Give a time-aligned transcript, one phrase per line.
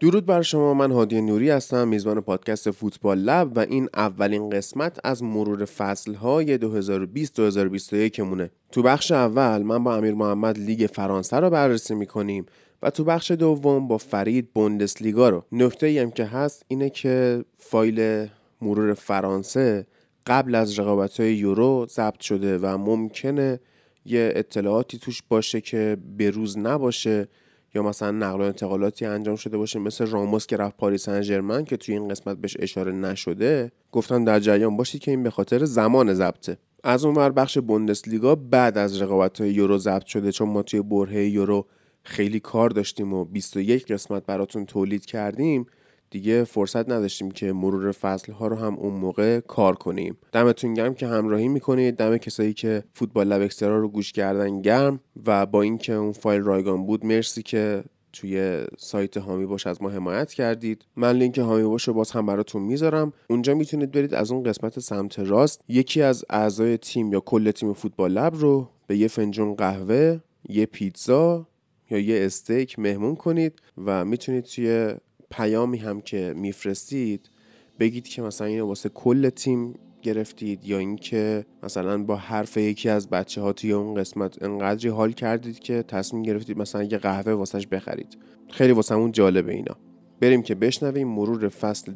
[0.00, 0.74] درود بر شما.
[0.74, 6.14] من هادی نوری هستم میزبان پادکست فوتبال لب و این اولین قسمت از مرور فصل
[6.14, 8.50] های 2020-2021 مونه.
[8.72, 12.46] تو بخش اول من با امیر محمد لیگ فرانسه رو بررسی می‌کنیم
[12.82, 15.44] و تو بخش دوم با فرید بوندسلیگا رو.
[15.52, 18.26] نکته هم که هست اینه که فایل
[18.62, 19.86] مرور فرانسه
[20.26, 23.60] قبل از رقابت های یورو ضبط شده و ممکنه
[24.04, 27.28] یه اطلاعاتی توش باشه که بروز نباشه.
[27.74, 31.76] یا مثلا نقل و انتقالاتی انجام شده باشه مثل راموس که رفت پاریس سن که
[31.76, 36.14] توی این قسمت بهش اشاره نشده گفتم در جریان باشید که این به خاطر زمان
[36.14, 36.56] ضبطه.
[36.84, 41.24] از اونور بخش بوندسلیگا بعد از رقابت های یورو ضبط شده چون ما توی برهه
[41.24, 41.66] یورو
[42.02, 45.66] خیلی کار داشتیم و 21 قسمت براتون تولید کردیم
[46.10, 50.16] دیگه فرصت نداشتیم که مرور فصل ها رو هم اون موقع کار کنیم.
[50.32, 51.96] دمتون گرم که همراهی می‌کنید.
[51.96, 56.42] دم کسایی که فوتبال لب اکسترا رو گوش کردن گرم و با اینکه اون فایل
[56.42, 60.84] رایگان بود مرسی که توی سایت هامی باش از ما حمایت کردید.
[60.96, 63.12] من لینک هامی باش رو باز هم براتون می‌ذارم.
[63.30, 65.60] اونجا می‌تونید برید از اون قسمت سمت راست.
[65.68, 70.66] یکی از اعضای تیم یا کل تیم فوتبال لب رو به یه فنجون قهوه یه
[70.66, 71.46] پیتزا
[71.90, 74.94] یا یه استیک مهمون کنید و می‌تونید توی
[75.30, 77.30] پیامی هم که میفرستید
[77.78, 83.10] بگید که مثلا اینو واسه کل تیم گرفتید یا اینکه مثلا با حرف یکی از
[83.10, 87.66] بچه ها توی اون قسمت انقدری حال کردید که تصمیم گرفتید مثلا یه قهوه واسش
[87.66, 88.18] بخرید.
[88.50, 89.76] خیلی واسه اون جالبه اینا.
[90.20, 91.92] بریم که بشنویم مرور فصل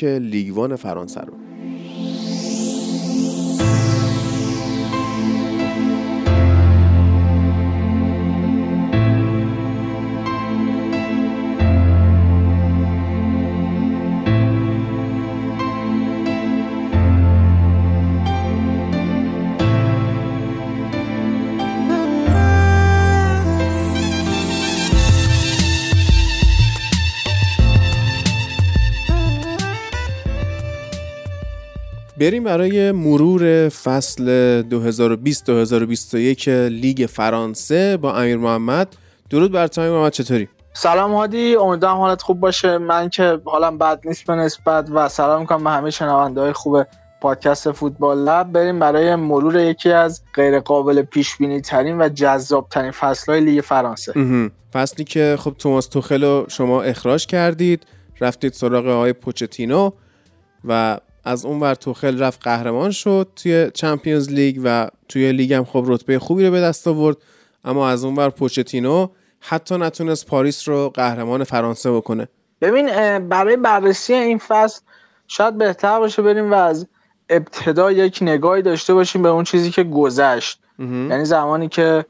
[0.00, 1.32] 2020-2021 لیگوان فرانسه رو.
[32.24, 34.62] بریم برای مرور فصل
[36.44, 38.96] 2020-2021 لیگ فرانسه با امیر محمد.
[39.30, 42.78] درود بر تو محمد چطوری؟ سلام هادی امیدوارم حالت خوب باشه.
[42.78, 46.86] من که حالم بد نیست به نسبت و سلام می‌کنم به همه شنونده های خوب
[47.20, 48.52] پادکست فوتبال لب.
[48.52, 53.40] بریم برای مرور یکی از غیر قابل پیش بینی ترین و جذاب ترین فصل های
[53.40, 54.12] لیگ فرانسه.
[54.72, 57.86] فصلی که خب توماس توخل رو شما اخراج کردید.
[58.20, 59.90] رفتید سراغ آقای پوچتینو
[60.64, 65.64] و از اون ور توخل رفت قهرمان شد توی چمپیونز لیگ و توی لیگ هم
[65.64, 67.16] خب رتبه خوبی رو به دست آورد.
[67.64, 69.08] اما از اون ور پوچتینو
[69.40, 72.28] حتی نتونست پاریس رو قهرمان فرانسه بکنه.
[72.60, 72.88] ببین
[73.28, 74.80] برای بررسی این فصل
[75.28, 76.86] شاید بهتر باشه بریم و از
[77.28, 80.60] ابتدا یک نگاهی داشته باشیم به اون چیزی که گذشت.
[80.78, 82.04] یعنی زمانی که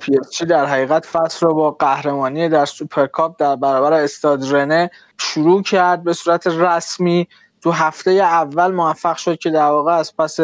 [0.00, 0.12] پی
[0.48, 6.12] در حقیقت فصل رو با قهرمانی در سوپرکاپ در برابر استاد رنه شروع کرد به
[6.12, 7.28] صورت رسمی
[7.66, 10.38] تو هفته اول موفق شد که در واقع از پس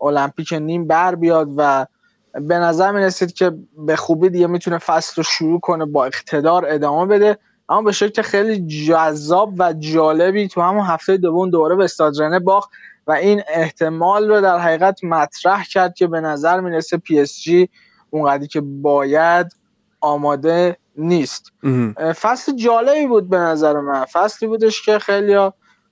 [0.00, 1.86] المپیک نیم بر بیاد و
[2.32, 6.66] به نظر می رسید که به خوبی دیگه می‌تونه فصل رو شروع کنه با اقتدار
[6.68, 7.38] ادامه بده.
[7.68, 12.70] اما به شکل خیلی جذاب و جالبی تو همون هفته دوم دوباره به استاد باخت
[13.06, 17.68] و این احتمال رو در حقیقت مطرح کرد که به نظر می‌رسه پی اس جی
[18.10, 19.46] اونقدری که باید
[20.00, 21.52] آماده نیست.
[22.20, 24.04] فصل جالبی بود به نظر من.
[24.04, 25.50] فصلی بودش که خیلی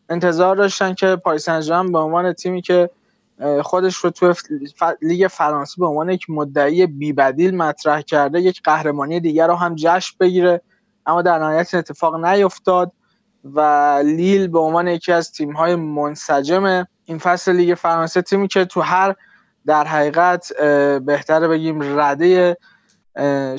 [0.09, 2.91] انتظار داشتن که پاریس سن به عنوان تیمی که
[3.63, 4.35] خودش رو تو
[5.03, 10.17] لیگ فرانسه به عنوان یک مدعی بیبدیل مطرح کرده یک قهرمانی دیگر رو هم جشن
[10.21, 10.61] بگیره.
[11.07, 12.93] اما در نهایت اتفاق نیفتاد
[13.45, 13.61] و
[14.05, 19.15] لیل به عنوان یکی از تیم‌های منسجم این فصل لیگ فرانسه تیمی که تو هر
[19.67, 20.53] در حقیقت
[21.05, 22.56] بهتره بگیم در هر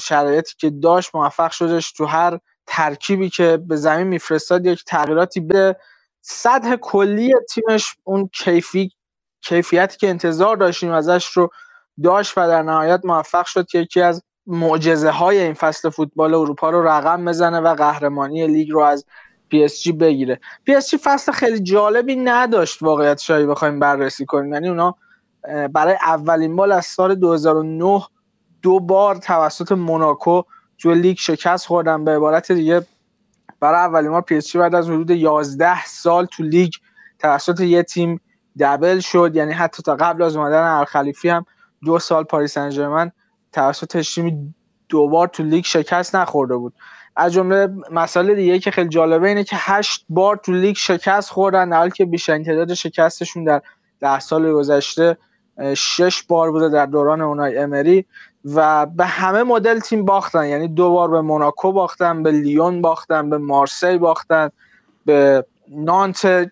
[0.01, 5.75] شرایطی که داشت موفق شدش تو هر ترکیبی که به زمین میفرستاد یک تغییراتی به
[6.21, 8.91] سطح کلی تیمش اون کیفی
[9.41, 11.49] کیفیتی که انتظار داشتیم ازش رو
[12.03, 16.69] داشت و در نهایت موفق شد که یکی از معجزه های این فصل فوتبال اروپا
[16.69, 19.05] رو رقم بزنه و قهرمانی لیگ رو از
[19.49, 20.39] پی اس جی بگیره.
[20.65, 24.53] پی اس جی فصل خیلی جالبی نداشت واقعیتش رو بخوایم بررسی کنیم.
[24.53, 24.95] یعنی اونا
[25.73, 28.01] برای اولین بار از سال 2009
[28.61, 30.41] دو بار توسط موناکو
[30.77, 32.05] تو لیگ شکست خوردن.
[32.05, 32.85] به عبارت دیگه
[33.59, 36.71] برای اولین بار پی بعد از حدود 11 سال تو لیگ
[37.19, 38.21] توسط یه تیم
[38.59, 39.31] دبل شد.
[39.35, 41.45] یعنی حتی تا قبل از اومدن الخلیفی هم
[41.85, 43.11] دو سال پاریس سن
[43.51, 44.55] توسط تیم
[44.89, 46.73] دوبار تو لیگ شکست نخورده بود.
[47.15, 51.73] از جمله مسئله دیگه که خیلی جالبه اینه که هشت بار تو لیگ شکست خوردن
[51.73, 53.61] حالی که بیشترین تعداد شکستشون در
[53.99, 55.17] ده سال گذشته
[55.77, 58.05] شش بار بوده در دوران اونای امری.
[58.45, 60.45] و به همه مدل تیم باختن.
[60.45, 64.49] یعنی دو بار به موناکو باختن به لیون باختن به مارسی باختن
[65.05, 66.51] به نانت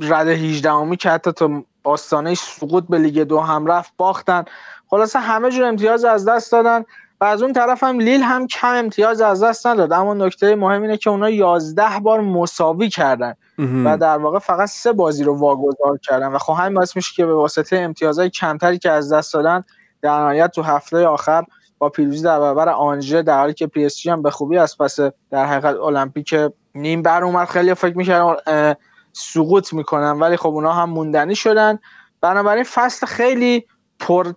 [0.00, 4.44] رده 18 امی که حتی تا باستانه سقوط به لیگ دو هم رفت باختن.
[4.90, 6.84] خلاصه همه جور امتیاز از دست دادن
[7.20, 9.92] و از اون طرف هم لیل هم کم امتیاز از دست نداد.
[9.92, 14.92] اما نکته مهم اینه که اونا 11 بار مساوی کردن و در واقع فقط سه
[14.92, 16.26] بازی رو واگذار کردن.
[16.26, 19.64] و خب همین باعث میشه که به واسطه امتیازهای کمتری که از دست دادن
[20.04, 21.44] در نهایت تو هفته آخر
[21.78, 25.00] با پیروزی در برابر آنژه در حالی که پی اس هم به خوبی از پس
[25.30, 26.34] در حقیقت المپیک
[26.74, 27.48] نیم بر اومد.
[27.48, 28.74] خیلی فکر می‌کردن
[29.12, 31.78] سقوط می‌کنن ولی خب اونا هم موندنی شدن.
[32.20, 33.66] بنابراین فصل خیلی
[34.00, 34.32] پر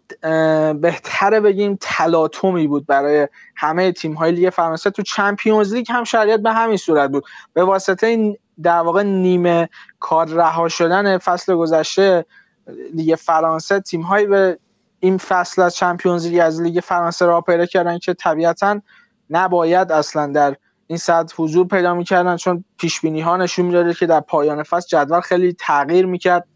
[0.73, 4.89] بهتره بگیم تلاطمی بود برای همه تیم های لیگ فرانسه.
[4.89, 7.25] تو چمپیونز لیگ هم شرایط به همین صورت بود.
[7.53, 9.69] به واسطه این در واقع نیمه
[9.99, 12.25] کار رها شدن فصل گذشته
[12.93, 14.59] لیگ فرانسه تیم به
[14.99, 18.81] این فصل از چمپیونز لیگ از لیگ فرانسه را پیدا کردن که طبیعتا
[19.29, 20.55] نباید اصلا در
[20.87, 24.87] این حد حضور پیدا می‌کردن چون پیش بینی ها نشون می‌داده که در پایان فصل
[24.87, 26.47] جدول خیلی تغییر می‌کرد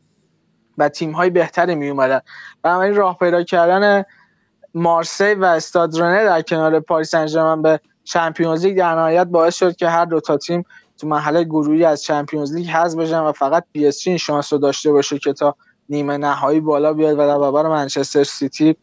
[0.77, 2.21] و تیم های بهتری می اومدن
[2.61, 4.03] بنابراین راه پیدا کردن
[4.73, 9.75] مارسی و استاد رنه در کنار پاریس سن به چمپیونز لیگ در نهایت باعث شد
[9.75, 10.65] که هر دو تا تیم
[10.97, 14.91] تو مرحله گروهی از چمپیونز لیگ حذف بشن و فقط پی اس شانس رو داشته
[14.91, 15.55] باشه که تا
[15.91, 18.75] نیمه نهایی بالا بیاد و در برابر منچستر سیتی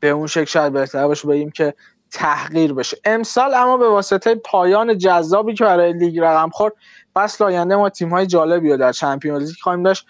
[0.00, 1.74] به اون شکل شاید بهتر باشه بگیم که
[2.10, 2.96] تحقیر بشه.
[3.04, 6.72] امسال اما به واسطه پایان جذابی که برای لیگ رقم خورد
[7.14, 10.06] فصل آینده ما تیم های جالبی در چمپیونز لیگ خواهیم داشت.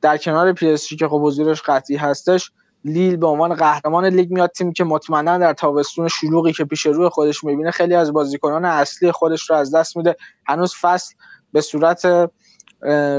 [0.00, 2.52] در کنار پی اس که خب حضورش قطعی هستش
[2.84, 7.08] لیل به عنوان قهرمان لیگ میاد تیم که مطمئنا در تابستون شلوغی که پیش روی
[7.08, 10.16] خودش می‌بینه خیلی از بازیکنان اصلی خودش رو از دست میده.
[10.46, 11.14] هنوز فصل
[11.52, 12.30] به صورت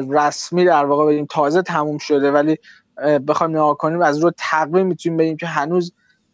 [0.09, 2.57] رسمی در واقع بگیم تازه تموم شده ولی
[3.27, 5.93] بخوایم نگاه کنیم از رو تقویم می‌تونیم بگیم که هنوز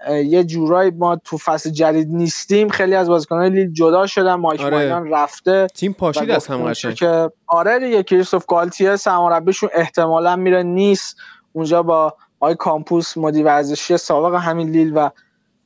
[0.10, 2.70] یه جورایی ما تو فصل جدید نیستیم.
[2.70, 4.94] خیلی از بازیکنان لیل جدا شدن مایک آره.
[4.94, 11.18] رفته تیم پاشید از هم که آره دیگه کریستوف گالتیه سرمربیشون احتمالا میره نیس.
[11.54, 15.10] اونجا با آی کامپوس مدیر ورزشی سابق همین لیل و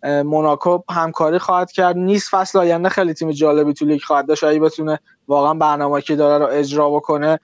[0.04, 1.98] موناکو همکاری خواهد کرد.
[1.98, 4.44] نیس فصل آینده خیلی تیم جالبی تو لیگ خواهد داشت.
[4.44, 7.40] اگه بتونه واقعا برنامه که داره رو اجرا بکنه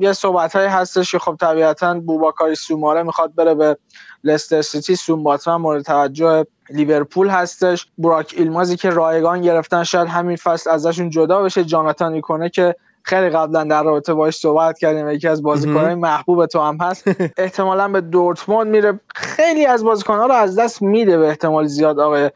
[0.00, 3.76] یه صحبت هایی هستش که خب طبیعتا بوباکاری سوماره می‌خواد بره به
[4.24, 4.96] لستر سیتی.
[4.96, 7.86] سون باتمن مورد توجه لیورپول هستش.
[7.98, 11.64] براک ایلمازی که رایگان گرفتن شاید همین فصل ازشون جدا بشه.
[11.64, 12.76] جاناتان ایکونه که
[13.08, 17.04] خیلی قبلا در رابطه باش صحبت کردیم یکی از بازیکنهای محبوب تو هم هست.
[17.36, 19.00] احتمالا به دورتموند میره.
[19.14, 22.00] خیلی از بازیکنها رو از دست میده به احتمال زیاد.
[22.00, 22.30] آقای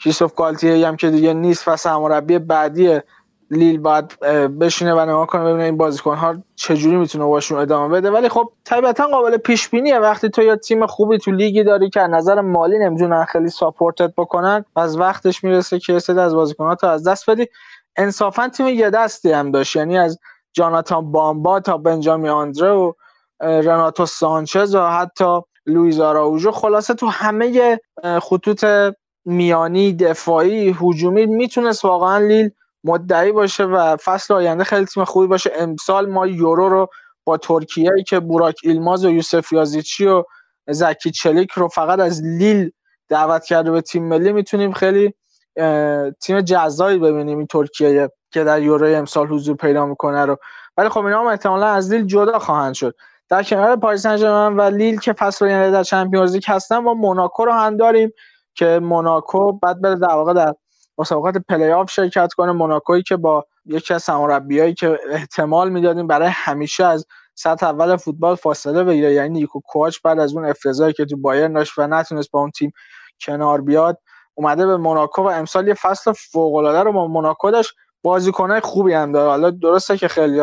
[0.00, 3.00] کریستوف گالتیه هم که دیگه نیست و سرمربی بعدی
[3.50, 4.20] لیل باید
[4.60, 8.10] بشینه و نگاه کنه ببینه این بازیکن ها چجوری می‌تونه باشون ادامه بده.
[8.10, 12.00] ولی خب طبیعتا قابل پیش بینیه وقتی تو یا تیم خوبی تو لیگی داری که
[12.00, 16.74] از نظر مالی نمی‌تونن خیلی ساپورتت بکنن از وقتش می‌رسه که سه از بازیکن ها
[16.74, 17.46] تو از دست بدی.
[17.98, 19.76] انصافا تیم یه دستی هم داشت.
[19.76, 20.18] یعنی از
[20.52, 22.92] جاناتان بامبا تا بنجامین آندره و
[23.40, 26.50] رناتو سانچز و حتی لویز آراوژو.
[26.50, 27.78] خلاصه تو همه
[28.22, 28.64] خطوط
[29.24, 32.50] میانی دفاعی هجومی می‌تونست واقعا لیل
[32.84, 35.50] مدعی باشه و فصل آینده خیلی تیم خوبی باشه.
[35.54, 36.88] امسال ما یورو رو
[37.24, 40.22] با ترکیه ای که بوراک ایلماز و یوسف یازیچی و
[40.68, 42.70] زکی چلیک رو فقط از لیل
[43.08, 45.14] دعوت کرده به تیم ملی می‌تونیم خیلی
[46.20, 50.36] تیم جذابی ببینیم این ترکیه که در یورو امسال حضور پیدا می‌کنه رو.
[50.76, 52.94] ولی خب اینا هم احتمالا از لیل جدا خواهند شد.
[53.28, 57.44] در کنار پاریس سن و لیل که فصل آینده در چمپیونز لیگ هستن ما موناکو
[57.44, 58.10] رو هم داریم
[58.54, 60.54] که موناکو بعد بره در واقع در
[60.98, 62.52] مسابقات پلی آف شرکت کنه.
[62.52, 68.34] موناکویی که با یکی از سرمربیایی که احتمال می‌دادیم برای همیشه از سطح اول فوتبال
[68.34, 72.30] فاصله بگیره یعنی نیکو کواچ بعد از اون افتضاحی که تو بایرن داشت و نتونست
[72.30, 72.72] با اون تیم
[73.20, 73.98] کنار بیاد
[74.38, 77.74] اومده به موناکو و امسال یه فصل فوق العاده رو با موناکو داشت.
[78.02, 79.28] بازیکنای خوبی هم داره.
[79.30, 80.42] حالا درسته که خیلی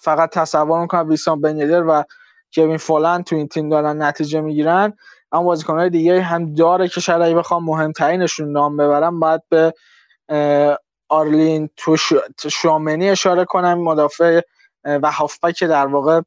[0.00, 2.04] فقط تصور می‌کنن ویسام بن‌یدر و
[2.54, 4.92] کوین فولاند تو این تیم دارن نتیجه می‌گیرن.
[5.32, 9.74] اما بازیکنهای دیگه هم داره که شاید بخوام مهمترینشون نام ببرم باید به
[11.08, 11.70] اورلین
[12.50, 14.40] شوامنی اشاره کنم مدافع
[14.84, 16.20] و هافبک در واقع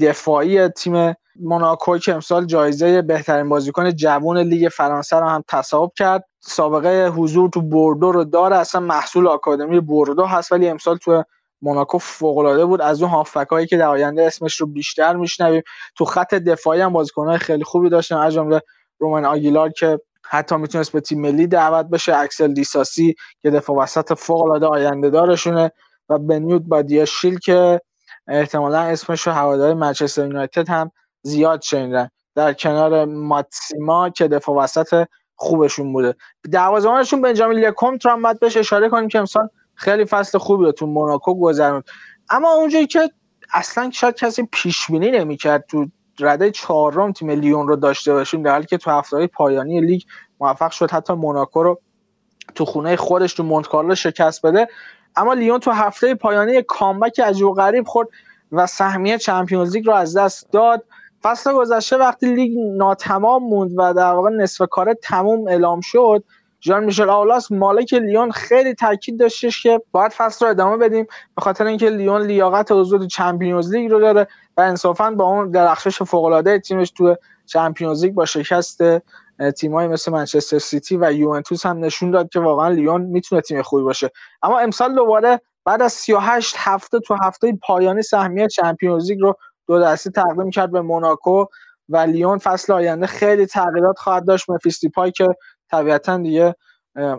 [0.00, 6.24] دفاعی تیم موناکو که امسال جایزه بهترین بازیکن جوان لیگ فرانسه رو هم تصاحب کرد.
[6.40, 8.56] سابقه حضور تو بوردو رو داره.
[8.56, 11.24] اصلا محصول آکادمی بوردو هست ولی امسال تو
[11.62, 12.80] موناکو فوق العاده بود.
[12.80, 15.62] از اون هافبک هایی که در آینده اسمش رو بیشتر میشنویم.
[15.96, 18.16] تو خط دفاعی هم بازیکن‌های خیلی خوبی داشتن.
[18.16, 18.60] از جمله
[18.98, 19.98] رومن آگیلار که
[20.30, 22.16] حتی می‌تونست به تیم ملی دعوت بشه.
[22.16, 25.72] اکسل دیساسی که دفاع وسط فوق العاده آینده دارشونه.
[26.08, 27.80] و بنیود با شیل که
[28.28, 30.90] احتمالا اسمش رو هواداری منچستر یونایتد هم
[31.22, 32.08] زیاد شنیدن.
[32.34, 36.14] در کنار ماتسیما که دفاع وسط خوبشون بوده.
[36.52, 40.72] دروازه‌بانشون بنجامین لکومت رو هم باید بهش اشاره کنیم که امسال خیلی فصل خوبی رو
[40.72, 41.84] تو موناکو گذروند.
[42.30, 43.10] اما اونجایی که
[43.52, 45.86] اصلا شاید کسی پیش بینی نمی‌کرد تو
[46.20, 50.02] رده چهارم تیم لیون رو داشته باشیم در حالی که تو هفته پایانی لیگ
[50.40, 51.80] موفق شد حتی موناکو رو
[52.54, 54.68] تو خونه خودش تو مونت شکست بده.
[55.16, 58.08] اما لیون تو هفته پایانی comeback عجیب و غریب خورد
[58.52, 60.84] و سهمیه چمپیونز لیگ رو از دست داد.
[61.22, 66.24] فصل گذشته وقتی لیگ ناتمام موند و در واقع نصف کار تموم اعلام شد
[66.64, 71.42] ژان میشل آولاس مالک لیون خیلی تاکید داشتش که باید فصل رو ادامه بدیم به
[71.42, 76.02] خاطر اینکه لیون لیاقت حضور تو چمپیونز لیگ رو داره و انصافا با اون درخشش
[76.02, 78.82] فوق العاده تیمش تو چمپیونز لیگ با شکست
[79.56, 83.82] تیمایی مثل منچستر سیتی و یوونتوس هم نشون داد که واقعا لیون می‌تونه تیم خوبی
[83.82, 84.10] باشه.
[84.42, 89.36] اما امسال دوباره بعد از 38 هفته تو هفته پایانی سهمیه چمپیونز لیگ رو
[89.66, 91.44] دو دستی تقدیم کرد به موناکو
[91.88, 94.50] و لیون فصل آینده خیلی تغییرات خواهد داشت.
[94.50, 95.28] مفیستی پای که
[95.70, 96.54] طبیعتا دیگه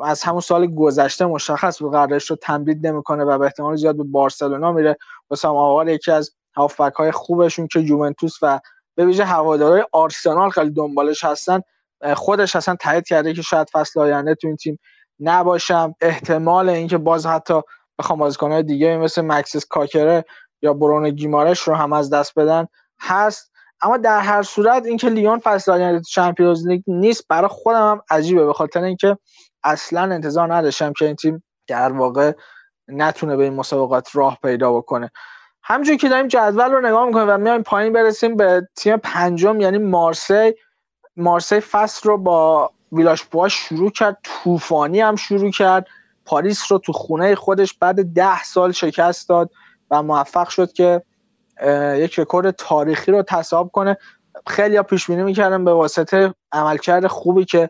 [0.03, 4.03] از همون سال گذشته مشخص بود قراردادش رو تمدید نمی‌کنه و به احتمال زیاد به
[4.03, 4.97] بارسلونا میره.
[5.29, 8.59] واسه آوار یکی از هافبک های خوبشون که یوونتوس و
[8.95, 11.61] به ویژه هوادارهای آرسنال خیلی دنبالش هستن
[12.15, 14.79] خودش اصلا تایید کرده که شاید فصل آینده تو این تیم
[15.19, 15.95] نباشم.
[16.01, 17.61] احتمال اینکه باز حتی
[17.99, 20.25] بخوام بازیکن‌های دیگه مثل مکسیس کاکره
[20.63, 22.67] یا برون گیمارش رو هم از دست بدن
[22.99, 23.51] هست.
[23.81, 28.45] اما در هر صورت اینکه لیون فصل آینده چمپیونز لیگ نیست برای خودم هم عجیبه.
[28.45, 29.17] به خاطر اینکه
[29.63, 32.31] اصلا انتظار نداشتم که این تیم در واقع
[32.87, 35.11] نتونه به این مسابقات راه پیدا بکنه.
[35.63, 39.77] همونجوری که داریم جدول رو نگاه می‌کنیم و میایم پایین برسیم به تیم پنجم یعنی
[39.77, 40.53] مارسی.
[41.15, 45.87] مارسی فصل رو با ویلاش بواش شروع کرد طوفانی هم شروع کرد.
[46.25, 49.49] پاریس رو تو خونه خودش بعد ده سال شکست داد.
[49.93, 51.01] و موفق شد که
[51.95, 53.97] یک رکورد تاریخی رو تصاحب کنه.
[54.47, 57.69] خیلی پیش بینی می‌کردن به واسطه عملکرد خوبی که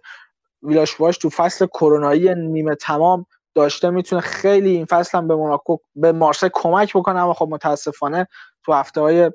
[0.64, 3.26] ویلاش باش تو فصل کرونایی نیمه تمام
[3.56, 3.90] داشته.
[3.90, 8.28] می‌تونه خیلی این فصل هم به موناکو به مارسی کمک بکنه اما خب متاسفانه
[8.66, 9.32] تو هفته های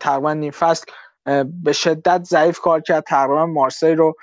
[0.00, 0.84] تقریبا نیم فصل
[1.62, 3.04] به شدت ضعیف کار کرد.
[3.04, 4.14] تقریبا مارسی رو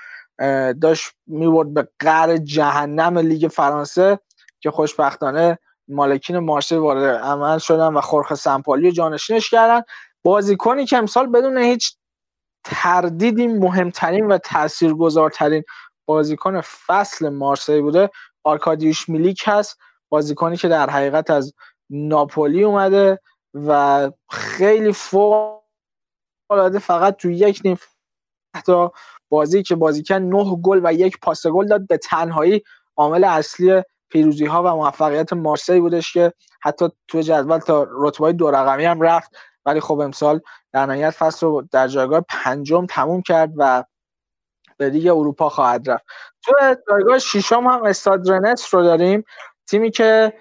[0.81, 4.19] داشت میورد به قر جهنم لیگ فرانسه
[4.59, 9.81] که خوشبختانه مالکین مارسی وارد عمل شدن و خورخ سمپالی جانشینش کردن.
[10.23, 11.95] بازیکنی که امسال بدون هیچ
[12.63, 15.63] تردیدی مهمترین و تاثیرگذارترین
[16.05, 18.09] بازیکن فصل مارسی بوده
[18.43, 19.77] آرکادیوش میلیک هست.
[20.09, 21.53] بازیکنی که در حقیقت از
[21.89, 23.19] ناپولی اومده
[23.53, 25.61] و خیلی فوق
[26.49, 27.77] العاده فقط تو یک نیم
[28.65, 28.91] تا
[29.29, 32.63] بازی که بازی کرد نه گل و یک پاس گل داد به تنهایی
[32.97, 38.51] عامل اصلی پیروزی ها و موفقیت مارسی بودش که حتی تو جدول تا رتبه دو
[38.51, 39.31] رقمی هم رفت.
[39.65, 40.41] ولی خب امسال
[40.73, 43.83] در نهایت فصل رو در جایگاه پنجم تموم کرد و
[44.77, 46.05] به لیگ اروپا خواهد رفت.
[46.43, 46.53] تو
[46.89, 49.23] جایگاه ششم هم استاد رنس رو داریم.
[49.69, 50.33] تیمی که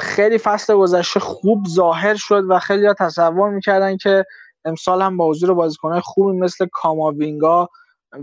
[0.00, 4.24] خیلی فصل گذشته خوب ظاهر شد و خیلی تصور می‌کردن که
[4.64, 7.68] امسال هم با حضور بازیکنهای خوبی مثل کاماوینگا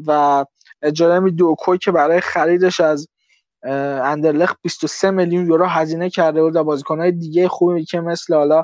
[0.07, 0.45] و
[0.93, 3.07] جرمی دوکوی که برای خریدش از
[3.63, 8.63] اندرلخ 23 میلیون یورو هزینه کرده بود و بازیکنهای دیگه خوبی که مثل حالا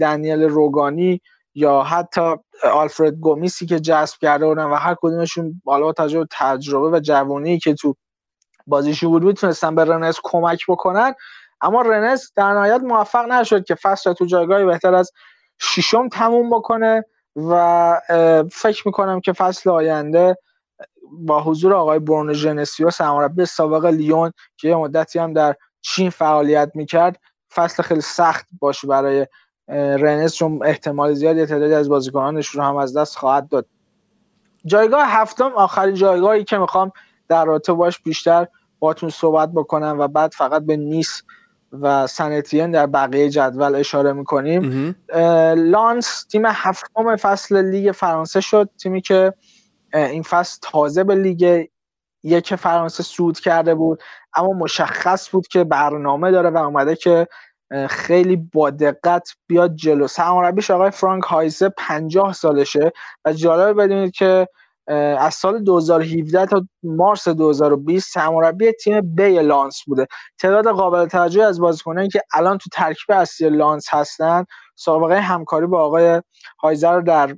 [0.00, 1.20] دنیل روگانی
[1.54, 2.36] یا حتی
[2.72, 7.74] آلفرد گومیسی که جذب کرده بودن و هر کدومشون بالا تجربه تجربه و جوانی که
[7.74, 7.96] تو
[8.66, 11.14] بازیشون بود می‌تونستن به رنس کمک بکنن.
[11.60, 15.10] اما رنس در نهایت موفق نشد که فصل تو جایگاهی بهتر از
[15.60, 17.04] ششم تموم بکنه
[17.36, 18.00] و
[18.52, 20.36] فکر می‌کنم که فصل آینده
[21.12, 26.70] با حضور آقای برونو ژنسیو سرمربی سابق لیون که یه مدتی هم در چین فعالیت
[26.74, 27.20] می‌کرد
[27.54, 29.26] فصل خیلی سخت باشه برای
[29.68, 33.66] رنس چون احتمال زیاد یه تعدادی از بازیکنانش رو هم از دست خواهد داد.
[34.66, 36.92] جایگاه هفتم آخرین جایگاهی که می‌خوام
[37.28, 38.46] در رابطه باش بیشتر
[38.78, 41.22] باتون صحبت بکنم و بعد فقط به نیس
[41.72, 44.96] و سنتین در بقیه جدول اشاره می‌کنیم.
[45.56, 49.34] لانس تیم هفتم فصل لیگ فرانسه شد تیمی که
[49.94, 51.66] این فصل تازه به لیگ
[52.22, 54.02] یک فرانسه سود کرده بود
[54.36, 57.26] اما مشخص بود که برنامه داره و اومده که
[57.88, 60.06] خیلی با دقت بیاد جلو.
[60.06, 62.92] سرمربیش آقای فرانک هایزه 50 سالشه
[63.24, 64.48] و جالب بدونید که
[65.18, 70.06] از سال 2017 تا مارس 2020 سرمربی تیم بی لانس بوده.
[70.38, 74.44] تعداد قابل توجهی از بازیکنانی که الان تو ترکیب اصلی لانس هستن
[74.74, 76.22] سابقه همکاری با آقای
[76.62, 77.36] هایز رو در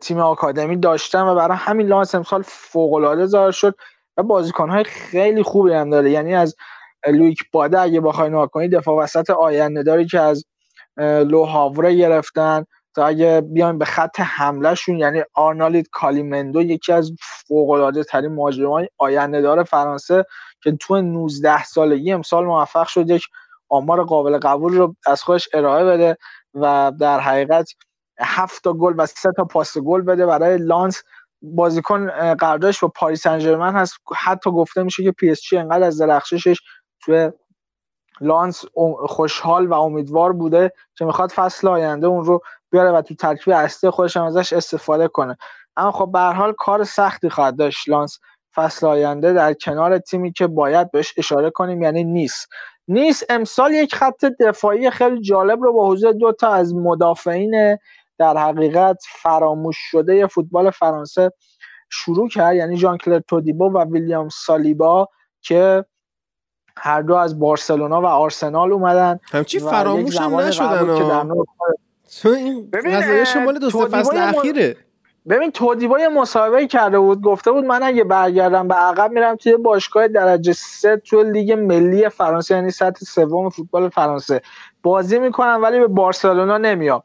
[0.00, 3.74] تیم آکادمی داشتن و برای همین لانس امسال فوق العاده شد
[4.16, 6.10] و بازیکنهای خیلی خوبی هم داره.
[6.10, 6.56] یعنی از
[7.06, 10.44] لویک باده اگه بخوای نگاه کنید دفاع وسط آینده داری که از
[10.98, 17.70] لو هاوره گرفتن تا اگه بیایم به خط حملهشون یعنی آرنو کالیموندو یکی از فوق
[17.70, 20.24] العاده ترین مهاجمای آینده دار فرانسه
[20.62, 23.22] که تو 19 سالگی امسال موفق شد یک
[23.68, 26.16] آمار قابل قبول رو از خودش ارائه بده
[26.54, 27.68] و در حقیقت
[28.20, 31.02] هفت تا گل و سه تا پاس گل بده برای لانس.
[31.42, 33.96] بازیکن قراردادش با پاریس سن هست.
[34.16, 36.56] حتی گفته میشه که پی اس جی انقدر از درخششش
[37.00, 37.30] توی
[38.20, 38.64] لانس
[39.06, 43.90] خوشحال و امیدوار بوده که می‌خواد فصل آینده اون رو بیاره و تو ترکیب اصلی
[43.90, 45.36] خودش هم ازش استفاده کنه.
[45.76, 48.18] اما خب به حال کار سختی خواهد داشت لانس
[48.54, 52.48] فصل آینده در کنار تیمی که باید بهش اشاره کنیم یعنی نیست
[52.88, 57.78] نیست امسال یک خط دفاعی خیلی جالب رو با حضور دو تا از مدافعین
[58.18, 61.32] در حقیقت فراموش شده فوتبال فرانسه
[61.90, 65.08] شروع کرد یعنی ژان کلر تودیبو و ویلیام سالیبا
[65.40, 65.84] که
[66.76, 71.04] هر دو از بارسلونا و آرسنال اومدن همچی فراموش هم نشدن که
[72.28, 74.76] این قضایه مال دو فصل اخیره.
[75.28, 79.56] ببین تودیبا یه مصاحبه کرده بود گفته بود من اگه برگردم به عقب میرم توی
[79.56, 84.42] باشگاه درجه سه توی لیگ ملی فرانسه یعنی سطح سوم فوتبال فرانسه.
[84.82, 87.02] بازی می‌کنم ولی به بارسلونا نمیام.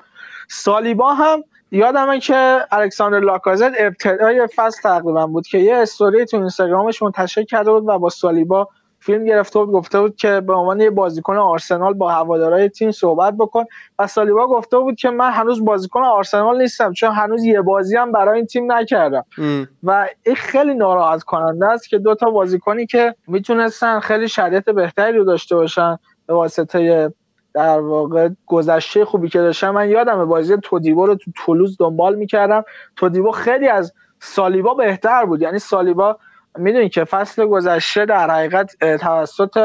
[0.51, 7.01] سالیبا هم یادمه که الکساندر لاکازت ابتدای فصل تقریبا بود که یه استوری تو اینستاگرامش
[7.01, 8.67] منتشر کرده بود و با سالیبا
[9.00, 13.34] فیلم گرفته بود گفته بود که به عنوان یه بازیکن آرسنال با هوادارهای تیم صحبت
[13.34, 13.63] بکن.
[14.00, 18.12] و سالیبا گفته بود که من هنوز بازیکن آرسنال نیستم چون هنوز یه بازی هم
[18.12, 19.25] برای این تیم نکردم.
[19.84, 25.17] و این خیلی ناراحت کننده است که دو تا بازیکنی که می‌تونستن خیلی شرایط بهتری
[25.17, 27.12] رو داشته باشن به واسطه
[27.53, 32.63] در واقع گذشته خوبی که داشتم من یادم بازی تودیبو رو تو تولوز دنبال می‌کردم.
[32.96, 35.41] تودیبو خیلی از سالیبا بهتر بود.
[35.41, 36.17] یعنی سالیبا
[36.58, 39.58] می‌دونی که فصل گذشته در حقیقت توسط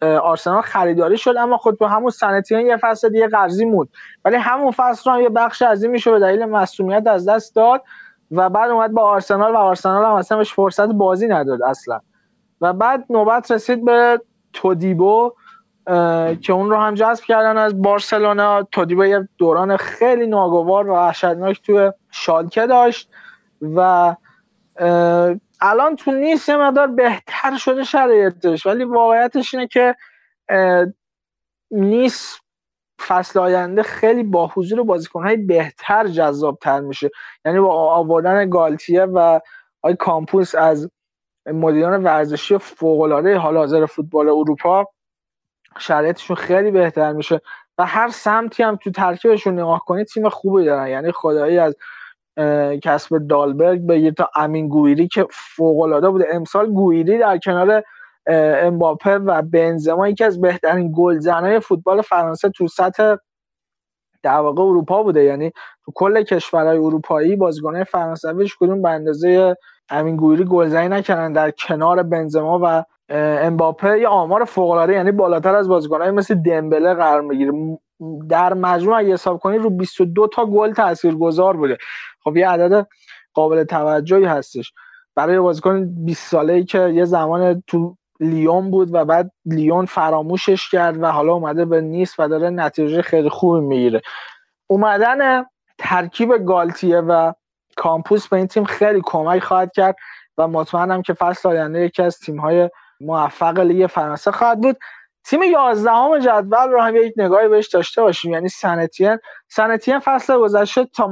[0.00, 3.88] آرسنال خریداری شد اما خود تو همون سنتیان یه فصل دیگه قرضی موند.
[4.24, 7.82] ولی همون فصل رو هم یه بخش عظیمی شد به دلیل مسئولیت از دست داد
[8.30, 12.00] و بعد اومد با آرسنال و آرسنال هم اصلا بهش فرصت بازی نداد اصلا.
[12.60, 14.20] و بعد نوبت رسید به
[14.52, 15.32] تودیبو.
[16.40, 18.62] که اون رو هم جذب کردن از بارسلونا.
[18.62, 23.10] تودیبو یه دوران خیلی ناگوار و وحشتناک توی شالکه داشت
[23.62, 24.16] و
[25.60, 28.66] الان تو نیست یه مدار بهتر شده شرایطش.
[28.66, 29.96] ولی واقعیتش اینه که
[31.70, 32.40] نیست
[33.06, 37.10] فصل آینده خیلی با حضور بازیکنهای بهتر جذابتر میشه.
[37.44, 39.40] یعنی با آوردن گالتیه و
[39.82, 40.90] آی کامپوس از
[41.46, 44.86] مدیران ورزشی فوقالعاده حال حاضر فوتبال اروپا
[45.78, 47.40] شرایطشون خیلی بهتر میشه
[47.78, 50.88] و هر سمتی هم تو ترکیبشون نگاه کنید تیم خوبی دارن.
[50.88, 51.76] یعنی خدایی از
[52.82, 56.26] کسب دالبرگ به تا امین گویری که فوق العاده بوده.
[56.32, 57.82] امسال گویری در کنار
[58.26, 63.16] امباپه و بنزما یکی از بهترین گلزنای فوتبال فرانسه تو سطح
[64.22, 65.24] در واقع اروپا بوده.
[65.24, 65.52] یعنی
[65.84, 69.56] تو کل کشورهای اروپایی بازیکنان فرانسوی کدوم به اندازه
[69.88, 71.32] امین گویری گلزنی نکردن.
[71.32, 76.94] در کنار بنزما و امباپه یه آمار فوق العاده یعنی بالاتر از بازیکنای مثل دمبله
[76.94, 77.52] قرار می‌گیره.
[78.28, 81.78] در مجموع اگه حساب کنید رو 22 تا گل تاثیرگذار بوده.
[82.24, 82.86] خب یه عدد
[83.34, 84.72] قابل توجهی هستش.
[85.16, 91.02] برای بازیکن 20 ساله‌ای که یه زمان تو لیون بود و بعد لیون فراموشش کرد
[91.02, 94.00] و حالا اومده به نیست و داره نتیجه خیلی خوبی می‌گیره.
[94.66, 95.44] اومدن
[95.78, 97.32] ترکیب گالتیه و
[97.76, 99.96] کامپوس به این تیم خیلی کمک خواهد کرد
[100.38, 102.70] و مطمئنم که فصل آینده یکی از تیم‌های
[103.06, 104.76] موفق لیگ فرانسه خواهد بود.
[105.24, 108.32] تیم 11 جدول رو هم یک نگاهی بهش داشته باشیم.
[108.32, 111.10] یعنی سنتین سنتین فصل گذشته تا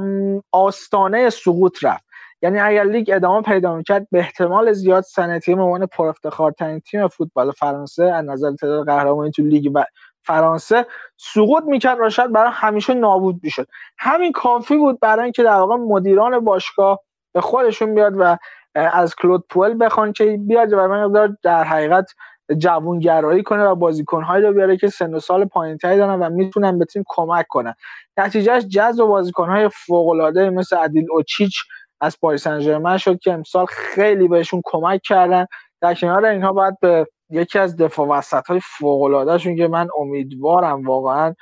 [0.51, 2.03] آستانه سقوط رفت.
[2.41, 7.51] یعنی اگر لیگ ادامه پیدا می‌کرد به احتمال زیاد سنتین به عنوان پرافتخارترین تیم فوتبال
[7.51, 9.83] فرانسه از نظر تعداد قهرمانی تو لیگ و
[10.23, 10.85] فرانسه
[11.17, 13.67] سقوط می‌کرد و شاید برای همیشه نابود می‌شد.
[13.97, 16.99] همین کافی بود برای اینکه در واقع مدیران باشگاه
[17.33, 18.37] به خودشون بیاد و
[18.75, 22.11] از کلود پول بخوان که بیاد و من در حقیقت
[22.57, 26.85] جوونگرایی کنه و بازیکنهایی رو بیاره که سن و سال پایینتری دارن و می‌تونن به
[26.85, 27.73] تیم کمک کنن.
[28.17, 31.57] نتیجهش جذب بازیکنهای فوق العاده مثل عدیل اوچیچ
[32.01, 35.45] از پاریس سن شد که امسال خیلی بهشون کمک کردن.
[35.81, 41.33] در کنار اینها باید به یکی از دفاع وسط های فوق که من امیدوارم واقعا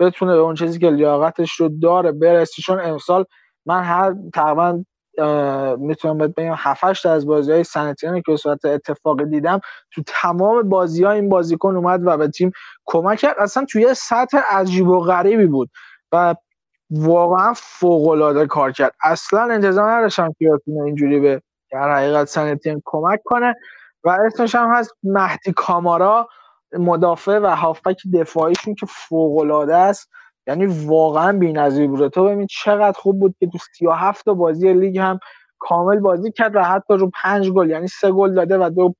[0.00, 2.62] بتونه به اون چیزی که لیاقتش رو داره برسه.
[2.62, 3.24] چون امسال
[3.66, 4.84] من هر تقریبا
[5.78, 11.10] می‌تونم بگم 7 از بازی های سنتیان که صورت اتفاقی دیدم تو تمام بازی ها
[11.10, 12.52] این بازیکن اومد و به تیم
[12.84, 13.36] کمک کرد.
[13.38, 15.70] اصلا توی سطح عجیب و غریبی بود
[16.12, 16.34] و
[16.90, 18.94] واقعا فوق العاده کار کرد.
[19.04, 23.54] اصلا انتظار نداشتم که اینجوری به در حقیقت سنتین کمک کنه.
[24.04, 26.28] و اسمش هم هست مهدی کامارا
[26.72, 30.10] مدافع و هافبک دفاعیشون که فوق العاده است.
[30.46, 32.08] یعنی واقعا بی‌نظیر بود.
[32.08, 35.18] تو ببین چقدر خوب بود که تو 37 تا بازی لیگ هم
[35.58, 38.94] کامل بازی کرد و حتی رو پنج گل یعنی سه گل داده و دو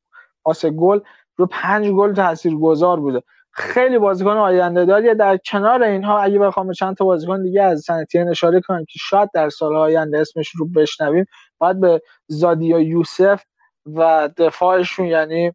[0.44, 1.00] پاس گل
[1.36, 3.22] رو پنج گل تاثیرگذار بوده.
[3.52, 5.14] خیلی بازیکن آینده داریه.
[5.14, 9.30] در کنار اینها اگه بخوام چند تا بازیکن دیگه از سنتین اشاره کنم که شاید
[9.34, 11.24] در سال آینده اسمش رو بشنویم.
[11.58, 13.42] باید به زادیا یوسف
[13.94, 15.52] و دفاعشون یعنی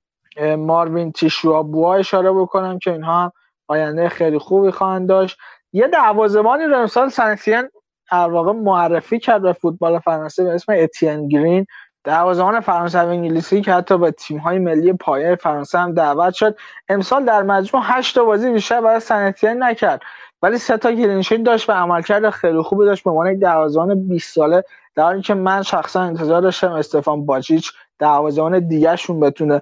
[0.58, 3.32] ماروین تیشوابوا اشاره بکنم که اینها هم
[3.68, 5.38] آینده خیلی خوبی خواهند داشت.
[5.74, 7.70] یه دروازه‌بانی رو امسال سنتین
[8.12, 11.66] در واقع معرفی کرد به فوتبال فرانسه به اسم اتین گرین.
[12.04, 16.58] دروازه‌بان فرانسه و انگلیسی که حتی به تیم‌های ملی پایه فرانسه هم دعوت شد.
[16.90, 20.02] امسال در مجموع 8 تا بازی بیشتر برای سنتین نکرد.
[20.42, 23.04] ولی سه تا کلینشیت داشت و عملکرد خیلی خوبی داشت.
[23.04, 24.64] به عنوان یک دروازه‌بان 20 ساله
[24.96, 29.62] در حالی که من شخصا انتظار داشتم استفان باچیچ دروازه‌بان دیگهشون بتونه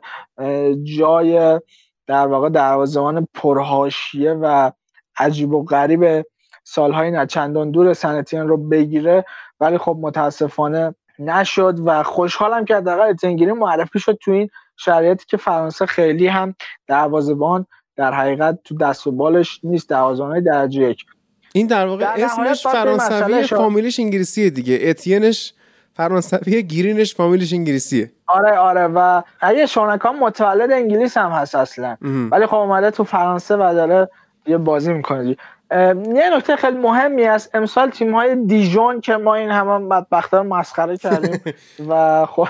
[0.97, 1.59] جای
[2.07, 4.71] در واقع دروازه‌بان پرهاشیه و
[5.19, 6.25] عجیب و غریب
[6.63, 9.25] سالهای نچندان دور سنتین رو بگیره.
[9.59, 15.37] ولی خب متاسفانه نشد و خوشحالم که حداقل تنگیری معرفی شد تو این شرایطی که
[15.37, 16.55] فرانسه خیلی هم
[16.87, 21.05] دروازه‌بان در حقیقت تو دست و بالش نیست دروازه‌بان درجه یک.
[21.53, 24.79] این در واقع در اسمش فرانسوی فامیلش انگلیسیه دیگه.
[24.81, 25.53] اتینش
[25.93, 28.11] فرانسوی گیرینش فامیلش انگلیسیه.
[28.27, 31.97] آره آره و اگه شونکان متولد انگلیس هم هست اصلا.
[32.31, 34.09] ولی خب اومده تو فرانسه و داره
[34.49, 35.37] یه بازی می‌کنه.
[35.71, 40.97] یه نکته خیلی مهمی است امسال تیم های دیژون که ما این همه رو مسخره
[40.97, 41.41] کردیم
[41.89, 42.47] و خب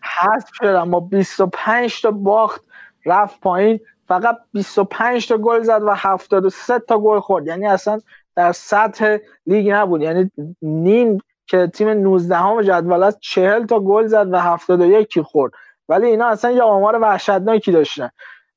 [0.00, 0.82] حذف شدن.
[0.82, 2.64] ما 25 تا باخت
[3.06, 3.80] رفت پایین.
[4.08, 7.46] فقط 25 تا گل زد و 73 تا گل خورد.
[7.46, 8.00] یعنی اصلا
[8.36, 10.02] در سطح لیگ نبود.
[10.02, 10.30] یعنی
[10.62, 15.52] نیم که تیم 19 هم جدول است 40 تا گل زد و 71 خورد.
[15.88, 18.10] ولی اینا اصلا یه آمار وحشتناکی داشتن.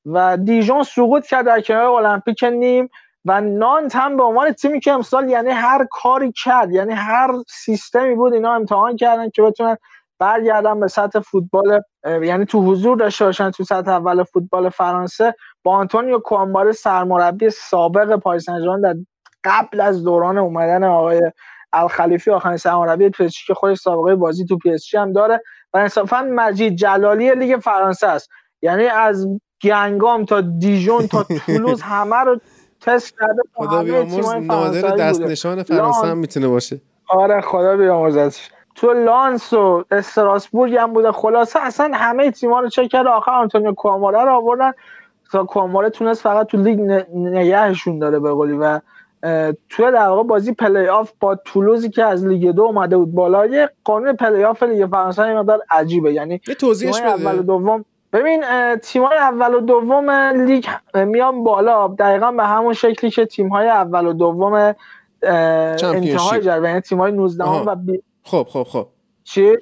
[0.06, 2.88] و دیژون سقوط کرد در کنار المپیک نیم
[3.24, 8.14] و نانت هم به عنوان تیمی که امسال یعنی هر کاری کرد یعنی هر سیستمی
[8.14, 9.76] بود اینا امتحان کردن که بتونن
[10.18, 15.76] برگردن به سطح فوتبال یعنی تو حضور داشته باشن تو سطح اول فوتبال فرانسه با
[15.76, 18.94] آنتونیو کومبواره سرمربی سابق پاریس در
[19.44, 21.20] قبل از دوران اومدن آقای
[21.72, 25.42] الخلیفی آخرین سرمربی پی که خودش سابقه بازی تو پی هم داره
[25.74, 28.30] و انصافا مجید جلالی لیگ فرانسه است.
[28.62, 29.26] یعنی از
[29.62, 32.40] گنگام تا دیژون تا تولوز همه رو
[32.80, 36.80] تست کرده خدا بیامرز نادر دست نشان فرانسه هم می‌تونه باشه.
[37.08, 41.12] آره خدا بیامرزش تو لانس و استراسبورگ هم بوده.
[41.12, 43.06] خلاصه اصلا همه تیم‌ها رو چک کرد.
[43.06, 44.72] آخر آنتونیو کومبواره رو آوردن.
[45.32, 46.80] تا کومبواره تونست فقط تو لیگ
[47.14, 48.80] نگهشون داره به قولی و
[49.68, 53.46] توی در واقع بازی پلی آف با تولوزی که از لیگ دو اومده بود بالا
[53.46, 56.12] یه قانون پلی آف لیگ فرانسه یه مقدار عجیبه.
[56.12, 58.44] یعنی یه توضیحش اول و دوم ببین
[58.76, 60.10] تیم‌های اول و دوم
[60.46, 61.88] لیگ میان بالا.
[61.88, 64.74] دقیقا به همون شکلی که تیم‌های اول و دوم
[65.22, 68.02] انتهای جدول یعنی تیم‌های 19 و بی...
[68.22, 68.86] خب خب خب.
[69.24, 69.56] چی؟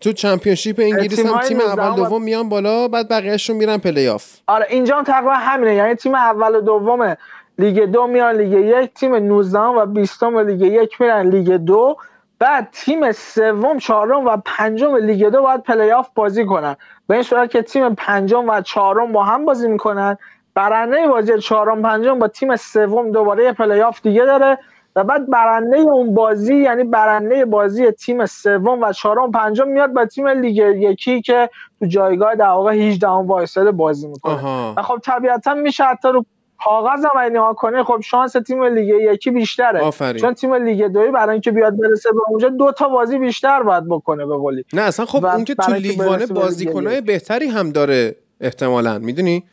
[0.00, 4.66] تو چمپیونشیپ انگلیس هم تیم اول دوم میان بالا بعد بقیه‌شون میرن پلی آف آره
[4.70, 5.74] اینجا هم تقریبا همینه.
[5.74, 7.16] یعنی تیم اول و دوم
[7.58, 11.28] لیگ دو میان لیگ یک تیم 19 و 20 لیگ یک میرن.
[11.28, 11.96] لیگ دو
[12.42, 16.76] بعد تیم سوم چهارم و پنجم لیگ دو باید پلی آف بازی کنن.
[17.06, 20.16] به این صورت که تیم پنجم و چهارم با هم بازی می‌کنن.
[20.54, 24.58] برنده بازی چهارم پنجم با تیم سوم دوباره پلی آف دیگه داره
[24.96, 30.06] و بعد برنده اون بازی یعنی برنده بازی تیم سوم و چهارم پنجم میاد با
[30.06, 34.74] تیم لیگ یکی که تو جایگاه در واقع 18 وایساده بازی می‌کنه.
[34.76, 36.24] و خب طبیعتا میشه حتی رو
[36.64, 39.80] کاغذ هم نگاه کنه خب شانس تیم لیگ یکی بیشتره.
[39.80, 40.22] آفرین.
[40.22, 43.88] چون تیم لیگ دوی برای اینکه بیاد برسه به اونجا دو تا بازی بیشتر باید
[43.88, 44.64] بکنه به قولی.
[44.72, 49.44] نه اصلا خب اون که تو لیگ وانه بازیکنای بهتری هم داره احتمالا می‌دونی؟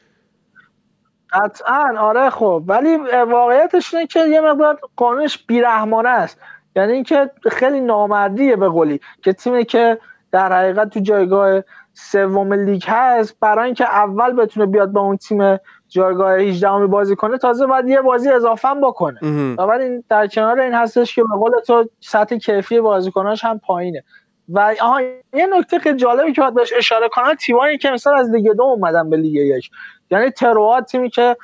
[1.31, 2.63] قطعا آره خب.
[2.67, 6.37] ولی واقعیتش اینه که یه مقدار قانونش بیرحمانه است.
[6.75, 9.99] یعنی اینکه خیلی نامردیه به قولی که تیمی که
[10.31, 15.57] در حقیقت تو جایگاه سوم لیگ هست برای اینکه اول بتونه بیاد با اون تیم
[15.89, 19.19] جایگاه 18 می بازی کنه تازه باید یه بازی اضافه بکنه.
[19.55, 24.03] ولی در کنار این هستش که به قول تو سطح کیفی بازیکناش هم پایینه.
[24.49, 25.01] و آها
[25.33, 28.63] یه نکته که جالبی که باید بهش اشاره کنم تیمایی که مثلا از لیگ دو
[28.63, 29.69] اومدن به لیگ یک.
[30.11, 31.37] یعنی تروا تیمی که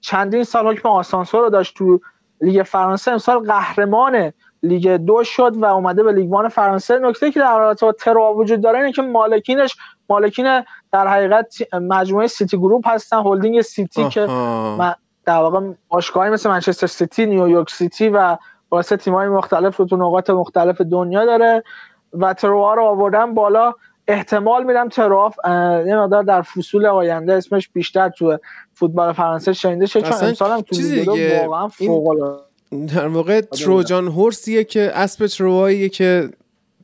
[0.00, 2.00] چندین سال حکم آسانسور رو داشت تو
[2.40, 6.98] لیگ فرانسه امسال قهرمان لیگ دو شد و اومده به لیگ وان فرانسه.
[6.98, 9.76] نکته که در رابطه با تروا وجود داره اینه که مالکینش
[10.08, 14.26] مالکین در حقیقت مجموعه سیتی گروپ هستن هلدینگ سیتی که
[15.24, 18.36] در واقع باشگاهی مثل منچستر سیتی نیویورک سیتی و
[18.70, 21.62] واسه تیم‌های مختلف رو تو نقاط مختلف دنیا داره
[22.12, 23.72] و تروا رو آوردن بالا.
[24.08, 25.36] احتمال میدم تراف
[25.86, 28.38] یه مقدار در فصول آینده اسمش بیشتر تو
[28.74, 31.08] فوتبال فرانسه شنیده شه چون امسال هم تو لیگ
[31.44, 32.40] واقعا فوق
[32.94, 36.30] در واقع تروجان هورسیه که اسب ترواییه که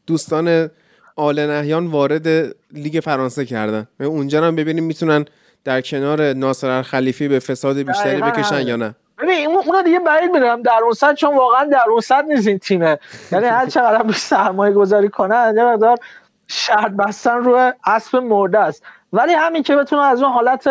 [0.07, 0.71] دوستان
[1.17, 2.27] آل نهیان وارد
[2.73, 3.87] لیگ فرانسه کردن.
[4.01, 5.25] اونجا هم ببینیم می‌تونن
[5.65, 8.95] در کنار ناصر خلیفی به فساد بیشتری بکشن یا نه.
[9.19, 12.59] ببین اون دیگه بعید می‌دونم در اون صد چون واقعا در اون صد نیست این
[12.59, 12.99] تیمه.
[13.33, 15.99] یعنی هر چقدر بیش سرمایه گذاری کنن یه مقدار
[16.47, 18.83] شرط بستن روی اسب مرده است.
[19.13, 20.65] ولی همین که بتونه از اون حالت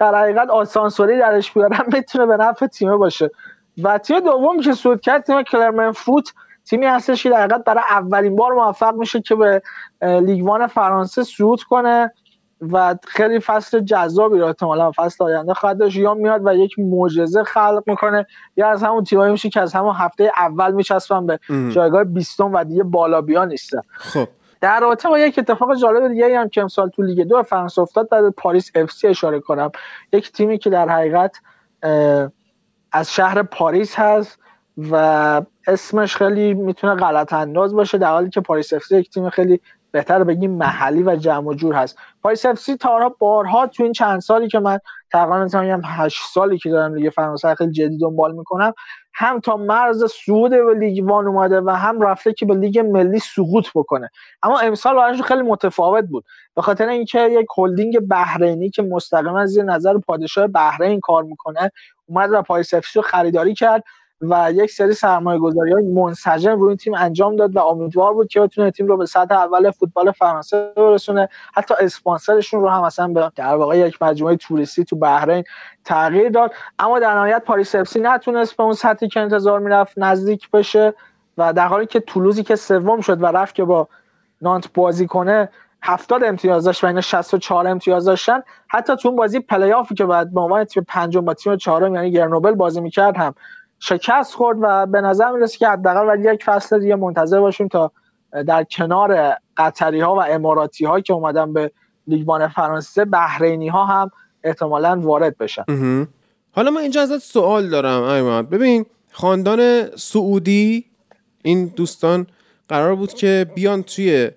[0.00, 3.30] در حقیقت آسانسوری درش بیارن می‌تونه به نفع تیمه باشه.
[3.82, 6.32] و تیم دوم که سود کرد تیم کلرمن فوت
[6.64, 9.62] تیمی هستش که در حقیقت برای اولین بار موفق میشه که به
[10.02, 12.12] لیگوان فرانسه صعود کنه
[12.72, 15.96] و خیلی فصل جذابی رو احتمالا فصل آینده خواهد داشت.
[15.96, 19.94] یا میاد و یک معجزه خلق می‌کنه یا از همون تیمایی میشه که از همون
[19.94, 21.38] هفته اول میچسبن به
[21.70, 24.28] جایگاه بیستم و دیگه بالا بیا نیستن خب.
[24.60, 28.08] در رابطه با یک اتفاق جالب دیگه هم که امسال تو لیگ دو فرانسه افتاد
[28.08, 29.70] باید به پاریس اف سی اشاره کنم.
[30.12, 31.36] یک تیمی که در حقیقت
[32.92, 34.38] از شهر پاریس هست.
[34.76, 39.60] و اسمش خیلی می‌تونه غلط انداز باشه در حالی که پاریس اف یک تیم خیلی
[39.90, 41.98] بهتر بگیم محلی و جمع و جور هست.
[42.22, 44.78] پاریس اف سی تارها بارها تو این چند سالی که من
[45.12, 48.72] تقریبا می‌تونم 8 سالی که دارم لیگ فرانسه خیلی جدی دنبال می‌کنم
[49.14, 53.18] هم تا مرز صعود به لیگ وان اومده و هم رفته که به لیگ ملی
[53.18, 54.10] سقوط بکنه.
[54.42, 56.24] اما امسال واقعا خیلی متفاوت بود.
[56.54, 61.70] به خاطر اینکه یک هلدینگ بحرینی که مستقیما زیر نظر پادشاه بحرین کار می‌کنه
[62.06, 63.84] اومد و پاریس اف رو خریداری کرد.
[64.22, 68.28] و یک سری سرمایه گذاری های منسجم روی این تیم انجام داد و امیدوار بود
[68.28, 71.28] که بتونه تیم رو به سطح اول فوتبال فرانسه برسونه.
[71.54, 75.44] حتی اسپانسرشون رو هم اصلا به در واقع یک مجموعه توریستی تو بحرین
[75.84, 76.52] تغییر داد.
[76.78, 80.94] اما در نهایت پاریس اف نتونست به اون سطحی که انتظار می‌رفت نزدیک بشه
[81.38, 83.88] و در حالی که تولوزی که سوم شد و رفت که با
[84.42, 85.48] نانت بازی کنه
[85.82, 88.42] 70 امتیاز داشت و اینا 64 امتیاز داشتن.
[88.68, 91.94] حتی تو اون بازی پلی آفی که بعد به عنوان تیم پنجم با تیم چهارم
[91.94, 93.34] یعنی گرنوبل بازی می‌کرد هم
[93.84, 97.92] شکست خورد و به نظر می‌رسه که حداقل ولی یک فصل دیگه منتظر باشیم تا
[98.46, 101.72] در کنار قطری ها و اماراتی ها که اومدن به
[102.06, 104.10] لیگوان فرانسه بحرینی ها هم
[104.44, 105.64] احتمالا وارد بشن.
[106.52, 108.46] حالا من اینجا ازت سوال دارم ایمان.
[108.46, 110.84] ببین خاندان سعودی
[111.42, 112.26] این دوستان
[112.68, 114.30] قرار بود که بیان توی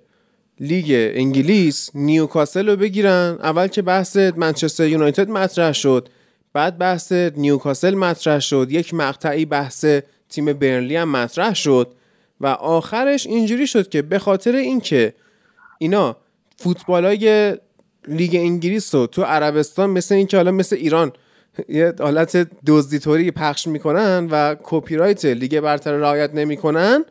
[0.60, 3.38] لیگ انگلیس نیوکاسل رو بگیرن.
[3.44, 6.10] اول که بحث منچستر یونایتد مطرح شد.
[6.56, 9.86] بعد بحث نیوکاسل مطرح شد یک مقطعی بحث
[10.30, 11.94] تیم برنلی هم مطرح شد
[12.42, 15.14] و آخرش اینجوری شد که به خاطر اینکه
[15.80, 16.18] اینا
[16.58, 17.56] فوتبالای
[18.08, 21.12] لیگ انگلیس رو تو عربستان مثل اینکه حالا مثل ایران
[21.70, 27.06] یه حالت دزدی طوری پخش می‌کنن و کپی رایت لیگ برتر رعایت نمی‌کنن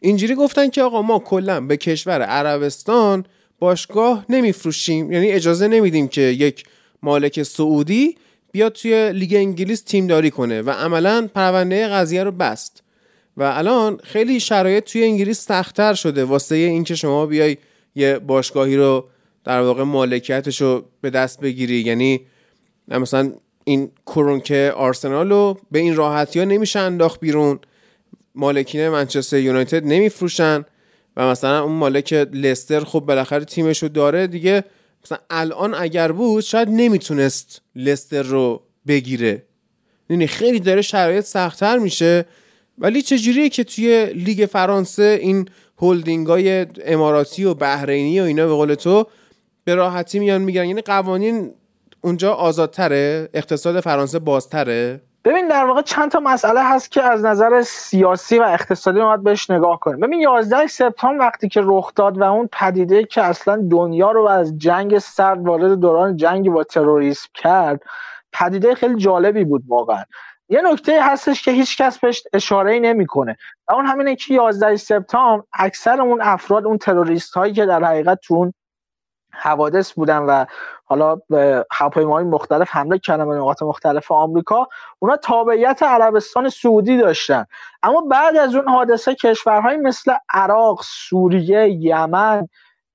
[0.00, 3.24] اینجوری گفتن که آقا ما کلا به کشور عربستان
[3.58, 6.64] باشگاه نمیفروشیم یعنی اجازه نمیدیم که یک
[7.02, 8.16] مالک سعودی
[8.54, 12.82] بیاد توی لیگ انگلیس تیم داری کنه و عملا پرونده قضیه رو بست.
[13.36, 16.24] و الان خیلی شرایط توی انگلیس سختتر شده.
[16.24, 17.56] واسه اینکه شما بیای
[17.94, 19.08] یه باشگاهی رو
[19.44, 21.80] در واقع مالکیتش رو به دست بگیری.
[21.80, 22.20] یعنی
[22.88, 23.32] مثلا
[23.64, 27.58] این کرونکه آرسنال رو به این راحتی ها نمیشه انداخت بیرون.
[28.34, 30.64] مالکین منچستر یونایتد نمیفروشن.
[31.16, 34.26] و مثلا اون مالک لستر خب بالاخره تیمش رو داره.
[34.26, 34.64] دیگه
[35.04, 39.42] مثلا الان اگر بود شاید نمی‌تونست لستر رو بگیره.
[40.10, 42.24] یعنی خیلی داره شرایط سختتر میشه.
[42.78, 48.52] ولی چجوریه که توی لیگ فرانسه این هولدینگ های اماراتی و بحرینی و اینا به
[48.52, 49.06] قول تو
[49.64, 51.50] به راحتی میان میگن؟ یعنی قوانین
[52.00, 57.62] اونجا آزادتره اقتصاد فرانسه بازتره؟ ببین در واقع چند تا مسئله هست که از نظر
[57.62, 60.00] سیاسی و اقتصادی باید بهش نگاه کنیم.
[60.00, 64.58] ببین 11 سپتامبر وقتی که رخ داد و اون پدیده که اصلا دنیا رو از
[64.58, 67.82] جنگ سرد وارد دوران جنگی با تروریسم کرد
[68.32, 70.04] پدیده خیلی جالبی بود واقعا.
[70.48, 73.36] یه نکته هستش که هیچ کس بهش اشاره ای نمی‌کنه
[73.70, 78.34] اون همینه که 11 سپتامبر اکثر اون افراد اون تروریست هایی که در حقیقت تو
[78.34, 78.54] اون
[79.32, 80.44] حوادث بودن و
[80.84, 84.68] حالا به هواپیماهای مختلف حمله کردن به نقاط مختلف آمریکا
[84.98, 87.46] اونا تابعیت عربستان سعودی داشتن.
[87.82, 92.48] اما بعد از اون حادثه کشورهای مثل عراق، سوریه، یمن،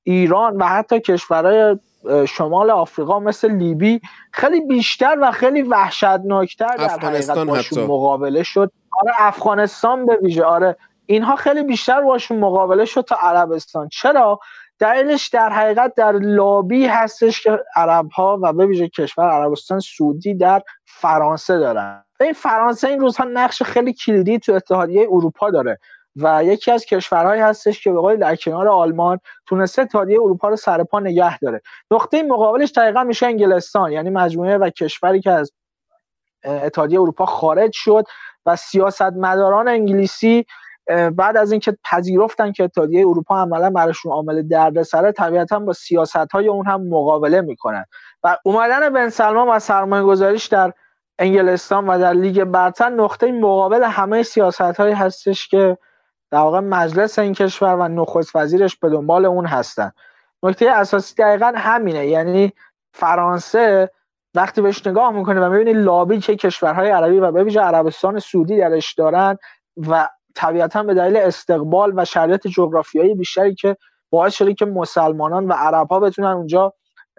[0.03, 1.79] ایران و حتی کشورهای
[2.27, 8.71] شمال آفریقا مثل لیبی خیلی بیشتر و خیلی وحشتناکتر در حقیقت باشون مقابله شد.
[9.01, 10.43] آره افغانستان به ویژه.
[10.43, 13.89] آره اینها خیلی بیشتر باشون مقابله شد تا عربستان.
[13.89, 14.39] چرا؟
[14.79, 20.33] دلیلش در حقیقت در لابی هستش که عرب ها و به ویژه کشور عربستان سعودی
[20.33, 22.03] در فرانسه دارن.
[22.19, 25.79] این فرانسه این روزها نقش خیلی کلیدی تو اتحادیه اروپا داره
[26.15, 30.55] و یکی از کشورهایی هستش که به قول در کنار آلمان تونسته اتحادیه اروپا رو
[30.55, 31.61] سر پا نگه داره.
[31.91, 35.51] نقطه مقابلش دقیقا میشه انگلستان یعنی مجموعه و کشوری که از
[36.43, 38.05] اتحادیه اروپا خارج شد
[38.45, 40.45] و سیاستمداران انگلیسی
[40.89, 46.47] بعد از اینکه پذیرفتن که اتحادیه اروپا عملا براشون عامل دردسره طبیعتا با سیاست های
[46.47, 47.85] اون هم مقابله می‌کنن.
[48.23, 50.73] و اومدن بن سلمان و سرمایه گذاریش در
[51.19, 55.77] انگلستان و در لیگ برتر نقطه مقابل همه سیاست هایی هستش که
[56.31, 59.91] در واقع مجلس این کشور و نخست وزیرش به دنبال اون هستن.
[60.43, 62.53] نکته اساسی دقیقا همینه یعنی
[62.93, 63.91] فرانسه
[64.35, 68.57] وقتی بهش نگاه می‌کنه و می‌بینی لابی که کشورهای عربی و به ویژه عربستان سعودی
[68.57, 69.37] درش دارن
[69.77, 73.77] و طبیعتا به دلیل استقبال و شرایط جغرافیایی بیشتری که
[74.09, 76.73] باعث شده که مسلمانان و عرب ها بتونن اونجا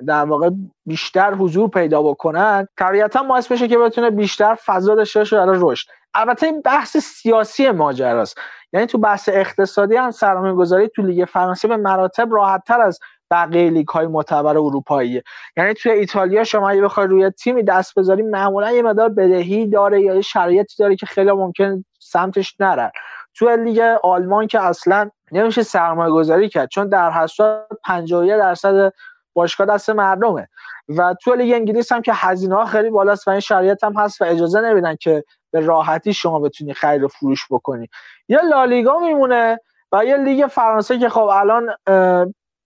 [0.07, 0.51] در واقع
[0.87, 5.88] بیشتر حضور پیدا بکنن طبیعتا باعث بشه که بتونه بیشتر فضا داشته باشه برای رشد.
[6.14, 8.38] البته این بحث سیاسی ماجراست.
[8.73, 12.99] یعنی تو بحث اقتصادی هم سرمایه گذاری تو لیگ فرانسه به مراتب راحت تر از
[13.30, 15.22] بقیه لیگ های معتبر اروپاییه.
[15.56, 20.00] یعنی توی ایتالیا شما اگه بخوای روی تیمی دست بذاری معمولا یه مقدار بدهی داره
[20.02, 22.90] یا یه شرایطی داره که خیلی ممکن سمتش نرن
[23.34, 28.92] توی لیگ آلمان که اصلا نمیشه سرمایه گذاری کرد چون در حساب 51 درصد
[29.34, 30.48] باشگاه دست مردمه.
[30.88, 34.22] و توی لیگ انگلیس هم که هزینه ها خیلی بالاست و این شرایط هم هست
[34.22, 37.88] و اجازه نمیدن که به راحتی شما بتونی خرید و فروش بکنی.
[38.28, 39.58] یه لالیگا میمونه
[39.92, 41.70] و یه لیگ فرانسه که خب الان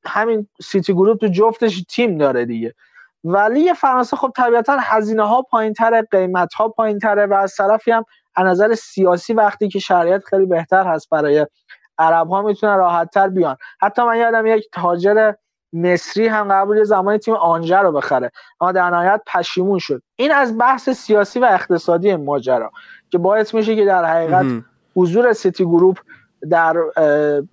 [0.07, 2.75] همین سیتی گروپ تو جفتش تیم داره دیگه.
[3.25, 7.91] ولی فرانسه خب طبیعتا هزینه ها پایین تره قیمت ها پایین تره و از طرفی
[7.91, 8.05] هم
[8.37, 11.47] از نظر سیاسی وقتی که شرایط خیلی بهتر هست برای
[11.99, 13.57] عرب ها می‌تونن راحت تر بیان.
[13.81, 15.33] حتی من یادم یک تاجر
[15.73, 18.31] مصری هم قبول یه زمانی تیم آنجا رو بخره.
[18.61, 20.03] اما در نهایت پشیمون شد.
[20.17, 22.71] این از بحث سیاسی و اقتصادی ماجرا
[23.11, 24.47] که باعث میشه که در حقیقت
[24.97, 25.99] حضور سیتی گروپ
[26.51, 26.75] در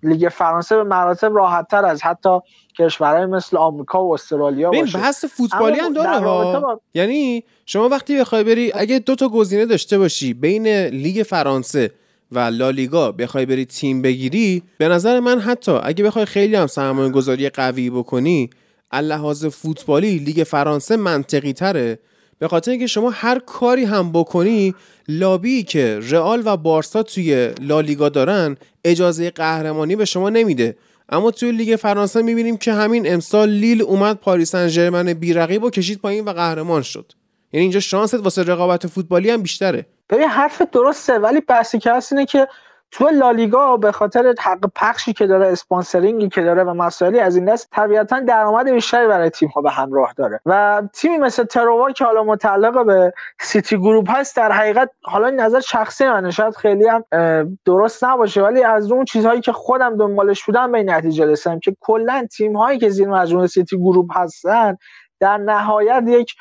[0.03, 2.39] لیگ فرانسه به مراتب راحت تر از حتی
[2.79, 4.97] کشورهای مثل آمریکا و استرالیا باشه.
[4.97, 6.81] بحث فوتبالی هم داره ها.
[6.93, 11.91] یعنی شما وقتی بخوای بری اگه دو تا گزینه داشته باشی بین لیگ فرانسه
[12.31, 17.09] و لالیگا بخوای بری تیم بگیری به نظر من حتی اگه بخوای خیلی هم سرمایه
[17.09, 18.49] گذاری قوی بکنی
[18.93, 21.99] لحاظ فوتبالی لیگ فرانسه منطقی تره.
[22.41, 24.75] به خاطر اینکه شما هر کاری هم بکنی
[25.07, 30.77] لابی که رئال و بارسا توی لالیگا دارن اجازه قهرمانی به شما نمیده.
[31.09, 35.99] اما توی لیگ فرانسه می‌بینیم که همین امسال لیل اومد پاریس سن بیرقیب و کشید
[35.99, 37.11] پایین و قهرمان شد.
[37.53, 39.85] یعنی اینجا شانست واسه رقابت فوتبالی هم بیشتره.
[40.09, 42.47] ببین حرف درسته ولی بحثی که هست اینه که
[42.91, 47.35] تو لالیگا به خاطر حق پخشی که داره sponsoring ی که داره و مسائلی از
[47.35, 50.39] این دست طبیعتا درآمد بیشتری برای تیم ها به همراه داره.
[50.45, 55.59] و تیمی مثل تروا که حالا متعلق به سیتی گروپ هست در حقیقت حالا نظر
[55.59, 57.03] شخصی من شاید خیلی هم
[57.65, 62.27] درست نباشه ولی از اون چیزهایی که خودم دنبالش بودم به نتیجه رسیدم که کلا
[62.37, 64.77] تیم هایی که زیر مجموعه سیتی گروپ هستن
[65.19, 66.35] در نهایت یک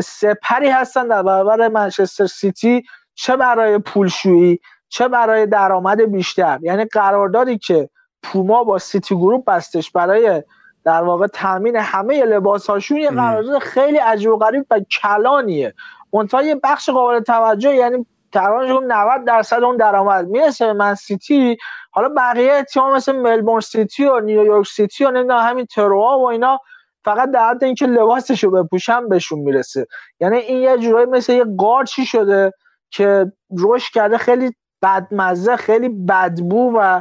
[0.00, 2.82] سپری هستن در برابر منچستر سیتی
[3.14, 4.60] چه برای پولشویی
[4.92, 7.88] چه برای درآمد بیشتر؟ یعنی قراردادی که
[8.22, 10.42] پوما با سیتی گروپ بستش برای
[10.84, 15.74] در واقع تامین همه لباس هاشون یه قرارداد خیلی عجیب و غریب و کلانیه.
[16.12, 21.56] منتها یه بخش قابل توجه یعنی تقریبا 90 درصد اون درآمد می‌رسه به من سیتی.
[21.90, 26.58] حالا بقیه تیم مثل ملبورن سیتی و نیویورک سیتی و نمی‌دونم همین تروا و اینا
[27.04, 29.86] فقط در حد اینکه لباسشو بپوشن بهشون می‌رسه.
[30.20, 32.52] یعنی این یه جورایی مثل یه قارچی شده
[32.90, 34.52] که رشد کرده خیلی
[34.82, 37.00] بدمزه خیلی بدبو و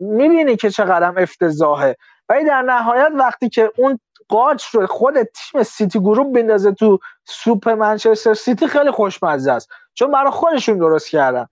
[0.00, 1.96] می‌بینی که چقدر افتضاحه.
[2.28, 7.68] ولی در نهایت وقتی که اون قارچ رو خود تیم سیتی گروپ بندازه تو سوپ
[7.68, 9.68] منچستر سیتی خیلی خوشمزه است.
[9.94, 11.46] چون برای خودشون درست کردن.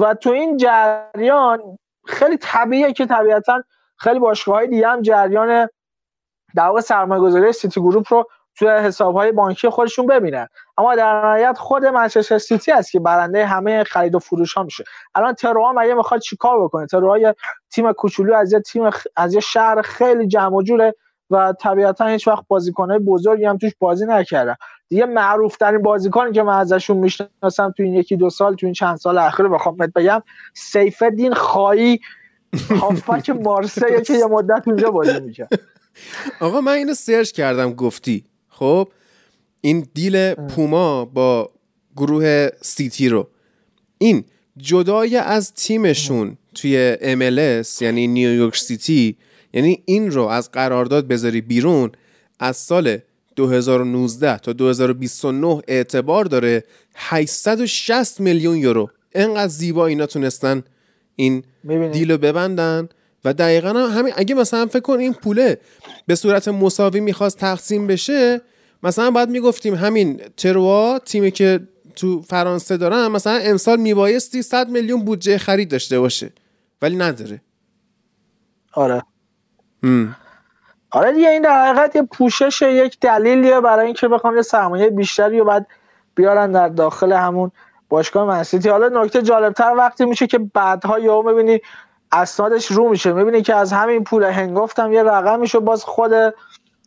[0.00, 3.62] و تو این جریان خیلی طبیعیه که طبیعتا
[3.96, 5.68] خیلی باشگاه دیگه هم جریان
[6.56, 10.48] در واقع سرمایه‌گذاری سیتی گروپ رو توی حسابهای بانکی خودشون ببینن.
[10.78, 14.84] اما در نهایت خود منچستر سیتی است که برنده همه خرید و فروش ها میشه.
[15.14, 17.32] الان تروا مگه می‌خواد چیکار بکنه؟ تروا
[17.70, 20.94] تیم کوچولو از یه تیم از یه شهر خیلی جمع و جوره
[21.30, 24.54] و طبیعتا هیچ وقت بازیکنهای بزرگی هم توش بازی نکردن.
[24.88, 28.72] دیگه معروف ترین بازیکنی که من ازشون می‌شناسم تو این یکی دو سال تو این
[28.72, 30.22] چند سال اخیر بخوام بگم
[30.54, 32.00] سیف الدین خاوی
[32.80, 35.60] هافبک مارسی که یه مدت اونجا بازی می‌کرد.
[36.40, 38.24] آقا من اینو سرچ کردم گفتی.
[38.48, 38.88] خب
[39.60, 41.50] این deal پوما با
[41.96, 43.28] گروه سیتی رو.
[43.98, 44.24] این
[44.56, 49.16] جدای از تیمشون توی MLS یعنی نیویورک سیتی
[49.52, 51.90] یعنی این رو از قرارداد بذاری بیرون
[52.40, 52.98] از سال
[53.36, 58.90] 2019 تا 2029 اعتبار داره 860 میلیون یورو.
[59.14, 60.62] انقدر زیبا اینا تونستن
[61.16, 61.42] این
[61.92, 62.88] دیلو ببندن.
[63.24, 65.58] و دقیقا هم همین اگه مثلا فکر کن این پوله
[66.06, 68.40] به صورت مساوی می‌خواست تقسیم بشه
[68.82, 71.60] مثلا باید می‌گفتیم همین تروا تیمی که
[71.96, 76.32] تو فرانسه دارن مثلا امسال میبایستی 100 میلیون بودجه خرید داشته باشه
[76.82, 77.40] ولی نداره.
[78.72, 79.02] آره.
[80.90, 85.38] آره دیگه این در حقیقت یه پوشش یک دلیلیه برای اینکه بخوام یه سرمایه بیشتری
[85.38, 85.66] رو بعد
[86.14, 87.50] بیارن در داخل همون
[87.88, 91.60] باشگاه منسیتی حالا نکته جالبتر وقتی میشه که بعدها یهو می‌بینی
[92.12, 93.12] اسنادش رو میشه.
[93.12, 96.12] می‌بینی که از همین پول هنگفتم یه رقم میشه باز خود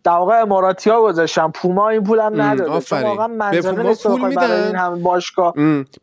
[0.04, 1.47] در واقع اماراتی ها گذاشتن.
[1.47, 5.54] پوما این پول هم نداره چون واقعا به پوما پول میدن؟ همین باشگاه.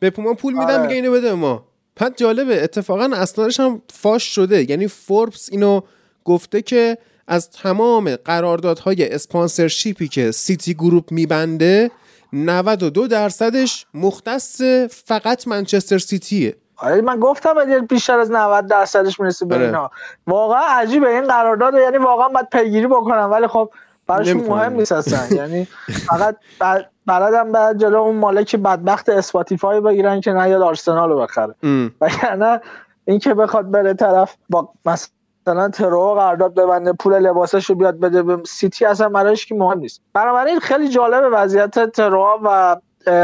[0.00, 0.82] به پوما پول میدن آره.
[0.82, 1.64] میگه اینو بده ما.
[1.96, 4.70] پس جالبه اتفاقا اسنادش هم فاش شده.
[4.70, 5.80] یعنی فوربس اینو
[6.24, 11.90] گفته که از تمام قراردادهای sponsorship ی که سیتی گروپ میبنده
[12.32, 14.62] 92 درصدش مختص
[15.04, 16.56] فقط منچستر سیتیه.
[16.76, 19.64] آره من گفتم بیشتر از 90 درصدش می‌رسه به آره.
[19.64, 19.90] اینا.
[20.26, 23.28] واقعا عجیبه این قرارداد یعنی واقعا باید پیگیری بکنم.
[23.32, 23.70] ولی خب
[24.08, 25.36] براشون مهم نیست اصلا.
[25.36, 25.68] یعنی
[26.06, 26.36] فقط
[27.06, 31.54] بلدن بعد جلو اون مالک بدبخت اسپاتیفای بگیرن که نیاد آرسنال رو بخره.
[32.00, 32.60] وگرنه
[33.04, 38.22] این که بخواد بره طرف با مثلا تروا قرارداد ببنده پول لباسش رو بیاد بده
[38.22, 40.00] به سیتی اصلا برایش که مهم نیست.
[40.12, 42.76] بنابراین خیلی جالبه وضعیت تروا و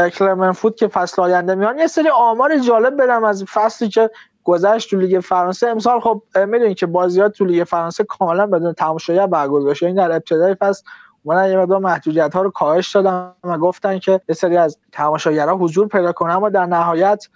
[0.09, 1.79] کلرمون فوت که فصل آینده میان.
[1.79, 4.09] یه سری آمار جالب بدم از فصلی که
[4.45, 5.67] گذشت تو لیگ فرانسه.
[5.67, 9.87] امسال خب می‌دونید که بازیات تو لیگ فرانسه کاملا بدون تماشاگر برگزار شده.
[9.87, 10.83] این در ابتدای فصل
[11.25, 15.55] من یه مقدار محدودیت ها رو کاهش دادم و گفتن که یه سری از تماشاگرها
[15.55, 16.35] حضور پیدا کنن.
[16.35, 17.27] اما در نهایت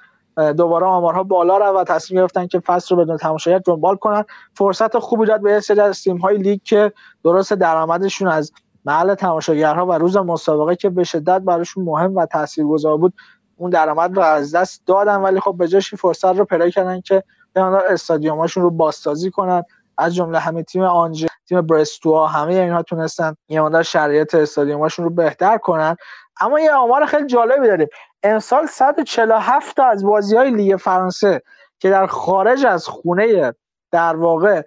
[0.57, 4.23] دوباره آمارها بالا رو و تصمیم گرفتن که فصل رو بدون تماشاگر دنبال کنن.
[4.53, 6.93] فرصت خوبی داد به یه سری از تیم های لیگ که
[7.23, 8.51] درست درآمدشون از
[8.85, 13.13] محل تماشاگرها و روز مسابقه که به شدت براشون مهم و تاثیرگذار بود.
[13.59, 17.23] اون درآمد رو از دست دادن ولی خب به جاش فرصت رو پیدا کردن که
[17.53, 19.63] به استادیوماشون رو بازسازی کنن.
[19.97, 25.11] از جمله همه تیم آنجه تیم برستوا همه اینها تونستن یه مقدار شرایط استادیوماشون رو
[25.11, 25.95] بهتر کنن.
[26.41, 27.87] اما یه آمار خیلی جالبی داریم.
[28.23, 31.41] امسال 147 تا از بازی های لیگ فرانسه
[31.79, 33.53] که در خارج از خونه
[33.91, 34.61] در واقع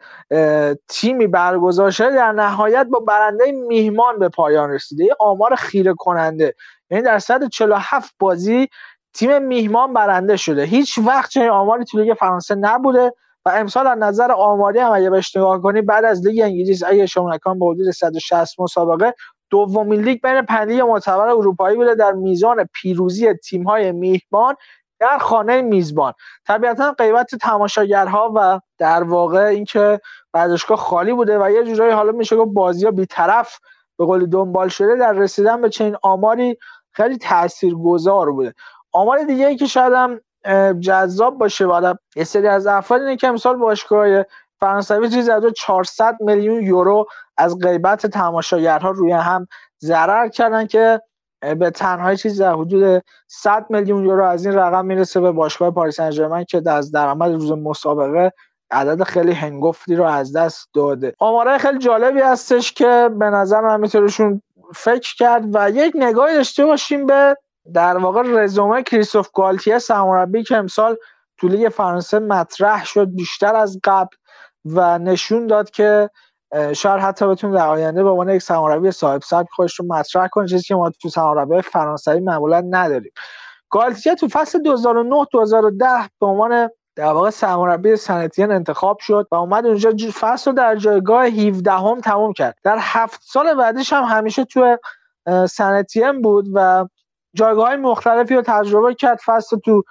[0.88, 5.04] تیمی برگزار شده در نهایت با برنده میهمان به پایان رسیده.
[5.04, 6.54] یه آمار خیره کننده
[6.92, 8.68] یعنی در 147 بازی
[9.14, 10.62] تیم میهمان برنده شده.
[10.62, 13.12] هیچ وقت چنین آماری تو لیگ فرانسه نبوده
[13.44, 17.06] و امسال از نظر آماری هم اگه بهش نگاه کنی بعد از لیگ انگلیس اگه
[17.06, 19.14] شما نکن با حدود 160 مسابقه
[19.50, 24.54] دومین لیگ بین پنج معتبر اروپایی بوده در میزان پیروزی تیم‌های میهمان
[25.00, 26.12] در خانه میزبان.
[26.46, 30.00] طبیعتا قیمت تماشاگرها و در واقع اینکه
[30.34, 33.58] ورزشگاه خالی بوده و یه جورایی حالا میشه گفت بازی ها بیطرف
[33.98, 36.58] به قولی دنبال شده در رسیدن به چنین آماری
[36.92, 38.54] خیلی تاثیرگذار بوده.
[38.92, 40.20] آمار دیگه که شاید هم
[40.80, 44.24] جذاب باشه بعد یه سری از افراد اینه که امسال باشگاه
[44.60, 49.46] فرانسوی چیزی از 400 میلیون یورو از غیبت تماشاگرها روی هم
[49.82, 51.00] ضرر کردن که
[51.58, 56.00] به تنهای چیز در حدود 100 میلیون یورو از این رقم می‌رسه به باشگاه پاریس
[56.00, 58.32] سن که از درآمد روز مسابقه
[58.70, 61.14] عدد خیلی هنگفتی رو از دست داده.
[61.18, 64.42] آمارای خیلی جالبی هستش که به نظر من میتونشون
[64.74, 67.36] فکر کرد و یک نگاهی داشته باشیم به
[67.74, 70.96] در واقع رزومه کریستوف گالتیه سرمربی که امسال
[71.38, 74.16] تو فرانسه مطرح شد بیشتر از قبل
[74.64, 76.10] و نشون داد که
[76.76, 80.48] شاید حتی بتونه در آینده به عنوان یک سرمربی صاحب سبک خودش رو مطرح کنه
[80.48, 83.12] چیزی که ما تو سرمربی فرانسوی معمولا نداریم.
[83.70, 85.86] گالتیه تو فصل 2009 2010
[86.20, 91.24] به عنوان در واقع سرمربی سنتین انتخاب شد و اومد اونجا فصل رو در جایگاه
[91.24, 92.58] 17 هم تموم کرد.
[92.62, 94.76] در هفت سال بعدش هم همیشه تو
[95.50, 96.88] سنتین بود و
[97.34, 99.18] جایگاه های مختلفی رو تجربه کرد.
[99.24, 99.82] فصل تو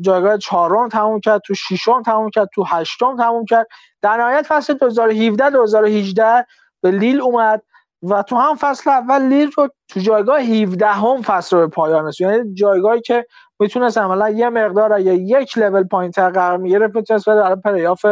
[0.00, 3.66] جایگاه چهارم تموم کرد تو ششم تموم کرد تو هشتم تموم کرد.
[4.02, 6.46] در نهایت فصل 2017 2018
[6.82, 7.62] به لیل اومد
[8.02, 12.06] و تو هم فصل اول لیل رو تو جایگاه 17 هم فصل رو به پایان
[12.06, 12.36] رسوند.
[12.36, 13.26] یعنی جایگاهی که
[13.60, 18.06] می‌تونست عملا یه مقدار یا یک لول پایین تر قرار می‌گرفت می‌تونست بره برای پلیاف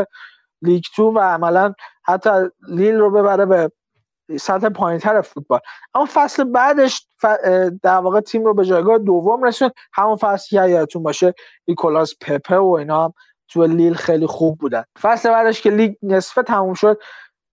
[0.63, 1.75] لیگ تو و عملا
[2.05, 2.31] حتی
[2.69, 3.71] لیل رو ببره به
[4.41, 5.61] سطح پایینتر فوتبال.
[5.95, 7.07] اما فصل بعدش
[7.83, 9.73] در واقع تیم رو به جایگاه دوم رسوند.
[9.93, 11.35] همون فصل که یادتون باشه
[11.69, 13.15] نیکولاس پپه و اینا هم
[13.49, 14.85] تو لیل خیلی خوب بودن.
[15.01, 17.01] فصل بعدش که لیگ نصفه تموم شد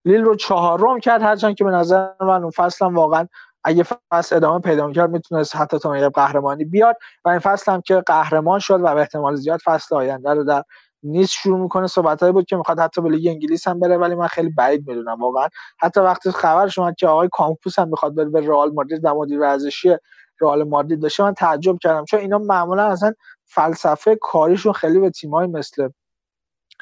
[0.04, 3.28] لیل رو چهارم کرد هرچند که به نظر من اون فصل هم واقعا
[3.64, 6.96] اگه فصل ادامه پیدا می‌کرد می‌تونست حتی تا قهرمانی بیاد.
[7.24, 10.62] و این فصل هم که قهرمان شد و به احتمال زیاد فصل آینده رو در
[11.02, 11.86] نیست شروع می‌کنه.
[11.86, 15.20] صحبتایی بود که می‌خواد حتی به لیگ انگلیس هم بره ولی من خیلی بعید می‌دونم
[15.22, 15.48] واقعا.
[15.78, 19.40] حتی وقتی خبر شما که آقای کامپوس هم می‌خواد بره به رئال مادرید و مدیر
[19.40, 19.96] ورزشی
[20.40, 22.04] رئال مادرید باشه من تعجب کردم.
[22.04, 23.12] چون اینا معمولا اصلا
[23.44, 25.88] فلسفه کاریشون خیلی به تیمایی مثل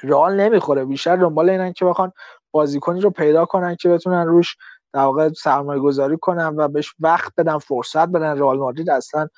[0.03, 0.85] رئال نمی‌خوره.
[0.85, 2.13] بیشتر دنبال اینن که بخوان
[2.51, 4.57] بازیکنی رو پیدا کنن که بتونن روش
[4.93, 8.39] در واقع سرمایه گذاری کنن و بهش وقت بدن فرصت بدن.
[8.39, 9.29] رئال مادرید اصلا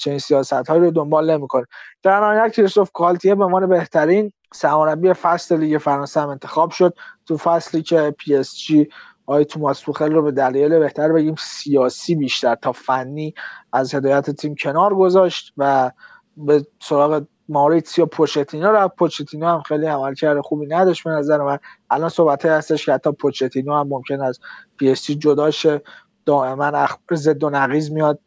[0.00, 1.66] چنین سیاست هایی رو دنبال نمی‌کنه.
[2.02, 6.94] در نهایت کریستوف کالتیه به عنوان بهترین سرمربی فصل لیگ فرانسه هم انتخاب شد.
[7.26, 8.88] تو فصلی که پی اس جی
[9.26, 13.34] آقای توماس توخل رو به دلیل بهتر بگیم سیاسی بیشتر تا فنی
[13.72, 15.90] از هدایت تیم کنار گذاشت و
[16.36, 21.58] به سراغ مائوریتسیو پوچتینو رفت پوچتینو هم خیلی عملکرد خوبی نداشت به نظر من.
[21.90, 24.40] الان صحبت هستش که حتی پوچتینو هم ممکن از
[24.78, 25.82] پی اس جی جدا شه.
[26.26, 28.18] دائما اخبار ضد و نقیض میاد.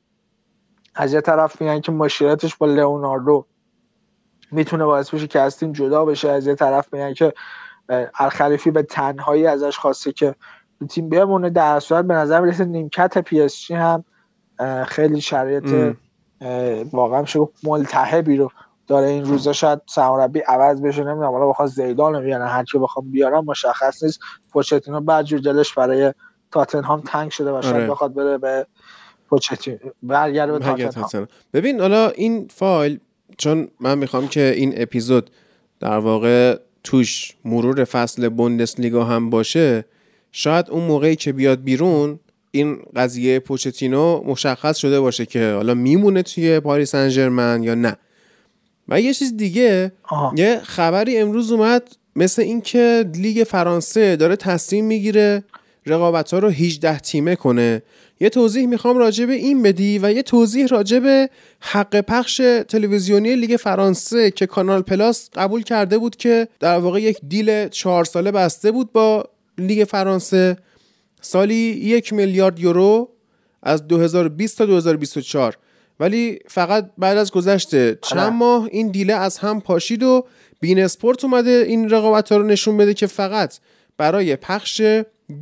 [0.95, 3.45] از یه طرف میگن که مشکلاتش با لئوناردو
[4.51, 6.29] می‌تونه باعث بشه که از تیم جدا بشه.
[6.29, 7.33] از یه طرف میگن که
[8.19, 10.35] الخلیفی به تنهایی ازش خواسته که
[10.89, 11.49] تیم بمونه.
[11.49, 14.03] در صورت به نظر می‌رسه نیمکت پی اس جی هم
[14.87, 15.95] خیلی شرایط
[16.93, 18.51] واقعا میشه ملتهبی رو
[18.87, 21.31] داره این روزا شاید سرمربی عوض بشه نمی‌دونم.
[21.31, 24.19] حالا بخواد زیدان رو بیارن هر کی بخوام بیارم مشخص نیست.
[24.51, 26.13] پوچتینو بعد جور دلش برای
[26.51, 27.87] تاتنهام تنگ شده و شاید آره.
[27.87, 28.67] بخواد بره به
[29.29, 31.27] پوچتینو برگرده به تاتنهام.
[31.53, 32.99] ببین حالا این فایل
[33.37, 35.29] چون من می‌خوام که این اپیزود
[35.79, 39.85] در واقع توش مرور فصل بوندسلیگا هم باشه
[40.31, 42.19] شاید اون موقعی که بیاد بیرون
[42.51, 47.97] این قضیه پوچتینو مشخص شده باشه که حالا میمونه توی پاریس سن یا نه.
[48.89, 49.91] و یه چیز دیگه
[50.35, 51.83] یه خبری امروز اومد
[52.15, 55.43] مثل اینکه لیگ فرانسه داره تصمیم می‌گیره
[55.85, 57.81] رقابت ها رو 18 تیمه کنه.
[58.19, 61.29] یه توضیح می‌خوام راجع به این بدی و یه توضیح راجع به
[61.59, 67.17] حق پخش تلویزیونی لیگ فرانسه که کانال پلاس قبول کرده بود که در واقع یک
[67.27, 70.57] deal چهار ساله بسته بود با لیگ فرانسه.
[71.21, 73.09] سالی یک میلیارد یورو
[73.63, 75.57] از 2020 تا 2024
[75.99, 78.29] ولی فقط بعد از گذشته چند آره.
[78.29, 80.25] ماه این deal ه از هم پاشید و
[80.59, 83.57] بین اسپورت اومده این رقابت ها رو نشون بده که فقط
[83.97, 84.81] برای پخش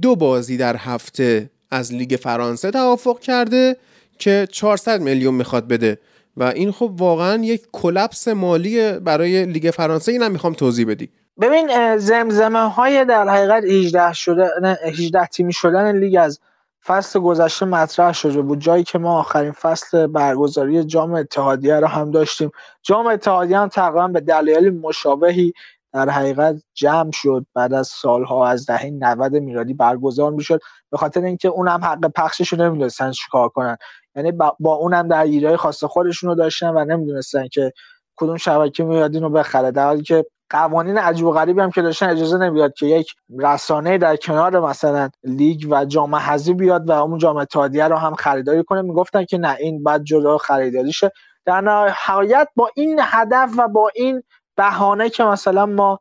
[0.02, 3.78] دو بازی در هفته از لیگ فرانسه توافق کرده
[4.20, 5.98] که 400 میلیون می‌خواد بده.
[6.38, 10.12] و این خب واقعا یک collapse مالی برای لیگ فرانسه.
[10.12, 11.10] اینم می‌خوام توضیح بدی.
[11.42, 16.40] ببین زمزمه های در حقیقت 18 شدن 18 تیمی شدن لیگ از
[16.86, 22.12] فصل گذشته مطرح شده بود جایی که ما آخرین فصل برگزاری جام اتحادیه رو هم
[22.12, 22.52] داشتیم.
[22.84, 25.54] جام اتحادیه هم تقریبا به دلایل مشابهی
[25.94, 27.46] در حقیقت جمع شد.
[27.56, 30.60] بعد از سالها از دهه 90 میلادی برگزار می‌شد.
[30.92, 33.78] به خاطر اینکه اونم حق پخشش رو نمی‌دونستن چیکار کنن.
[34.16, 37.74] یعنی با اونم در ایرای خاص خودشون رو داشتن و نمی‌دونستن که
[38.16, 39.72] کدوم شبکه میاد اینو بخره.
[39.72, 43.98] در حالی که قوانین عجیب و غریبی هم که داشتن اجازه نمی‌داد که یک رسانه
[43.98, 48.64] در کنار مثلا لیگ و جام حذفی بیاد و اون جام اتحادیه رو هم خریداری
[48.64, 48.82] کنه.
[48.82, 51.12] می‌گفتن که نه این بعد جدا خریداری شه
[51.46, 54.24] در نهایت با این هدف و با این
[54.58, 56.00] بهانه که مثلا ما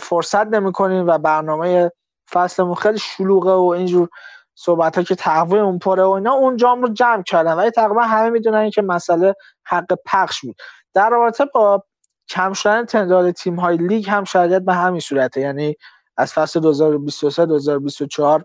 [0.00, 1.90] فرصت نمی‌کنیم و برنامه
[2.32, 4.08] فصلمون خیلی شلوغه و اینجور
[4.54, 7.52] صحبت ها که تقویم اون پره و اینا اون جام رو جمع کردن.
[7.54, 9.34] ولی تقریبا همه می‌دونن که مسئله
[9.66, 10.56] حق پخش بود.
[10.94, 11.84] در رابطه با
[12.30, 15.40] کم شدن تعداد تیم های لیگ هم شاید به همین صورته.
[15.40, 15.76] یعنی
[16.16, 18.44] از فصل 2023 2024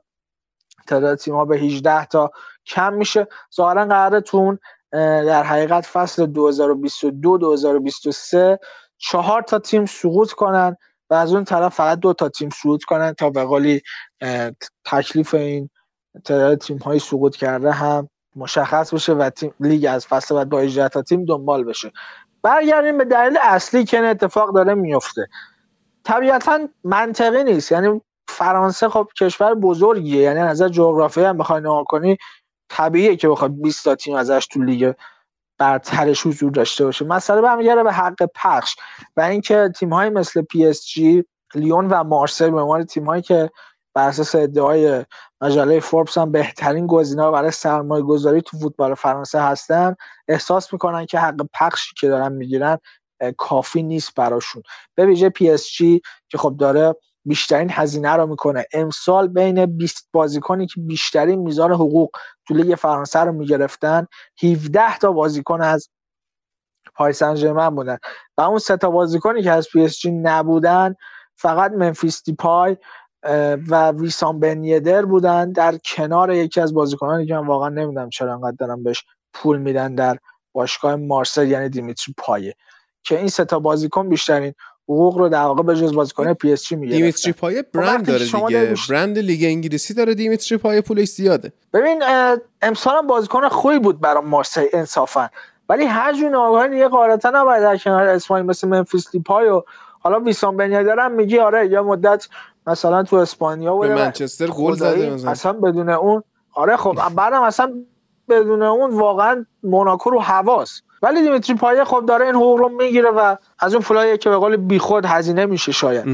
[0.88, 2.32] تعداد تیم ها به 18 تا
[2.66, 3.28] کم میشه.
[3.56, 4.60] ظاهرا قراره تون
[4.92, 8.60] در حقیقت فصل 2022 2023
[8.98, 10.78] چهار تا تیم سقوط کنن
[11.10, 13.82] و از اون طرف فقط دو تا تیم سقوط کنن تا به قولی
[14.86, 15.70] تکلیف این
[16.26, 20.60] تعداد تیم های سقوط کرده هم مشخص بشه و تیم لیگ از فصل بعد با
[20.60, 21.92] 18 تا تیم دنبال بشه.
[22.46, 25.28] برگردیم به دلیل اصلی که این اتفاق داره میفته.
[26.04, 27.72] طبیعتا منطقی نیست.
[27.72, 30.22] یعنی فرانسه خب کشور بزرگیه.
[30.22, 32.18] یعنی از جغرافی هم بخوای نگاه کنی
[32.70, 34.93] طبیعیه که بخواد 20 تا تیم ازش تو لیگ
[35.58, 37.06] برترش حضور داشته باشه.
[37.06, 38.76] مسئله برمیگرده به حق پخش
[39.18, 41.24] و اینکه تیم های مثل پی اس جی
[41.56, 43.50] لیون و مارسی به عنوان تیم هایی که
[43.96, 45.06] بر اساس ادعای
[45.41, 49.96] مجله فوربس هم بهترین گزینه برای سرمایه گذاری تو فوتبال فرانسه هستن.
[50.28, 52.78] احساس می‌کنن که حق پخشی که دارن می‌گیرن
[53.38, 54.64] کافی نیست براشون.
[54.96, 58.66] به ویژه پی اس جی که خب داره بیشترین هزینه رو می‌کنه.
[58.74, 62.10] امسال بین 20 بازیکنی که بیشترین میزان حقوق
[62.48, 64.08] تو لیگ فرانسه رو می‌گرفتن
[64.43, 65.89] 17 تا بازیکن از
[66.96, 67.98] پاریس سن بودن.
[68.38, 70.96] و اون سه تا بازیکنی که از پی اس جی نبودن
[71.36, 72.78] فقط ممفیس دیپای
[73.70, 78.34] و ویسام بن یدر بودن در کنار یکی از بازیکنانی که من واقعا نمی‌دونم چرا
[78.34, 79.04] انقدر دارم بهش
[79.34, 80.18] پول میدن در
[80.54, 82.56] باشگاه مارسل یعنی دیمیتری پایه
[83.04, 84.54] که این سه تا بازیکن بیشترین
[84.84, 88.06] حقوق رو در واقع به جز بازیکن پی اس جی می‌گیره دیمیتری پایه خب برند
[88.06, 88.76] داره دیگه.
[88.90, 91.54] برند لیگ انگلیسی داره دیمیتری پایه پولش زیاده.
[91.74, 92.04] ببین
[92.62, 95.30] امسال هم بازیکن خوبی بود برای مارسی انصافا.
[95.70, 99.64] ولی هر جور ناگهان یه قارتا نباید در کنار اسمایی مثل منفیس دیپای و
[100.00, 102.28] حالا ویسام دارم میگی آره یه مدت
[102.68, 107.74] مثلا تو اسپانیا بود منچستر گل زده اصلا بدون اون آره خب بعدم اصلا
[108.30, 113.09] بدون اون واقعا موناکو رو حواس ولی دیمیتری پایه خب داره این حقوق رو می‌گیره
[113.09, 116.05] و از اون پولایی که به قول بیخود هزینه میشه شاید.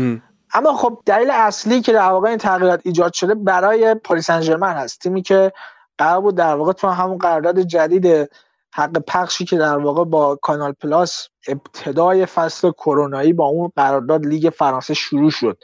[0.53, 5.01] اما خب دلیل اصلی که در واقع این تغییرات ایجاد شده برای پاریس سن هست.
[5.01, 5.51] تیمی که
[5.97, 8.29] قرار بود در واقع تو همون قرارداد جدید
[8.73, 14.49] حق پخشی که در واقع با کانال پلاس ابتدای فصل کرونایی با اون قرارداد لیگ
[14.49, 15.57] فرانسه شروع شد.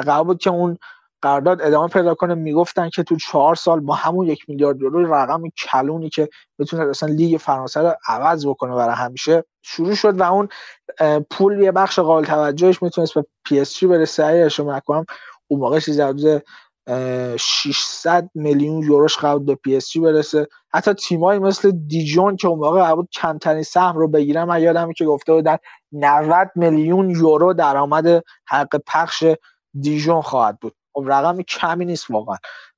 [0.00, 0.78] قرار بود که اون
[1.22, 2.34] قرارداد ادامه پیدا کنه.
[2.34, 6.28] می‌گفتن که تو چهار سال با همون یک میلیارد یورو رقم کلانی که
[6.58, 10.48] بتونه اصلا لیگ فرانسه رو عوض بکنه برای همیشه شروع شد و اون
[11.30, 14.24] پول یه بخش قابل توجهش می‌تونست به پی اس جی برسه.
[14.24, 15.04] اگه نکنم
[15.48, 16.02] اون موقع چیزی
[17.38, 20.48] 600 میلیون یوروش قرار به پی اس جی برسه.
[20.72, 25.04] حتی تیمایی مثل دیجون که اون موقع بود کمترین سهم رو بگیرم من یادم که
[25.04, 25.56] گفته بودن
[25.92, 29.24] 90 میلیون یورو درآمد حق پخش
[29.80, 30.74] دیجون خواهد بود.
[30.92, 32.36] خب رقم کمی نیست واقعا.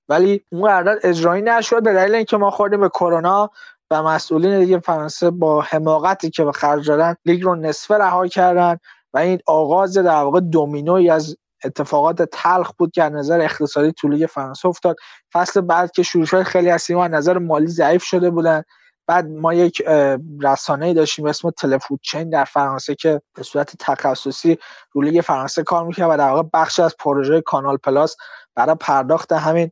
[0.09, 3.51] ولی اون قرارداد اجرایی نشد به دلیل اینکه ما خوردیم به کرونا
[3.91, 8.79] و مسئولین لیگ فرانسه با حماقتی که به خرج دادن لیگ رو نصفه رها کردن
[9.15, 14.09] و این آغاز در واقع دومینوی از اتفاقات تلخ بود که از نظر اقتصادی تو
[14.09, 14.97] لیگ فرانسه افتاد.
[15.33, 18.63] فصل بعد که شروع شد خیلی از از نظر مالی ضعیف شده بودن.
[19.07, 19.83] بعد ما یک
[20.43, 24.59] رسانه ای داشتیم به اسم تله‌فوت چین در فرانسه که به صورت تخصصی
[24.93, 28.17] رو لیگ فرانسه کار می‌کرد و در واقع بخش از پروژه کانال پلاس
[28.55, 29.71] برای پرداخت همین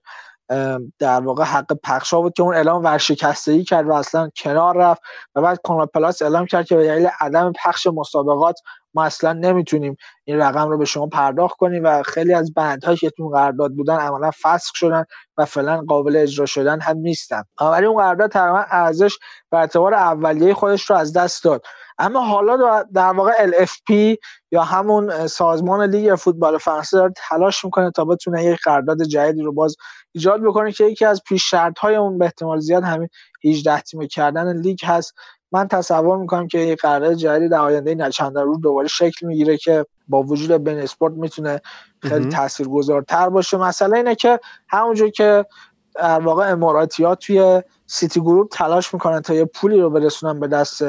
[0.98, 5.02] در واقع حق پخش بود که اون اعلام ورشکستگی کرد و اصلا کنار رفت
[5.34, 8.60] و بعد کانال پلاس اعلام کرد که به دلیل عدم پخش مسابقات
[8.94, 13.10] ما اصلا نمی‌تونیم این رقم رو به شما پرداخت کنیم و خیلی از بندهایی که
[13.10, 15.04] تو قرارداد بودن عملا فسخ شدن
[15.36, 17.42] و فعلا قابل اجرا شدن هم نیستن.
[17.60, 19.18] ولی اون قرارداد تقریبا ارزش
[19.52, 21.62] و اعتبار اولیه خودش رو از دست داد.
[21.98, 24.16] اما حالا در واقع LFP
[24.50, 29.52] یا همون سازمان لیگ فوتبال فرانسه داره تلاش می‌کنه تا بتونه یک قرارداد جدیدی رو
[29.52, 29.76] باز
[30.12, 33.08] ایجاد بکنه که یکی از پیش شرط های اون به احتمال زیاد همین
[33.44, 35.14] 18 تیم کردن لیگ هست.
[35.52, 39.86] من تصور می‌کنم که یک قرارداد جدید در آینده چند روز دوباره شکل می‌گیره که
[40.08, 41.60] با وجود بین اسپورت می‌تونه
[42.02, 43.56] خیلی تاثیرگذارتر باشه.
[43.56, 45.46] مسئله اینه که همونجور که
[45.94, 50.48] در واقع اماراتی ها توی سیتی گروپ تلاش می‌کنن تا یه پولی رو برسونن به
[50.48, 50.82] دست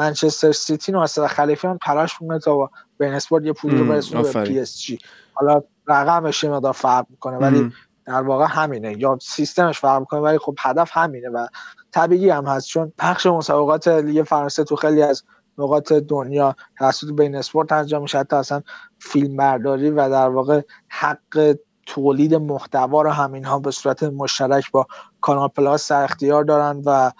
[0.00, 4.44] منچستر سیتی ناصر خلیفی هم تلاش می‌کنه تا بین اسپورت یه پولی رو برسونه به
[4.44, 4.98] پی اس جی.
[5.34, 7.72] حالا رقمش مقدار فرق می‌کنه ولی
[8.06, 8.98] در واقع همینه.
[8.98, 11.46] یا سیستمش فرق می‌کنه ولی خب هدف همینه و
[11.92, 12.66] طبیعی هم هست.
[12.66, 15.22] چون پخش مسابقات لیگ فرانسه تو خیلی از
[15.58, 18.18] نقاط دنیا توسط بین اسپورت انجام میشه.
[18.18, 18.62] حتی اصلا
[18.98, 24.86] فیلم برداری و در واقع حق تولید محتوا رو همین ها به صورت مشترک با
[25.20, 27.10] کانال پلاس در اختیار دارن و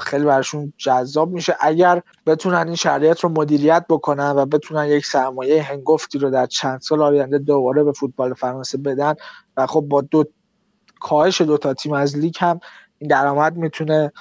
[0.00, 1.56] خیلی براشون جذاب میشه.
[1.60, 6.80] اگر بتونن این شرایط رو مدیریت بکنن و بتونن یک سرمایه هنگفتی رو در چند
[6.80, 9.14] سال آینده دوباره به فوتبال فرانسه بدن
[9.56, 10.24] و خب با دو
[11.00, 12.60] کاهش دو تا تیم از لیگ هم
[12.98, 14.12] این درآمد می‌تونه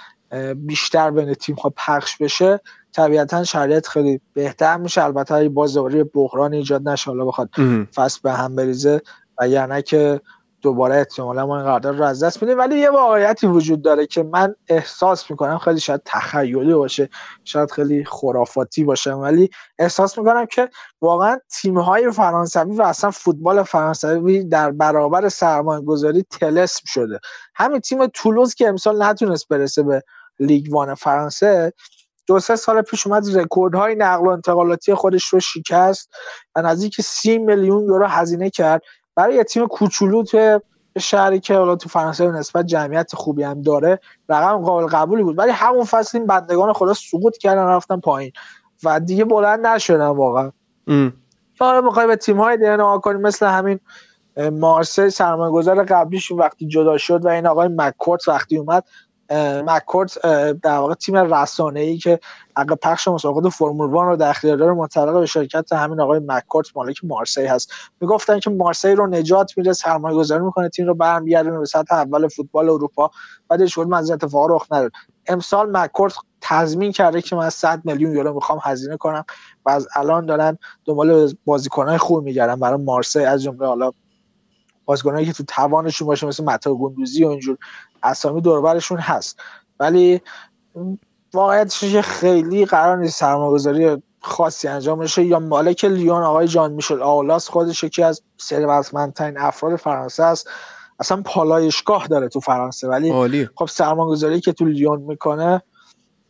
[0.55, 2.59] بیشتر بین تیم ها پخش بشه
[2.93, 5.03] طبیعتا شرایط خیلی بهتر میشه.
[5.03, 5.77] البته اگه باز
[6.13, 7.49] بحران ایجاد نشه حالا بخواد
[7.95, 9.01] فصل به هم بریزه
[9.39, 10.21] و یعنی که
[10.63, 12.57] دوباره احتمالا ما این قرارداد رو از دست میدیم.
[12.57, 17.09] ولی یه واقعیتی وجود داره که من احساس می‌کنم خیلی شاید تخیلی باشه
[17.43, 19.49] شاید خیلی خرافاتی باشه ولی
[19.79, 20.69] احساس می‌کنم که
[21.01, 27.19] واقعا تیم‌های فرانسوی و اصلا فوتبال فرانسوی در برابر سرمایه گذاری تلسم شده.
[27.55, 30.03] همین تیم تولوز که امسال نتونست برسه به
[30.39, 31.73] لیگ وان فرانسه
[32.27, 36.09] دو سه سال پیش اومد رکوردهای نقل و انتقالاتی خودش رو شکست.
[36.55, 38.81] و نزدیک سی میلیون یورو هزینه کرد.
[39.15, 40.59] برای یه تیم کوچولو تو
[40.99, 43.99] شهری که حالا تو فرانسه نسبت جمعیت خوبی هم داره
[44.29, 45.39] رقم قابل قبولی بود.
[45.39, 48.31] ولی همون فصل این بندگان خدا سقوط کردن رفتن پایین.
[48.83, 50.51] و دیگه بلند نشدن واقعا.
[51.59, 53.79] حالا می‌خوای به تیم های دیگه نگاه کنیم مثل همین
[54.51, 58.83] مارسی سرمایه‌گذار قبلیشون وقتی جدا شد و این آقای مک‌کورت وقتی اومد
[59.65, 60.21] مکورت
[60.61, 62.19] در واقع تیم رسانه ای که
[62.57, 66.67] حق پخش مسابقات فرمول وان رو در اختیار داره منتقل به شرکت همین آقای مکورت
[66.75, 67.71] مالک مارسی هست.
[68.01, 72.27] می‌گفتن که مارسی رو نجات میده سرمایه گذاری می‌کنه تیم رو برمیگردونه به سطح اول
[72.27, 73.11] فوتبال اروپا.
[73.47, 74.91] بعدش شد از اتفاق رخ نداد
[75.27, 79.25] امسال مکورت تضمین کرده که من 100 میلیون یورو می‌خوام هزینه کنم
[79.65, 83.19] و از الان دارن دنبال بازیکنهای خوب میگردن برای مارسی.
[83.19, 83.91] از جمله حالا
[84.85, 87.57] بازیکنایی که تو توانشون باشه مثل متا گندوزی و اینجور
[88.03, 89.39] اسامی دوربرشون هست.
[89.79, 90.21] ولی
[91.33, 97.49] واقعیتش خیلی قرار نیست سرمایه‌گذاری خاصی انجام بشه یا مالک لیون آقای جان میشل آولاس
[97.49, 100.49] خودش یکی از ثروتمندترین افراد فرانسه است.
[100.99, 102.87] اصلا پالایشگاه داره تو فرانسه.
[102.87, 103.49] ولی عالی.
[103.55, 105.61] خب سرمایه‌گذاری که تو لیون می‌کنه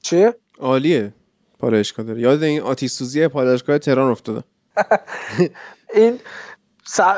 [0.01, 1.13] چه؟ عالیه.
[1.59, 2.21] پالایشگاه داره.
[2.21, 4.43] یاد این آتیش سوزی پالایشگاه تهران افتاده.
[5.95, 6.19] این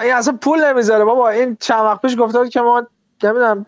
[0.02, 1.06] این اصلا پول نمی‌ذاره.
[1.06, 2.88] بابا این چند وقت پیش گفته که ما
[3.24, 3.66] نمی‌دونم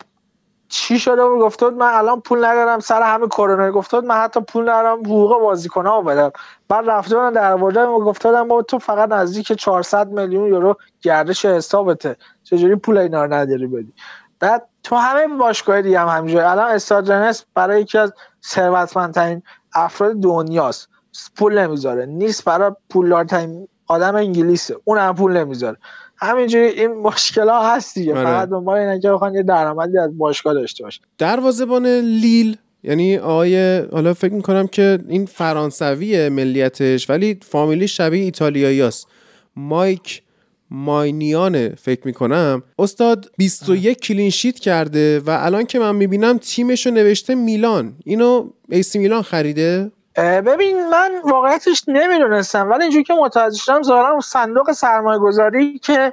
[0.68, 3.70] چی شده و گفته من الان پول ندارم سر همه کرونا.
[3.70, 6.32] گفته من حتی پول ندارم حقوق بازیکن ها بدم.
[6.68, 11.44] بعد رفته بودن در ورده و گفته بابا تو فقط نزدیک 400 میلیون یورو گردش
[11.44, 12.16] حسابته.
[12.44, 13.92] چجوری پول اینا رو نداری بدی؟
[14.40, 16.44] بعد تو همه باشگاه دیگه هم همینجوری.
[16.44, 18.12] الان استاد برای یکی از
[18.44, 19.42] ثروتمندترین
[19.74, 20.88] افراد دنیاست.
[21.36, 22.06] پول نمی‌ذاره.
[22.06, 24.76] نیست برای پولدارترین آدم انگلیسه.
[24.84, 25.76] اون هم پول نمی‌ذاره.
[26.16, 28.14] همینجوری این مشکل ها هست دیگه.
[28.14, 28.24] آره.
[28.24, 33.78] فقط دنبال اینه که بخوان یه درآمدی از باشگاه داشته باشه دروازه‌بان لیل یعنی آقای
[33.78, 39.08] حالا فکر می‌کنم که این فرانسوی ملیتش ولی فامیلی شبیه ایتالیایی است.
[39.56, 40.22] مایک
[40.70, 42.62] ماینیانه فکر می‌کنم.
[42.78, 47.94] استاد 21 کلین شیت کرده و الان که من می‌بینم تیمش رو نوشته میلان.
[48.04, 54.72] اینو ایسی میلان خریده؟ ببین من واقعیتش نمی‌دونستم ولی اینجوری که متوجه شدم ظاهرا صندوق
[54.72, 56.12] سرمایه گذاری که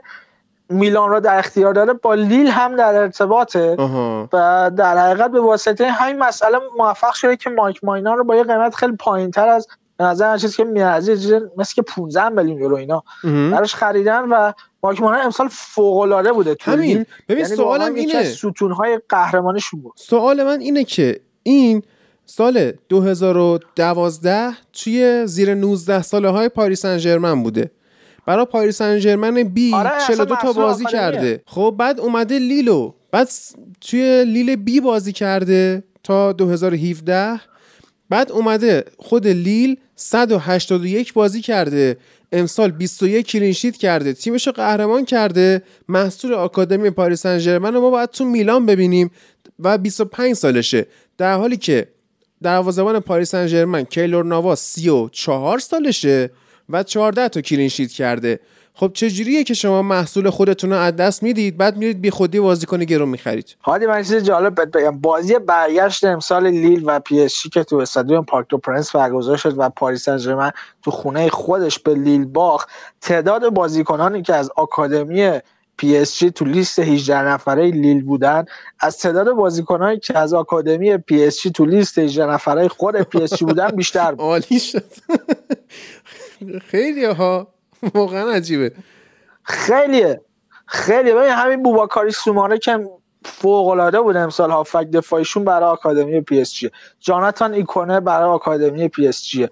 [0.70, 3.76] میلان رو در اختیار داره با لیل هم در ارتباطه.
[4.34, 8.44] و در حقیقت به واسطه همین مسئله موفق شده که مایک ماینا رو با یه
[8.44, 9.68] قیمت خیلی پایین تر از
[10.00, 14.52] نظر چیزی که میارزه مثل که 15 میلیون یورو اینا براش خریدن و
[14.84, 17.06] مایک ماینا امسال فوق العاده بوده همین.
[17.30, 18.24] ببین یعنی سوالم اینه.
[18.24, 19.94] ستون های قهرمانیشون بود.
[19.96, 21.84] سوال من اینه که این
[22.26, 27.72] سال 2012 توی زیر 19 ساله های پاریس سن بوده.
[28.26, 31.42] برای پاریس سن ب آره 42 تا بازی کرده.
[31.46, 32.94] خب بعد اومده لیل و.
[33.12, 33.30] بعد
[33.82, 37.40] توی لیل بی بازی کرده تا 2017
[38.10, 41.98] بعد اومده خود لیل 181 بازی کرده.
[42.32, 44.14] امسال 21 clean sheet کرده.
[44.14, 45.62] تیمشو قهرمان کرده.
[45.88, 49.12] محصول آکادمی پاریس سن رو ما باید تو میلان ببینیم
[49.60, 50.86] و 25 سالشه.
[51.18, 51.88] در حالی که
[52.46, 56.32] دروازه‌بان پاریس سن کیلور ناواس 34 سالشه
[56.70, 58.40] و 14 تا clean sheet کرده.
[58.74, 62.80] خب چجوریه که شما محصول خودتون رو از دست می‌دید بعد میرید بی خودی بازیکن
[62.80, 65.00] گرون می‌خرید؟ حالا من یه چیز جالب بهت بگم.
[65.00, 69.38] بازی برگشت امسال لیل و پی اس جی که تو استادیوم پارک دو پرنس برگزار
[69.38, 70.52] شد و پاریس سن
[70.84, 72.70] تو خونه خودش به لیل باخت.
[73.02, 75.40] تعداد بازیکنانی که از آکادمی
[75.78, 78.46] پی اس جی تو لیست 18 نفره لیل بودن.
[78.80, 83.24] از تعداد بازیکنایی که از آکادمی پی اس جی تو لیست 18 نفره خود پی
[83.24, 84.22] اس جی بودن بیشتر بود.
[84.26, 84.92] عالی شد.
[86.62, 87.48] خیلی ها.
[87.94, 88.72] واقعا عجیبه.
[89.44, 90.22] خیلیه.
[90.68, 92.90] خیلی ببین همین بوباکاری سوماره که
[93.26, 96.72] فوق العاده بود امسال هافبک دفاعیشون برای آکادمی پی اس جی.
[97.00, 99.48] جاناتان ایکونه برای آکادمی پی اس جی.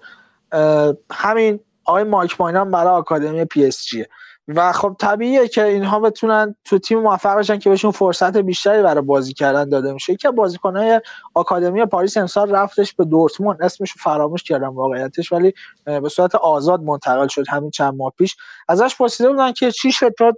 [1.12, 4.04] همین آقای مایک ماینان برای آکادمی پی اس جی.
[4.48, 9.02] و خب طبیعیه که اینها بتونن تو تیم موفق بشن که بهشون فرصت بیشتری برای
[9.02, 10.12] بازی کردن داده میشه.
[10.12, 11.00] یکی بازیکنهای
[11.34, 13.62] آکادمی پاریس امسال رفتش به دورتموند.
[13.62, 15.52] اسمش فراموش کردم واقعیتش ولی
[15.84, 18.36] به صورت آزاد منتقل شد همین چند ماه پیش.
[18.68, 20.32] ازش پرسیده بودن که چی شد؟ تو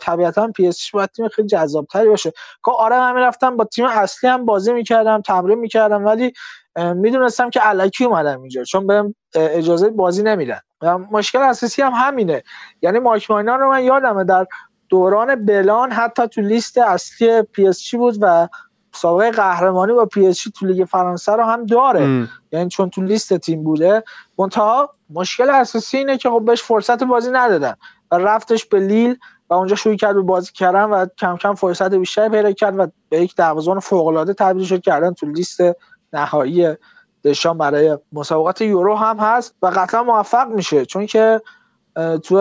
[0.00, 2.30] طبیعتا پی اس جی باید تیم خیلی جذابتری باشه.
[2.64, 6.32] که آره من می‌رفتم با تیم اصلی هم بازی می‌کردم تمرین می‌کردم ولی
[6.94, 8.64] می‌دونستم که الکی اومدم اینجا.
[8.64, 10.60] چون بهم اجازه بازی نمیدن.
[11.10, 12.42] مشکل اساسی هم همینه.
[12.82, 14.46] یعنی مایک ماینان رو من یادمه در
[14.88, 18.48] دوران بلان حتی تو لیست اصلی پی اس جی بود و
[18.94, 22.28] سابقه قهرمانی با پی اس جی تو لیگ فرانسه رو هم داره.
[22.52, 24.04] یعنی چون تو لیست تیم بوده.
[24.38, 27.74] منتها مشکل اساسی اینه که خب بهش فرصت بازی ندادن
[28.10, 29.16] و رفتش به لیل
[29.50, 32.86] و اونجا شروع کرد به بازی کردن و کم کم فرصت بیشتری پیدا کرد و
[33.08, 35.60] به یک دروازه‌بان فوق‌العاده تبدیل شد کردن تو لیست
[36.12, 36.76] نهایی
[37.24, 40.86] دشان برای مسابقات یورو هم هست و قطعا موفق میشه.
[40.86, 41.40] چون که
[42.22, 42.36] تو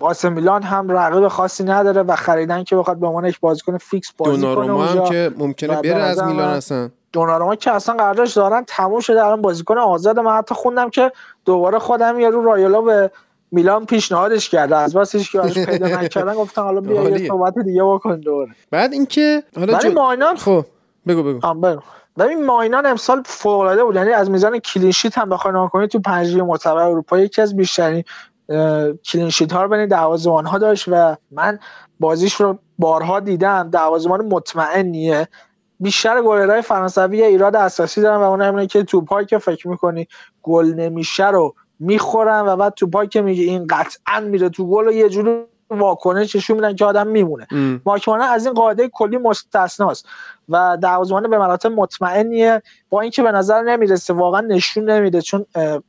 [0.00, 4.12] آسه میلان هم رقیب خاصی نداره و خریدن که بخواد به عنوان یک بازیکن فیکس
[4.12, 6.90] بازی کنه هم که ممکنه بره از میلان اصلا.
[7.12, 9.24] دوناروما که اصلا قراردادش دارن تموم شده.
[9.24, 11.12] الان بازیکن آزاد من حتی خوندم که
[11.44, 13.10] دوباره خودم یه رو رایولا به
[13.52, 16.34] میلان پیشنهادش کرده از بسش که پیدا نکردن.
[16.34, 18.50] گفتن حالا بیا یه صحبت دیگه بکن دوباره.
[18.70, 20.36] بعد اینکه حالا جو...
[20.36, 20.64] خب
[21.06, 21.80] بگو بگو.
[22.18, 23.94] ببین ماینان امسال فوق العاده بود.
[23.94, 27.42] یعنی از میزان clean sheet هم بخوای نگاه کنی تو پنج لیگ معتبر اروپا یکی
[27.42, 28.04] از بیشترین
[29.04, 31.58] clean sheet ها رو بین دروازه‌بان ها داشت و من
[32.00, 33.70] بازیش رو بارها دیدم.
[33.70, 35.28] دروازه‌بان مطمئنیه.
[35.80, 40.08] بیشتر گلرهای فرانسوی ایراد اساسی دارن و اون اینه که توپایی که فکر می‌کنی
[40.42, 44.92] گل نمیشه رو می‌خورن و بعد توپایی که میگه این قطعا میره تو گل و
[44.92, 47.46] یه جوری واکنش نشون میدن که آدم میمونه.
[47.84, 50.08] ماکمانا از این قاعده کلی مستثناست
[50.48, 52.62] و دروازه‌بان به مراتب مطمئنیه.
[52.90, 55.46] با اینکه به نظر نمی‌رسه واقعا نشون نمیده چون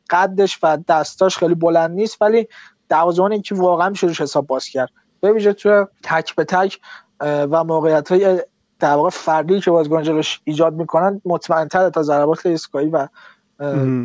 [0.09, 2.47] قدش و دستاش خیلی بلند نیست ولی
[2.89, 4.89] دروازه‌بان که واقعا میشه روش حساب باز کرد.
[5.21, 6.79] به ویژه تو تک به تک
[7.21, 8.43] و موقعیت های
[8.79, 13.07] در واقع فردی که بازیکن جلوش ایجاد می‌کنن مطمئن تا ضربات ایستگاهی و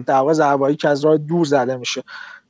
[0.06, 2.02] در واقع ضربایی که از راه دور زده میشه.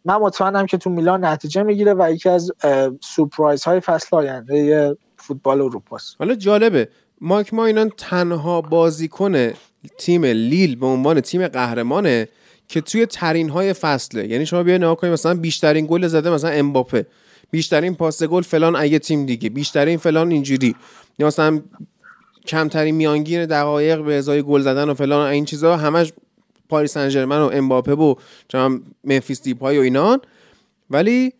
[0.04, 2.52] من مطمئنم که تو میلان نتیجه می‌گیره و یکی از
[3.00, 6.88] سورپرایز های فصل آینده فوتبال اروپا حالا جالبه.
[7.20, 9.50] مایک ماینان تنها بازیکن
[9.98, 12.28] تیم لیل به عنوان تیم قهرمانه
[12.68, 14.28] که توی ترین های فصله.
[14.28, 17.06] یعنی شما بیا نگاه کنید مثلا بیشترین گل زده مثلا امباپه.
[17.50, 19.50] بیشترین پاس گل فلان ایه تیم دیگه.
[19.50, 20.74] بیشترین فلان اینجوری.
[21.18, 21.60] مثلا
[22.46, 26.12] کمترین میانگین دقایق به ازای گل زدن و فلان این چیزها همش
[26.72, 28.14] پاریس سن و امباپه و
[28.48, 30.20] چم ممفیس دیپای و اینان.
[30.90, 31.32] ولی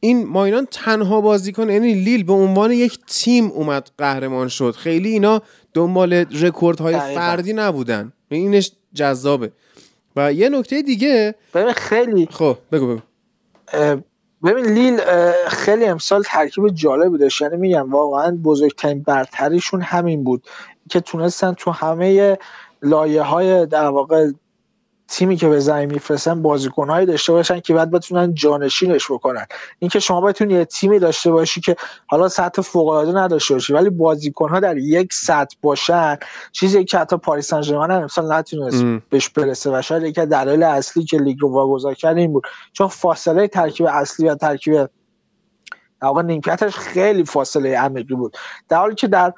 [0.00, 4.70] این ماینان تنها بازیکن یعنی لیل به عنوان یک تیم اومد قهرمان شد.
[4.70, 5.42] خیلی اینا
[5.74, 8.12] دنبال رکوردهای فردی نبودن.
[8.30, 9.52] اینش جذابه.
[10.16, 13.00] و یه نکته دیگه ببین خیلی خب بگو بگو.
[14.44, 15.00] ببین لیل
[15.48, 20.42] خیلی امسال ترکیب جالب بودش یعنی میگم واقعا بزرگترین برتریشون همین بود.
[20.90, 22.38] که تونستن تو همه
[22.82, 24.30] لایه های در واقع
[25.08, 29.46] تیمی که به زمین میفرستن بازیکنهایی داشته باشن که بعد بتونن جانشینش بکنن.
[29.78, 33.90] اینکه شما بتونی یه تیمی داشته باشی که حالا سطح فوق العاده نداشته باشی ولی
[33.90, 36.16] بازیکنها در یک سطح باشن
[36.52, 41.04] چیزی که حتی پاریس سن ژرمن امسال نتونست بهش برسه و شاید یکی دلایل اصلی
[41.04, 42.44] که لیگ رو واگذار کرد این بود.
[42.72, 44.88] چون فاصله ترکیب اصلی و ترکیب در
[46.08, 48.36] واقع نیمکتش خیلی فاصله عمیقی بود.
[48.68, 49.32] در حالی که در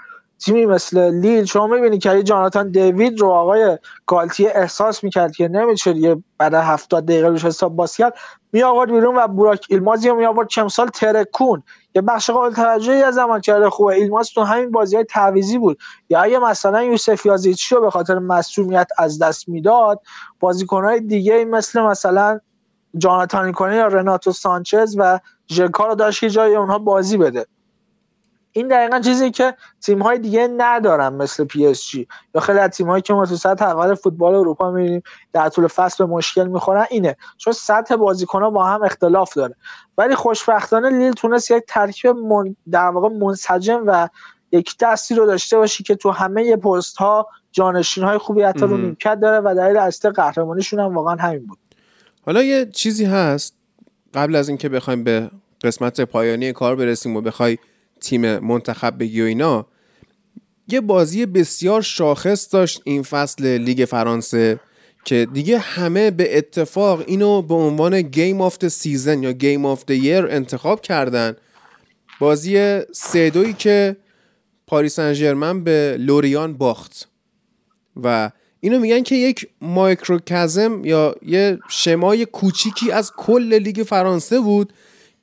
[0.45, 5.97] تیمی مثل لیل شما می‌بینی که جاناتان دیوید رو آقای گالتی احساس می‌کرد که نمیشه
[5.97, 8.15] یه بعد 70 دقیقه روش حساب باز کرد.
[8.53, 11.63] می آورد بیرون و بوراک ایلمازی رو می آورد چه سال ترکون.
[11.95, 15.79] یه بخش قابل توجهی از زمان کرده خوبه ایلماز تو همین بازی های تعویزی بود.
[16.09, 20.01] یا اگه مثلا یوسف یازیچی رو به خاطر مسئولیت از دست می‌داد
[20.41, 22.41] بازیکنهای دیگه مثل مثلا
[22.99, 25.21] جاناتان یا رناتو سانچز و
[25.51, 27.47] ژکا رو داشت جای اونها بازی بده.
[28.53, 32.71] این دقیقا چیزی که تیم های دیگه ندارن مثل پی اس جی یا خیلی از
[32.71, 36.47] تیم هایی که ما تو سطح اول فوتبال اروپا می‌بینیم در طول فصل به مشکل
[36.47, 37.17] می‌خورن اینه.
[37.39, 39.55] چون سطح بازیکن ها با هم اختلاف داره.
[39.99, 44.09] ولی خوشبختانه لیل تونست یک ترکیب من در واقع منسجم و
[44.53, 48.77] یک دستی رو داشته باشی که تو همه پست ها جانشین های خوبی حتی رو
[48.77, 51.59] نیمکت داره و دلیل اصلی قهرمانیشون هم واقعا همین بود.
[52.27, 53.55] حالا یه چیزی هست
[54.15, 55.31] قبل از اینکه بخوایم به
[55.65, 57.59] قسمت پایانی کار برسیم و بخوای
[58.01, 59.67] تیم منتخب بگی و اینا
[60.69, 64.61] یه بازی بسیار شاخص داشت این فصل لیگ فرانسه
[65.05, 69.91] که دیگه همه به اتفاق اینو به عنوان game of season یا game of the
[69.91, 71.37] year انتخاب کردن.
[72.21, 73.97] بازی سه دوی که
[74.67, 77.09] پاریس سن به لوریان باخت.
[77.97, 78.31] و
[78.61, 84.73] اینو میگن که یک microcosm یا یه شمای کوچیکی از کل لیگ فرانسه بود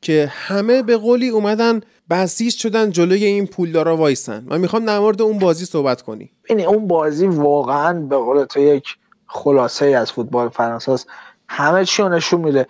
[0.02, 4.44] که همه به قولی اومدن بسیج شدن جلوی این پولدارا وایسن.
[4.48, 8.60] من می‌خوام در مورد اون بازی صحبت کنی این اون بازی واقعا به قول تو
[8.60, 11.08] یک خلاصه ای از فوتبال فرانسه است
[11.50, 12.68] همه چی نشون میده.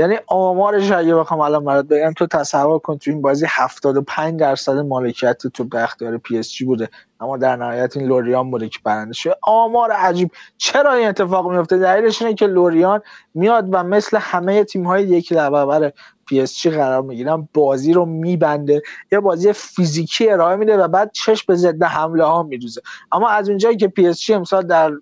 [0.00, 4.76] یعنی آمارش اگه بخوام الان برات بگم تو تصور کن تو این بازی 75 درصد
[4.76, 6.88] مالکیت تو به اختیار پی اس جی بوده.
[7.20, 10.30] اما در نهایت این لوریان بوده که برنده شده آمار عجیب.
[10.56, 13.00] چرا این اتفاق میفته؟ دلیلش اینه که لوریان
[13.34, 15.92] میاد و مثل همه تیم های در برابر
[16.28, 18.82] پی اس جی قرار می‌گیرن؟ بازی رو میبنده.
[19.12, 22.80] یه بازی فیزیکی ارائه میده و بعد چشم به ضد حمله ها میدوزه
[23.12, 24.92] اما از اونجایی که پی اس جی امسال در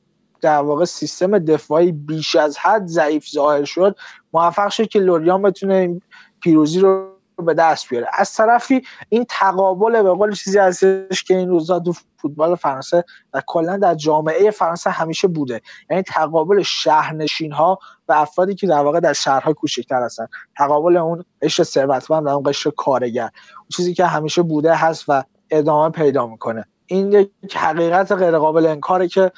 [0.40, 3.96] در واقع سیستم دفاعی بیش از حد ضعیف ظاهر شد
[4.32, 6.00] موفق شد که لوریان بتونه
[6.40, 8.08] پیروزی رو به دست بیاره.
[8.12, 13.42] از طرفی این تقابل به قول چیزی هستش که این روزا تو فوتبال فرانسه و
[13.46, 15.60] کلا در جامعه فرانسه همیشه بوده.
[15.90, 17.78] یعنی تقابل شهرنشین ها
[18.08, 20.26] و افرادی که در واقع در شهرهای کوچکتر هستن.
[20.58, 23.30] تقابل اون قشر ثروتمند و اون قشر کارگر.
[23.76, 26.64] چیزی که همیشه بوده هست و ادامه پیدا می‌کنه.
[26.86, 29.32] این یک حقیقت غیر قابل انکاره که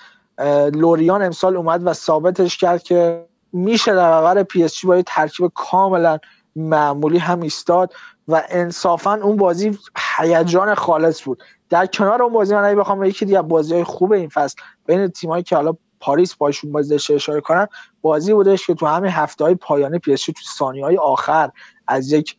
[0.74, 5.53] لوریان امسال اومد و ثابتش کرد که میشه در برابر پی اس با یه ترکیب
[5.55, 6.18] کاملا
[6.59, 7.92] معمولی هم ایستاد
[8.28, 9.78] و انصافا اون بازی
[10.16, 11.42] هیجان خالص بود.
[11.68, 14.56] در کنار اون بازی من بخوام یکی دیگه بازی های خوب این فصل
[14.86, 17.68] بین تیمایی که حالا پاریس باشون بازی داشته اشاره کنم
[18.02, 21.50] بازی بودش که تو همین هفته های پایانی پی تو ثانیه های آخر
[21.86, 22.36] از یک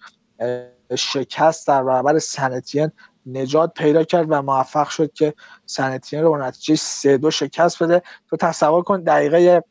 [0.96, 2.92] شکست در برابر سنتین
[3.26, 5.34] نجات پیدا کرد و موفق شد که
[5.66, 8.02] سنتین رو نتیجه سه دو شکست بده.
[8.30, 9.64] تو تصور کن دقیقه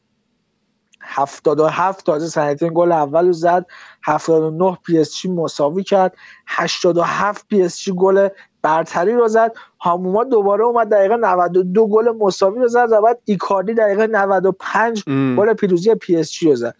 [1.08, 3.66] 77 تازه سنت اتین گل اول رو زد.
[4.04, 6.16] 79 پی اس جی مساوی کرد.
[6.46, 8.28] 87 پی اس جی گل
[8.62, 9.54] برتری رو زد.
[9.80, 15.04] هاموما دوباره اومد دقیقه 92 گل مساوی رو زد و بعد ایکاردی دقیقه 95
[15.38, 16.74] گل پیروزی پی اس جی رو زد.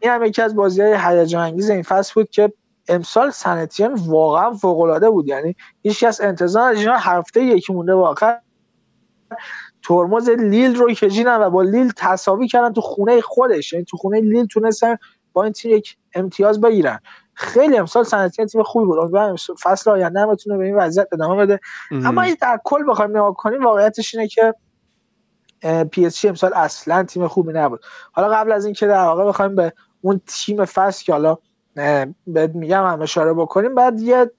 [0.00, 2.52] این هم یکی از بازی های هیجان انگیز این فصل بود که
[2.88, 5.28] امسال سنت اتین واقعا فوق العاده بود.
[5.28, 6.88] یعنی هیچ کس انتظار نداشت.
[6.88, 8.36] هفته یکی مونده واقعا.
[9.82, 13.72] ترمز لیل رو کشیدن و با لیل تساوی کردن تو خونه خودش.
[13.72, 14.96] یعنی تو خونه لیل تونستن
[15.32, 16.98] با این تیم یک امتیاز بگیرن.
[17.34, 19.10] خیلی امسال سنت اتین تیم خوبی بود.
[19.62, 21.60] فصل آینده هم بتونه به این وضعیت ادامه بده.
[21.90, 24.54] اما در کل بخوایم نگاه کنیم واقعیتش اینه که
[25.90, 27.80] پی اس امسال اصلا تیم خوبی نبود.
[28.12, 31.38] حالا قبل از اینکه در واقع بخوایم به اون تیم فصل که حالا
[32.26, 34.30] بهت میگم هم اشاره بکنیم بعد یه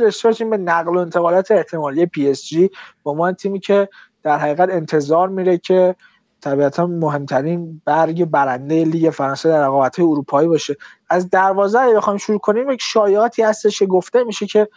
[0.00, 2.70] داشته باشیم به نقل و انتقالات احتمالی پی اس جی.
[3.04, 3.88] به عنوان تیمی که
[4.22, 5.96] در حقیقت انتظار میره که
[6.40, 10.76] طبیعتا مهمترین برگ برنده لیگ فرانسه در رقابت اروپایی باشه.
[11.10, 14.68] از دروازه اگه بخوایم شروع کنیم یک شایعاتی هستش که گفته میشه که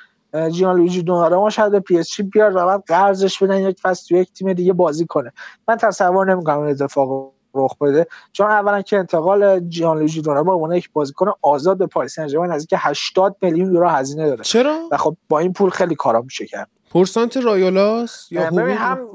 [0.51, 4.07] جیان لویجی دوناروما شاید به پی اس جی بیاد و بعد قرضش بدن یک فصل
[4.07, 5.31] تو یک تیم دیگه بازی کنه.
[5.67, 10.77] من تصور نمی‌کنم این اتفاق رخ بده چون اولا که انتقال جیان لویجی دوناروما به
[10.77, 14.43] یک بازیکن آزاد به پاریس سن ژرمن نزدیک 80 میلیون یورو هزینه داره.
[14.43, 16.69] چرا؟ و خب با این پول خیلی کارا میشه کرد.
[16.95, 19.07] پورسانت رایولاس یا هم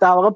[0.00, 0.30] در واقع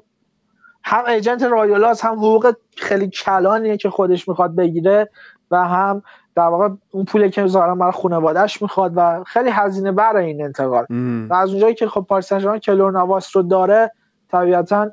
[0.83, 5.09] هم ایجنت رایولاس هم حقوق خیلی کلانیه که خودش می‌خواد بگیره
[5.51, 6.03] و هم
[6.35, 10.85] در واقع اون پولی که ظاهرا برای خانواده‌اش می‌خواد و خیلی هزینه بر این انتقال.
[11.29, 13.91] و از اونجایی که خب پاریس سن کیلور ناواس رو داره
[14.31, 14.91] طبیعتا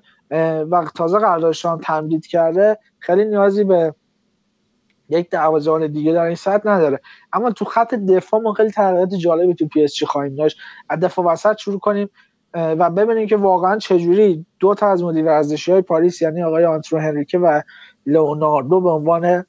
[0.71, 3.95] و تازه قراردادش هم تمدید کرده خیلی نیازی به
[5.09, 7.01] یک دروازه‌بان دیگه در این سطح نداره.
[7.33, 10.59] اما تو خط دفاع ما خیلی تغییرات جالبی تو پی اس جی خواهیم داشت.
[10.89, 12.11] از دفاع وسط شروع کنیم
[12.55, 16.99] و ببینیم که واقعا چجوری دو تا از مدیر ورزشی های پاریس یعنی آقای آنترو
[16.99, 17.61] هنریکه و
[18.07, 19.45] لئوناردو به عنوان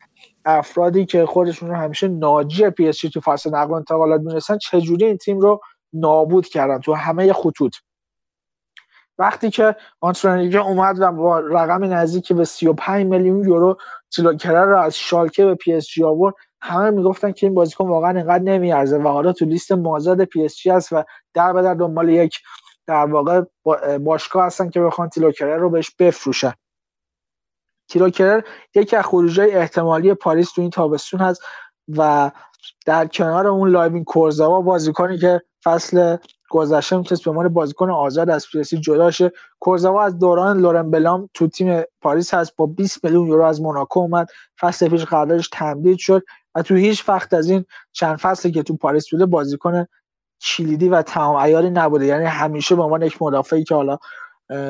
[0.45, 5.05] افرادی که خودشون رو همیشه ناجی پی اس تو فصل نقل و انتقالات می‌رسن چجوری
[5.05, 5.61] این تیم رو
[5.93, 7.75] نابود کردن تو همه خطوط.
[9.19, 13.77] وقتی که آنترو هنریکه اومد و با رقم نزدیک به 35 میلیون یورو
[14.15, 16.35] تیلو کرر رو از شالکه به پی اس جی آورد.
[16.61, 18.97] همه می‌گفتن که این بازیکن واقعا اینقدر نمیارزه.
[18.97, 21.03] و حالا تو لیست مازاد پی اس جی هست و
[21.33, 22.39] در به در دنبال یک
[22.87, 23.41] در واقع
[23.97, 26.53] باشگاه هستن که بخوان تیلو کرر رو بهش بفروشن.
[27.89, 28.41] تیلو کرر
[28.75, 31.41] یکی از خروجای احتمالی پاریس تو این تابستون هست
[31.97, 32.31] و
[32.85, 36.17] در کنار اون لیوین کورزاوا بازیکنی که فصل
[36.49, 40.59] گذشته می‌تونست به عنوان بازیکن آزاد از پی اس جی جدا شه کورزاوا از دوران
[40.59, 44.27] لورن بلام تو تیم پاریس هست با 20 میلیون یورو از موناکو اومد.
[44.59, 46.23] فصل پیش قراردادش تمدید شد
[46.55, 49.85] و تو هیچ وقت از این چند فصلی که تو پاریس بوده بازیکن
[50.41, 52.05] کلیدی و تمام عیاری نبوده.
[52.05, 53.97] یعنی همیشه به عنوان یک مدافعی که حالا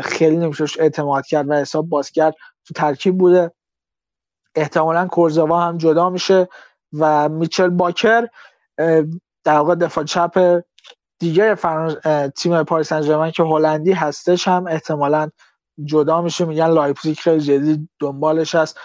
[0.03, 3.51] خیلی نمیشه اعتماد کرد و حساب باز کرد تو ترکیب بوده.
[4.55, 6.47] احتمالا کورزاوا هم جدا میشه
[6.93, 8.28] و میچل باکر
[9.43, 10.61] در واقع دفاع چپ
[11.20, 11.55] دیگه
[12.30, 15.30] تیم پاریس سن که هلندی هستش هم احتمالا
[15.84, 16.45] جدا میشه.
[16.45, 18.80] میگن لایپزیگ خیلی جدی دنبالش هست.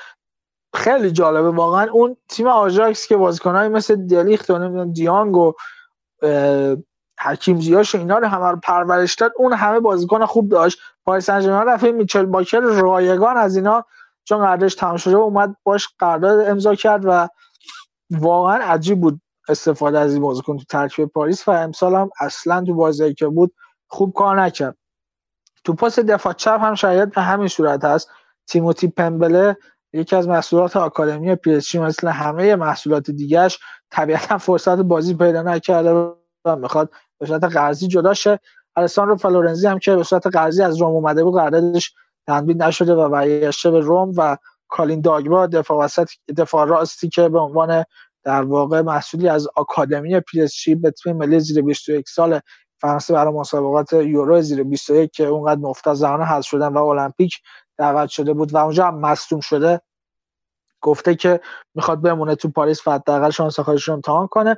[0.75, 1.51] خیلی جالبه.
[1.51, 5.53] واقعا اون تیم آژاکس که بازیکنایی مثل دلیخت و نمی‌دونم دیانگ و
[7.21, 10.79] حکیم زیاش اینا رو همه رو پرورش داد اون همه بازیکن خوب داشت.
[11.05, 13.85] پاریس سن ژرمن میچل باکر رایگان از اینا
[14.25, 17.29] چون قراردادش تمام شده اومد باش قرارداد امضا کرد و
[18.11, 19.21] واقعا عجیب بود.
[19.49, 23.55] استفاده از این بازیکن تو ترکیب پاریس و امسال هم اصلا تو بازی که بود
[23.89, 24.77] خوب کار نکرد.
[25.65, 28.11] تو پاس دفاع چپ هم شاید به همین صورت هست.
[28.47, 29.57] تیموتی پمبله
[29.93, 33.59] یکی از محصولات آکادمی پی مثل همه محصولات دیگهش
[33.91, 35.93] طبیعتا فرصت بازی پیدا نکرده
[36.45, 38.41] و می‌خواد به صورت قرضی جدا شه.
[38.77, 41.95] رو فلورنزی هم که به صورت قرضی از روم اومده بود قراردادش
[42.27, 44.37] تمدید نشده و برگشته به روم و
[44.69, 47.85] کالین داگبا دفاع وسط دفاع راستی که به عنوان
[48.25, 52.41] در واقع محصولی از آکادمی پی اس به تیم ملی زیر 21 سال
[52.81, 57.35] فرانسه برای مسابقات یورو زیر 21 که اونقدر از زمان حذف شدن و المپیک
[57.79, 59.81] دعوت شده بود و اونجا هم مصدوم شده
[60.81, 61.41] گفته که
[61.75, 64.57] می‌خواد بمونه تو پاریس و حداقل شانس خودش رو امتحان کنه.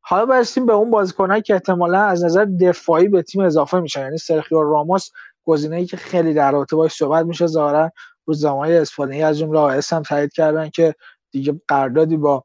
[0.00, 4.00] حالا برسیم به اون بازیکنایی که احتمالا از نظر دفاعی به تیم اضافه میشن.
[4.00, 5.08] یعنی سرخیو راموس
[5.44, 7.90] گزینه‌ای که خیلی در رابطه باش صحبت میشه ظاهرا
[8.26, 10.94] روزنامه‌های اسپانیایی از جمله آس هم تایید کردن که
[11.32, 12.44] دیگه قراردادی با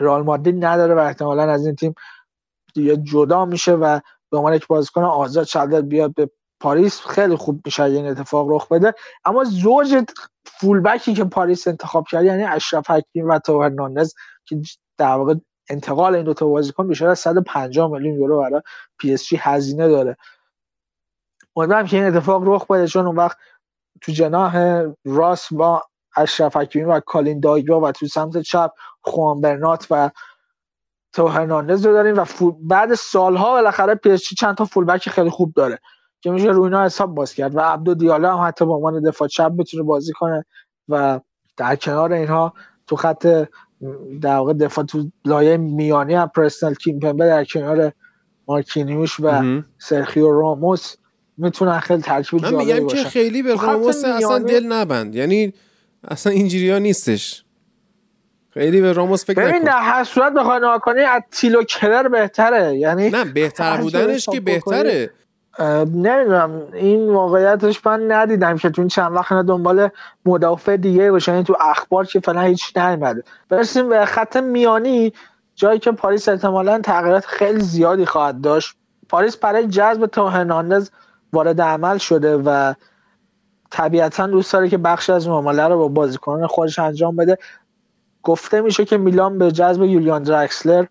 [0.00, 1.94] رئال مادرید نداره و احتمالا از این تیم
[2.74, 6.30] دیگه جدا میشه و به عنوان یک بازیکن آزاد شاید بیاد به
[6.60, 7.00] پاریس.
[7.00, 8.94] خیلی خوب میشه این اتفاق رخ بده.
[9.24, 10.04] اما زوج
[10.44, 14.60] فولبکی که پاریس انتخاب کرد یعنی اشرف حکیم و تو هرناندز که
[14.98, 15.34] در واقع
[15.70, 18.62] انتقال این دو تا بازیکن بیشتر از 150 میلیون یورو برای
[18.98, 20.16] پی اس جی هزینه داره.
[21.56, 23.38] امیدوارم که این اتفاق رخ بده چون اون وقت
[24.02, 25.82] تو جناح راست با
[26.16, 30.10] اشرف حکیمی و کالین داگبا و تو سمت چپ خوان برنات و
[31.12, 32.24] تئو هرناندز رو داریم و
[32.60, 35.78] بعد سالها بالاخره پی اس چند تا فولبک خیلی خوب داره
[36.20, 39.28] که میشه روی اینا حساب باز کرد و عبدو دیالا هم حتی به عنوان دفاع
[39.28, 40.44] چپ بتونه بازی کنه
[40.88, 41.20] و
[41.56, 42.52] در کنار اینها
[42.86, 43.26] تو خط
[44.20, 47.92] در واقع دفاع تو لایه میانی هم پرسنل کیمپمبه در کنار
[48.48, 50.94] مارکینیوش و سرخیو راموس
[51.36, 55.14] می‌تونن خیلی ترکیب جالبی باشن میگم که خیلی به راموس اصلا دل نبند.
[55.14, 55.52] یعنی
[56.08, 57.44] اصلا اینجوری ها نیستش.
[58.50, 62.76] خیلی به راموس فکر ببین در هر صورت بخوای نگاه کنی از تیلو کلر بهتره.
[62.76, 65.10] یعنی نه بهتر بودنش که بهتره.
[65.94, 69.88] نمی‌دونم این واقعیتش من ندیدم که تو این چند وقت دنبال
[70.26, 73.22] مدافع دیگه باشه یعنی تو اخبار که فعلا هیچ نیومده.
[73.48, 75.12] برسیم به خط میانی
[75.54, 78.76] جایی که پاریس احتمالا تغییرات خیلی زیادی خواهد داشت.
[79.08, 80.90] پاریس برای جذب تئو هرناندز
[81.32, 82.74] وارد عمل شده و
[83.70, 87.38] طبیعتا دوست داره که بخش از معامله رو با بازیکنان خودش انجام بده.
[88.22, 90.86] گفته میشه که میلان به جذب یولیان درکسلر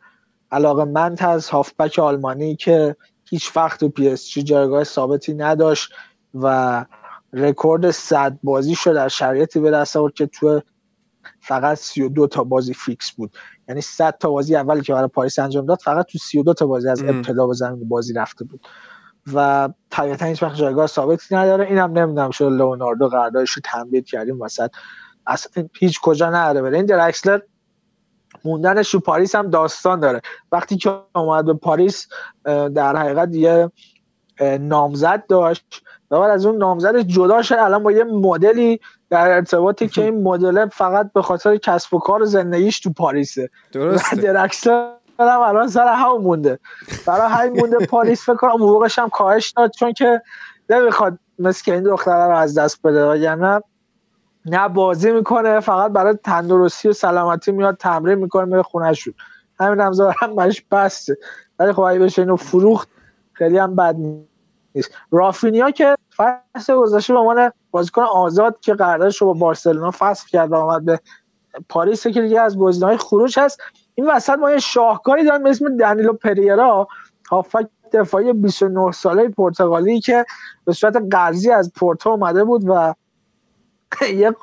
[0.52, 2.96] علاقه مند از هافبک آلمانی که
[3.30, 5.94] هیچ وقت تو پی اس جایگاه ثابتی نداشت
[6.34, 6.86] و
[7.34, 10.62] رکورد صد بازی شد در شرایطی به دست آورد که تو
[11.40, 13.32] فقط 32 تا بازی فیکس بود.
[13.70, 16.90] یعنی 100 تا بازی اولی که برای پاریس انجام داد فقط تو 32 تا بازی
[16.90, 18.68] از ابتدا به زمین بازی رفته بود.
[19.34, 21.66] و طبیعتا هیچ وقت جایگاه ثابتی نداره.
[21.66, 24.70] اینم نمی‌دونم شده لئوناردو قراردادش رو تمدید کردیم وسط.
[25.28, 26.78] اصلا هیچ کجا نداره بره.
[26.78, 27.40] این درکسلر
[28.46, 30.22] موندنش تو پاریس هم داستان داره.
[30.52, 32.08] وقتی که اومد به پاریس
[32.76, 33.72] در حقیقت یه
[34.60, 37.56] نامزد داشت و بعد از اون نامزدش جدا شد.
[37.56, 42.26] الان با یه مدلی در ارتباطی که این مدل فقط به خاطر کسب و کار
[42.26, 43.50] زندگیش تو پاریسه.
[43.72, 44.16] درسته.
[44.16, 46.60] درکسلر هم الان سر هم مونده.
[47.06, 50.22] برای همین مونده پاریس فکر کنم حقوقش هم کاهش داد چون که
[50.70, 53.60] نمی‌خواد مثل این دختره رو از دست بده یعنی
[54.46, 59.14] نه بازی می‌کنه فقط برای تندرستی و سلامتی میاد تمرین می‌کنه میره خونهشون.
[59.60, 61.18] همین هم هم برش بسته.
[61.60, 62.90] ولی خب اگه بشه اینو فروخت
[63.34, 64.92] خیلی هم بد نیست.
[65.12, 70.52] رافینیا که فصل گذشته به عنوان بازیکن آزاد که قراردادش رو با بارسلونا فصل کرد
[70.52, 71.00] و آمد به
[71.70, 73.62] پاریس که دیگه از گزینه‌های خروج هست.
[73.96, 76.88] این وسط ما یه شاهکاری داریم به اسم دنیلو پریرا
[77.30, 80.26] هافک دفاعی 29 ساله پرتغالی که
[80.66, 82.94] به صورت قرضی از پورتو اومده بود و
[84.22, 84.36] یه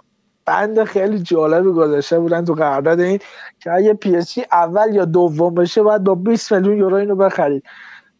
[0.44, 3.18] بند خیلی جالبی گذاشته بودن تو قرارداد این
[3.60, 7.64] که اگه پی اول یا دوم بشه باید با 20 میلیون یورو اینو بخرید.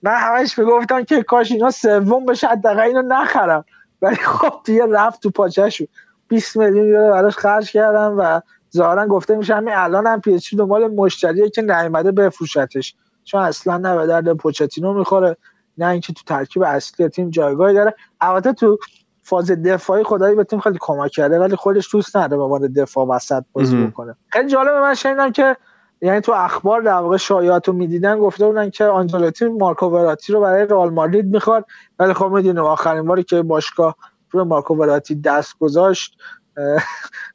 [0.03, 3.65] من همش می‌گفتم که کاش اینا سوم بشه حداقل اینو نخرم.
[4.03, 5.87] ولی خب دیگه رفت تو پاچهشون.
[6.29, 8.41] 20 میلیون یورو براش خرج کردم و
[8.77, 12.95] ظاهرا گفته میشه همین الان هم پی دنبال مشتریه که نیومده بفروشتش.
[13.25, 15.37] چون اصلا نه به درد پوچتینو می‌خوره
[15.79, 17.95] نه اینکه تو ترکیب اصلی تیم جایگاهی داره.
[18.21, 18.79] البته تو
[19.23, 23.07] فاز دفاعی خدایی به تیم خیلی کمک کرده ولی خودش دوست نداره به عنوان دفاع
[23.07, 24.17] وسط بازی بکنه.
[24.29, 25.57] خیلی جالبه من شنیدم که
[26.01, 30.41] یعنی تو اخبار در واقع شایعات رو می‌دیدن گفته بودن که آنجلوتی مارکو وراتی رو
[30.41, 31.65] برای رئال مادرید می‌خواد.
[31.99, 33.97] ولی خب می‌دونیم آخرین باری که باشگاه
[34.31, 36.19] روی مارکو وراتی دست گذاشت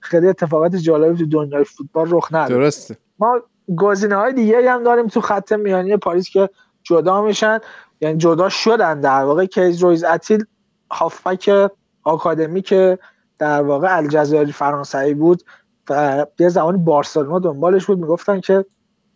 [0.01, 2.49] خیلی اتفاقات جالبی تو دنیای فوتبال رخ نداد.
[2.49, 2.97] درسته.
[3.20, 3.41] ما
[3.78, 6.49] گزینه های دیگه هم داریم تو خط میانی پاریس که
[6.84, 7.59] جدا میشن.
[8.01, 9.45] یعنی جدا شدن در واقع.
[9.45, 10.45] کیز رویز اتیل
[10.91, 11.72] هافبک
[12.03, 12.99] آکادمی که
[13.39, 15.43] در واقع الجزایر فرانسوی بود
[15.89, 17.99] و یه زمانی بارسلونا دنبالش بود.
[17.99, 18.65] می‌گفتن که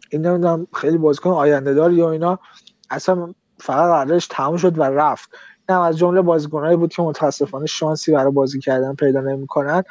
[0.10, 2.40] این نمی‌دونم خیلی بازیکن آینده داری یا اینا.
[2.90, 5.30] اصلا فقط قراردادش تموم شد و رفت.
[5.80, 9.84] از جمله بازیکنایی بود که متاسفانه شانسی برای بازی کردن پیدا نمی‌کنن.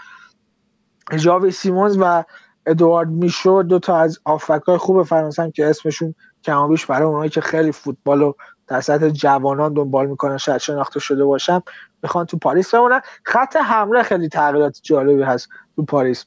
[1.16, 2.24] جاوی سیمونز و
[2.66, 6.14] ادوارد میشو دو تا از آفکای خوب فرانسه که اسمشون
[6.44, 11.24] کمابیش برای اونایی که خیلی فوتبال رو در سطح جوانان دنبال می‌کنن شاید شناخته شده
[11.24, 11.62] باشم
[12.02, 13.00] می‌خوان تو پاریس بمونن.
[13.24, 16.24] خط حمله خیلی تغییرات جالبی هست تو پاریس.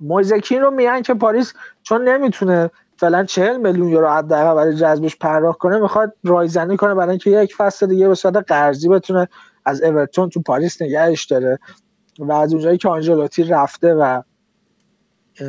[0.00, 1.52] مویس کین رو میگن که پاریس
[1.82, 7.10] چون نمی‌تونه فعلا 40 میلیون یورو حداقل برای جذبش پرداخت کنه می‌خواد رایزنی کنه برای
[7.10, 9.28] اینکه یک فصل دیگه به صورت قرضی بتونه
[9.64, 11.58] از اورتون تو پاریس نگهش داره
[12.18, 14.22] و از اونجایی که آنجلوتی رفته و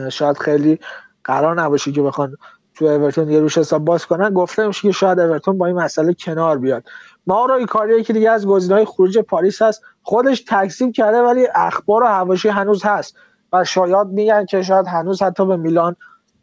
[0.10, 0.80] شاید خیلی
[1.24, 2.36] قرار نباشه که بخوان
[2.76, 6.13] تو اورتون یه روش حساب باز کنن گفته میشه که شاید اورتون با این مسئله
[6.13, 6.84] کنار بیاد.
[7.28, 12.04] ما رو کاری که دیگه از گزینه‌های خروج پاریس هست خودش تکذیب کرده ولی اخبار
[12.04, 13.16] و حواشی هنوز هست
[13.54, 15.96] و شاید میگن که شاید هنوز حتی به میلان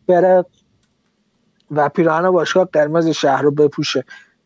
[0.08, 0.44] بره.
[1.72, 4.04] و پیراهن باشگاه قرمز شهر رو بپوشه.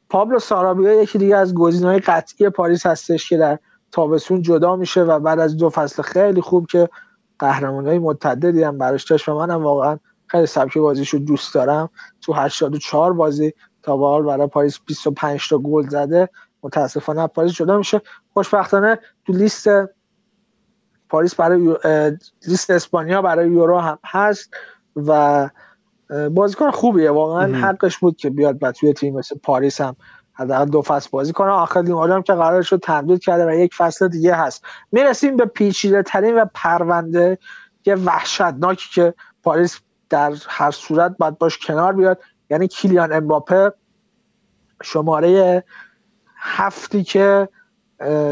[0.08, 3.58] پابلو سارابیا یکی دیگه از گزینه‌های قطعی پاریس هستش که در
[3.92, 6.88] تابستون جدا میشه و بعد از دو فصل خیلی خوب که
[7.38, 11.90] قهرمانای متعددی هم براش داشت و منم واقعا خیلی سبک بازیش رو دوست دارم.
[12.20, 16.28] تو 84 بازی تا به حال برای پاریس 25 تا گل زده.
[16.62, 18.00] متاسفانه پاریس جدا میشه.
[18.34, 19.68] خوشبختانه تو لیست
[21.08, 21.76] پاریس برای
[22.46, 24.54] لیست اسپانیا برای یورو هم هست
[24.96, 25.50] و
[26.30, 27.10] بازیکن خوبیه.
[27.10, 29.96] واقعا حقش بود که بیاد و توی تیم مثل پاریس هم
[30.32, 31.50] حداقل دو فصل بازی کنه.
[31.50, 34.64] آخر هم که قرار شد تمدید کرده و یک فصل دیگه هست.
[34.92, 37.38] می‌رسیم به پیچیده ترین و پرونده
[37.86, 39.80] یه وحشتناکی که پاریس
[40.10, 42.20] در هر صورت باید باش کنار بیاد.
[42.50, 43.72] یعنی کیلیان امباپه
[44.82, 45.64] شماره
[46.36, 47.48] هفتی که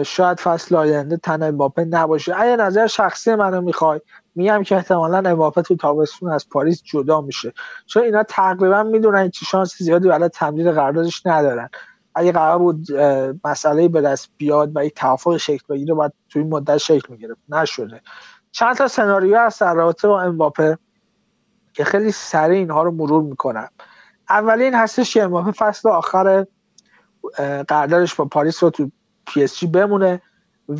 [0.03, 2.41] شاید فصل آینده تن امباپه نباشه.
[2.41, 4.01] اگه نظر شخصی منو می‌خوای
[4.35, 7.53] میگم که احتمالا امباپه تو تابستون از پاریس جدا میشه.
[7.87, 11.69] چون اینا تقریبا می‌دونن چه شانس زیادی برای تمدید قراردادش ندارن.
[12.15, 12.93] اگه قرار بود
[13.45, 17.41] مسئله به دست بیاد و یک توافق شکل بگیره باید توی این مدت شکل می‌گرفت.
[17.49, 18.01] نشده.
[18.53, 20.79] چند تا سناریو هست در رابطه با امباپه
[21.73, 23.69] که خیلی سریع اینها رو مرور می‌کنم
[24.29, 26.47] اولین هستش که امباپه فصل آخر
[27.69, 28.91] قراردادش با پاریس رو تو
[29.27, 30.23] پی بمونه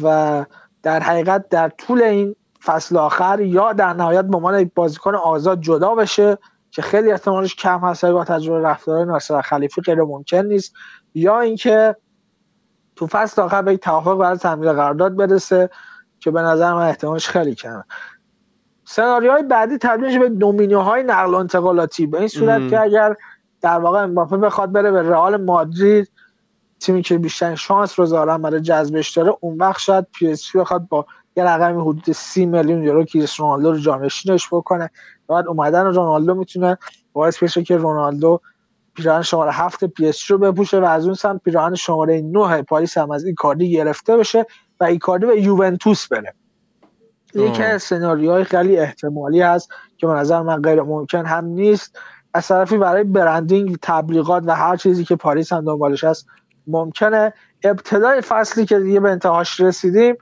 [0.03, 0.45] و
[0.83, 5.61] در حقیقت در طول این فصل آخر یا در نهایت به عنوان یک بازیکن آزاد
[5.61, 6.39] جدا بشه
[6.71, 10.75] که خیلی احتمالش کم هست با تجربه رفتار ناصر الخلیفی غیر ممکن نیست
[11.15, 11.97] یا اینکه
[12.97, 15.71] تو فصل آخر به یک توافق برای تمدید قرارداد برسه
[16.21, 17.85] که به نظر من احتمالش خیلی کمه.
[18.85, 22.07] سناریوهای بعدی تبدیل به دومینوهای نقل و انتقالاتی.
[22.07, 23.17] به این صورت که اگر
[23.61, 26.11] در واقع امباپه بخواد بره به رئال مادرید
[26.81, 30.57] تیمی که بیشتر شانس رو ظاهرا برای جذبش داره اون وقت شاید پی اس جی
[30.57, 34.91] بخواد با یه رقم حدود سی میلیون یورو کریس رونالدو رو جانشینش بکنه.
[35.29, 36.79] بعد اومدن رونالدو می‌تونه
[37.13, 38.41] باعث بشه که رونالدو
[38.95, 42.63] پیراهن شماره هفت پی اس جی رو بپوشه و از اون سمت پیراهن شماره 9
[42.63, 44.47] پاریس هم از ایکاردی گرفته بشه
[44.81, 46.35] و ایکاردی به یوونتوس بره.
[47.35, 51.99] یکی از سناریوهای خیلی احتمالی هست که به نظر من غیر ممکن هم نیست.
[52.35, 56.27] از طرفی برای برندینگ تبلیغات و هر چیزی که پاریس هم دنبالش هست
[56.67, 57.33] ممکنه.
[57.65, 60.17] ابتدای فصلی که دیگه به انتهاش رسیدیم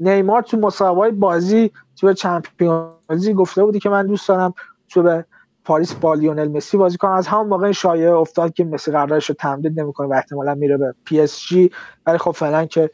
[0.00, 4.54] نیمار تو مسابقه بازی تو چمپیونزلیگ گفته بود که من دوست دارم
[4.88, 5.24] تو به
[5.64, 7.12] پاریس با لیونل مسی بازی کنم.
[7.12, 10.94] از همون موقع شایعه افتاد که مسی قراردادش رو تمدید نمی‌کنه و احتمالا میره به
[11.04, 11.70] پی اس جی.
[12.06, 12.90] ولی خب فعلا که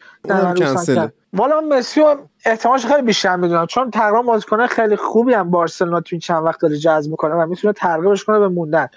[1.32, 3.66] والا مسی رو احتمالش خیلی بیشتر می‌دونم.
[3.66, 7.46] چون تقریبا بازیکن خیلی خوبی هم بارسلونا تو این چند وقت داره جذب می‌کنه و
[7.46, 8.88] می‌تونه ترغیبش کنه به موندن.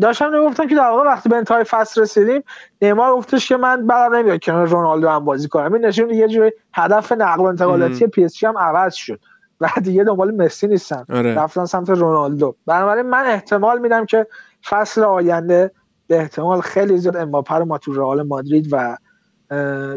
[0.00, 2.42] داشتم می‌گفتم که در واقع وقتی به انتهای فصل رسیدیم
[2.82, 5.74] نیمار گفتش که من بدم نمیاد کنار رونالدو هم بازی کنم.
[5.74, 9.20] این نشون یه جوری هدف نقل و انتقالاتی پی اس جی هم عوض شد.
[9.60, 11.04] و دیگه دنبال مسی نیستن.
[11.12, 11.34] آره.
[11.34, 12.54] رفتن سمت رونالدو.
[12.66, 14.26] بنابراین من احتمال میدم که
[14.68, 15.70] فصل آینده
[16.06, 18.96] به احتمال خیلی زیاد امباپه رو ما تو رئال مادرید و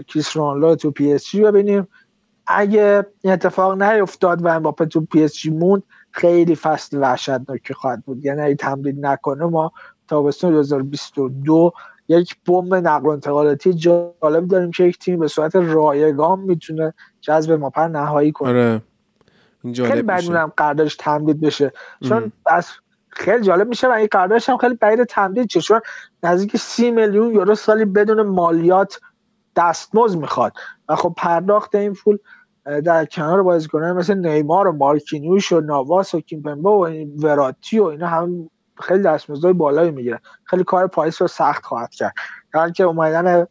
[0.07, 1.87] کریس رونالدو تو پی اس جی ببینیم.
[2.47, 8.03] اگه این اتفاق نیفتاد و امباپه تو پی اس جی موند خیلی فصل وحشتناکی خواهد
[8.05, 8.25] بود.
[8.25, 9.71] یعنی اگه تمدید نکنه ما
[10.07, 11.71] تابستون 2022
[12.07, 17.51] یک بمب نقل و انتقالاتی جالب داریم که یک تیم به صورت رایگان می‌تونه جذب
[17.51, 18.49] ماپر نهایی کنه.
[18.49, 18.81] آره.
[19.63, 21.71] خیلی بدونم قراردادش تمدید بشه.
[22.03, 22.67] چون از
[23.09, 25.81] خیلی جالب میشه و این قراردادش هم خیلی بعید تمدید چه چون
[26.23, 28.99] نزدیک سی میلیون یورو سالی بدون مالیات
[29.55, 30.53] دستمزد می‌خواد.
[30.89, 32.17] و خب پرداخت این پول
[32.65, 36.87] در کنار بازیکنان مثل نیمار و مارکینیوش و نواس و کیمپمبا و
[37.23, 38.49] وراتی و اینا هم
[38.81, 40.19] خیلی دستمزدهای بالایی می‌گیرن.
[40.43, 42.13] خیلی کار پایس رو سخت خواهد کرد.
[42.53, 43.47] در که اومدن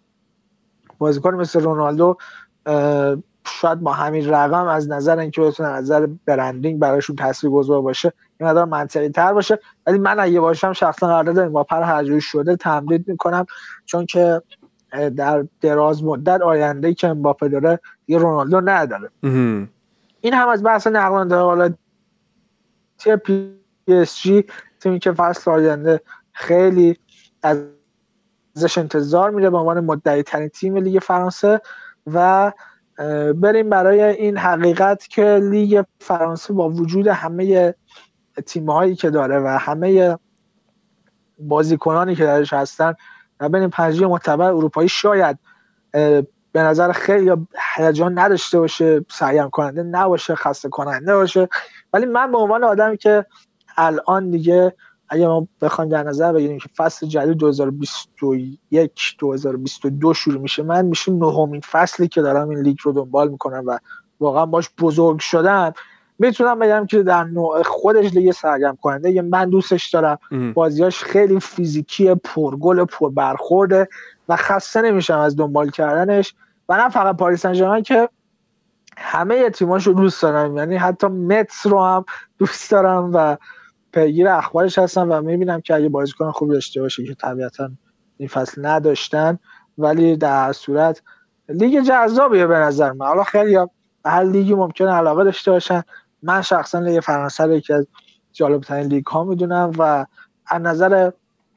[0.98, 2.16] بازیکن مثل رونالدو
[3.46, 8.64] شاید با همین رقم از نظر اینکه بتونه نظر برندینگ براشون تاثیرگذار باشه این مقدار
[8.64, 9.58] منطقی تر باشه.
[9.86, 13.46] ولی من اگه باشم شخصا با پر هر شده تمدید می‌کنم
[13.84, 14.42] چون که
[15.16, 17.80] در دراز مدت آینده که امباپه داره
[18.10, 19.10] یه رونالدو نداره.
[20.20, 21.74] این هم از بحث نقل و انتقالات
[23.24, 24.44] پی اس جی
[24.80, 26.00] تیمی که فصل آینده
[26.32, 26.98] خیلی
[27.42, 31.60] ازش انتظار میره به عنوان مدعی ترین تیم لیگ فرانسه
[32.06, 32.52] و
[33.34, 37.74] بریم برای این حقیقت که لیگ فرانسه با وجود همه
[38.46, 40.18] تیم هایی که داره و همه
[41.38, 42.94] بازیکنانی که درش هستن
[43.40, 45.38] و بین پنج لیگ معتبر اروپایی شاید
[46.52, 47.32] به نظر خیلی
[47.76, 51.48] هیجان نداشته باشه سرگرم کننده نباشه خسته کننده باشه.
[51.92, 53.26] ولی من به عنوان آدمی که
[53.76, 54.74] الان دیگه
[55.08, 61.12] اگه ما بخوایم در نظر بگیریم که فصل جدید 2021 2022 شروع میشه من میشه
[61.12, 63.78] نهمین فصلی که دارم این لیگ رو دنبال می‌کنم و
[64.20, 65.72] واقعا باش بزرگ شدم
[66.18, 70.18] می‌تونم بگم که در نوع خودش لیگ سرگرم کننده یه من دوستش دارم.
[70.54, 73.88] بازیاش خیلی فیزیکی پرگل پر برخورده
[74.30, 76.34] و خسته نمیشم از دنبال کردنش.
[76.68, 78.08] و نه فقط پاریس سن که
[78.98, 80.56] همه تیماش رو دوست دارم.
[80.56, 82.04] یعنی حتی متس رو هم
[82.38, 83.36] دوست دارم و
[83.92, 87.70] پیگیر اخبارش هستم و می‌بینم که اگه بازیکن خوب داشته باشه که طبیعتا
[88.16, 89.38] این فصل نداشتن.
[89.78, 91.02] ولی در صورت
[91.48, 93.06] لیگ جذابیه به نظر من.
[93.06, 93.58] حالا خیلی
[94.04, 95.82] هر لیگی ممکن علاقه داشته باشن.
[96.22, 97.86] من شخصا لیگ فرانسه رو یکی از
[98.32, 100.06] جالب ترین لیگ ها می‌دونم و
[100.46, 101.10] از نظر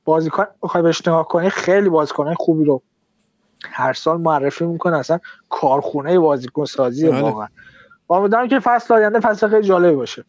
[0.06, 2.82] بازیکن بخوای بهش نگاه کنی خیلی بازیکن خوبی رو
[3.72, 4.98] هر سال معرفی می‌کنه.
[4.98, 5.20] اصلا
[5.50, 7.22] کارخونه بازیکن سازی بله.
[7.22, 7.48] واقعا.
[8.10, 10.26] امیدوارم که فصل آینده فصل خیلی جالب باشه.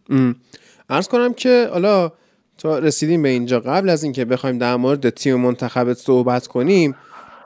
[0.90, 2.12] ارز کنم که حالا
[2.58, 6.96] تا رسیدیم به اینجا قبل از اینکه بخوایم در مورد تیم منتخبت صحبت کنیم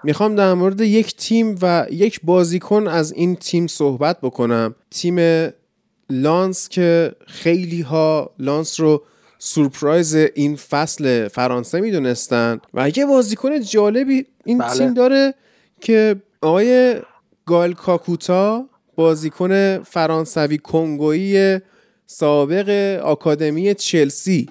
[0.04, 4.74] می‌خوام در مورد یک تیم و یک بازیکن از این تیم صحبت بکنم.
[4.90, 5.48] تیم
[6.10, 9.02] لانس که خیلی ها لانس رو
[9.38, 14.78] سورپرایز این فصل فرانسه می‌دونستن و یه بازیکن جالبی این بله.
[14.78, 15.34] تیم داره
[15.80, 16.96] که آقای
[17.46, 21.58] گال کاکوتا بازیکن فرانسوی کنگویی
[22.06, 24.48] سابق آکادمی چلسی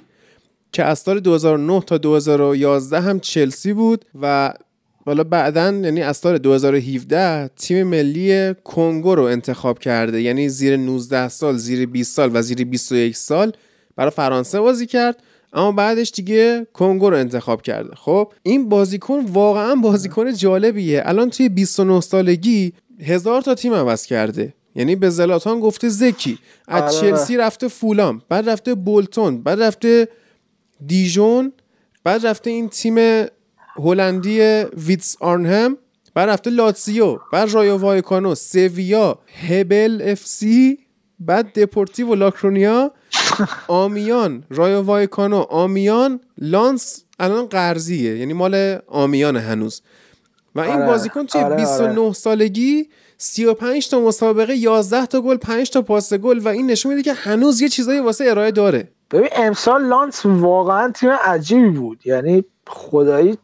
[0.71, 4.53] که از سال 2009 تا 2011 هم چلسی بود و
[5.05, 11.27] حالا بعدا یعنی از سال 2017 تیم ملی کنگو رو انتخاب کرده یعنی زیر 19
[11.29, 13.51] سال زیر 20 سال و زیر 21 سال
[13.97, 17.95] برای فرانسه بازی کرد اما بعدش دیگه کنگو رو انتخاب کرده.
[17.95, 21.01] خب این بازیکن واقعا بازیکن جالبیه.
[21.05, 24.53] الان توی 29 سالگی هزار تا تیم عوض کرده.
[24.75, 27.01] یعنی به زلاتان گفته زکی از آره.
[27.01, 30.07] چلسی رفته فولام بعد رفته بولتون بعد رفته
[30.85, 31.53] دیژون
[32.03, 33.25] بعد رفته این تیم
[33.75, 34.39] هلندی
[34.77, 35.77] ویتسه آرنهم
[36.13, 39.19] بعد رفته لاتسیو بعد رایو وایکانو سویا
[39.49, 40.77] هبی اف سی
[41.19, 42.91] بعد دپورتیو لاکرونیا.
[43.67, 49.81] آمیان رایو وایکانو آمیان لانس الان قرضیه یعنی مال آمیان هنوز
[50.55, 50.85] و این آره.
[50.85, 52.13] بازیکن توی آره 29 آره.
[52.13, 57.03] سالگی 35 تا مسابقه 11 تا گل 5 تا پاس گل و این نشون میده
[57.03, 62.45] که هنوز یه چیزایی واسه ارائه داره ببین امسال لانس واقعا تیم عجیبی بود یعنی
[62.67, 63.37] خدایی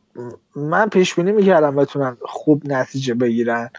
[0.55, 3.69] من پیش بینی می‌کردم بتونن خوب نتیجه بگیرن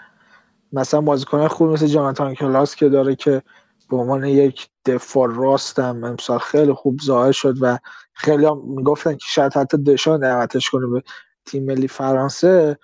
[0.73, 3.43] مثلا بازیکن خوب مثل جاناتان کلاس که داره که
[3.91, 7.79] به عنوان یک دفاع راستم امسال خیلی خوب ظاهر شد و
[8.13, 11.03] خیلی هم می‌گفتن که شاید حتی دشان دعوتش کنه به
[11.47, 12.79] تیم ملی فرانسه.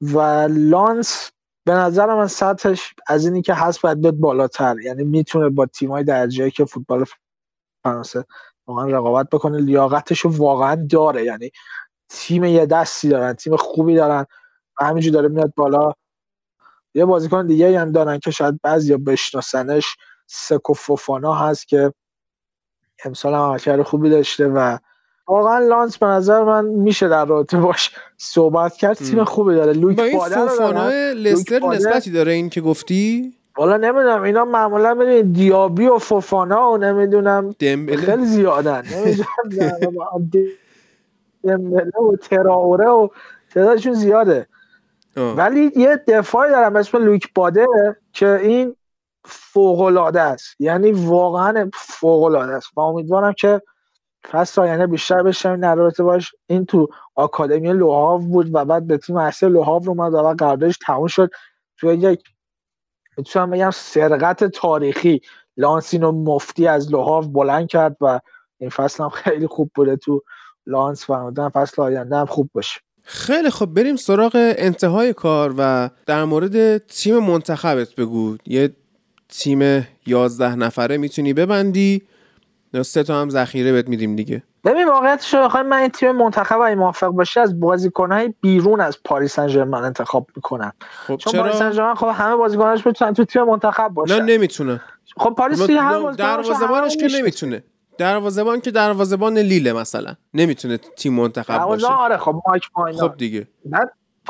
[0.00, 0.18] و
[0.50, 1.30] لانس
[1.64, 4.76] به نظر من سطحش از اینی که هست باید بیاد بالاتر.
[4.80, 7.04] یعنی می‌تونه با تیمای درجه که فوتبال
[7.84, 8.24] فرانسه
[8.66, 11.24] واقعا رقابت بکنه لیاقتش واقعا داره.
[11.24, 11.50] یعنی
[12.08, 14.26] تیم یه دستی دارن تیم خوبی دارن
[14.80, 15.92] و همینجور داره میاد بالا.
[16.94, 19.96] یه بازیکن دیگه هم دارن که شاید بعضی بشناسنش.
[20.32, 21.92] سکو فوفانا هست که
[23.04, 24.78] امسال هم عملکرد خوبی داشته و
[25.26, 28.96] واقعا لانس به نظر من میشه در رابطه باش صحبت کرد.
[28.96, 29.72] تیم خوبی داره.
[29.72, 34.22] لوک با این فوفانا لستر نسبتی داره این که گفتی؟ والا نمی‌دونم.
[34.22, 38.84] اینا معمولا ببین دیابی و فوفانا و نمی‌دونم خیلی زیادن.
[38.94, 40.30] نمی‌دونم.
[41.44, 43.08] دمبله و تراوره و
[43.54, 44.46] تعدادشون زیاده.
[45.16, 47.66] ولی یه دفاعی دارم اسم لوک باده
[48.12, 48.76] که این
[49.24, 50.54] فوق است.
[50.58, 52.68] یعنی واقعا فوق است.
[52.76, 53.62] و امیدوارم که
[54.30, 58.98] فصل آینده بیشتر بشم در رابطه باش این تو آکادمی لوهاو بود و بعد به
[58.98, 61.30] تیم اصلی لوهاو رو اومد و قراردادش تموم شد.
[61.78, 62.22] تو یک
[63.16, 65.20] می‌تونم بگم سرقت تاریخی.
[65.56, 68.20] لانسینو مفتی از لوهاو بلند کرد و
[68.58, 70.22] این فصل هم خیلی خوب بوده تو
[70.66, 72.80] لانس فرمودن فصل آینده هم خوب باشه.
[73.02, 78.36] خیلی خب بریم سراغ انتهای کار و در مورد تیم منتخبت بگو.
[78.46, 78.76] یه
[79.30, 82.02] تیم یازده نفره می‌تونی ببندی.
[82.82, 84.42] سه تا هم ذخیره بهت میدیم دیگه.
[84.64, 89.34] ببین واقعیتش بخوایم من این تیم منتخب اگه موافق باشه از بازیکنهای بیرون از پاریس
[89.34, 90.72] سن ژرمن انتخاب می‌کنم.
[91.06, 94.14] خب چون چرا؟ پاریس سن ژرمن خب همه بازیکناش می‌تونن تو تیم منتخب باشن.
[94.14, 94.80] نه نمی‌تونه
[95.16, 97.62] خب پاریس دیگه هم دروازه‌بانش که نمی‌تونه.
[97.98, 100.14] دروازه‌بان که دروازه‌بان لیله مثلا.
[100.34, 101.86] نمی‌تونه تیم منتخب باشه.
[101.86, 103.48] آره خب مایک ماینا خب دیگه.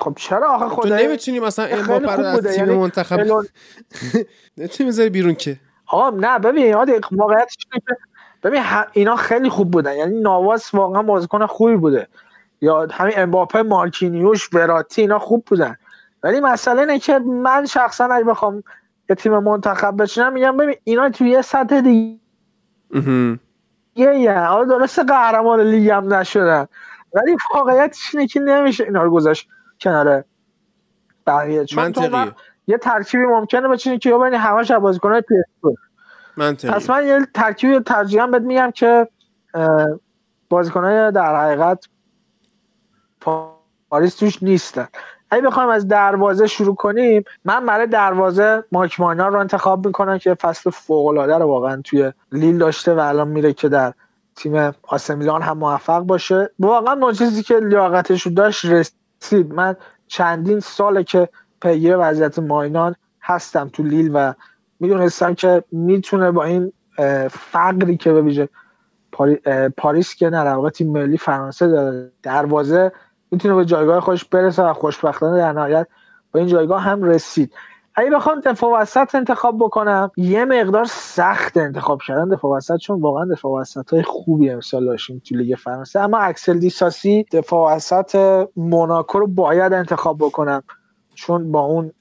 [0.01, 3.21] خب چرا آخه خود تو نمی‌تونی مثلا امباپه رو از تیم یعنی منتخب
[4.57, 5.57] نمی‌تونی بذاری بیرون که.
[5.87, 6.75] آقا نه ببین
[7.13, 7.57] واقعیتش
[8.43, 8.63] ببین
[8.93, 9.97] اینا خیلی خوب بودن.
[9.97, 12.09] یعنی نواس واقعا بازیکن خوبی بوده.
[12.61, 15.77] یا همین امباپه مارکینیوش وراتی اینا خوب بودن.
[16.23, 18.63] ولی مسئله اینه که من شخصا اگه بخوام
[19.11, 22.19] یه تیم منتخب بشینم میگم ببین اینا توی یه سطح دیگه
[23.97, 26.67] یه حالا درست قهرمان لیگ هم نشدن.
[27.15, 29.49] ولی واقعیتش اینه که نمیشه اینا رو گذاشت.
[29.81, 30.25] کنار
[31.27, 31.65] بقیه.
[31.65, 32.27] چون تو
[32.67, 37.81] یه ترکیبی ممکنه بچینی که ببینی همش بازیکن‌های پی اس جی پس من یه ترکیبی
[37.81, 39.09] ترجیحاً بهت میگم که
[40.49, 41.85] بازیکنهای در حقیقت
[43.91, 44.89] پاریس توش نیستن.
[45.31, 50.35] اگه بخوایم از دروازه شروع کنیم من برای دروازه مایک ماینا رو انتخاب می‌کنم که
[50.35, 53.93] فصل فوق العاده رو واقعا توی لیل داشته و الان میره که در
[54.37, 56.51] تیم آسمیلان هم موفق باشه.
[56.59, 59.00] واقعا اون چیزی که لیاقتش رو داشت رسید
[59.49, 59.77] من
[60.07, 61.29] چندین ساله که
[61.63, 64.35] پیگیر وضعیت ماینان هستم تو لیل و
[64.81, 66.73] می‌دونستم که می‌تونه با این
[67.31, 68.49] فقری که به ویژه
[69.77, 72.93] پاریس که نه تیم ملی فرانسه داره دروازه
[73.31, 75.87] می‌تونه به جایگاه خودش برسه و خوشبختانه در نهایت
[76.33, 77.53] با این جایگاه هم رسید.
[77.95, 83.25] اگه بخوام دفاع وسط انتخاب بکنم یه مقدار سخت انتخاب کردن دفاع وسط چون واقعا
[83.25, 86.01] دفاع وسط های خوبی امسال داشتیم تو لیگ فرانسه.
[86.01, 90.63] اما اکسل دیساسی دفاع وسط موناکو رو باید انتخاب بکنم
[91.15, 91.93] چون با اون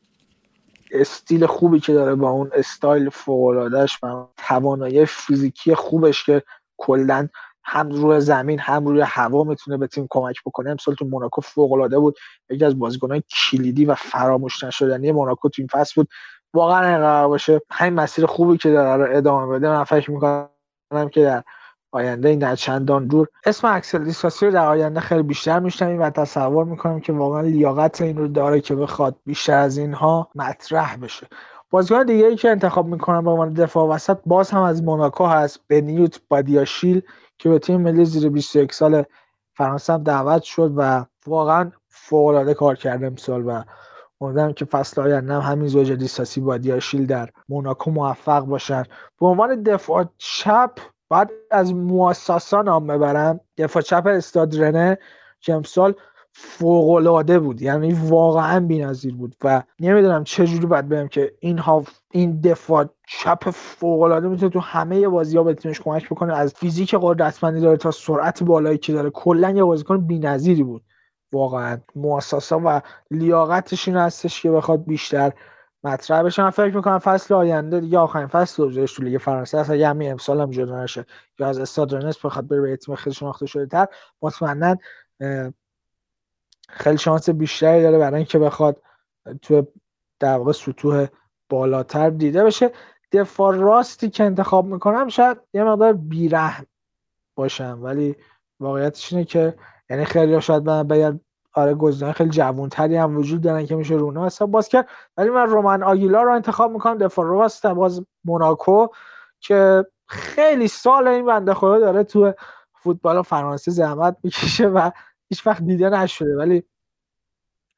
[0.91, 6.43] استیل خوبی که داره با اون استایل فوق‌العاده‌اش و توانایی فیزیکی خوبش که
[6.77, 7.27] کلا
[7.69, 10.69] هم روی زمین هم روی هوا می‌تونه به تیم کمک بکنه.
[10.69, 12.17] امسال تو موناکو فوق العاده بود.
[12.49, 16.07] یکی از بازیکنان کلیدی و فراموش نشدنی موناکو تو این فصل بود.
[16.53, 17.61] واقعا قرار باشه.
[17.71, 19.69] همین مسیر خوبی که داره ادامه بده.
[19.69, 21.43] من فکر می‌کنم که در
[21.91, 23.27] آینده این در چندان دور.
[23.45, 28.01] اسم اکسل دیسکاسی رو در آینده خیلی بیشتر میشنویم و تصور می‌کنم که واقعا لیاقت
[28.01, 31.27] این رو داره که بخواد بیشتر از اینها مطرح بشه.
[31.71, 35.59] بازیکن دیگه ای که انتخاب می‌کنم به عنوان دفاع وسط باز هم از موناکو هست.
[35.69, 37.01] بنیوت بادیاشیل.
[37.39, 39.03] که به تیم ملی زیر 21 سال
[39.53, 43.63] فرانسه هم دعوت شد و واقعا فوق کار کرده امسال و
[44.21, 48.83] امیدوارم که فصل آینده هم همین زوج دیساسی با دیاشیل در موناکو موفق باشن.
[49.19, 50.71] به عنوان دفاع چپ
[51.09, 53.39] بعد از موسسا نام ببرم.
[53.57, 54.97] دفاع چپ استاد رنه
[55.41, 55.93] که امسال
[56.33, 57.61] فوق بود.
[57.61, 62.85] یعنی واقعا بی‌نظیر بود و نمی‌دونم چه جوری باید بگم که این ها این دفاع
[63.07, 66.33] چپ فوق العاده می‌تونه تو همه بازی ها به تیمش کمک بکنه.
[66.33, 69.09] از فیزیک قدرتمندی داره تا سرعت بالایی که داره.
[69.09, 70.83] کلا یه بازیکن بی‌نظیری بود.
[71.31, 72.81] واقعا مؤسسا و
[73.11, 75.31] لیاقتش این هستش که بخواد بیشتر
[75.83, 76.43] مطرح بشه.
[76.43, 79.59] من فکر می‌کنم فصل آینده دیگه آخرین فصل دوزش تو لیگ فرانسه.
[79.59, 81.05] هست اگه همین امسال هم جدا نشه.
[81.39, 83.85] یا از استاد رنس بخواد بره به تیم خیلی شناخته شده تر
[84.21, 84.75] مطمئنا
[86.69, 88.81] خیلی شانس بیشتری داره برای اینکه بخواد
[89.41, 89.67] تو
[90.19, 91.07] در واقع سطوح
[91.49, 92.71] بالاتر دیده بشه.
[93.11, 96.65] دفاع راستی که انتخاب می‌کنم شاید یه مقدار بیرحم
[97.35, 98.15] باشم ولی
[98.59, 99.55] واقعیتش اینه که
[99.89, 101.19] یعنی خیلی شاید من بگم
[101.53, 104.87] آره گزینه خیلی جوانتری هم وجود دارن که میشه رونا حساب باز کرد.
[105.17, 108.87] ولی من رومن آگیلا رو انتخاب می‌کنم دفاع راست باز موناکو
[109.39, 112.33] که خیلی سال این بنده خدا داره تو
[112.73, 114.91] فوتبال فرانسه زحمت می‌کشه و
[115.29, 116.63] هیچ وقت دیده نشده ولی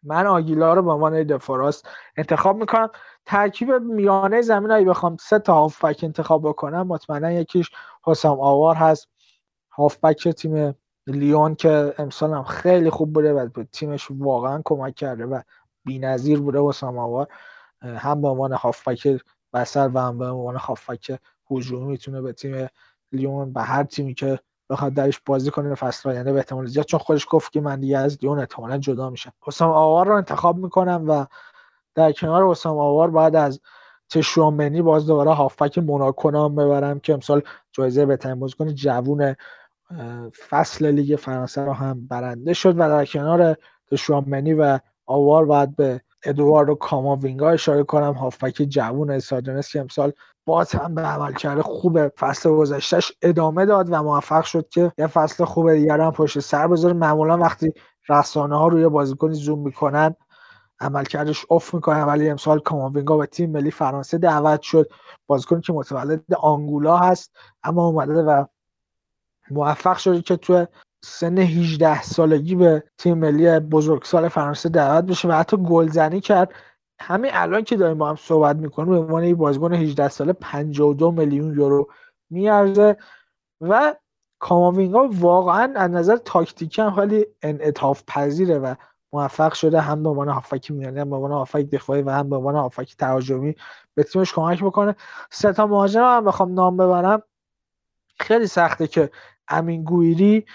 [0.04, 1.88] من آگیلا رو به عنوان دفاع راست
[2.18, 2.90] انتخاب می‌کنم.
[3.26, 7.70] ترکیب میانه زمین اگه بخوام سه تا هافبک انتخاب بکنم مطمئنا یکیش
[8.04, 9.08] حسام آوار هست.
[9.72, 10.76] هافبک تیم
[11.08, 15.42] لیون که امسال هم خیلی خوب بوده و تیمش واقعا کمک کرده و
[15.86, 17.28] بی‌نظیر بوده حسام آوار
[17.82, 19.22] هم به عنوان هافبک
[19.54, 21.20] وسط و هم به عنوان هافبک
[21.52, 22.68] هجومی می‌تونه به تیم
[23.12, 24.40] لیون به هر تیمی که
[24.72, 26.86] بخواد درش بازی کنه فصل آینده به احتمال زیاد.
[26.86, 29.32] چون خودش گفت که من دیگه از لیون احتمالا جدا میشم.
[29.42, 31.26] حسام آوار رو انتخاب می‌کنم و
[31.96, 33.62] در کنار حسام آوار بعد از
[34.10, 37.42] تشوامنی باز دوباره هافبک موناکو نام ببرم که امسال
[37.72, 39.36] جایزه بهترین بازیکن جوون
[40.50, 43.58] فصل لیگ فرانسه رو هم برنده شد و در کنار
[43.92, 48.14] تشوامنی و آوار بعد به ادواردو کاماوینگا اشاره کنم.
[48.14, 50.14] هافبک جوون استادنس که امسال
[50.46, 55.46] باز هم به عملکرد خوب فصل گذشتهش ادامه داد و موفق شد که یه فصل
[55.46, 56.94] خوب دیگر هم پشت سر بذاره.
[56.94, 57.74] معمولا وقتی
[58.10, 60.16] رسانه ها روی بازیکنی زوم می‌کنن
[60.80, 62.04] عملکردش افت می‌کنه.
[62.04, 64.90] ولی امسال کاماوینگا به تیم ملی فرانسه دعوت شد.
[65.28, 67.32] بازیکنی که متولد آنگولا هست
[67.64, 68.46] اما اومده و
[69.52, 70.66] موفق شده که تو
[71.04, 76.54] سن 18 سالگی به تیم ملی بزرگسال فرانسه دعوت بشه و حتی گلزنی کرد.
[77.02, 81.12] همین الان که داریم با هم صحبت می‌کنیم به عنوان یه بازیکن 18 ساله 52
[81.12, 81.90] میلیون یورو
[82.30, 82.98] میارزه
[83.62, 83.96] و
[84.40, 88.76] کاماوینگا واقعا از نظر تاکتیکی هم خیلی انعطاف پذیره و
[89.14, 92.36] موفق شده هم به عنوان هافک میانی هم به عنوان هافک دفاعی و هم به
[92.36, 93.56] عنوان هافک تهاجمی
[93.96, 94.96] به تیمش کمک بکنه.
[95.32, 97.24] سه تا مهاجم هم بخوام نام ببرم.
[98.20, 99.12] خیلی سخته که
[99.48, 100.46] امین گویری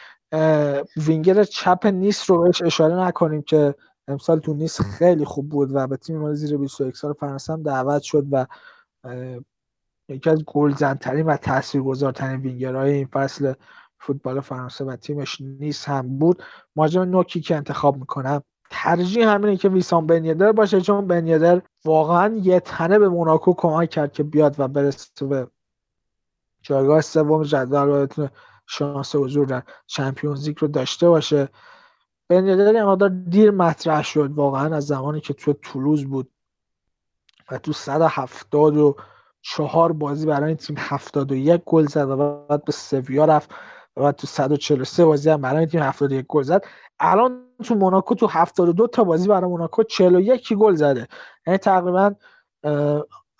[0.96, 3.74] وینگر چپ نیست رو بهش اشاره نکنیم که
[4.08, 4.82] امسال تو نیست.
[4.82, 8.46] خیلی خوب بود و به تیم ملی زیر 21 سال فرانسه هم دعوت شد و
[10.08, 13.52] یکی از گلزنترین و تاثیرگذارترین وینگرهای این فصل
[13.98, 16.42] فوتبال فرانسه و تیمش نیست هم بود.
[16.76, 22.60] مهاجم نوکی که انتخاب می‌کنم ترجیح همینه که ویسان بنیدر باشه چون بنیدر واقعا یه
[22.60, 25.48] تنه به موناکو کمک کرد که بیاد و برسه به
[26.62, 28.28] جایگاه سوم جدول و
[28.66, 31.48] شانس حضور در چمپیونز لیگ رو داشته باشه.
[32.28, 36.30] بنیادر یه مقدار دیر مطرح شد واقعا از زمانی که تو تولوز بود
[37.50, 43.50] و تو 174 بازی برای تیم 71 گل زد و بعد به سویا رفت
[43.96, 46.64] و بعد تو 143 بازی هم برای تیم 71 گل زد.
[47.00, 51.08] الان تو موناکو تو 72 تا بازی برای موناکو 41 گل زده.
[51.46, 52.14] یعنی تقریبا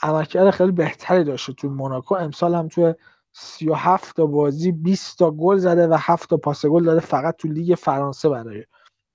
[0.02, 2.14] عملکرد خیلی بهتری داشته تو موناکو.
[2.14, 2.94] امسال هم تو
[3.32, 7.48] 37 تا بازی 20 تا گل زده و 7 تا پاس گل داده فقط تو
[7.48, 8.64] لیگ فرانسه برای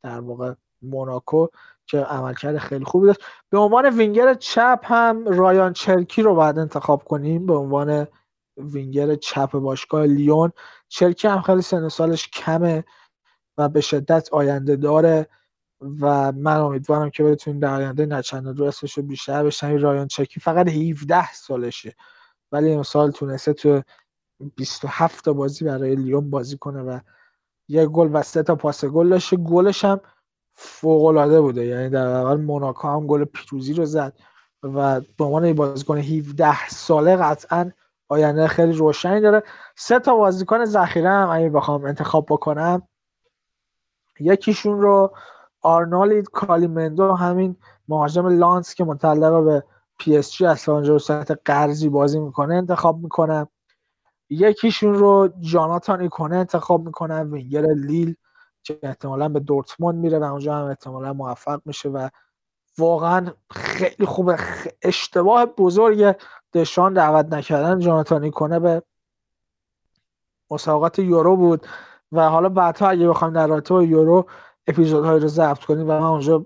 [0.04, 1.48] در واقع موناکو
[1.86, 3.22] که عملکرد خیلی خوبی داشت.
[3.50, 7.46] به عنوان وینگر چپ هم رایان چرکی رو بعد انتخاب کنیم.
[7.46, 8.08] به عنوان
[8.58, 10.52] وینگر چپ باشگاه لیون
[10.88, 12.84] چرکی هم خیلی سن سالش کمه
[13.58, 15.28] و به شدت آینده داره
[16.02, 20.40] و من امیدوارم که بتونیم در آینده نچند رو اسمش رو بیشتر بشنوی رایان چکی
[20.40, 21.96] فقط 17 سالشه
[22.52, 23.82] ولی امسال تونسته تو
[24.56, 27.00] 27 تا بازی برای لیون بازی کنه و
[27.72, 29.38] یه گل و سه تا پاس گل داشته.
[29.38, 30.00] گلش هم
[30.54, 31.66] فوق العاده بوده.
[31.66, 34.14] یعنی در اول موناکو هم گل پیروزی رو زد
[34.64, 37.72] و به عنوان بازیکن 17 ساله قطعا
[38.10, 39.44] آینده خیلی روشنی داره.
[39.76, 42.82] سه تا بازیکن ذخیره هم اگه بخوام انتخاب بکنم
[44.20, 45.12] یکیشون رو
[45.62, 47.56] آرنو کالیموئندو همین
[47.88, 49.64] مهاجم لانس که متعلق به
[50.00, 50.60] پی اس جی از
[51.02, 53.48] سمت قرضی بازی می‌کنه انتخاب می‌کنم.
[54.32, 58.16] یکیشون رو جاناتان ایکونه انتخاب می‌کنم وینگر لیل
[58.64, 62.10] که احتمالا به دورتموند میره و اونجا هم احتمالا موفق میشه و
[62.78, 64.38] واقعا خیلی خوبه.
[64.82, 66.16] اشتباه بزرگ
[66.54, 68.84] دشان دعوت نکردن جاناتان کنه به
[70.52, 71.68] مسابقات یورو بود
[72.12, 74.26] و حالا بعدها اگه بخوایم در رابطه با یورو
[74.68, 76.46] اپیزودهایی رو ضبط کنیم و من اونجا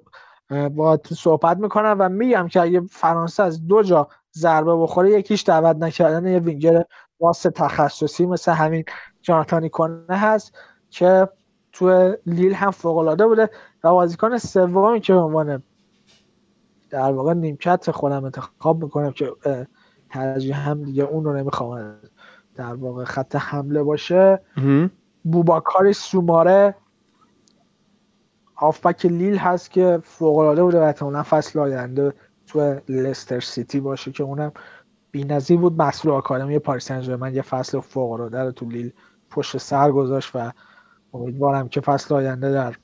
[0.70, 4.08] با صحبت می‌کنم و میگم که اگه فرانسه از دو جا
[4.38, 6.84] ضربه بخوره یکیش دعوت نکردن یه وینگر
[7.20, 8.84] واسه تخصصی مثل همین
[9.22, 10.58] جاناتانی کنه هست
[10.90, 11.30] که
[11.72, 13.50] تو لیل هم فوق العاده بوده
[13.84, 15.64] و بازیکن سومی که عنوان
[16.90, 19.32] در واقع نیمکت خودم انتخاب می‌کنم که
[20.10, 21.96] ترجیح هم دیگه اون رو نمی‌خوام
[22.56, 24.40] در واقع خط حمله باشه.
[25.24, 26.76] بوباکاری سوماره
[28.56, 32.14] هافبک لیل هست که فوق العاده بوده و احتمالاً فصل آینده
[32.48, 34.52] تو لستر سیتی باشه که اونم
[35.16, 38.92] بی‌نظیر بود مسئول آکادمی پاریس سن یه فصل فوق العاده تو لیل
[39.30, 40.52] پشت سر گذاشت و
[41.14, 42.76] امیدوارم که فصل آینده در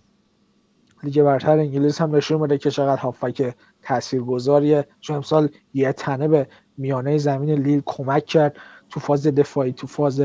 [1.03, 4.87] لیگ برتر انگلیس هم نشون بده که چقدر هافک تاثیرگذاریه.
[4.99, 6.47] چون امسال یه تنه به
[6.77, 8.55] میانه زمین لیل کمک کرد.
[8.89, 10.23] تو فاز دفاعی تو فاز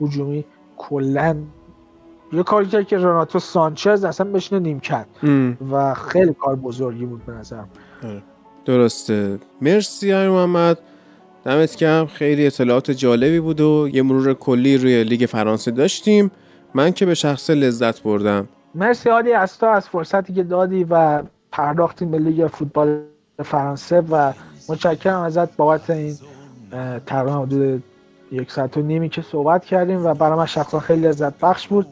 [0.00, 0.44] هجومی
[0.76, 1.36] کلا
[2.32, 5.08] یه کاری کرد که رناتو سانچز اصلا بشینه نیم کرد
[5.72, 7.68] و خیلی کار بزرگی بود به نظرم.
[8.04, 8.22] آره.
[8.64, 9.38] درسته.
[9.60, 10.78] مرسی های محمد.
[11.46, 16.30] دمت کم خیلی اطلاعات جالبی بود و یه مرور کلی روی لیگ فرانسه داشتیم.
[16.74, 18.48] من که به شخص لذت بردم.
[18.74, 23.00] مرسی عادی از تو از فرصتی که دادی و پرداختیم به لیگ فوتبال
[23.44, 24.32] فرانسه و
[24.68, 26.16] متشکرم ازت بابت این
[27.06, 27.82] تقریبا حدود
[28.32, 31.86] یک ساعت و نیمی که صحبت کردیم و برای من شخصا خیلی لذت بخش بود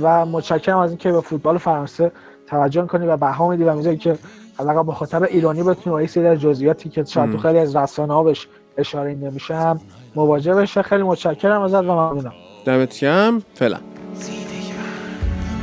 [0.00, 2.12] و متشکرم از اینکه به فوتبال فرانسه
[2.46, 4.18] توجه کنی و بها میدی و می‌ذاری که
[4.58, 8.22] حداقل با خاطر ایرانی بتونی با سری جزئیاتی که شاید تو خیلی از رسانه ها
[8.22, 8.48] بهش
[8.78, 9.80] اشاره نمیشه هم
[10.14, 12.32] مواجه بشه خیلی متشکرم ازت و ممنونم
[12.64, 13.78] دمت گرم فعلا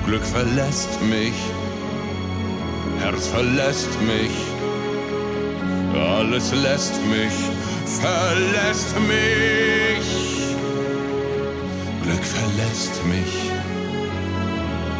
[0.07, 1.39] Glück verlässt mich,
[3.01, 4.35] Herz verlässt mich,
[6.17, 7.37] alles lässt mich,
[8.01, 10.07] verlässt mich.
[12.03, 13.33] Glück verlässt mich,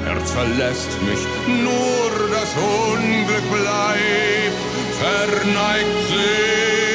[0.06, 1.22] Herz verlässt mich,
[1.66, 2.52] nur das
[2.92, 4.60] Unglück bleibt,
[5.00, 6.87] verneigt sich.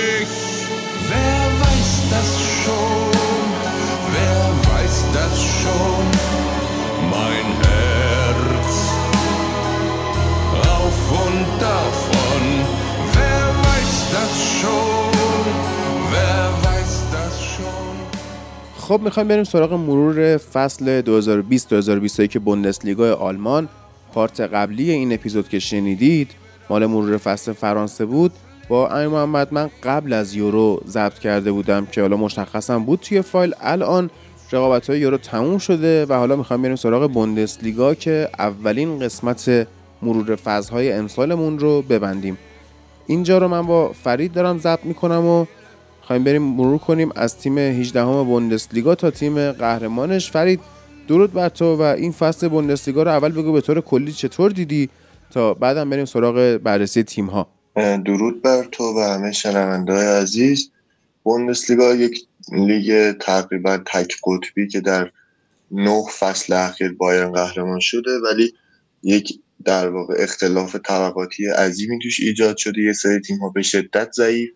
[2.12, 2.30] Das
[2.60, 3.12] schon?
[4.14, 6.04] Wer weiß das schon?
[7.14, 8.72] Mein Herz
[10.74, 12.44] auf und davon.
[13.16, 15.12] Wer weiß das schon?
[16.12, 17.96] Wer weiß das schon?
[18.78, 23.68] خب می‌خوایم بریم سراغ مرور فصل 2020-2021 بوندسلیگا آلمان
[24.14, 26.30] پارت قبلی این اپیزود که شنیدید
[26.70, 28.32] مال مرور فصل فرانسه بود
[28.68, 33.22] با امیر محمد من قبل از یورو ضبط کرده بودم که حالا مشخصم بود توی
[33.22, 33.54] فایل.
[33.60, 34.10] الان
[34.52, 39.66] رقابت های یورو تموم شده و حالا می‌خوام بریم سراغ بوندسلیگا که اولین قسمت
[40.02, 42.38] مرور فصلهای امسالمون رو ببندیم.
[43.06, 45.46] اینجا رو من با فرید دارم ضبط می‌کنم و
[46.02, 50.30] خواهیم بریم مرور کنیم از تیم 18 همه بوندسلیگا تا تیم قهرمانش.
[50.30, 50.60] فرید
[51.08, 54.88] درود بر تو و این فصل بوندسلیگا رو اول بگو به طور کلی چطور دیدی
[55.30, 57.46] تا بعدم بریم سراغ بررسی تیم ها
[57.76, 60.70] درود بر تو و همه شنونده های عزیز.
[61.22, 65.10] بوندسلیگا یک لیگ تقریبا تک قطبی که در
[65.70, 68.54] نه فصل اخیر بایرن قهرمان شده ولی
[69.02, 72.82] یک در واقع اختلاف طبقاتی عظیمی توش ایجاد شده.
[72.82, 74.50] یه سری تیم ها به شدت ضعیف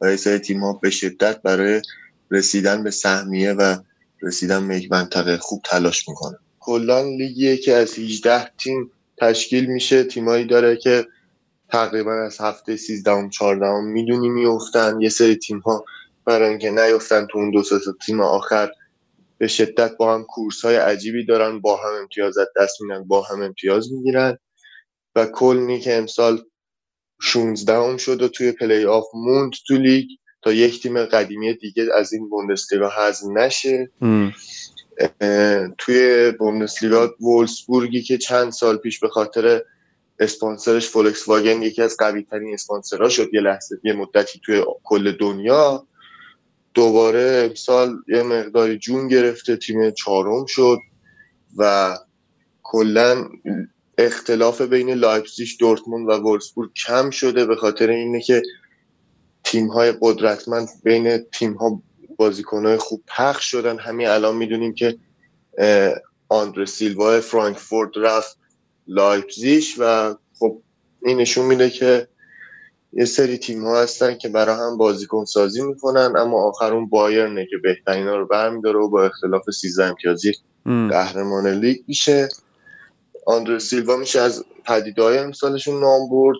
[0.00, 1.82] و یه سری تیم ها به شدت برای
[2.30, 3.76] رسیدن به سهمیه و
[4.22, 6.38] رسیدن به یک منطقه خوب تلاش می‌کنه.
[6.60, 10.04] کلا لیگیه که از 18 تیم تشکیل میشه.
[10.04, 11.06] تیمایی داره که
[11.68, 15.84] تقریبا از هفته 13 و 14 می‌دونی میفتن یه سری تیم ها
[16.24, 18.70] برای اینکه نیفتن تو اون دو سه تیم آخر.
[19.38, 23.42] به شدت با هم کورس های عجیبی دارن با هم امتیازات دست میدن با هم
[23.42, 24.38] امتیاز می‌گیرن.
[25.16, 26.42] و کلنی که امسال
[27.22, 30.08] 16 هم شد و توی پلی آف موند تو لیگ
[30.42, 33.90] تا یک تیم قدیمی دیگه از این بوندسلیگا حذف نشه.
[35.78, 39.62] توی بوندسلیگا وولسبورگی که چند سال پیش به خاطر
[40.18, 45.12] اسپانسرش فولکس واگن یکی از قوی ترین اسپانسرها شد یه لحظه یه مدتی توی کل
[45.12, 45.86] دنیا.
[46.74, 50.78] دوباره امسال یه مقداری جون گرفته تیم چهارم شد
[51.56, 51.96] و
[52.62, 53.28] کلا
[53.98, 58.42] اختلاف بین لایپزیگ دورتموند و وولفسبورگ کم شده به خاطر اینه که
[59.44, 61.82] تیم های قدرتمند بین تیم ها
[62.16, 63.78] بازیکن های خوب پخش شدن.
[63.78, 64.98] همین الان می‌دونیم که
[66.28, 68.38] آندر سیلوا فرانکفورت رفت.
[68.88, 70.62] لایپزیش و خب
[71.02, 72.08] این نشون میده که
[72.92, 77.46] یه سری تیم ها هستن که برای هم بازیکن سازی می‌کنن اما آخر اون بایرنه
[77.50, 80.32] که بهترین ها رو برمیداره و با اختلاف 13 امتیازی
[80.64, 82.28] قهرمان لیگ میشه.
[83.26, 86.38] آندر سیلوا میشه از پدیدهای امسالشون نام برد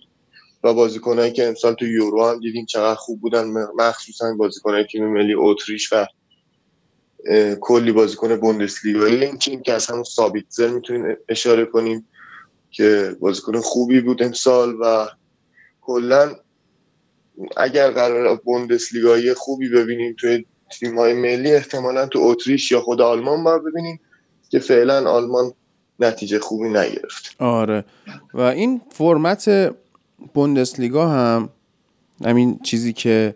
[0.64, 3.44] و بازیکنایی که امسال تو یورو هم دیدیم چقدر خوب بودن
[3.76, 6.06] مخصوصا بازیکنای تیم ملی اتریش و
[7.60, 12.08] کلی بازیکن بوندسلیگایی این تیم که از همون سابیتزر می‌تونیم اشاره کنیم.
[12.76, 15.06] که بازیکن خوبی بود امسال و
[15.80, 16.32] کلا
[17.56, 20.44] اگر قرار بوندسلیگایی خوبی ببینیم توی
[20.80, 24.00] تیم های ملی احتمالا تو اتریش یا خود آلمان باید ببینیم
[24.48, 25.52] که فعلا آلمان
[26.00, 27.36] نتیجه خوبی نگرفت.
[27.38, 27.84] آره.
[28.34, 29.74] و این فرمت
[30.34, 31.48] بوندسلیگا هم
[32.24, 33.34] همین چیزی که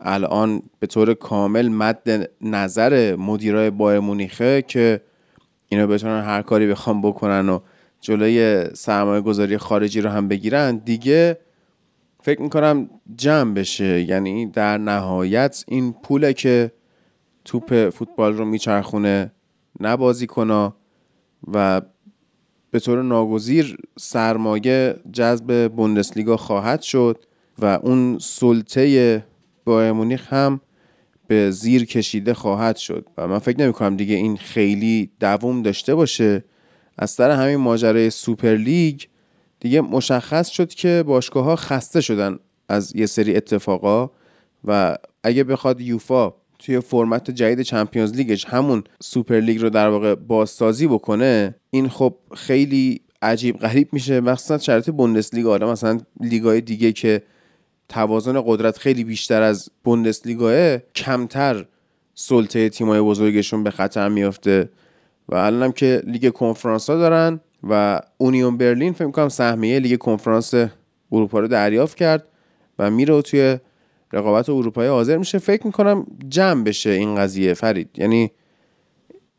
[0.00, 5.00] الان به طور کامل مد نظر مدیرای بایر مونیخه که
[5.68, 7.58] اینا بتونن هر کاری بخوام بکنن و
[8.02, 11.38] جلوی سرمایه گذاری خارجی رو هم بگیرن دیگه
[12.22, 14.02] فکر می‌کنم جمع بشه.
[14.02, 16.72] یعنی در نهایت این پوله که
[17.44, 19.32] توپ فوتبال رو میچرخونه
[19.80, 20.76] نبازی کنا
[21.52, 21.82] و
[22.70, 27.24] به طور ناگزیر سرمایه جذب بوندسلیگا خواهد شد
[27.58, 29.24] و اون سلطه
[29.64, 30.60] بایر مونیخ هم
[31.26, 33.06] به زیر کشیده خواهد شد.
[33.18, 36.44] و من فکر نمی کنم دیگه این خیلی دووم داشته باشه.
[36.98, 39.02] از سر همین ماجرای سوپر لیگ
[39.60, 42.38] دیگه مشخص شد که باشگاه ها خسته شدن
[42.68, 44.10] از یه سری اتفاقا
[44.64, 50.14] و اگه بخواد یوفا توی فرمت جدید چمپیونز لیگش همون سوپر لیگ رو در واقع
[50.14, 54.20] بازسازی بکنه این خب خیلی عجیب غریب میشه.
[54.20, 55.52] مخصوصا شرایط بوندسلیگا.
[55.52, 57.22] آدم مثلا لیگای دیگه که
[57.88, 61.66] توازن قدرت خیلی بیشتر از بوندسلیگاه کمتر
[62.14, 64.68] سلطه تیمای بزرگشون به خطر میافته.
[65.28, 67.40] و الانم که لیگ کنفرانس ها دارن
[67.70, 70.54] و اونیون برلین فکر کنم سهمیه لیگ کنفرانس
[71.12, 72.28] اروپا رو دریافت کرد
[72.78, 73.58] و میره توی
[74.12, 75.38] رقابت اروپایی حاضر میشه.
[75.38, 77.90] فکر می‌کنم جمع بشه این قضیه فرید.
[77.94, 78.32] یعنی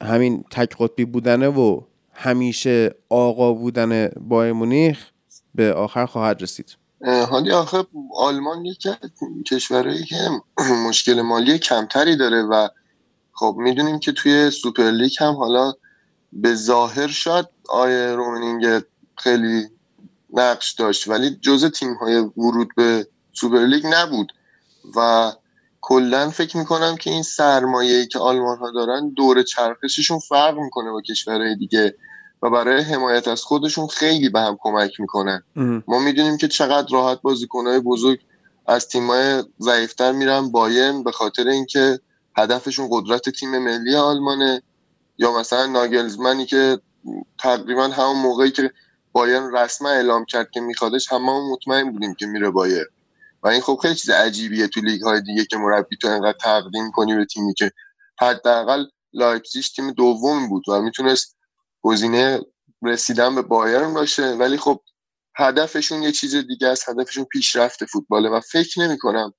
[0.01, 1.81] همین تک قطبی بودنه و
[2.14, 5.10] همیشه آقا بودن بایر مونیخ
[5.55, 6.77] به آخر خواهد رسید.
[7.30, 7.84] حالی آخه
[8.15, 8.89] آلمان یکی
[9.51, 10.30] کشورهایی که
[10.88, 12.68] مشکل مالی کمتری داره و
[13.34, 15.73] خب می‌دونیم که توی سوپرلیگ هم حالا
[16.34, 18.84] به ظاهر شاید آقای رومنیگه
[19.18, 19.68] خیلی
[20.34, 24.31] نقش داشت ولی جز تیم های ورود به سوپرلیگ نبود
[24.95, 25.31] و
[25.81, 31.01] کلا فکر می‌کنم که این سرمایه که آلمان ها دارن دور چرخششون فرق می‌کنه با
[31.01, 31.95] کشورهای دیگه
[32.41, 35.43] و برای حمایت از خودشون خیلی به هم کمک می‌کنن
[35.88, 38.19] ما می‌دونیم که چقدر راحت بازیکنهای بزرگ
[38.68, 41.99] از تیمای ضعیفتر میرن بایرن به خاطر اینکه
[42.38, 44.61] هدفشون قدرت تیم ملی آلمانه.
[45.18, 46.80] یا مثلا ناگلزمنی که
[47.39, 48.72] تقریبا همون موقعی که
[49.11, 52.86] بایرن رسما اعلام کرد که میخوادش همه مطمئن بودیم که میره بایرن
[53.43, 57.15] و این خب خیلی چیز عجیبیه تو لیگ های دیگه که مربیتو انقدر تقدیم کنی
[57.15, 57.72] به تیمی که
[58.19, 61.38] حداقل لایپزیگ تیم دوم بود و می‌تونست
[61.81, 62.41] گزینه
[62.81, 64.35] رسیدن به بایرن باشه.
[64.35, 64.81] ولی خب
[65.35, 69.34] هدفشون یه چیز دیگه است هدفشون پیشرفت فوتباله و فکر نمی کنم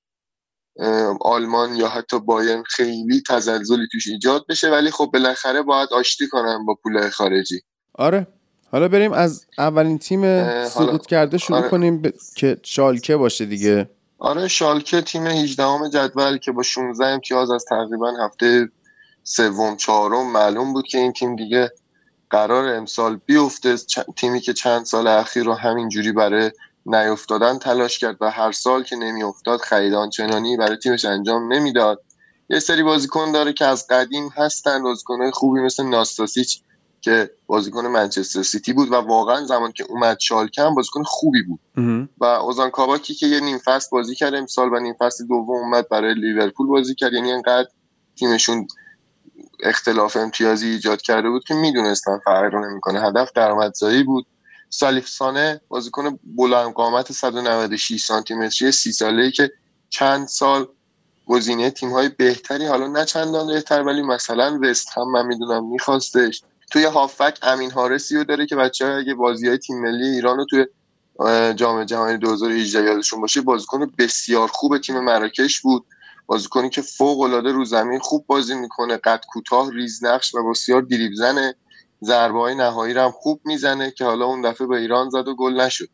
[1.21, 6.65] آلمان یا حتی بایرن خیلی تزلزلی توش ایجاد بشه ولی خب بالاخره باید آشتی کنن
[6.65, 7.61] با پول خارجی.
[7.93, 8.27] آره.
[8.71, 11.69] حالا بریم از اولین تیم سقوط کرده شروع آره.
[11.69, 12.11] کنیم ب...
[12.35, 13.89] که شالکه باشه دیگه.
[14.19, 18.69] آره شالکه تیم 18 جدول که با 16 امتیاز از تقریبا هفته
[19.23, 21.71] سوم چهارم معلوم بود که این تیم دیگه
[22.29, 23.77] قرار امسال بیفته.
[23.77, 26.51] چ- تیمی که چند سال اخیر رو همینجوری برای
[26.85, 32.03] نیافتادن تلاش کرد و هر سال که نمیافتاد خریدان چنانی برای تیمش انجام نمی‌داد.
[32.49, 36.61] یه سری بازیکن داره که از قدیم هستن بازیکنهای خوبی مثل ناستاسیچ
[37.01, 41.59] که بازیکن منچستر سیتی بود و واقعا زمان که اومد شالکه هم بازیکن خوبی بود.
[42.17, 45.89] و اوزان کاباکی که یه نیم فصل بازی کرد امسال و نیم فصل دوم اومد
[45.89, 47.13] برای لیورپول بازی کرد.
[47.13, 47.67] یعنی انقدر
[48.15, 48.67] تیمشون
[49.63, 53.01] اختلاف امتیازی ایجاد کرده بود که می‌دونستن فرق رو نمی‌کنه.
[53.01, 54.25] هدف درآمدزایی بود.
[54.75, 59.51] سالیف سانه بازیکن بلند قامت 196 سانتی متری 30 ساله‌ای که
[59.89, 60.67] چند سال
[61.25, 66.43] گزینه تیم‌های بهتری حالا نه چندان بهتر ولی مثلا وست هم من می‌دونم میخواستش.
[66.71, 70.45] توی هافک امین حارسی رو داره که بچه اگه بازی های تیم ملی ایران رو
[70.45, 70.65] توی
[71.53, 75.85] جام جهانی 2018 یادشون باشه بازیکن بسیار خوب تیم مراکش بود.
[76.25, 81.15] بازیکنی که فوق العاده رو زمین خوب بازی می‌کنه قد کوتاه ریزنقش و بسیار دریبل
[81.15, 81.55] زنه
[82.05, 85.35] ضربه های نهایی رو هم خوب می‌زنه که حالا اون دفعه به ایران زد و
[85.35, 85.89] گل نشد.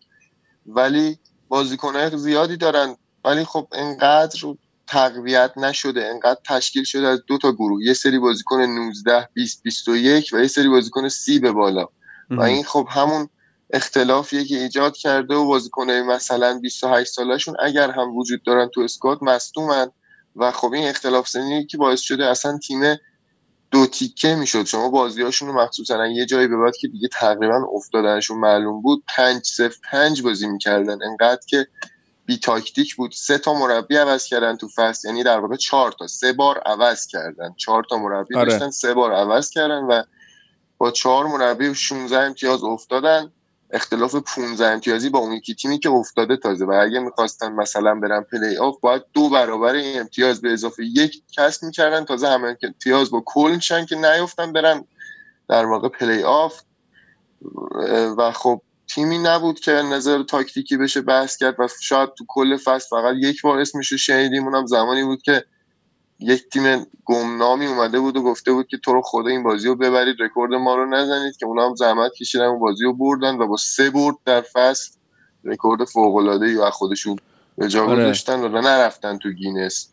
[0.66, 2.96] ولی بازیکنهای زیادی دارن.
[3.26, 4.40] ولی خب انقدر
[4.88, 7.84] تقویت نشده انقدر تشکیل شده از دو تا گروه.
[7.84, 11.88] یه سری بازیکن 19 20 21 و یه سری بازیکن 30 به بالا.
[12.30, 13.30] و این خب همون
[13.70, 19.24] اختلافیه که ایجاد کرده و بازیکنهای مثلا 28 سالشون اگر هم وجود دارن تو اسکواد
[19.24, 19.92] مصدومن.
[20.36, 22.82] و خب این اختلاف سنی که باعث شده اصلا تیم
[23.72, 24.66] دو تیکه می‌شد.
[24.66, 29.44] شما بازیاشون رو مخصوصا یه جایی به بعد که دیگه تقریبا افتادنشون معلوم بود پنج
[29.46, 30.98] صفر پنج بازی می‌کردن.
[31.04, 31.68] انقدر که
[32.26, 33.12] بی تاکتیک بود.
[33.12, 36.08] سه تا مربی عوض کردن تو فصل یعنی در واقع چهار تا.
[36.08, 37.54] سه بار عوض کردن.
[37.58, 38.50] چهار تا مربی آره.
[38.50, 40.04] داشتن سه بار عوض کردن و
[40.78, 43.32] با چهار مربی 16 امتیاز افتادن.
[43.74, 46.66] اختلاف 15 امتیازی با اون یکی تیمی که افتاده تازه.
[46.66, 51.24] و اگه می‌خواستن مثلا برن پلی آف باید دو برابر این امتیاز به اضافه یک
[51.38, 52.06] کسب می‌کردن.
[52.06, 54.84] تازه هم امتیاز با کلن میشدن که نیفتن برن
[55.50, 56.62] در واقع پلی آف
[58.18, 62.88] و خب تیمی نبود که نظر تاکتیکی بشه بحث کرد و شاید تو کل فصل
[62.90, 64.44] فقط یک بار اسمش رو شنیدیم.
[64.44, 65.46] اونم زمانی بود که
[66.22, 69.76] یک تیم گمنامی اومده بود و گفته بود که تو رو خدا این بازی رو
[69.76, 73.48] ببرید رکورد ما رو نزنید که اونا هم زحمت کشیدن اون بازی رو بردن و
[73.48, 74.92] با سه برد در فصل
[75.44, 77.16] رکورد فوق العاده ای و خودشون
[77.58, 78.04] به جا آره.
[78.04, 79.90] گذاشتن و نرفتن تو گینس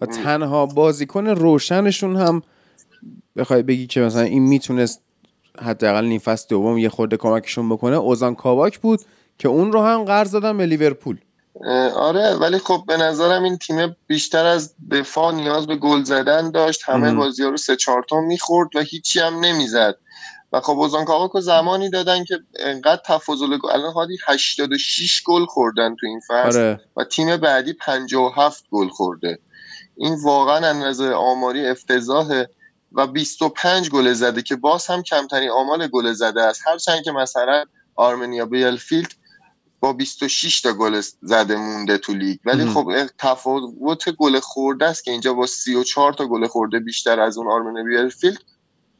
[0.00, 2.42] و تنها بازیکن روشنشون هم
[3.36, 5.02] بخوای بگی که مثلا این می‌تونست
[5.58, 9.00] حداقل نیم فصل دوم یه خورده کمکشون بکنه اوزان کاواک بود
[9.38, 11.18] که اون رو هم قرض دادن به لیورپول
[11.94, 16.82] آره ولی خب به نظرم این تیم بیشتر از دفاع نیاز به گل زدن داشت.
[16.84, 17.14] همه.
[17.14, 19.96] بازی رو سه چهار تا می‌خورد و هیچی هم نمی‌زد.
[20.52, 21.06] و خب اوزان
[21.40, 26.80] زمانی دادن که انقدر تفاضل گل الان هادی 86 گل خوردن تو این فصل آره.
[26.96, 29.38] و تیم بعدی 57 گل خورده.
[29.96, 32.50] این واقعا از نظر آماری افتضاحه
[32.92, 36.62] و 25 گل زده که باز هم کمترین آمار گل زده است.
[36.66, 37.64] هرچند که مثلا
[37.94, 39.12] آرمنیا بیلفیلد
[39.80, 42.38] با 26 تا گل زده مونده تو لیگ.
[42.44, 42.66] ولی.
[42.66, 47.52] خب تفاوت گل خورده است که اینجا با 34 تا گل خورده بیشتر از اون
[47.52, 48.38] آرمنیا بیلفیلد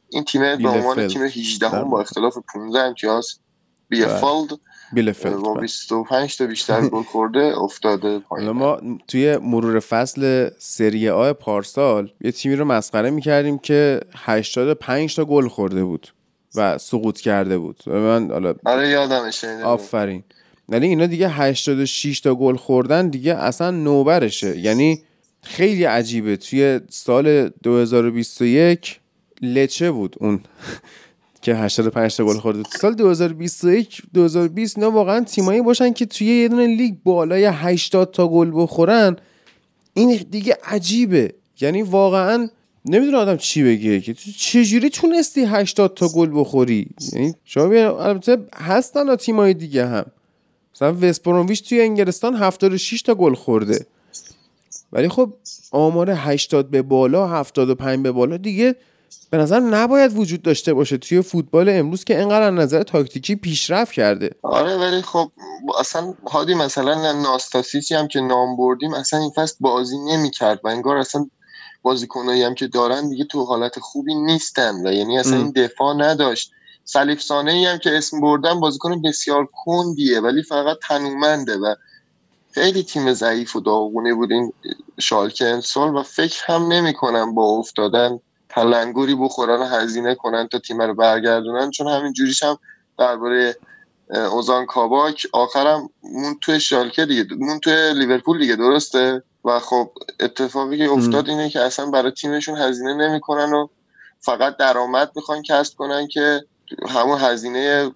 [0.09, 1.07] این تیم به عنوان.
[1.07, 3.27] تیم 18 در هم با اختلاف 15 امتیاز.
[3.89, 4.59] بیلفیلد
[4.93, 5.61] بیلفلد با بله.
[5.61, 8.49] 25 تا بیشتر گل خورده افتاده پایین.
[8.51, 15.25] ما توی مرور فصل سری آ پارسال یه تیمی رو مسخره می‌کردیم که 85 تا
[15.25, 16.07] گل خورده بود
[16.55, 17.89] و سقوط کرده بود.
[17.89, 19.65] من حالا آره یادمه شنیدم.
[19.65, 20.23] آفرین.
[20.71, 24.59] ولی اینا دیگه 86 تا گل خوردن دیگه اصلا نوبرشه.
[24.59, 25.01] یعنی
[25.41, 26.37] خیلی عجیبه.
[26.37, 28.99] توی سال 2021
[29.41, 30.39] لچه بود اون
[31.41, 32.63] که 85 تا گل خورده.
[32.63, 38.11] تو سال 2021 2020 اینا واقعا تیمایی باشن که توی یه دونه لیگ بالای 80
[38.11, 39.15] تا گل بخورن.
[39.93, 41.33] این دیگه عجیبه.
[41.61, 42.49] یعنی واقعا
[42.85, 47.65] نمی‌دونه آدم چی بگه که تو چجوری تونستی 80 تا گل بخوری؟ یعنی شما
[48.03, 50.05] البته هستن تیمای دیگه هم.
[50.81, 53.85] مثلا وستبرومویچ توی انگلستان 76 تا گل خورده.
[54.91, 55.33] ولی خب
[55.71, 58.75] آمار 80 به بالا 75 به بالا دیگه
[59.29, 63.93] به نظر نباید وجود داشته باشه توی فوتبال امروز که اینقدر از نظر تاکتیکی پیشرفت
[63.93, 64.29] کرده.
[64.41, 65.31] آره ولی خب
[65.79, 70.97] اصلا هادی مثلا ناستاسیچی هم که نام بردیم اصلا این فصل بازی نمی‌کرد و انگار
[70.97, 71.29] اصلا
[71.81, 75.37] بازیکنایی هم که دارن دیگه تو حالت خوبی نیستن و یعنی اصلا.
[75.37, 76.51] این دفاع نداشت.
[76.93, 81.75] سلیف سانه ای هم که اسم بردم بازیکن بسیار کندیه ولی فقط تنومنده و
[82.51, 84.53] خیلی تیم ضعیف و داغونه بود این
[84.99, 88.19] شالکه امسال و فکر هم نمی کنم با افتادن
[88.49, 92.57] تلنگوری بخورن و هزینه کنن تا تیم رو برگردونن چون همین جوریش هم
[92.99, 93.55] درباره
[94.09, 100.77] اوزان کاباک آخرم مون توی شالکه دیگه مون توی لیورپول دیگه درسته؟ و خب اتفاقی
[100.77, 103.67] که افتاد اینه که اصلا برای تیمشون هزینه نمی‌کنن و
[104.19, 106.41] فقط درآمد می‌خوان کسب کنن که
[106.89, 107.91] همون هزینه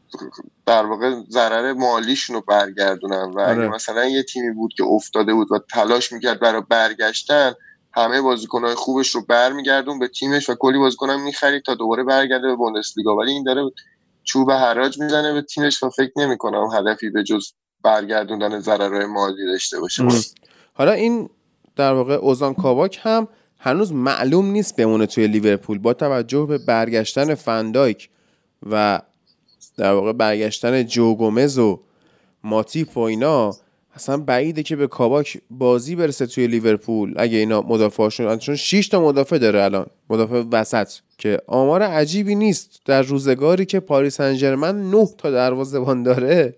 [0.66, 3.68] در واقع ضرر مالیشون رو برگردونن و اگه آره.
[3.68, 7.54] مثلا یه تیمی بود که افتاده بود و تلاش می‌کرد برای برگشتن
[7.94, 12.56] همه بازیکنهای خوبش رو برمیگردون به تیمش و کلی بازیکنم می‌خرید تا دوباره برگرده به
[12.56, 13.62] بوندسلیگا ولی این داره
[14.24, 17.52] چوب حراج می‌زنه به تیمش و فکر نمی‌کنم هدفی به جز
[17.84, 20.04] برگردوندن ضررهای مالی داشته باشه.
[20.74, 21.30] حالا این
[21.76, 23.28] در واقع اوزان کاواک هم
[23.60, 28.10] هنوز معلوم نیست بمونه توی لیورپول با توجه به برگشتن فندایک
[28.70, 29.02] و
[29.78, 31.80] در واقع برگشتن جو گومز و
[32.44, 33.52] ماتیپ و اینا
[33.96, 39.02] اصلا بعیده که به کاواک بازی برسه توی لیورپول اگه اینا مدافعشون چون 6 تا
[39.02, 42.82] مدافع داره الان مدافع وسط که آمار عجیبی نیست.
[42.86, 46.56] در روزگاری که پاریس انجرمن 9 تا دروازه‌بان داره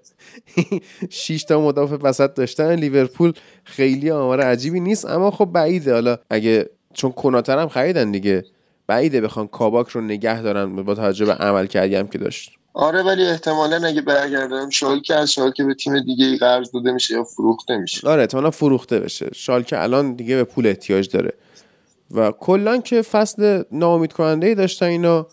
[1.10, 3.34] 6 تا مدافع وسط داشتن لیورپول
[3.64, 5.06] خیلی آمار عجیبی نیست.
[5.06, 5.94] اما خب بعیده.
[5.94, 8.44] حالا اگه چون کناتر هم خریدن دیگه.
[8.88, 12.52] بعیده بخوان کاباک رو نگه دارن با توجه به عمل کردی هم که داشت.
[12.74, 17.14] آره ولی احتمالا اگه برگردم شالکه از شالکه به تیم دیگه ای قرض داده میشه
[17.14, 18.08] یا فروخته میشه.
[18.08, 19.30] آره احتمالا فروخته بشه.
[19.34, 21.34] شالکه الان دیگه به پول احتیاج داره.
[22.12, 25.28] و کلا که فصل ناامید کننده ای داشتن اینا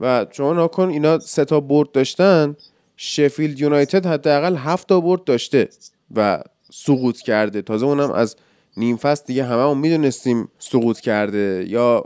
[0.00, 2.56] و شما ناکن اینا سه تا برد داشتن.
[2.96, 5.68] شفیلد یونایتد حداقل هفت تا برد داشته
[6.16, 6.42] و
[6.72, 7.62] سقوط کرده.
[7.62, 8.36] تازه اونم از
[8.76, 12.04] نیم فصل دیگه همه هم می‌دونستیم سقوط کرده یا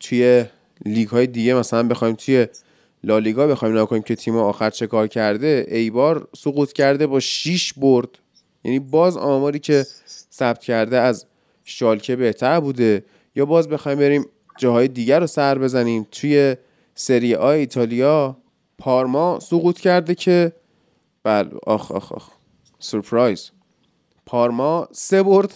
[0.00, 0.44] توی
[0.84, 2.46] لیگ های دیگه مثلا بخوایم توی
[3.04, 7.72] لالیگا بخوایم نگاه کنیم که تیم آخر چه کار کرده ایبار سقوط کرده با 6
[7.72, 8.08] برد.
[8.64, 9.86] یعنی باز آماری که
[10.30, 11.26] ثبت کرده از
[11.64, 13.04] شالکه بهتر بوده.
[13.36, 14.26] یا باز بخوایم بریم
[14.58, 16.06] جاهای دیگر رو سر بزنیم.
[16.12, 16.56] توی
[16.94, 18.36] سری آ ایتالیا
[18.78, 20.52] پارما سقوط کرده که
[21.22, 22.28] بله آخ آخ آخ
[22.78, 23.50] سورپرایز
[24.26, 25.54] پارما سه برد.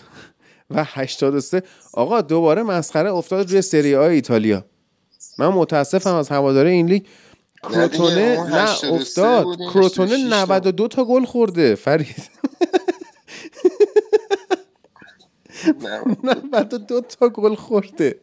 [0.75, 1.63] و 83
[1.95, 4.65] آقا دوباره مسخره افتاد روی سری آ ایتالیا.
[5.39, 7.03] من متاسفم از هواداره این لیگ.
[7.63, 9.45] کروتونه نه 83 افتاد.
[9.73, 10.43] کروتونه 86 تا.
[10.43, 11.75] 92 تا گل خورده.
[11.75, 12.17] فرید.
[16.53, 18.21] 92 تا گل خورده.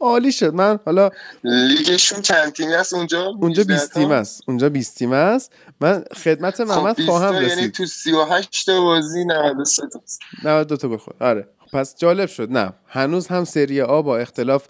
[0.00, 0.54] عالی شد.
[0.54, 1.10] من حالا
[1.44, 4.42] لیگشون چند تیمی هست اونجا اونجا 18 20 تا؟ تیم است.
[4.46, 5.52] اونجا 20 تیم است.
[5.80, 7.72] من خدمت خب محمد 20 خواهم یعنی رسید.
[7.72, 10.00] تو 38 تا بازی 93 تا
[10.44, 11.48] 92 تا گل خورد آره.
[11.72, 12.50] پس جالب شد.
[12.52, 12.72] نه.
[12.86, 14.66] هنوز هم سری آ با اختلاف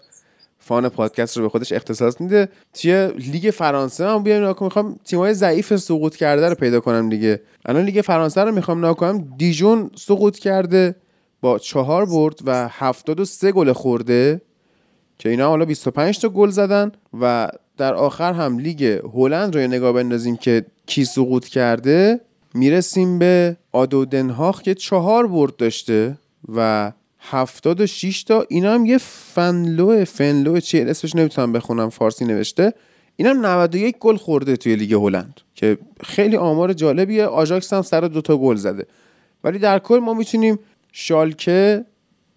[0.59, 2.49] فان پادکست رو به خودش اختصاص میده.
[2.73, 7.41] توی لیگ فرانسه هم بیایم نگاه می‌خوام تیمای ضعیف سقوط کرده رو پیدا کنم دیگه.
[7.65, 9.27] الان لیگ فرانسه رو می‌خوام نگاه کنم.
[9.37, 10.95] دیژون سقوط کرده
[11.41, 14.41] با چهار برد و 73 گل خورده
[15.19, 16.91] که اینا حالا 25 تا گل زدن
[17.21, 22.19] و در آخر هم لیگ هلند رو نگاه بندازیم که کی سقوط کرده
[22.53, 26.17] می‌رسیم به آدو دنهاخ که چهار برد داشته
[26.55, 32.73] و 76 تا اینا هم یه فنلو فنلو چیه؟ اسمش نمی‌تونم بخونم فارسی نوشته.
[33.15, 37.25] اینم 91 گل خورده توی لیگ هلند که خیلی آمار جالبیه.
[37.25, 38.85] آژاکس هم سر دوتا گل زده.
[39.43, 40.59] ولی در کل ما می‌تونیم
[40.91, 41.85] شالکه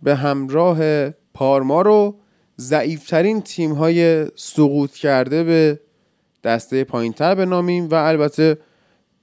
[0.02, 2.14] به همراه پارما رو
[2.60, 5.80] ضعیفترین تیم های سقوط کرده به
[6.44, 8.58] دسته پایینتر بنامیم و البته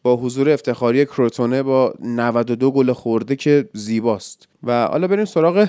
[0.03, 4.47] با حضور افتخاری کروتونه با 92 گل خورده که زیباست.
[4.63, 5.67] و حالا بریم سراغ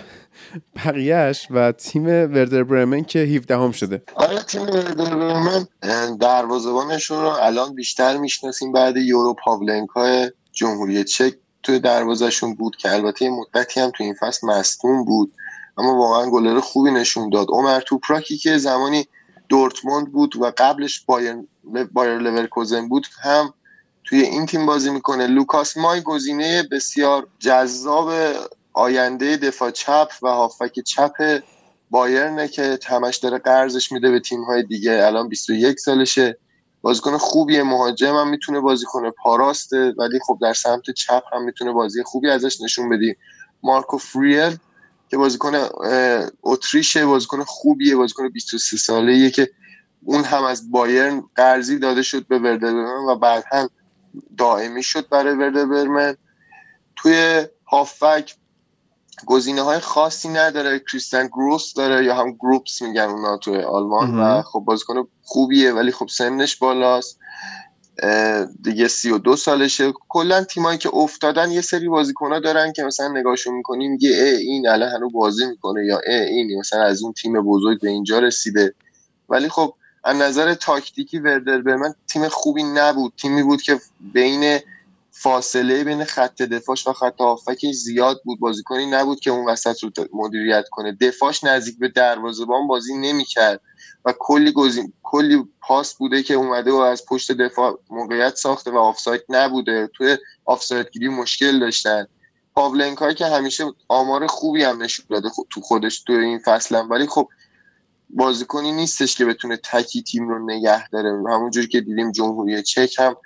[0.77, 4.03] بقیهش و تیم وردر برمن که 17 هم شده.
[4.15, 4.67] آره تیم
[5.83, 8.73] من دروازه‌بانشون رو الان بیشتر می‌شناسیم.
[8.73, 14.47] بعد یورو پاولنکا جمهوری چک توی دروازهشون بود که البته مدتی هم تو این فصل
[14.47, 15.33] مصدوم بود.
[15.79, 17.47] اما واقعا گلر خوبی نشون داد.
[17.51, 19.07] عمر توپراکی که زمانی
[19.49, 21.37] دورتموند بود و قبلش بایر
[21.93, 23.55] بایر لورکوزن بود هم
[24.05, 25.27] توی این تیم بازی می‌کنه.
[25.27, 28.13] لوکاس مای گزینه بسیار جذاب
[28.73, 31.43] آینده دفاع چپ و هافبک چپ
[31.91, 35.07] بایرنه که همش داره قرضش میده به تیم‌های دیگه.
[35.07, 36.39] الان 21 سالشه.
[36.83, 39.11] بازیکن خوبیه مهاجم هم می‌تونه بازی کنه.
[39.11, 43.15] پا راسته ولی خب در سمت چپ هم می‌تونه بازی خوبی ازش نشون بدی.
[43.63, 44.57] مارکو فریدل
[45.09, 45.69] که بازیکن
[46.43, 49.51] اتریشه بازیکن خوبیه بازیکن 23 ساله‌ایه که
[50.05, 53.71] اون هم از بایرن قرضی داده شد به وردر برمن و بعد هم
[54.39, 56.17] دائمی شد برای وردر برمن.
[56.97, 58.35] توی هافک
[59.27, 60.79] گزینه های خاصی نداره.
[60.79, 64.21] کریستیان گروس داره یا هم گروپس میگن اونا توی آلمان.
[64.21, 67.19] و خب بازیکن خوبیه ولی خب سنش بالاست.
[68.63, 69.93] دیگه سی و دو سالشه.
[70.09, 74.69] کلا تیمایی که افتادن یه سری بازیکنها دارن که مثلا نگاهشون می‌کنیم میگه اه این
[74.69, 78.75] الان هنوز بازی می‌کنه یا اه این مثلا از اون تیم بزرگ به اینجا رسیده.
[79.29, 79.75] ولی خب
[80.05, 83.13] از نظر تاکتیکی وردر برمن تیم خوبی نبود.
[83.17, 84.59] تیمی بود که بین
[85.23, 88.41] فاصله بین خط دفاعش و خط هافکش زیاد بود.
[88.41, 90.93] بازیکنی نبود که اون وسط رو مدیریت کنه.
[90.93, 93.61] دفاعش نزدیک به دروازه‌بان بازی نمی‌کرد
[94.05, 98.77] و کلی گزین کلی پاس بوده که اومده و از پشت دفاع موقعیت ساخته و
[98.79, 99.91] آفساید نبوده.
[99.95, 102.07] توی آفساید گیری مشکل داشتن.
[102.55, 107.07] پاولنکا که همیشه آمار خوبی هم نشون داده تو خودش تو این فصل هم ولی
[107.07, 107.29] خب
[108.11, 111.11] بازیکنی نیستش که بتونه تکی تیم رو نگه داره.
[111.11, 113.17] همونجوری که دیدیم جمهوری چک هم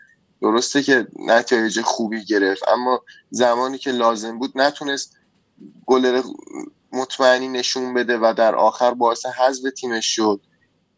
[0.42, 5.16] درسته که نتایج خوبی گرفت اما زمانی که لازم بود نتونست
[5.86, 6.22] گل
[6.92, 10.40] مطمئنی نشون بده و در آخر باعث حذف تیمش شد.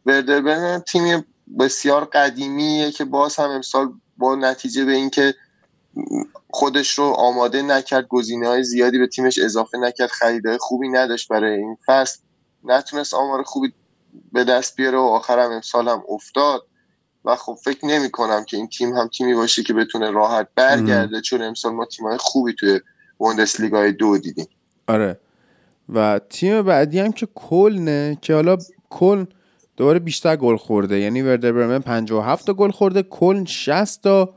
[0.06, 1.24] وردر برمن تیم
[1.58, 5.34] بسیار قدیمیه که باز هم امسال با نتیجه به اینکه
[6.50, 11.58] خودش رو آماده نکرد گزینه های زیادی به تیمش اضافه نکرد خریدهای خوبی نداشت برای
[11.58, 12.18] این فصل.
[12.64, 13.72] نتونست آمار خوبی
[14.32, 16.66] به دست بیاره و آخر هم امسال هم افتاد.
[17.24, 21.20] و خب فکر نمی کنم که این تیم هم تیمی باشه که بتونه راحت برگرده
[21.20, 22.80] چون امسال ما تیمای خوبی توی
[23.18, 24.46] بوندسلیگای دو دیدیم.
[24.86, 25.18] آره.
[25.88, 28.56] و تیم بعدی هم که کلنه که حالا
[28.90, 29.26] کلن
[29.76, 30.98] دوباره بیشتر گل خورده.
[30.98, 34.34] یعنی وردر برمن 57 تا گل خورده کلن 60 تا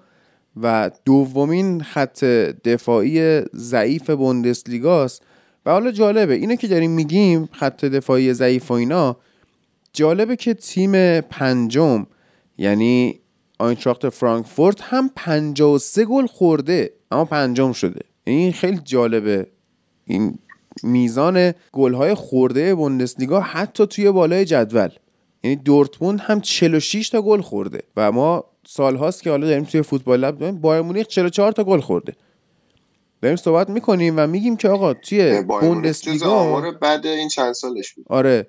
[0.62, 2.24] و دومین خط
[2.64, 5.22] دفاعی ضعیف بوندسلیگاست.
[5.66, 9.18] و حالا جالبه اینه که داریم میگیم خط دفاعی ضعیف و اینا
[9.94, 12.06] جالبه که تیم پنجم
[12.58, 13.20] یعنی
[13.60, 18.02] آینتراخت فرانکفورت هم 53 گل خورده اما پنجم شده.
[18.24, 19.48] این خیلی جالبه.
[20.06, 20.40] این
[20.84, 24.90] میزان گل‌های خورده بوندسلیگا حتی توی بالای جدول.
[25.44, 30.20] یعنی دورتموند هم 46 تا گل خورده و ما سالهاست که حالا داریم توی فوتبال
[30.20, 32.14] لب داریم بایر مونیخ 44 تا گل خورده.
[33.22, 38.06] داریم صحبت می‌کنیم و میگیم که آقا توی بوندسلیگا آمار بعد این چند سالش بود.
[38.10, 38.48] آره.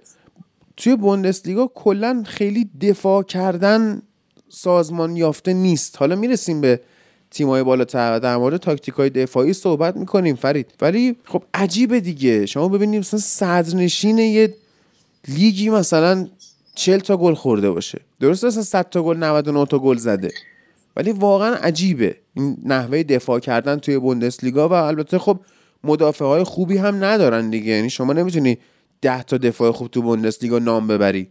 [0.77, 4.03] توی بوندسلیگا کلا خیلی دفاع کردن
[4.49, 5.97] سازمان یافته نیست.
[5.99, 6.81] حالا می‌رسیم به
[7.31, 10.75] تیمای بالاتر در مورد تاکتیک های دفاعی صحبت می‌کنیم فرید.
[10.81, 12.47] ولی خب عجیبه دیگه.
[12.47, 14.55] شما ببینید مثلا صدرنشین یه
[15.29, 16.29] لیگی مثلا
[16.75, 18.01] 40 تا گل خورده باشه.
[18.21, 20.31] درسته مثلا 100 تا گل 99 تا گل زده.
[20.97, 22.17] ولی واقعا عجیبه.
[22.35, 25.41] این نحوه دفاع کردن توی بوندسلیگا و البته خب
[25.85, 27.73] مدافع های خوبی هم ندارن دیگه.
[27.73, 28.59] یعنی شما نمی‌تونی
[29.07, 31.29] 10 تا دفاع خوب تو بوندسلیگا نام ببری.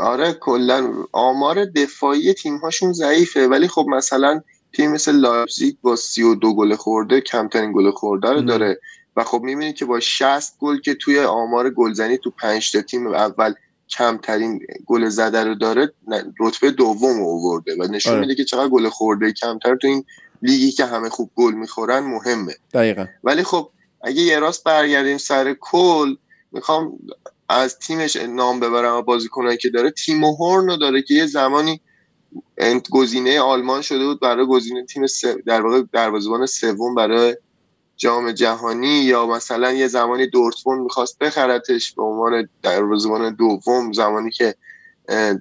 [0.00, 4.40] آره کلا آمار دفاعی تیم هاشون ضعیفه ولی خب مثلا
[4.72, 8.80] تیم مثل لایپزیگ با 32 گل خورده کمترین گل خورده رو داره
[9.16, 13.06] و خب می‌بینید که با 60 گل که توی آمار گلزنی تو 5 تا تیم
[13.06, 13.54] اول
[13.88, 15.92] کمترین گل زده رو داره
[16.40, 18.20] رتبه دوم آورده و نشون آره.
[18.20, 20.04] میده که چقدر گل خورده کمتر تو این
[20.42, 22.54] لیگی که همه خوب گل می‌خورن مهمه.
[22.74, 23.06] دقیقا.
[23.24, 23.70] ولی خب
[24.02, 26.14] اگه یه راست برگردیم سر کل
[26.56, 26.98] می‌خوام
[27.48, 29.90] از تیمش نام ببرم و بازیکنایی که داره.
[29.90, 31.80] تیمو هورن رو داره که یه زمانی
[32.90, 35.04] گزینه آلمان شده بود برای گزینه تیم
[35.46, 37.36] در واقع دروازه‌بان سوم برای
[37.96, 44.54] جام جهانی یا مثلا یه زمانی دورتموند می‌خواست بخرتش به عنوان دروازه‌بان دوم زمانی که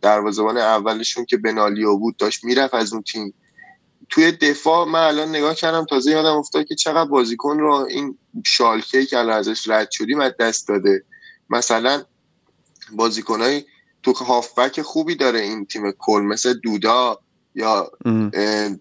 [0.01, 3.33] دروازه‌بان اولشون که بنالیو بود داشت می‌رفت از اون تیم.
[4.09, 9.05] توی دفاع من الان نگاه کردم تازه یادم افتاد که چقدر بازیکن رو این شالکه
[9.05, 11.03] که الان ازش رد شدیم از دست داده.
[11.49, 12.03] مثلا
[12.91, 13.63] بازیکنهای
[14.03, 17.19] تو هافبک خوبی داره این تیم کل مثل دودا
[17.55, 17.91] یا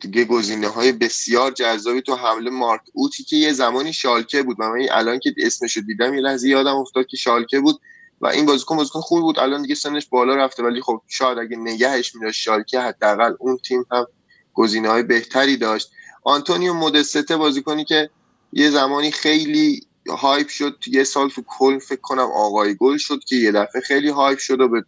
[0.01, 4.61] دیگه گزینه های بسیار جذابی تو حمله مارک اوتی که یه زمانی شالکه بود.
[4.61, 7.81] من الان که اسمشو دیدم یه لحظه یادم افتاد که شالکه بود
[8.21, 9.39] و این بازیکن بازیکن خوبی بود.
[9.39, 13.87] الان دیگه سنش بالا رفته ولی خب شاید اگه نگهش میداشت شالکه حداقل اون تیم
[13.91, 14.07] هم
[14.55, 15.91] گزینه های بهتری داشت.
[16.25, 18.11] آنتونیو مودسته بازیکنی که
[18.53, 23.37] یه زمانی خیلی hype شد یه سال تو کلن فکر کنم آقای گل شد که
[23.37, 24.85] یه دفعه خیلی hype شد و به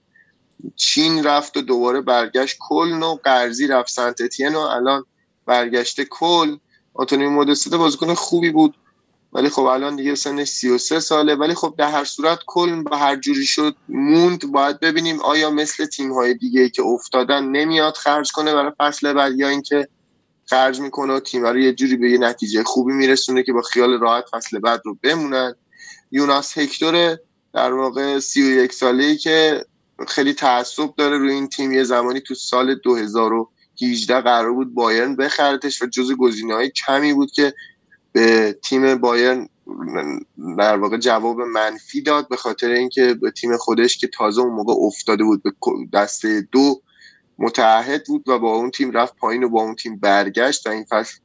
[0.77, 2.57] چین رفت و دوباره برگشت.
[2.61, 3.91] کلن و قرضی رفت.
[3.91, 5.05] سنت اتین و الان
[5.47, 6.57] برگشته کلن
[6.95, 8.75] آنتونیو مودسته بازیکن خوبی بود.
[9.37, 11.35] ولی خب الان دیگه سنش 33 ساله.
[11.35, 14.53] ولی خب در هر صورت کل به هر جوری شد موند.
[14.53, 19.39] باید ببینیم آیا مثل تیم های دیگه که افتادن نمیاد خرج کنه برای فصل بعد
[19.39, 19.89] یا اینکه
[20.45, 24.01] خرج می‌کنه و تیم رو یه جوری به یه نتیجه خوبی میرسونه که با خیال
[24.01, 25.55] راحت فصل بعد رو بمونن.
[26.11, 27.19] یوناس هکتور
[27.55, 29.65] در واقع 31 ساله ای که
[30.09, 31.73] خیلی تعصب داره روی این تیم.
[31.73, 37.31] یه زمانی تو سال 2018 قرار بود بایرن بخرتش و جز گزینه های کمی بود
[37.31, 37.55] که
[38.17, 39.49] به تیم بایرن
[40.59, 44.73] در واقع جواب منفی داد به خاطر اینکه به تیم خودش که تازه اون موقع
[44.87, 45.53] افتاده بود به
[45.93, 46.83] دسته دو
[47.39, 50.85] متعهد بود و با اون تیم رفت پایین و با اون تیم برگشت و این
[50.85, 51.19] فصل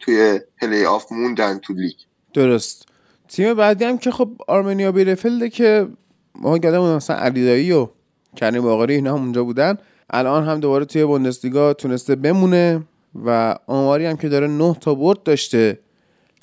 [0.00, 1.94] توی پلی آف موندن تو لیگ.
[2.34, 2.86] درست.
[3.28, 5.88] تیم بعدی هم که خب آرمنیا بیلفلده که
[6.34, 7.88] ما یادمون مثلا علیدایی و
[8.36, 9.78] کریم باقری اینا هم اونجا بودن.
[10.10, 12.82] الان هم دوباره توی بوندسلیگا تونسته بمونه
[13.24, 15.83] و آماری هم که داره 9 تا برد داشته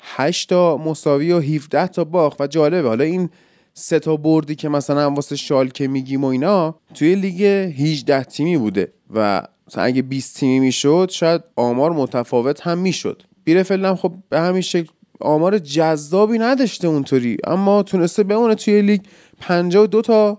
[0.02, 2.88] 8 تا مساوی و 17 تا باخت و جالبه.
[2.88, 3.30] حالا این
[3.74, 8.92] سه تا بردی که مثلا واسه شالکه میگیم و اینا توی لیگ 18 تیمی بوده
[9.14, 13.22] و مثلا اگه 20 تیمی می‌شد شاید آمار متفاوت هم می‌شد.
[13.44, 19.00] بیرفلد هم خب به همین شکل آمار جذابی نداشته اونطوری اما تونسته بمونه توی لیگ.
[19.40, 20.38] 52 تا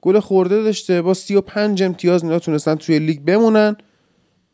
[0.00, 3.76] گل خورده داشته با 35 امتیاز اینا تونستن توی لیگ بمونن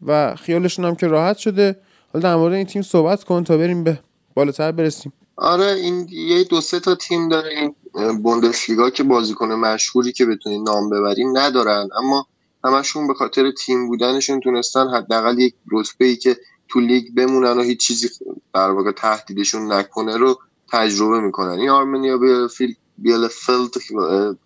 [0.07, 1.77] و خیالشون هم که راحت شده.
[2.13, 3.99] حالا در مورد این تیم صحبت کن تا بریم به
[4.37, 5.13] بالاتر برسیم.
[5.37, 7.75] آره این یه دو سه تا تیم داره این
[8.23, 11.89] بوندسلیگا که بازیکن مشهوری که بتونی نام ببریم ندارن.
[11.99, 12.27] اما
[12.65, 16.37] همشون به خاطر تیم بودنشون تونستن حداقل یک رتبه ای که
[16.69, 18.09] تو لیگ بمونن و هیچ چیزی
[18.55, 20.39] در واقع تهدیدشون نکنه رو
[20.73, 21.59] تجربه می‌کنن.
[21.59, 23.71] این آرمنیا بیلفیلد بیلفیلد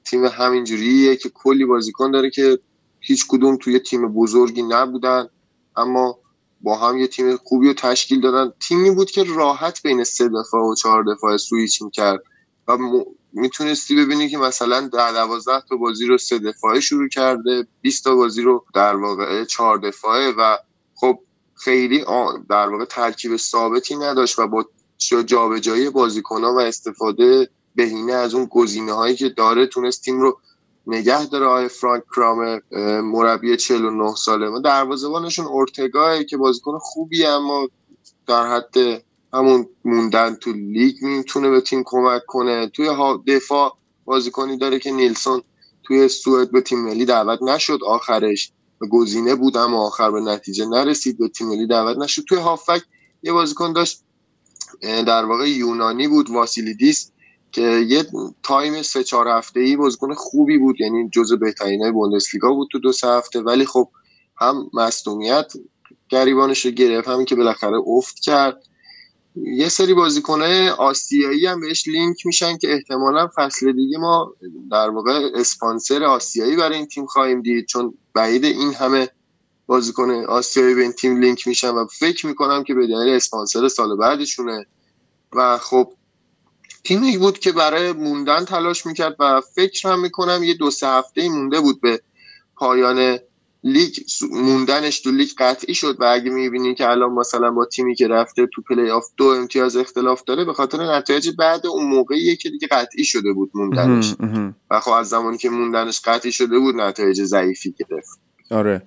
[0.05, 2.59] تیم همینجوریه که کلی بازیکن داره که
[3.01, 5.29] هیچ کدوم توی تیم بزرگی نبودن.
[5.77, 6.19] اما
[6.61, 8.53] با هم یه تیم خوبی رو تشکیل دادن.
[8.61, 12.23] تیمی بود که راحت بین سه دفاع و چهار دفاع سویچ می‌کرد
[12.69, 13.05] و م...
[13.33, 18.15] می‌تونستی ببینی که مثلا در دوازده تا بازی رو سه دفاعه شروع کرده 20 تا
[18.15, 20.57] بازی رو در واقع چهار دفاعه و
[20.95, 21.19] خب
[21.55, 22.05] خیلی
[22.49, 24.65] در واقع ترکیب ثابتی نداشت و با
[25.27, 30.41] جابجایی بازیکنها و استفاده بهینه از اون گزینه هایی که داره تونست تیم رو
[30.91, 32.61] نگه داره آقای فرانک کرامر
[33.01, 34.49] مربی 49 ساله.
[34.49, 37.69] و دروازه‌بانشون اورتگاه که بازیکن خوبی اما
[38.27, 39.03] در حد
[39.33, 42.69] همون موندن تو لیگ می‌تونه به تیم کمک کنه.
[42.69, 42.89] توی
[43.27, 45.43] دفاع بازیکنی داره که نیلسون
[45.83, 48.53] توی سوئد به تیم ملی دعوت نشد آخرش.
[48.91, 52.23] گزینه بود اما آخر به نتیجه نرسید به تیم ملی دعوت نشد.
[52.29, 52.83] توی هافک
[53.23, 54.03] یه بازیکن داشت
[54.83, 57.13] در واقع یونانی بود واسیلیدیس.
[57.53, 58.07] که یه
[58.43, 62.79] time سه چهار هفته ای بازیکن خوبی بود یعنی جزو بهترین های بوندسلیگا بود تو
[62.79, 63.41] دو سه هفته.
[63.41, 63.89] ولی خب
[64.37, 65.53] هم مصدومیت
[66.09, 68.63] گریبانش رو گرفت همین که بالاخره افت کرد.
[69.37, 74.35] یه سری بازیکنهای آسیایی هم بهش لینک میشن که احتمالا فصل دیگه ما
[74.71, 77.67] در واقع اسپانسر آسیایی برای این تیم خواهیم دید.
[77.67, 79.09] چون بعید این همه
[79.67, 83.97] بازیکن آسیایی به این تیم لینک میشن و فکر می‌کنم که به دلیل اسپانسر سال
[83.97, 84.67] بعدشونه.
[85.33, 85.93] و خب
[86.85, 91.29] تیمی بود که برای موندن تلاش می‌کرد و فکر هم می‌کنم یه دو سه هفته
[91.29, 92.01] مونده بود به
[92.57, 93.19] پایان
[93.65, 93.95] لیگ.
[94.33, 98.47] موندنش تو لیگ قطعی شد و اگه می‌بینین که الان مثلا با تیمی که رفته
[98.55, 102.69] تو پلی آف دو امتیاز اختلاف داره به خاطر نتایج بعد اون موقعیه که دیگه
[102.69, 104.15] قطعی شده بود موندنش.
[104.71, 108.21] و خب از زمانی که موندنش قطعی شده بود نتایج ضعیفی گرفت.
[108.51, 108.83] آره.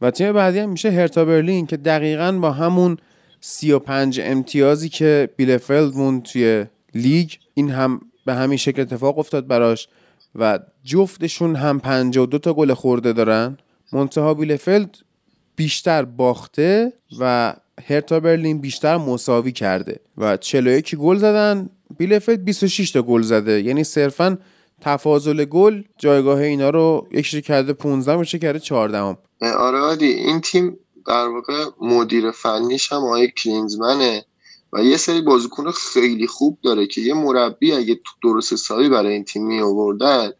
[0.00, 2.96] و تیم بعدی هم میشه هرتا برلین که دقیقا با همون
[3.40, 9.88] 35 امتیازی که بیلفلد موند توی لیگ این هم به همین شکل اتفاق افتاد براش
[10.34, 13.58] و جفتشون هم 52 تا گل خورده دارن.
[13.92, 14.98] منتها بیلفلد
[15.56, 17.54] بیشتر باخته و
[17.88, 21.70] هرتا برلین بیشتر مساوی کرده و 41 گل زدن.
[21.98, 23.62] بیلفلد 26 تا گل زده.
[23.62, 24.38] یعنی صرفا
[24.80, 29.18] تفاضل گل جایگاه اینا رو یکیش کرده 15 میشه کرده 14 هم.
[29.42, 30.06] آره عادی.
[30.06, 30.76] این تیم
[31.06, 34.24] در واقع مدیر فنیش هم آقای کلینزمنه.
[34.74, 39.24] و یه سری بازیکن خیلی خوب داره که یه مربی اگه درست حسابی برای این
[39.24, 40.32] تیم می آوردن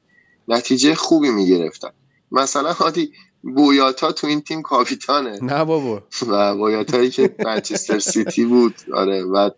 [0.48, 1.90] نتیجه خوبی می‌گرفتن.
[2.32, 3.12] مثلا هادی
[3.42, 5.38] بویاتا تو این تیم کاپیتانه.
[5.42, 6.02] نه بابا.
[6.28, 9.50] و بویاتایی که منچستر سیتی بود آره و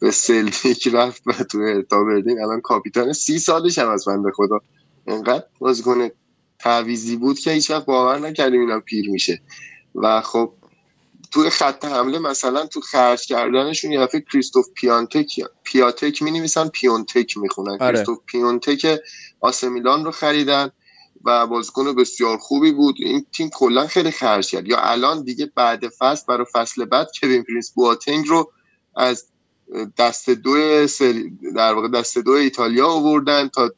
[0.00, 4.60] به سلتیک رفت و تو ارتا بردین الان کاپیتان سی سالش هم از بنده خدا.
[5.06, 6.08] انقدر بازیکن
[6.58, 9.42] تعویضی بود که هیچ وقت باور نکردیم اینا پیر میشه.
[9.94, 10.52] و خب
[11.30, 17.36] توی خط حمله مثلا تو خرج کردنشون یه دفعه کریستوف پیانتک پیاتک می نویسن پیونتک
[17.36, 17.72] می‌خونن.
[17.72, 17.78] آره.
[17.78, 19.00] کریستوف پیونتک
[19.40, 20.70] آسمیلان رو خریدن
[21.24, 22.94] و بازیکن بسیار خوبی بود.
[22.98, 24.66] این تیم کلا خیلی خرج کرد.
[24.66, 28.52] یا الان دیگه بعد فصل برای فصل بعد کوین پرینس بواتنگ رو
[28.96, 29.24] از
[29.98, 33.70] دست دو سری در واقع دست دو ایتالیا آوردن تا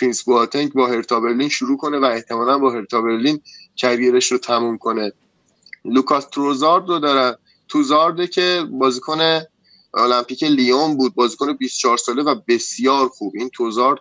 [0.00, 3.40] پرینس بواتنگ با هرتا برلین شروع کنه و احتمالا با هرتا برلین
[3.76, 5.12] career ش رو تموم کنه.
[5.84, 7.36] لوکاس توزارد رو دارن
[7.68, 9.40] توزارده که بازیکن
[9.94, 13.32] المپیک لیون بود بازیکن 24 ساله و بسیار خوب.
[13.36, 13.98] این توزارد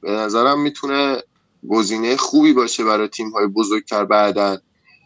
[0.00, 1.22] به نظرم می‌تونه
[1.68, 4.58] گزینه خوبی باشه برای تیم های بزرگتر بعدن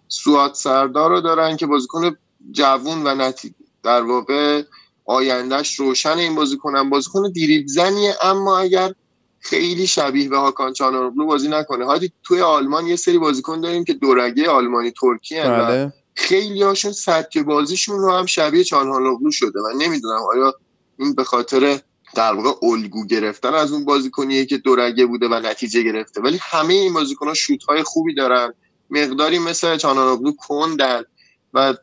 [0.09, 2.17] سوات سردار رو دارن که بازیکن
[2.51, 4.63] جوون و نتی در واقع
[5.05, 8.93] آیندهش روشن این بازیکنم بازیکن دریبل زنیه اما اگر
[9.41, 11.85] خیلی شبیه به هاکان چانارogلو بازی نکنه.
[11.85, 15.39] هادی توی آلمان یه سری بازیکن داریم که دورگه آلمانی ترکی
[16.17, 19.61] خیلی هاشون سبک بازیشون رو هم شبیه چانهالوغلو شده.
[19.61, 20.55] و نمی‌دونم آیا
[20.99, 21.81] این به خاطر
[22.15, 26.21] در واقع الگو گرفتن از اون بازیکنیه که دورگه بوده و نتیجه گرفته.
[26.21, 28.55] ولی همه این بازیکن‌ها شوت های خوبی دارن.
[28.91, 31.03] مقداری مثل چانهالوغلو کندن.
[31.55, 31.75] و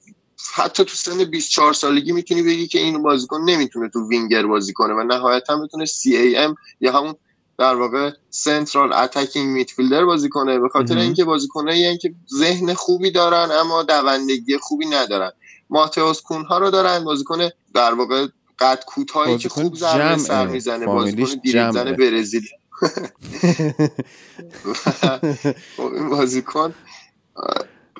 [0.53, 4.93] حتی تو سن 24 سالگی می‌تونی بگی که این بازیکن نمی‌تونه تو وینگر بازی کنه
[4.93, 7.15] و نهایتا می‌تونه سی ای ام یا همون
[7.63, 10.97] در واقع سنترال اتکینگ میدفیلدر بازی کنه به خاطر.
[10.97, 15.31] اینکه بازیکنایی که ذهن خوبی دارن اما دوندگی خوبی ندارن
[15.69, 18.27] ماتئوس کونها رو دارن بازیکن در واقع
[18.59, 20.17] قد کوتاهی که خوب ضربه.
[20.17, 21.93] سر می‌زنه بازیکن دیریب زن جمعه.
[21.93, 22.47] برزیل
[25.93, 26.73] این بازیکن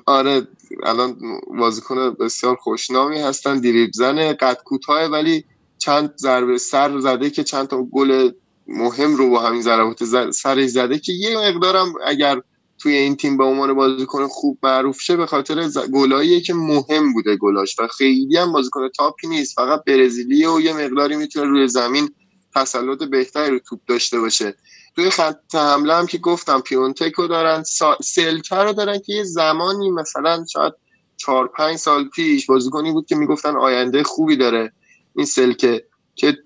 [0.06, 0.48] آره
[0.84, 1.18] الان
[1.60, 5.46] بازیکن بسیار خوشنامی هستن دیریب زن قد کوتاه ولی
[5.78, 8.32] چند ضربه سر زده که چند تا گل
[8.68, 12.42] مهم رو با همین ضربات سرش زده که یه مقدارم اگر
[12.78, 17.14] توی این تیم به عنوان بازیکن خوب معروف شه به خاطر ز- گلاییه که مهم
[17.14, 19.56] بوده گلاش و خیلی هم بازیکن تاپی نیست.
[19.56, 22.10] فقط برزیلیه و یه مقداری می‌تونه روی زمین
[22.56, 24.56] تسلط بهتری رو توپ داشته باشه.
[24.96, 27.98] توی خط حمله هم که گفتم پیونتکو دارن سا...
[28.04, 30.74] سلکه رو دارن که یه زمانی مثلا شاید
[31.18, 34.74] چهار پنج سال پیش بازیکنی بود که می‌گفتن آینده خوبی داره.
[35.16, 35.86] این سلکه.
[36.16, 36.38] که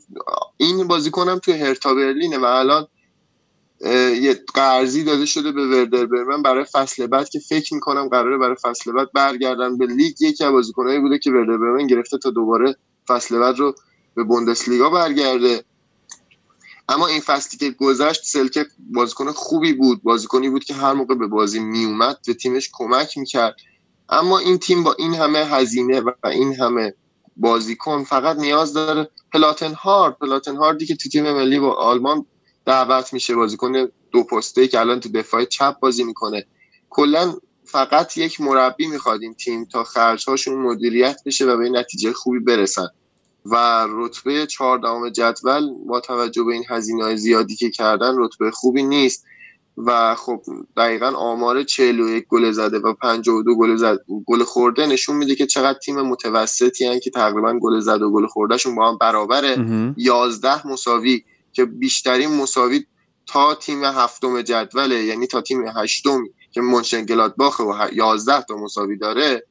[0.57, 2.87] این بازیکن هم توی هرتا برلینه و الان
[4.21, 8.55] یه قرضی داده شده به وردر برمن برای فصل بعد که فکر می‌کنم قراره برای
[8.61, 10.21] فصل بعد برگردن به لیگ.
[10.21, 12.75] یکی از بازیکنایی بوده که وردر برمن گرفته تا دوباره
[13.07, 13.75] فصل بعد رو
[14.15, 15.63] به بوندسلیگا برگرده.
[16.89, 21.27] اما این فصلی که گذشت سلکه بازیکن خوبی بود بازیکنی بود که هر موقع به
[21.27, 23.55] بازی میومد به تیمش کمک می‌کرد.
[24.09, 26.93] اما این تیم با این همه هزینه و این همه
[27.37, 32.25] بازیکن فقط نیاز داره پلاتن هارد پلاتن هاردی که تو تیم ملی با آلمان
[32.65, 36.45] دعوت میشه بازیکن دو پسته که الان تو دفاع چپ بازی می‌کنه.
[36.89, 37.33] کلا
[37.65, 42.87] فقط یک مربی می‌خواد این تیم تا خرجهاشون مدیریت بشه و به نتیجه خوبی برسن.
[43.45, 48.83] و رتبه چهاردهم جدول با توجه به این هزینه های زیادی که کردن رتبه خوبی
[48.83, 49.25] نیست.
[49.77, 50.41] و خب
[50.77, 55.79] دقیقا آمار 41 گل زده و 52 گل زد گل خورده نشون میده که چقدر
[55.79, 59.57] تیم متوسطی هن که تقریبا گل زده و گل خوردهشون با هم برابره.
[59.97, 61.23] 11 مساوی
[61.53, 62.85] که بیشترین مساوی
[63.27, 69.43] تا تیم هفتم جدوله یعنی تا تیم هشتم که منشنگلادباخ و 11 تا مساوی داره.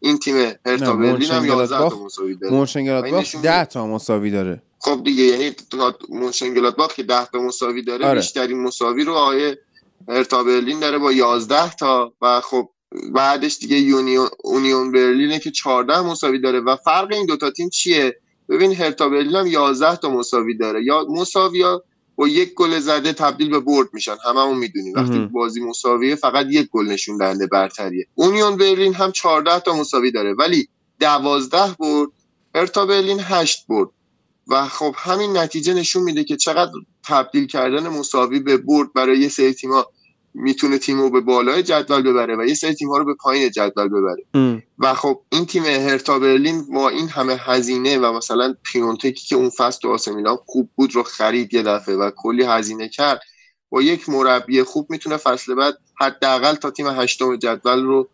[0.00, 0.36] این تیم
[0.66, 2.54] هرتا برلین هم 11 تا مساوی داره.
[2.54, 4.62] مونشنگلادباخ 10 تا مساوی داره.
[4.80, 5.54] خب دیگه یعنی
[6.08, 8.20] مونشنگلادباخ که 10 تا مساوی داره آره.
[8.20, 9.58] بیشترین مساوی رو آیه
[10.08, 12.70] هرتا برلین داره با 11 تا و خب
[13.12, 18.20] بعدش دیگه یونیون اونیون برلینه که 14 مساوی داره و فرق این دوتا تیم چیه؟
[18.48, 20.84] ببین هرتا برلین هم 11 تا مساوی داره.
[20.84, 21.82] یا مساوی ها
[22.16, 24.16] با یک گل زده تبدیل به برد میشن.
[24.24, 24.94] هممون می‌دونیم.
[24.96, 25.18] وقتی.
[25.18, 28.06] بازی مساویه فقط یک گل نشون دهنده برتریه.
[28.14, 30.34] اونیون برلین هم 14 تا مساوی داره.
[30.34, 30.68] ولی
[31.00, 32.08] 12 برد
[32.54, 33.88] هرتا برلین 8 برد.
[34.48, 36.72] و خب همین نتیجه نشون میده که چقدر
[37.04, 39.92] تبدیل کردن مساوی به برد برای یه سری تیم‌ها
[40.34, 43.50] می‌تونه تیم رو به بالای جدول ببره و یه سری تیم ها رو به پایین
[43.50, 44.62] جدول ببره ام.
[44.78, 49.50] و خب این تیم هرتا برلین با این همه هزینه و مثلا پیونتکی که اون
[49.50, 53.20] فصل تو آسه میلان خوب بود رو خرید یه دفعه و کلی هزینه کرد
[53.70, 58.08] با یک مربی خوب می‌تونه فصل بعد حداقل تا تیم هشتم جدول رو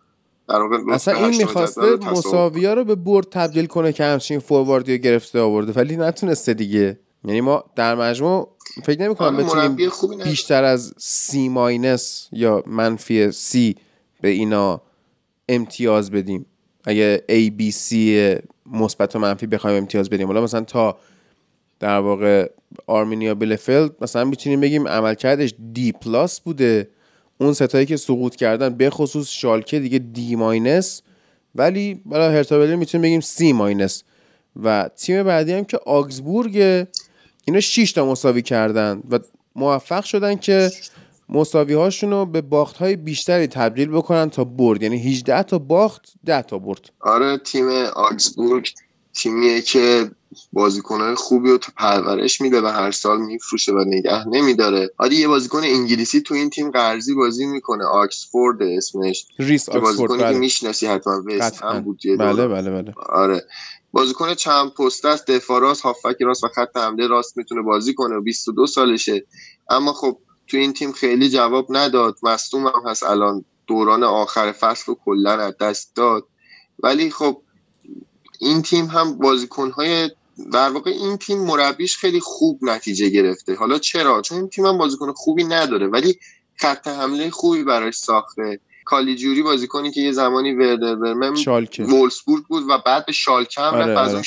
[0.49, 4.05] در اصلا این می‌خواسته جدول رو تصاحب مساوی ها رو به برد تبدیل کنه که
[4.05, 8.49] همچین فورواردی رو گرفته آورده ولی نتونسته دیگه یعنی ما در مجموع
[8.85, 10.25] فکر نمی کنم آره، بتونیم.
[10.25, 13.77] بیشتر از C minus یا منفی C
[14.21, 14.81] به اینا
[15.49, 16.47] امتیاز بدیم.
[16.85, 17.95] اگه A B C
[18.73, 20.27] مثبت و منفی بخوایم امتیاز بدیم.
[20.27, 20.99] حالا مثلا تا
[21.81, 22.51] در واقع
[22.87, 26.89] آرمینیا بیلفلد مثلا می‌تونیم بگیم عملکردش D plus بوده.
[27.41, 31.03] اون ستایی که سقوط کردن به خصوص شالکه دیگه دی ماینس.
[31.55, 34.03] ولی برای هرتا می‌تونیم بگیم سی ماینس.
[34.63, 36.87] و تیم بعدی هم که آگزبورگ
[37.51, 39.19] اینا 6 تا مساوی کردن و
[39.57, 40.71] موفق شدن که
[41.29, 44.83] مساوی هاشون رو به باخت های بیشتری تبدیل بکنن تا برد.
[44.83, 46.91] یعنی 18 تا باخت 10 تا برد.
[47.01, 48.69] آره تیم آگزبورگ
[49.15, 50.11] تیمیه که
[50.53, 54.91] بازیکنهای خوبی رو تو پرورش میده و هر سال میفروشه و نگه نمیداره.
[54.97, 57.85] حالا یه بازیکن انگلیسی تو این تیم قرضی بازی می‌کنه.
[57.85, 59.27] آکسفورد اسمش.
[59.39, 60.39] ریس آکسفورد بازیکنی که بله.
[60.39, 61.23] می‌شناسی حتما.
[61.27, 61.63] وست.
[61.63, 62.49] هم بود بله.
[62.49, 62.95] بله بله.
[63.09, 63.45] آره.
[63.93, 65.27] بازیکن چند پست است.
[65.27, 69.25] دفاع راست هافک راست و خط حمله راست می‌تونه بازی کنه و 22 سالشه.
[69.71, 72.19] اما خب تو این تیم خیلی جواب نداد.
[72.23, 76.27] مصدوم هم هست الان دوران آخر فصل رو کلا از دست داد.
[76.83, 77.43] ولی خب
[78.39, 80.11] این تیم هم بازیکنهای
[80.53, 83.55] در واقع این تیم مربیش خیلی خوب نتیجه گرفته.
[83.55, 85.87] حالا چرا؟ چون این تیم هم بازیکن خوبی نداره.
[85.87, 86.19] ولی
[86.57, 88.61] خط حمله خوبی براش ساخته.
[88.91, 91.85] کالیجوری بازیکنی که یه زمانی وردر برمن شالکه.
[91.85, 94.23] وولسبورگ بود و بعد به شالکه هم آره، آره.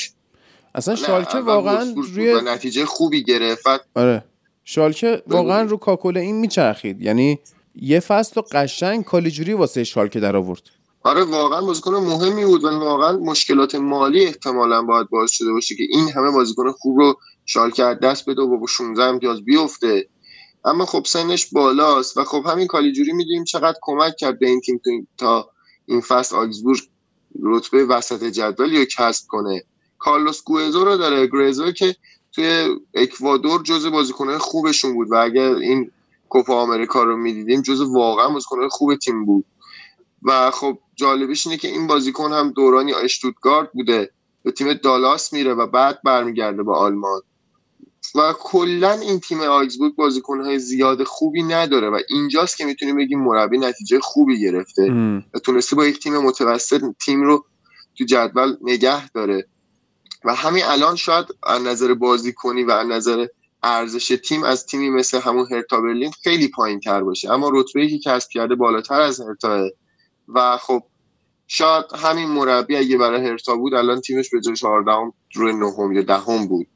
[0.74, 3.66] اصلا نه، شالکه واقعا روی نتیجه خوبی گرفت.
[3.94, 4.24] آره.
[4.64, 5.22] شالکه.
[5.26, 7.02] واقعا رو کاکل این میچرخید.
[7.02, 7.38] یعنی
[7.74, 10.62] یه فصل و قشنگ کالیجوری واسه شالکه در آورد.
[11.02, 15.84] آره واقعا بازیکن مهمی بود و واقعا مشکلات مالی احتمالا باید باعث شده باشه که
[15.90, 17.14] این همه بازیکن خوب رو
[17.46, 20.08] شالکه از دست بده و با 16 امتیاز بیفته.
[20.64, 25.08] اما خب سنش بالاست و خب همین کالیجوری می‌دونیم چقدر کمک کرد به این تیم
[25.18, 25.50] تا
[25.86, 26.80] این فصل آگزبورگ
[27.42, 29.64] رتبه وسط جدولی رو کسب کنه.
[29.98, 31.26] کارلوس گوئزو رو داره.
[31.26, 31.96] گوئزو که
[32.32, 35.90] توی اکوادور جز بازیکنهای خوبشون بود و اگر این
[36.28, 39.44] کوپا آمریکا رو می‌دیدیم جز واقعا بازیکنهای خوب تیم بود.
[40.22, 44.10] و خب جالبش اینه که این بازیکن هم دورانی اشتوتگارت بوده.
[44.42, 47.22] به تیم دالاس میره و بعد برمیگرده به آلمان.
[48.14, 53.58] و کلا این تیم آگزبورگ بازیکنهای زیاد خوبی نداره و اینجاست که می‌تونیم بگیم مربی
[53.58, 54.82] نتیجه خوبی گرفته.
[54.82, 55.24] ام.
[55.34, 57.44] و تونسته با یک تیم متوسط تیم رو
[57.98, 59.46] تو جدول نگه داره.
[60.24, 63.26] و همین الان شاید از نظر بازیکنی و از نظر
[63.62, 67.32] ارزش تیم از تیمی مثل همون هرتا برلین خیلی پایین تر باشه.
[67.32, 69.68] اما رتبه که کسب کرده بالاتر از هرتا.
[70.28, 70.82] و خب
[71.46, 74.92] شاید همین مربی اگه برای هرتا بود الان تیمش به جای 14
[75.34, 76.66] روی نهم یا دهم بود.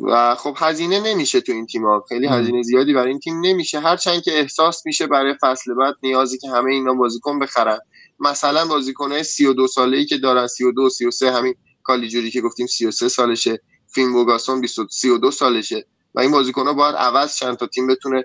[0.00, 3.80] و خب هزینه نمیشه تو این تیم ها خیلی هزینه زیادی برای این تیم نمیشه.
[3.80, 7.78] هرچند که احساس میشه برای فصل بعد نیازی که همه اینا بازیکن بخرن.
[8.20, 13.60] مثلا بازیکنهای 32 ساله ای که دارن 32 33 همین کالیجوری که گفتیم 33 سالشه
[13.86, 15.86] فین بوگاسون 32 سالشه.
[16.14, 18.24] و این بازیکن‌ها باید عوض چند تا تیم بتونه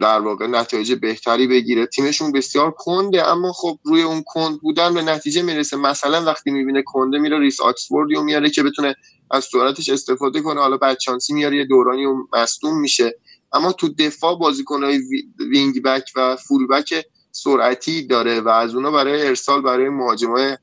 [0.00, 1.86] در واقع نتایج بهتری بگیره.
[1.86, 5.76] تیمشون بسیار کنده اما خب روی اون کند بودن به نتیجه می‌رسه.
[5.76, 8.94] مثلا وقتی می‌بینه کنده میره ریس آکسفوردیو میاره که بتونه
[9.30, 10.60] از سرعتش استفاده کنه.
[10.60, 13.18] حالا بدشانسی میاره یه دورانی و مصدوم میشه.
[13.52, 15.00] اما تو دفاع بازیکنهای
[15.50, 20.56] wing back و full back سرعتی داره و از اونا برای ارسال برای مهاجمای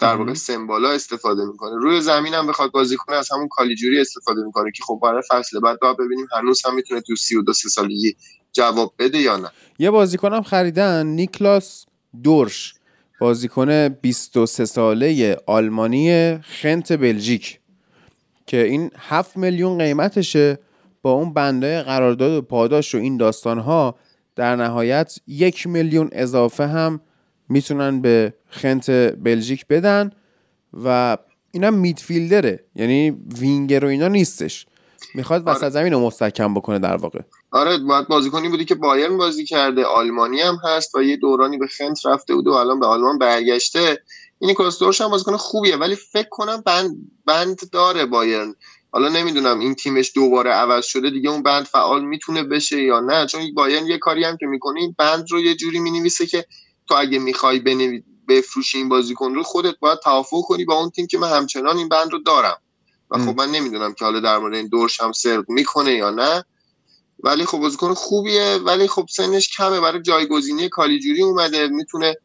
[0.00, 1.76] در واقع سمبالا استفاده می‌کنه.
[1.76, 5.60] روی زمین هم بخواد بازی کنه از همون کالیجوری استفاده می‌کنه که خب برای فصل
[5.60, 8.16] بعد باید ببینیم هنوز هم می‌تونه تو 32 سالگی
[8.52, 9.50] جواب بده یا نه.
[9.78, 11.84] یه بازیکنم خریدن نیکلاس
[12.22, 12.74] دورش.
[13.20, 17.59] بازیکن 23 ساله آلمانی خنت بلژیک.
[18.50, 20.58] که این 7 میلیون قیمتشه
[21.02, 23.94] با اون بنده قرارداد و پاداش و این داستانها
[24.36, 27.00] در نهایت یک میلیون اضافه هم
[27.48, 30.10] می‌تونن به خنت بلژیک بدن
[30.84, 31.16] و
[31.52, 33.10] اینم میدفیلدره یعنی
[33.40, 34.66] وینگر و اینا نیستش.
[35.14, 35.70] می‌خواد وسط آره.
[35.70, 37.20] زمین رو مستحکم بکنه در واقع.
[37.50, 39.84] آره باید بازیکنی بودی که بایرن بازی کرده.
[39.84, 43.98] آلمانی هم هست و یه دورانی به خنت رفته بود و الان به آلمان برگشته.
[44.40, 46.96] این کاستورش هم بازیکن خوبیه ولی فکر کنم بند
[47.26, 48.54] بند داره بایرن.
[48.92, 53.26] حالا نمی‌دونم این تیمش دوباره عوض شده دیگه اون بند فعال می‌تونه بشه یا نه.
[53.26, 56.46] چون بایرن یه کاری هم که می‌کنه این بند رو یه جوری می‌نویسه که
[56.88, 58.02] تو اگه می‌خوای بنوی...
[58.28, 61.88] بفروشی این بازیکن رو خودت باید توافق کنی با اون تیم که من همچنان این
[61.88, 62.56] بند رو دارم.
[63.10, 66.44] و خب من نمی‌دونم که حالا در مورد این دورش هم سرق می‌کنه یا نه.
[67.24, 69.80] ولی خب بازیکن خوبیه ولی خب سنش کمه.
[69.80, 72.16] برای جایگزینی کالیجوری اومده می‌تونه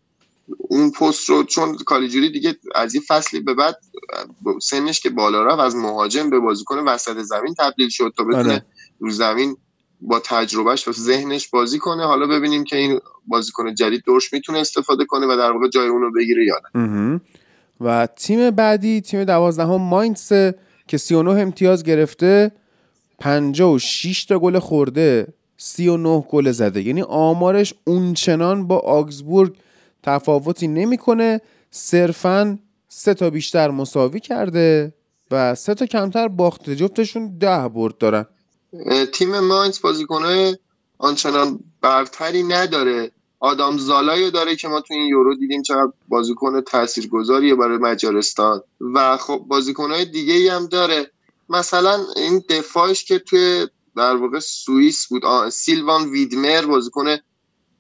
[0.58, 3.78] اون پست رو چون کالیجوری دیگه از یه فصلی به بعد
[4.62, 8.66] سنش که بالا رفت از مهاجم به بازیکن وسط زمین تبدیل شد تا بتونه آره.
[9.00, 9.58] رو زمین
[10.02, 15.06] با تجربهش و ذهنش بازی کنه حالا ببینیم که این بازیکن جدید دورش می‌تونه استفاده
[15.06, 17.22] کنه و در واقع جای اون رو بگیره یا نه.
[17.82, 20.32] و تیم بعدی تیم دوازدهم ماینس
[20.88, 22.52] که 39 امتیاز گرفته
[23.20, 25.28] 56 تا گل خورده
[25.58, 29.56] 39 گل زده یعنی آمارش اونچنان با آگزبورگ
[30.06, 31.42] تفاوتی نمی‌کنه.
[31.72, 34.94] صرفا سه تا بیشتر مساوی کرده
[35.32, 36.76] و سه تا کمتر باخته.
[36.76, 38.26] جفتشون ده برد دارن.
[39.14, 40.58] تیم ماینز بازیکنهای
[40.98, 43.12] آنچنان برتری نداره.
[43.40, 48.62] آدام زالایو داره که ما تو این یورو دیدیم چقدر بازیکن تاثیرگذاریه برای مجارستان.
[48.96, 51.12] و خب بازیکنهای دیگه ای هم داره.
[51.50, 53.68] مثلا این دفاعش که توی
[53.98, 57.18] در واقع سوئیس بود سیلوان ویدمر بازیکن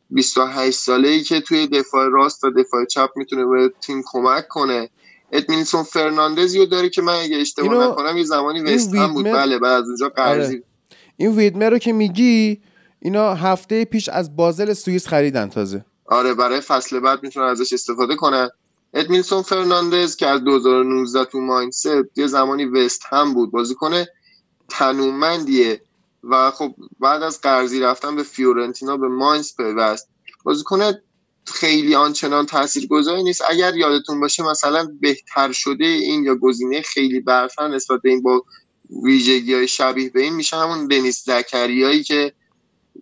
[0.10, 4.90] 28 ساله ای که توی دفاع راست و دفاع چپ می‌تونه به تیم کمک کنه.
[5.32, 9.26] ادمینسون فرناندزی رو داره که من اگه اشتباه اینو- نکنم یه زمانی وست هم بود.
[9.26, 10.64] بله بعد از اونجا قرضی
[11.18, 12.62] این ویدمر رو که میگی
[13.00, 15.86] اینا هفته پیش از بازل سوئیس خریدن تازه.
[16.06, 18.50] آره برای فصل بعد می‌تونن ازش استفاده کنن.
[18.94, 24.04] ادمیلسون فرناندز که از 2019 تو ماینست یه زمانی وست هم بود بازیکن
[24.70, 25.82] تنومندیه.
[26.30, 30.10] و خب بعد از قرضی رفتن به فیورنتینا به ماینز پیوست.
[30.44, 30.92] بازیکن
[31.46, 33.42] خیلی آنچنان تاثیرگذاری نیست.
[33.50, 38.44] اگر یادتون باشه مثلا بهتر شده این یا گزینه خیلی برتر نسبت به این با
[39.04, 42.34] ویژگی های شبیه به این میشه همون دنیس زکریایی که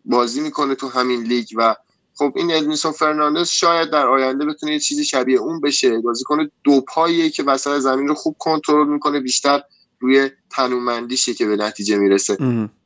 [0.06, 1.76] بازی می‌کنه تو همین لیگ و
[2.16, 6.00] خب این ادمیلسون فرناندز شاید در آینده بتونه یه چیزی شبیه اون بشه.
[6.00, 9.64] بازیکن دو پاییه که وسط زمین رو خوب کنترل می‌کنه بیشتر
[10.04, 12.38] روی تنومندیشه که به نتیجه می‌رسه.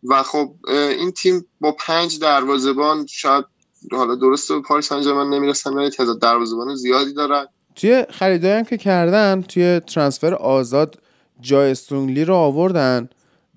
[0.03, 3.45] و خب این تیم با پنج دروازه‌بان شاید
[3.91, 7.45] حالا درسته به پاریس سن ژرمن نمی‌رسن ولی تعداد دروازه‌بان زیادی دارن.
[7.76, 11.02] توی خریدایی هم که کردن توی transfer آزاد
[11.41, 13.10] جای استرونگلی رو آوردن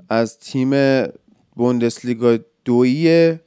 [0.09, 1.03] از تیم
[1.57, 3.39] بوندسلیگا دویی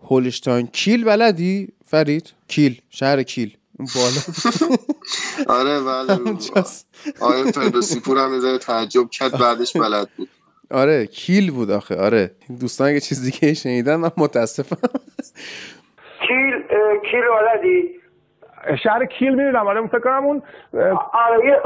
[0.00, 3.56] هولشتاین کیل بلدی؟ فرید؟ کیل شهر کیل.
[3.78, 4.20] بالا.
[5.60, 6.14] آره بله.
[7.20, 10.28] آره فردوسی پور هم یه تعجب کرد بعدش بلد بود.
[10.70, 11.96] آره کیل بود آخه.
[12.00, 12.30] آره
[12.60, 14.76] دوستان اگه چیز دیگه شنیدن من متاسفم.
[16.28, 16.52] کیل
[17.10, 17.98] کیل بلدی
[18.82, 20.42] شهر کیل می‌دونم آره فکر کنم اون
[21.12, 21.62] آره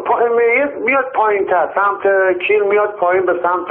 [0.85, 2.03] میاد پایین تر سمت
[2.47, 3.69] کیل میاد پایین به سمت.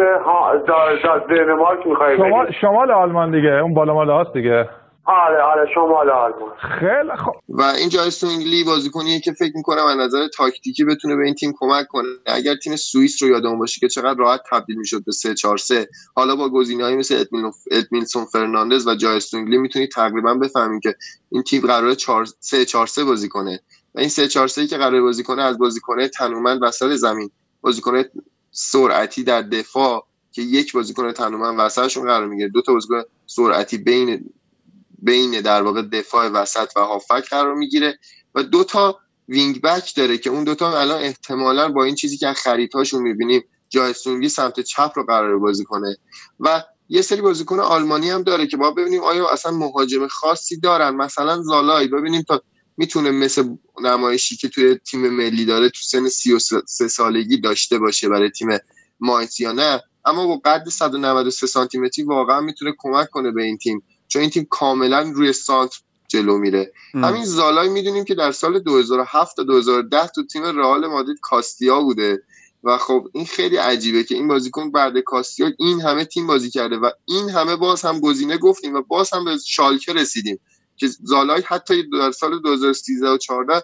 [1.29, 4.69] دنمارک می‌خوای شمال شمال آلمان دیگه اون بالا مالا هاست دیگه.
[5.11, 7.31] آره آره شمال آلمان خیلی خب.
[7.49, 11.35] و این جائه سونگ لی بازیکنیه که فکر می‌کنم از نظر تاکتیکی بتونه به این
[11.35, 12.07] تیم کمک کنه.
[12.25, 15.87] اگر تیم سوئیس رو یادمون باشه که چقدر راحت تبدیل می‌شد به 3 4 3
[16.15, 17.25] حالا با گزینه‌هایی مثل
[17.71, 20.95] ادمیلسون فرناندز و جائه سونگ لی می‌تونید تقریبا بفهمین که
[21.31, 23.59] این تیم قراره 4 3 4 3 بازی کنه.
[23.95, 27.31] و این 3 4 3 که قراره بازی کنه از بازیکن‌های تنومند وسط زمین.
[27.61, 28.03] بازیکن
[28.51, 32.49] سرعتی در دفاع که یک بازیکن تنومند وسطشون قرار می‌گیره.
[32.49, 34.33] دو تا بازیکن سرعتی بین
[35.01, 37.99] بین در واقع دفاع وسط و هافک قرار می‌گیره
[38.35, 42.27] و دو تا وینگ بک داره که اون دوتا الان احتمالا با این چیزی که
[42.27, 45.97] از خریدهاشون می‌بینیم جایسونگی سمت چپ رو قرار بازی کنه.
[46.39, 50.95] و یه سری بازیکن آلمانی هم داره که با ببینیم آیا اصلا مهاجم خاصی دارن.
[50.95, 51.87] مثلا زالای.
[51.87, 52.41] ببینیم تا
[52.77, 53.49] می‌تونه مثل
[53.81, 58.49] نمایشی که توی تیم ملی داره تو سن 33 سالگی داشته باشه برای تیم
[58.99, 59.81] ماینس یا نه.
[60.05, 63.83] اما با قد 193 سانتی متری واقعا می‌تونه کمک کنه به این تیم.
[64.11, 67.03] چون این تیم کاملا روی سانتر جلو میره ام.
[67.03, 72.23] همین زالای می‌دونیم که در سال 2007 تا 2010 تو تیم رئال مادرید کاستیا بوده
[72.63, 76.77] و خب این خیلی عجیبه که این بازیکن بعد کاستیا این همه تیم بازی کرده
[76.77, 80.39] و این همه باز هم گزینه گفتیم و باز هم به شالکه رسیدیم
[80.75, 83.63] که زالای حتی در سال 2013 و 14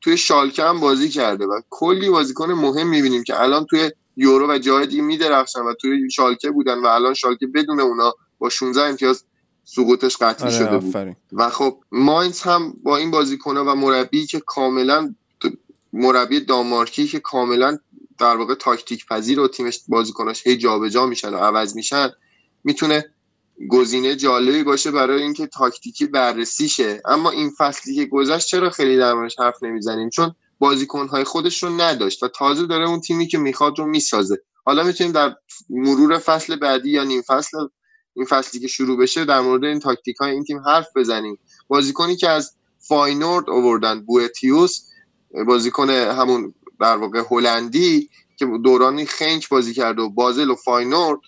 [0.00, 4.58] توی شالکه هم بازی کرده و کلی بازیکن مهم می‌بینیم که الان توی یورو و
[4.58, 9.24] جای دیگه میدرخشن و توی شالکه بودن و الان شالکه بدون اونا با 16 امتیاز
[9.64, 10.88] سقوطش قطعی آره شده بود.
[10.88, 11.16] آفرین.
[11.32, 15.14] و خب ماینز هم با این بازیکنها و مربی که کاملا
[15.92, 17.78] مربی دانمارکی که کاملا
[18.18, 22.10] در واقع تاکتیک پذیر و تیمش بازیکناش هی جابجا میشن و عوض میشن
[22.64, 23.04] می‌تونه
[23.68, 27.02] گزینه جالبی باشه برای اینکه تاکتیکی بررسی شه.
[27.04, 31.80] اما این فصلی که گذشت چرا خیلی در موردش حرف نمی‌زنیم؟ چون بازیکنهای خودش رو
[31.80, 34.42] نداشت و تازه داره اون تیمی که می‌خواد رو می‌سازه.
[34.64, 35.34] حالا می‌تونیم در
[35.70, 37.58] مرور فصل بعدی یا نیم فصل
[38.14, 41.38] این فصلی که شروع بشه در مورد این تاکتیک های این تیم حرف بزنیم.
[41.68, 44.80] بازیکنی که از فاینورد آوردن بوئتیوس
[45.46, 51.20] بازیکن همون در واقع هلندی که دورانی گنک بازی کرده و بازل و فاینورد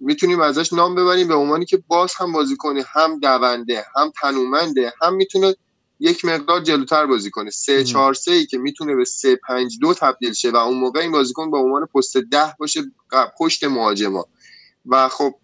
[0.00, 5.14] می‌تونیم ازش نام ببریم به عنوانی که باز هم بازیکنی هم دونده هم تنومنده هم
[5.14, 5.56] می‌تونه
[6.00, 7.50] یک مقدار جلوتر بازی کنه.
[7.50, 11.00] سه چهار سه ای که می‌تونه به سه پنج دو تبدیل شه و اون موقع
[11.00, 12.82] این بازیکن به عنوان پست ده باشه
[13.38, 14.26] پشت مهاجما.
[14.86, 15.34] و خب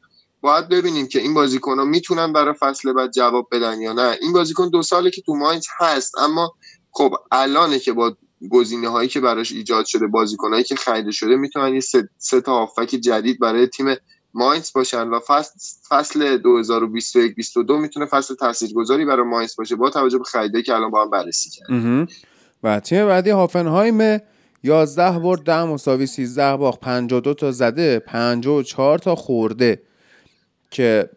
[0.45, 4.16] باید ببینیم که این بازیکن ها می‌تونن برای فصل بعد جواب بدن یا نه.
[4.21, 6.55] این بازیکن دو ساله که تو ماینز هست اما
[6.91, 8.16] خب الانه که با
[8.51, 11.81] گزینه هایی که براش ایجاد شده بازیکنهایی که خریده شده می‌تونن یه
[12.19, 13.95] سه, تا هافک جدید برای تیم
[14.35, 15.53] ماینز باشن و فصل
[15.89, 20.91] فصل 2021 22 می‌تونه فصل تاثیرگذاری برای ماینز باشه با توجه به خریدایی که الان
[20.91, 22.09] با هم بررسی کردیم.
[22.62, 24.19] و تیم بعدی هافنهایم
[24.62, 29.83] 11 برد 10 مساوی 13 باخت 52 تا زده 54 تا خورده.
[30.74, 31.09] که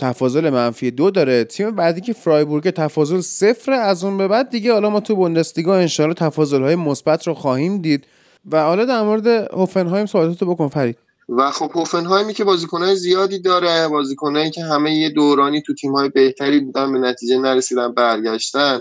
[0.00, 4.72] تفاضل منفی دو داره تیم بعدی که فرایبورگ تفاضل صفر از اون به بعد دیگه
[4.72, 8.06] حالا ما تو بوندسلیگا انشالله تفاضل های مثبت رو خواهیم دید.
[8.52, 10.98] و حالا در مورد هوفنهایم صحبتاتو بکن فرید.
[11.28, 16.60] و خب هوفنهایمی که بازیکنهای زیادی داره بازیکنایی که همه یه دورانی تو تیم‌های بهتری
[16.60, 18.80] بودن به نتیجه نرسیدن برگشتن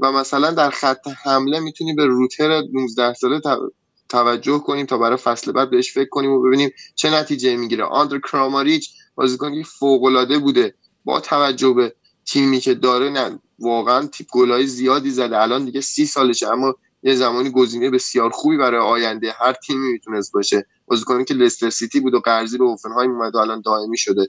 [0.00, 3.72] و مثلا در خط حمله می‌تونی به روتر 19 ساله تو-
[4.08, 7.84] توجه کنیم تا برای فصل بعد بهش فکر کنیم و ببینیم چه نتیجه می‌گیره.
[7.84, 10.74] آندر کراماریچ بازیکنی فوق‌العاده بوده.
[11.04, 11.94] با توجه به
[12.26, 15.42] تیمی که داره نه واقعا تیپ گلای زیادی زده.
[15.42, 20.32] الان دیگه سی سالشه اما یه زمانی گزینه بسیار خوبی برای آینده هر تیمی می‌تونست
[20.32, 20.66] باشه.
[20.86, 24.28] بازیکنی که لستر سیتی بود و قرضی به اوفنهایم اومد و الان دائمی شده.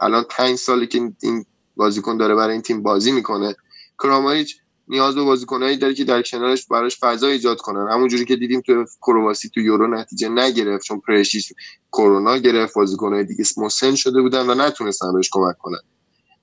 [0.00, 1.44] الان 5 ساله که این
[1.76, 3.56] بازیکن داره برای این تیم بازی می‌کنه.
[4.02, 4.56] کراماریچ
[4.88, 7.92] نیاز به بازیکنایی داره که در کنارش براش فضا ایجاد کنن.
[7.92, 11.52] همونجوری که دیدیم تو کرواسی تو یورو نتیجه نگرفت چون پرشیش
[11.92, 15.80] کرونا گرفت بازیکنای دیگه مسن شده بودن و نتونستن بهش کمک کنن.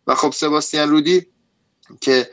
[0.08, 1.26] و خب سباستیان رودی
[2.02, 2.30] که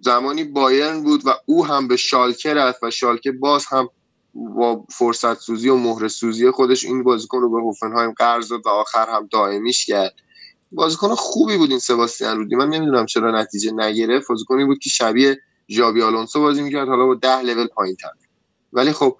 [0.00, 3.88] زمانی بایرن بود و او هم به شالکه رفت و شالکه باز هم
[4.34, 8.68] با فرصت سوزی و مهر سوزی خودش این بازیکن رو به هوفنهایم قرض داد و
[8.68, 10.14] آخر هم دائمیش کرد.
[10.72, 12.56] بازیکن خوبی بود این سباستیان رودی.
[12.56, 14.28] من نمی‌دونم چرا نتیجه نگرفت.
[14.28, 15.38] بازیکنی بود که شبیه
[15.70, 18.10] ژاوی آلونسو بازی می‌کرد حالا با ده لول پایین تر.
[18.72, 19.16] ولی خب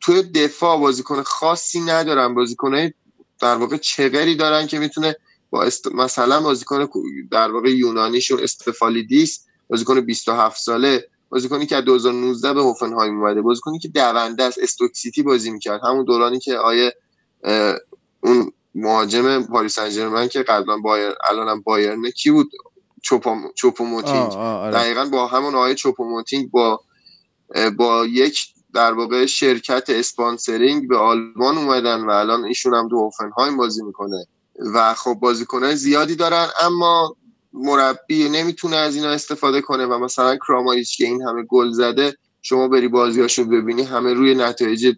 [0.00, 2.34] توی دفاع بازیکن خاصی ندارن.
[2.34, 2.92] بازیکنای
[3.40, 5.16] در واقع چغری دارن که می‌تونه
[5.50, 5.94] با است...
[5.94, 6.88] مثلا بازیکن
[7.30, 13.78] در واقع یونانیشون استفالیدیس بازیکن 27 ساله بازیکنی که از 2019 به هوفنهایم اومده بازیکنی
[13.78, 15.80] که دونده است استوک سیتی بازی می‌کرد.
[15.84, 16.94] همون دورانی که آیه
[18.20, 22.50] اون مهاجم پاریس سن که قبلا بایر الانم بایرن کی بود؟
[23.54, 24.32] چوپوموتینگ.
[24.32, 24.72] آه آره.
[24.72, 26.80] دقیقا با همون آقای چوپوموتینگ با
[27.76, 33.56] با یک در واقع شرکت sponsoring به آلمان اومدن و الان ایشون هم تو هوفنهایم
[33.56, 34.26] بازی می‌کنه.
[34.74, 37.16] و خب بازیکنهای زیادی دارن اما
[37.52, 42.68] مربی نمی‌تونه از اینا استفاده کنه و مثلا کراماریچ که این همه گل زده شما
[42.68, 44.96] بری بازیاشو ببینی همه روی نتایج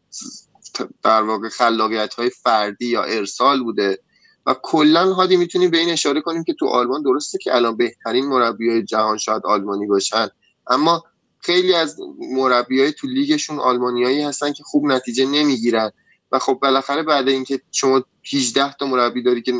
[1.03, 3.99] در واقع خلاقیت های فردی یا ارسال بوده
[4.47, 8.27] و کلا هادی می‌تونیم به این اشاره کنیم که تو آلمان درسته که الان بهترین
[8.27, 10.28] مربی های جهان شاید آلمانی باشن.
[10.66, 11.05] اما
[11.40, 15.90] خیلی از مربی های تو لیگشون آلمانیایی هستن که خوب نتیجه نمی‌گیرن.
[16.32, 19.53] و خب بالاخره بعد اینکه شما 18 تا مربی داری که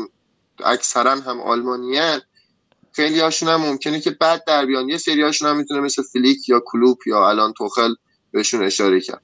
[0.63, 2.21] اکثرا هم آلمانیان
[2.91, 4.89] خیلی هاشون هم ممکنه که بعد در بیان.
[4.89, 7.93] یه سری هاشون هم می‌تونه مثل فلیک یا کلوب یا الان توخل
[8.31, 9.19] بهشون اشاره کرد.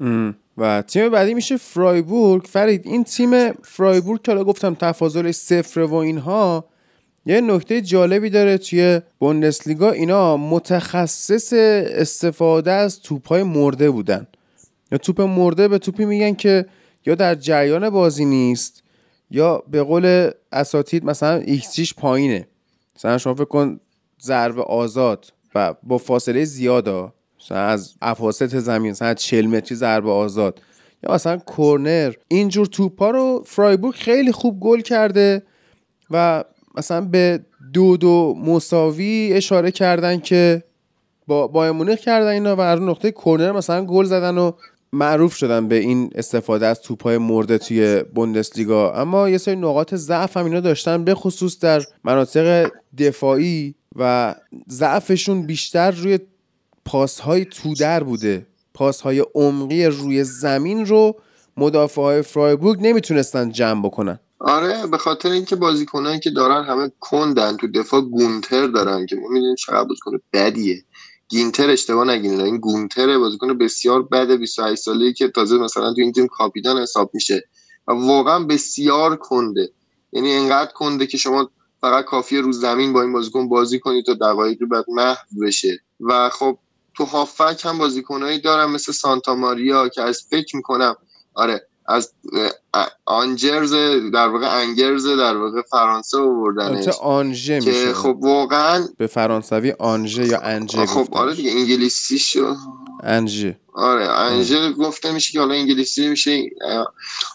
[0.60, 2.44] و تیم بعدی میشه فرایبورگ.
[2.44, 6.65] فرید این تیم فرایبورگ که حالا گفتم تفاضل صفر و اینها
[7.26, 9.91] یه نکته جالبی داره توی بوندسلیگا.
[9.91, 14.27] اینا متخصص استفاده از توپهای مرده بودن.
[14.91, 16.65] یا توپ مرده به توپی میگن که
[17.06, 18.84] یا در جریان بازی نیست
[19.31, 22.48] یا به قول اساتید مثلا X پایینه.
[22.95, 23.80] مثلا شما فکر کن
[24.22, 30.61] ضرب آزاد و با فاصله زیاد مثلا از مسافت زمین مثلا 40 متری ضرب آزاد.
[31.03, 32.14] یا مثلا کورنر.
[32.28, 35.44] اینجور توپا رو فرایبورگ خیلی خوب گل کرده
[36.11, 36.44] و
[36.78, 37.40] مثلا به
[37.74, 40.64] دو دو مساوی اشاره کردن که
[41.28, 44.52] با با مونیخ کردن اینا و از نقطه کورنر مثلا گل زدن و
[44.94, 48.94] معروف شدن به این استفاده از توپای مرده توی بوندسلیگا.
[48.94, 54.36] اما یه سری نقاط ضعف هم اینا داشتن به خصوص در مناطق دفاعی و
[54.70, 56.20] ضعفشون بیشتر روی
[56.90, 58.48] پاس های تودر بوده.
[58.74, 61.16] پاس های عمقی روی زمین رو
[61.57, 64.20] مدافع های فرایبورگ نمی‌تونستن جمع بکنن.
[64.40, 69.56] آره به خاطر اینکه بازیکنایی که دارن همه کندن تو دفاع گونتر دارن که می‌دونیم
[69.56, 70.84] چقدر بازیکن بدیه.
[71.28, 76.11] گینتر اشتباه نگیرین این گونتر بازیکن بسیار بد 28 ساله‌ای که تازه مثلا تو این
[76.11, 77.44] تیم کاپیتان حساب میشه.
[77.88, 79.70] و واقعا بسیار کنده.
[80.11, 81.49] یعنی انقدر کنده که شما
[81.82, 85.80] فقط کافیه رو زمین با این بازیکن بازی کنید تا دقایقی بعد محو بشه.
[85.99, 86.57] و خب
[87.00, 90.96] تو هافک هم بازیکنایی دارم مثل سانتا ماریا که از فکر می‌کنم
[91.34, 92.14] آره از
[93.06, 93.74] آنجرز
[94.14, 97.94] در واقع انگرز در واقع فرانسه آوردنش آنژه که میشه.
[97.94, 101.18] خب واقعا به فرانسوی آنژه یا انجه خب گفتن.
[101.18, 102.56] آره دیگه انگلیسی شو.
[103.04, 103.60] انژه.
[103.74, 106.50] آره آنژه گفته میشه که حالا انگلیسی میشه.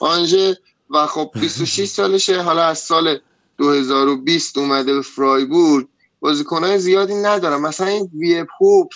[0.00, 0.58] آنژه
[0.90, 2.42] و خب 26 سالشه.
[2.42, 3.18] حالا از سال
[3.58, 5.86] 2020 اومده به فرایبورگ.
[6.20, 8.88] بازیکنهای زیادی ندارم مثلا این وی پوپ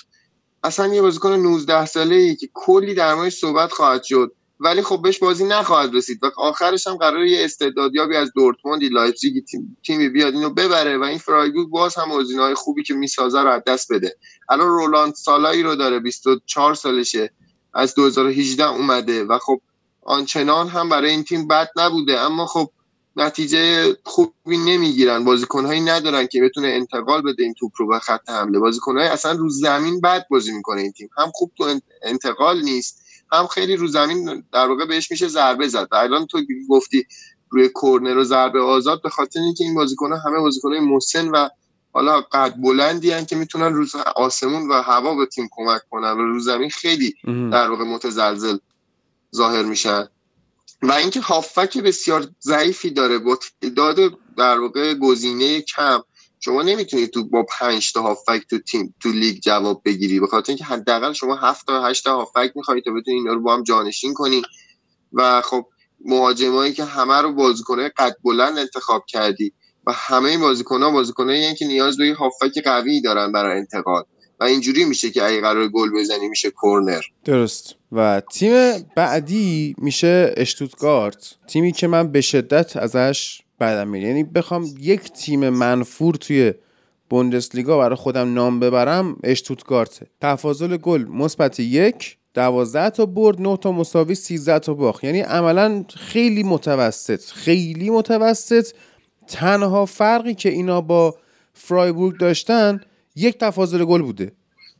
[0.64, 5.02] اصلا یه بازیکن 19 ساله ای که کلی در موردش صحبت خواهد شد ولی خب
[5.02, 10.08] بهش بازی نخواهد رسید و آخرش هم قرار یه استعدادیابی از دورتموندی لایپزیگ تیم تیمی
[10.08, 12.08] بیاد اینو ببره و این فرایبورگ باز هم
[12.38, 14.16] های خوبی که می‌سازه رو از دست بده.
[14.48, 17.30] الان رولاند سالایی رو داره 24 سالشه
[17.74, 19.60] از 2018 اومده و خب
[20.02, 22.20] آنچنان هم برای این تیم بد نبوده.
[22.20, 22.70] اما خب
[23.18, 25.24] نتیجه خوبی نمی‌گیرن.
[25.24, 28.58] بازیکنهایی ندارن که بتونه انتقال بده این توپ رو به خط حمله.
[28.58, 31.08] بازیکنهای اصلا رو زمین بد بازی می‌کنه این تیم.
[31.18, 35.88] هم خوب تو انتقال نیست هم خیلی رو زمین در واقع بهش میشه ضربه زد.
[35.90, 37.06] و الان تو گفتی
[37.50, 41.48] روی کورنر و ضربه آزاد به خاطر اینکه این بازیکن‌ها همه بازیکن‌های مسن و
[41.92, 46.22] حالا قد بلندی هن که می‌تونن روز آسمون و هوا به تیم کمک کنن و
[46.22, 47.14] رو زمین خیلی
[47.52, 48.56] در واقع متزلزل
[49.36, 50.08] ظاهر میشن.
[50.82, 53.18] و اینکه هافک بسیار ضعیفی داره.
[53.18, 53.98] با تعداد
[54.38, 56.00] در واقع گزینه کم.
[56.40, 60.20] شما نمی‌تونید تو با 5 تا هافک تو تیم تو لیگ جواب بگیری.
[60.20, 63.40] به خاطر اینکه حداقل شما 7 تا 8 تا هافک می‌خواید تا بتونید اینا رو
[63.40, 64.42] با هم جانشین کنی.
[65.12, 65.66] و خب
[66.04, 69.52] مهاجمایی که همه رو بازیکنای قد بلند انتخاب کردی
[69.86, 74.04] و همه بازیکن‌ها بازیکنایی که نیاز به هافک قوی دارن برای انتقال
[74.40, 77.02] و اینجوری میشه که اگه قرار گل بزنی میشه کورنر.
[77.24, 77.74] درست.
[77.92, 78.52] و تیم
[78.96, 81.34] بعدی میشه اشتوتگارت.
[81.46, 86.54] تیمی که من به شدت ازش بدم میاد یعنی بخوام یک تیم منفور توی
[87.10, 90.06] بوندسلیگا برای خودم نام ببرم اشتوتگارته.
[90.20, 95.04] تفاضل گل مثبت یک دوازده تا برد نه تا مساوی 13 تا باخت.
[95.04, 98.66] یعنی عملا خیلی متوسط خیلی متوسط.
[99.28, 101.14] تنها فرقی که اینا با
[101.54, 102.80] فرایبورگ داشتن
[103.18, 104.32] یک تفاضل گل بوده.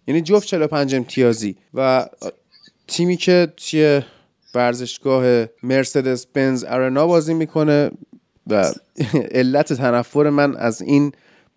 [0.06, 1.56] یعنی جفت 45 امتیازی.
[1.74, 2.08] و
[2.86, 4.02] تیمی که توی
[4.54, 7.90] ورزشگاه مرسدس بنز ارنا بازی می‌کنه
[8.46, 8.72] و
[9.30, 11.12] علت تنفر من از این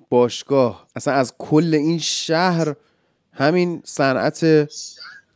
[0.09, 2.75] باشگاه اصلا از کل این شهر
[3.33, 4.45] همین صنعت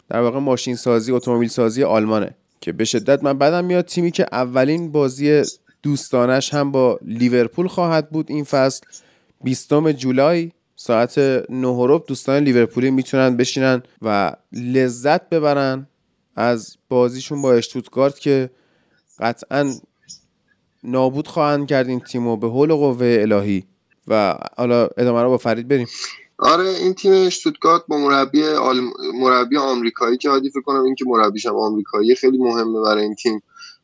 [0.10, 2.36] در واقع ماشین سازی اتومبیل سازی آلمانه.
[2.62, 5.44] که به شدت من بدم میاد تیمی که اولین بازی
[5.84, 8.86] دوستانش هم با لیورپول خواهد بود این فصل.
[9.44, 11.18] 20 جولای ساعت
[11.50, 15.88] 9 دوستان لیورپولی می‌تونن بشینن و لذت ببرن
[16.36, 18.50] از بازیشون با اشتوتگارت که
[19.20, 19.74] قطعا
[20.84, 23.64] نابود خواهند کرد این تیمو به حول و قوه الهی.
[24.08, 25.88] و حالا ادامه رو با فرید بریم.
[26.40, 28.82] آره این تیم اشتوتگارت با مربی آل...
[29.14, 33.16] مربی آمریکایی که عادی فکر کنم این که مربیش هم آمریکایی خیلی مهمه برای این
[33.16, 33.44] تیم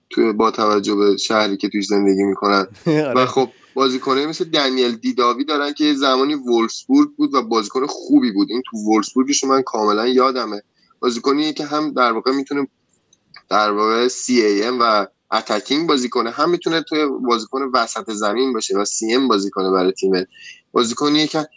[0.10, 2.68] توی با توجه به شهری که توش زندگی می‌کنن.
[3.16, 8.32] و خب بازیکنه مثل دنیل دیداوی دارن که یه زمانی وولسبورگ بود و بازیکن خوبی
[8.32, 8.48] بود.
[8.52, 10.62] این تو وولسبورگش من کاملا یادمه.
[11.00, 12.68] بازیکنی که هم در واقع می‌تونه
[13.50, 18.86] در واقع CAM و attacking بازی کنه هم می‌تونه توی بازیکن وسط زمین باشه و
[18.86, 20.12] CM بازی کنه برای تیم
[20.72, 21.48] بازیکنی که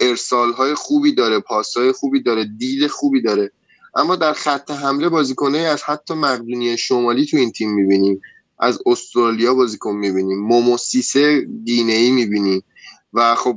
[0.00, 3.52] ارسال های خوبی داره پاس های خوبی داره دید خوبی داره.
[3.96, 8.20] اما در خط حمله بازیکنه از حتی مقدونی شمالی تو این تیم می‌بینیم.
[8.60, 12.62] از استرالیا بازیکن می‌بینیم موموسیسه گینه ای می‌بینیم
[13.12, 13.56] و خب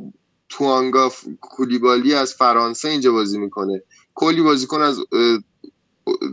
[0.50, 1.12] توانگا
[1.42, 3.84] کولیبالی از فرانسه اینجا بازی می‌کنه.
[4.16, 5.00] کلی بازیکن از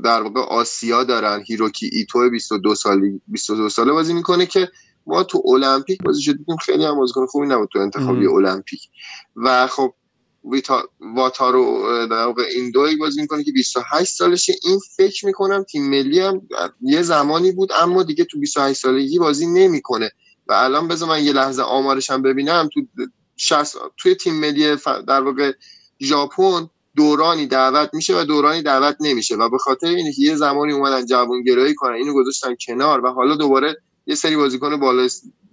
[0.04, 1.42] در واقع آسیا دارن.
[1.46, 4.68] هیروکی ایتو 22 سالی 22 ساله بازی می‌کنه که
[5.06, 6.56] ما تو المپیک بازی شدیم.
[6.56, 8.80] خیلی هم بازیکن خوبی نبود تو انتخابی المپیک.
[9.36, 9.94] و خب
[11.00, 14.54] واتارو در واقع این دوی بازی می‌کنه که 28 سالشه.
[14.62, 16.48] این فکر می‌کنم تیم ملی هم
[16.80, 20.10] یه زمانی بود اما دیگه تو 28 سالگی بازی نمی‌کنه.
[20.46, 22.68] و الان بذار من یه لحظه آمارش هم ببینم.
[22.74, 22.80] تو
[23.36, 24.76] 60 توی تیم ملی
[25.08, 25.52] در واقع
[26.00, 29.36] ژاپن دورانی دعوت میشه و دورانی دعوت نمیشه.
[29.36, 33.36] و به خاطر اینه که یه زمانی اومدن جوانگرایی کنن اینو گذاشتن کنار و حالا
[33.36, 35.08] دوباره یه سری بازیکن بالا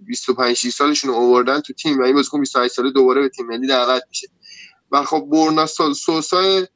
[0.06, 3.46] 25 6 سالشون رو آوردن تو تیم و این بازیکن 28 ساله دوباره به تیم
[3.46, 4.28] ملی دعوت میشه.
[4.92, 6.66] و خب بورنا سوسای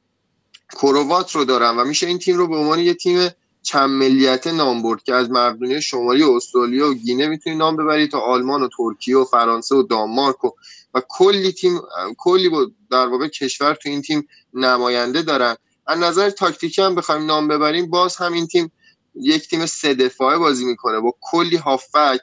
[0.75, 3.29] کروات رو دارن و میشه این تیم رو به عنوان یه تیم
[3.63, 8.07] چند ملیت نام برد که از مقدونیه شمالی و استرالیا و گینه می‌تونی نام ببری
[8.07, 10.49] تا آلمان و ترکیه و فرانسه و دانمارک و,
[10.93, 11.81] و کلی تیم
[12.17, 12.49] کلی
[12.91, 15.55] در واقع کشور تو این تیم نماینده دارن.
[15.87, 18.71] از نظر تاکتیکی هم بخوایم نام ببریم باز هم این تیم
[19.15, 22.19] یک تیم سه دفاعه بازی می‌کنه با کلی هافک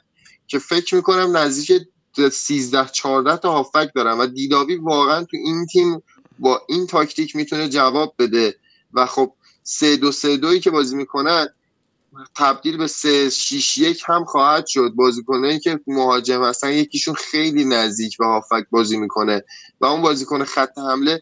[0.47, 1.81] که فکر می‌کنم نزدیک
[2.27, 6.03] 13 14 تا هافک دارن و دیداوی واقعا تو این تیم
[6.39, 8.55] با این تاکتیک می‌تونه جواب بده.
[8.93, 9.33] و خب
[9.63, 11.47] سه دو سه دویی که بازی می‌کنن
[12.35, 14.93] تبدیل به سه شیش یک هم خواهد شد.
[14.95, 19.43] بازیکنایی که مهاجم هستن یکیشون خیلی نزدیک به هافک بازی می‌کنه.
[19.81, 21.21] و اون بازیکن خط حمله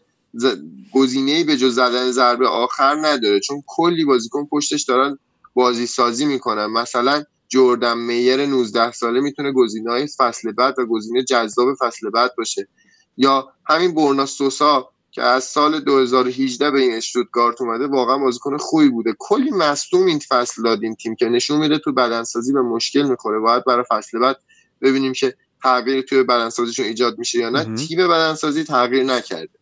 [0.92, 3.40] گزینه به جز زدن ضربه آخر نداره.
[3.40, 5.18] چون کلی بازیکن پشتش دارن
[5.54, 6.66] بازی سازی می‌کنن.
[6.66, 12.30] مثلا جردن میر 19 ساله می‌تونه گزینه های فصل بعد و گزینه جذاب فصل بعد
[12.38, 12.68] باشه.
[13.16, 18.88] یا همین برنا سوسا که از سال 2018 به این اشتوتگارت اومده واقعا بازیکن خوبی
[18.88, 19.14] بوده.
[19.18, 23.38] کلی مصدوم این فصل داد این تیم که نشون میده تو بدنسازی به مشکل می‌خوره.
[23.38, 24.36] باید برای فصل بعد
[24.82, 27.74] ببینیم که تغییر توی بدنسازیشون ایجاد میشه یا نه.
[27.74, 29.58] تیم بدنسازی تغییر نکرده.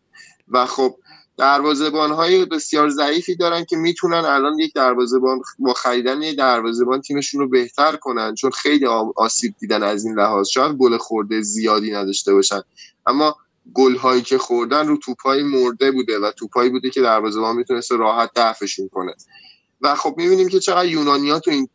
[0.47, 0.95] و خب
[1.37, 7.41] دروازه‌بان های بسیار ضعیفی دارن که می‌تونن الان یک دروازه‌بان با خریدن یک دروازه‌بان تیمشون
[7.41, 8.35] رو بهتر کنن.
[8.35, 8.85] چون خیلی
[9.15, 10.47] آسیب دیدن از این لحاظ.
[10.47, 12.61] شاید گل خورده زیادی نداشته باشن.
[13.05, 13.35] اما
[13.73, 18.31] گل هایی که خوردن رو توپای مرده بوده و توپایی بوده که دروازه‌بان می‌تونست راحت
[18.35, 19.15] دفعشون کنه.
[19.81, 21.69] و خب می‌بینیم که چقدر یونانیا تو این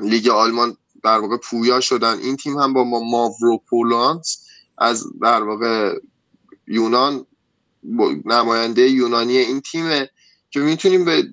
[0.00, 2.18] لیگ آلمان در واقع پویا شدن.
[2.18, 4.46] این تیم هم با ما ماوروپولانس
[4.78, 5.98] از در واقع
[6.66, 7.26] یونان
[8.24, 10.10] نماینده یونانی این تیمه
[10.50, 11.28] که می‌تونیم به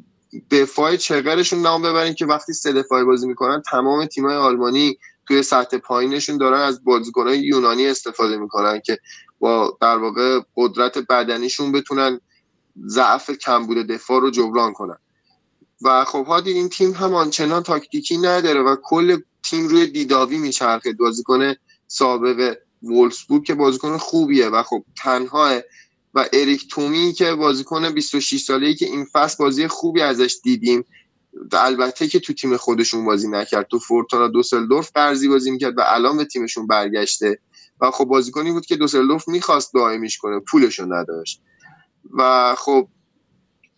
[0.52, 4.98] دفاع چقرشون نام ببریم که وقتی سه دفاعی بازی می‌کنن تمام تیمای آلمانی
[5.28, 8.98] توی سطح پایینشون دارن از بازیکنهای یونانی استفاده می‌کنن که
[9.40, 12.20] با در واقع قدرت بدنیشون بتونن
[12.86, 14.98] ضعف کمبود دفاع رو جبران کنن.
[15.82, 20.94] و خب هادی این تیم هم آنچنان تاکتیکی نداره و کل تیم روی دیداوی میچرخه.
[20.94, 21.54] بازیکن
[21.88, 25.62] سابق وولسبورگ که بازیکن خوبیه و خب تنها
[26.14, 30.86] و اریک تومی که بازیکن 26 ساله‌ای که این فصل بازی خوبی ازش دیدیم.
[31.52, 33.68] البته که تو تیم خودشون بازی نکرد.
[33.68, 37.40] تو فورتونا دوسلدورف قرضی بازی می‌کرد و الان به تیمشون برگشته.
[37.82, 40.40] و خب بازیکنی بود که دوسلدورف می‌خواست دائمیش کنه.
[40.40, 41.42] پولشون نداشت.
[42.18, 42.88] و خب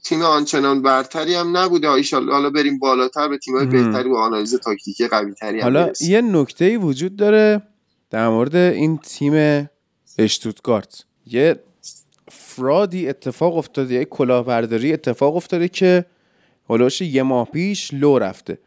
[0.04, 1.88] تیم آنچنان برتری هم نبوده.
[2.12, 6.12] حالا بریم بالاتر به تیم‌های بهتری و آنالیز تاکتیکی قوی تری هم حالا برسیم.
[6.12, 7.62] یه نکته وجود داره
[8.10, 9.70] در مورد این تیم
[10.18, 11.04] اشتوتگارت.
[11.26, 11.64] یه
[12.56, 16.06] فرادی اتفاق افتاده یه کلاهبرداری اتفاق افتاده که
[16.70, 18.58] هلوش یه ماه پیش لو رفته.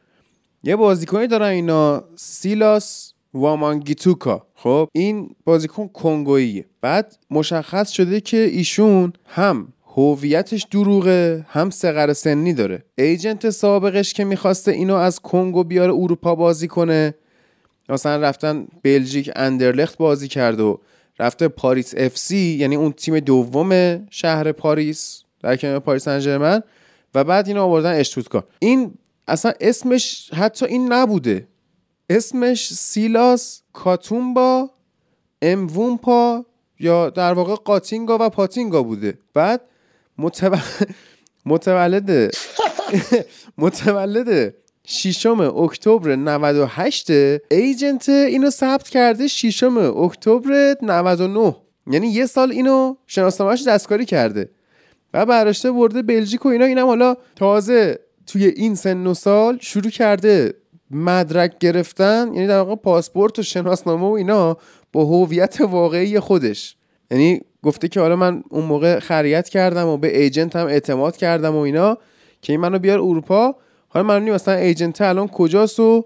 [0.65, 4.47] یه بازیکنی دارن اینا سیلاس وامانگیتوکا.
[4.55, 6.65] خب این بازیکن کنگوییه.
[6.81, 12.85] بعد مشخص شده که ایشون هم هویتش دروغه هم سقر سنی داره.
[12.99, 17.15] ایجنت سابقش که می‌خواسته اینو از کنگو بیاره اروپا بازی کنه.
[17.89, 20.81] مثلا رفتن بلژیک اندرلخت بازی کرد و
[21.19, 26.63] رفته پاریس FC یعنی اون تیم دوم شهر پاریس در کنار پاریس سن ژرمن
[27.15, 28.95] و بعد اینو آوردن اشتوتگارت این
[29.29, 31.49] اصلا اسمش حتی این نبوده.
[32.11, 34.71] اسمش سیلاس کاتومپا
[35.43, 36.45] امومپا
[36.81, 39.19] یا در واقع قاتینگا و پاتینگا بوده.
[39.35, 39.61] بعد
[40.19, 40.57] متو...
[41.47, 42.35] متولد
[43.59, 44.55] متولد
[44.89, 47.11] ششم اکتبر 98
[47.51, 51.57] ایجنت اینو ثبت کرده ششم اکتبر 99
[51.91, 54.51] یعنی یه سال اینو شناسنامه‌اش دستکاری کرده
[55.15, 59.91] و براشته برده بلژیک و اینا اینم حالا تازه توی این سن و سال شروع
[59.91, 60.55] کرده
[60.91, 64.57] مدرک گرفتن یعنی در واقع پاسپورت و شناسنامه و اینا
[64.93, 66.77] با هویت واقعی خودش.
[67.11, 71.55] یعنی گفته که حالا من اون موقع خریت کردم و به ایجنت هم اعتماد کردم
[71.55, 71.99] و اینا
[72.43, 73.57] که این منو بیار اروپا.
[73.97, 76.05] حالا من مثلا ایجنت الان کجاست و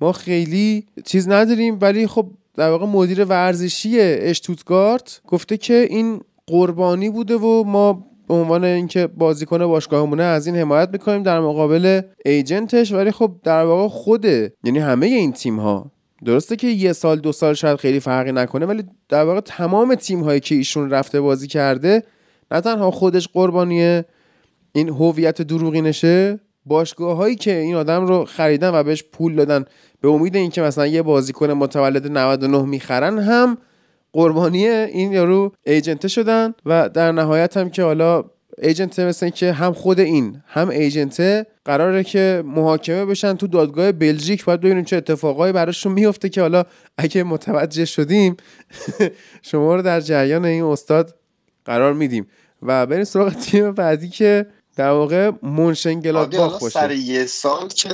[0.00, 7.10] ما خیلی چیز نداریم ولی خب در واقع مدیر ورزشی اشتوتگارت گفته که این قربانی
[7.10, 12.92] بوده و ما به عنوان اینکه بازیکن باشگاهمونه از این حمایت می‌کنیم در مقابل ایجنتش
[12.92, 15.90] ولی خب در واقع خوده یعنی همه این تیم ها
[16.24, 20.22] درسته که یه سال دو سال شاید خیلی فرقی نکنه ولی در واقع تمام تیم
[20.22, 22.02] هایی که ایشون رفته بازی کرده
[22.50, 24.02] نه تنها خودش قربانی
[24.72, 29.64] این هویت دروغینشه باشگاه هایی که این آدم رو خریدن و بهش پول دادن
[30.00, 33.58] به امید اینکه مثلا یه بازیکن متولد 99 می‌خرن هم
[34.12, 38.24] قربانی این یارو ایجنته شدن و در نهایت هم که حالا
[38.58, 44.44] ایجنته مثل که هم خود این هم ایجنته قراره که محاکمه بشن تو دادگاه بلژیک.
[44.44, 46.64] باید ببینیم چه اتفاقایی براشون میفته که حالا
[46.98, 48.36] اگه متوجه شدیم
[49.42, 51.14] شما رو در جریان این استاد
[51.64, 52.26] قرار میدیم.
[52.62, 56.80] و بریم سراغ تیم بعدی که در واقع منشنگلادباخ باشه.
[56.80, 57.88] سر یه سال که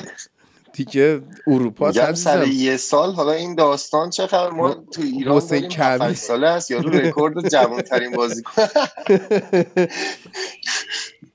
[0.73, 2.47] دیگه اروپا میگم سر.
[2.47, 6.09] یه سال حالا این داستان چه خبر؟ ما تو ایران حسین کبیر.
[6.09, 8.63] 7 ساله است یارو رکورد جوانترین بازیکن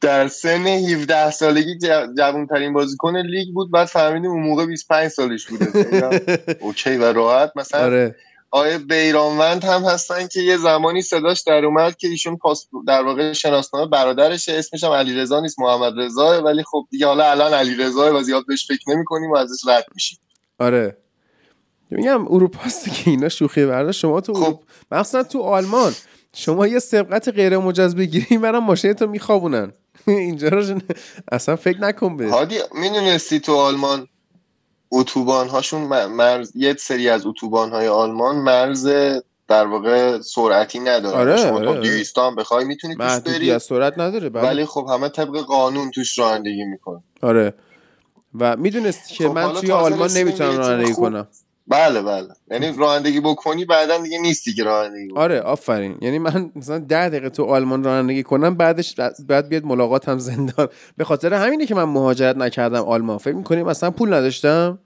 [0.01, 1.77] در سن 17 سالگی
[2.17, 5.71] جوانترین بازیکن لیگ بود بعد فهمیدیم اون موقع 25 سالش بوده.
[6.61, 8.15] اوکی و راحت مثلا آره.
[8.55, 13.33] آیه بیرانوند هم هستن که یه زمانی صداش در اومد که ایشون پاس در واقع
[13.33, 18.23] شناسنامه برادرشه اسمش هم علیرضا نیست محمد رضا ولی خب دیگه حالا الان علیرضا و
[18.23, 20.19] زیاد بهش فکر نمی‌کنیم و ازش رد میشیم.
[20.59, 20.97] آره.
[21.89, 24.43] میگم اروپاست که اینا شوخی برده شما تو خب.
[24.43, 25.93] اروپا مخصوصا تو آلمان.
[26.33, 29.73] شما یه سبقت غیر مجاز بگیری برام ماشینتو میخوابونن.
[30.07, 30.79] اینجا رو
[31.31, 34.07] اصلا فکر نکن به هادی می‌دونستی تو آلمان
[34.93, 38.87] اتوبان هاشون مرز یه سری از اتوبان های آلمان مرز
[39.47, 41.81] در واقع سرعتی ندارن آره، شما آره، تا آره.
[41.81, 44.47] 200 هم بخوای می‌تونی توش بری از سرعت نداره بله.
[44.47, 47.53] ولی خب همه طبق قانون توش رانندگی میکن آره.
[48.39, 50.93] و می‌دونستی که خب، من توی آلمان نمی‌تونم رانندگی.
[50.93, 51.27] کنم.
[51.67, 52.27] بله بله.
[52.51, 55.23] یعنی رانندگی بکنی بعدا دیگه نیستی که رانندگی بکنی.
[55.23, 55.97] آره آفرین.
[56.01, 58.95] یعنی من مثلا ده دقیقه تو آلمان رانندگی کنم بعدش
[59.27, 60.67] بعد بیاد ملاقات هم زندان.
[60.97, 63.17] به خاطر همینه که من مهاجرت نکردم آلمان.
[63.17, 64.79] فکر می‌کنیم مثلا پول نداشتم؟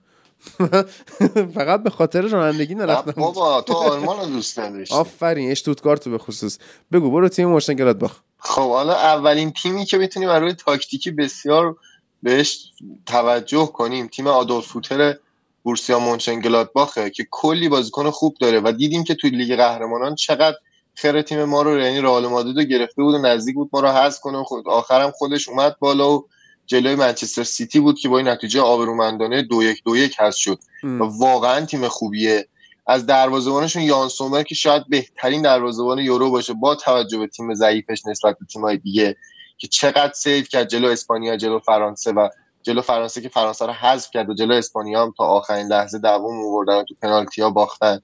[1.54, 3.12] فقط به خاطر رانندگی نه نرفتم.
[3.12, 6.58] بابا تو آلمان رو دوست نداشتی آفرین اشتوتگارت رو به خصوص.
[6.92, 11.76] بگو برو تیم مونشنگلادباخ خب حالا اولین تیمی که می‌تونیم از روی تاکتیکی بسیار
[12.22, 12.72] بهش
[13.06, 15.16] توجه کنیم تیم آدولف فوتر
[15.62, 20.56] بورسیا مونشنگلادباخه که کلی بازیکن خوب داره و دیدیم که توی لیگ قهرمانان چقدر
[20.94, 23.88] خیر تیم ما رو یعنی رئال مادرید رو گرفته بود و نزدیک بود ما رو
[23.88, 26.28] حذف کنه خود آخرم خودش اومد بالا و
[26.68, 30.58] جلوی منچستر سیتی بود که با این نتیجه آبرومندانه دو یک دو یک حذف شد.
[31.00, 32.48] و واقعا تیم خوبیه.
[32.86, 38.06] از دروازه‌بانشون یان سومر که شاید بهترین دروازه‌بان یورو باشه با توجه به تیم ضعیفش
[38.06, 39.16] نسبت به تیم‌های دیگه
[39.58, 42.28] که چقدر save کرد جلو اسپانیا جلو فرانسه و
[42.62, 46.46] جلو فرانسه که فرانسه رو حذف کرد و جلو اسپانیا هم تا آخرین لحظه دووم
[46.46, 48.00] آوردن تو پنالتی‌ها باختن.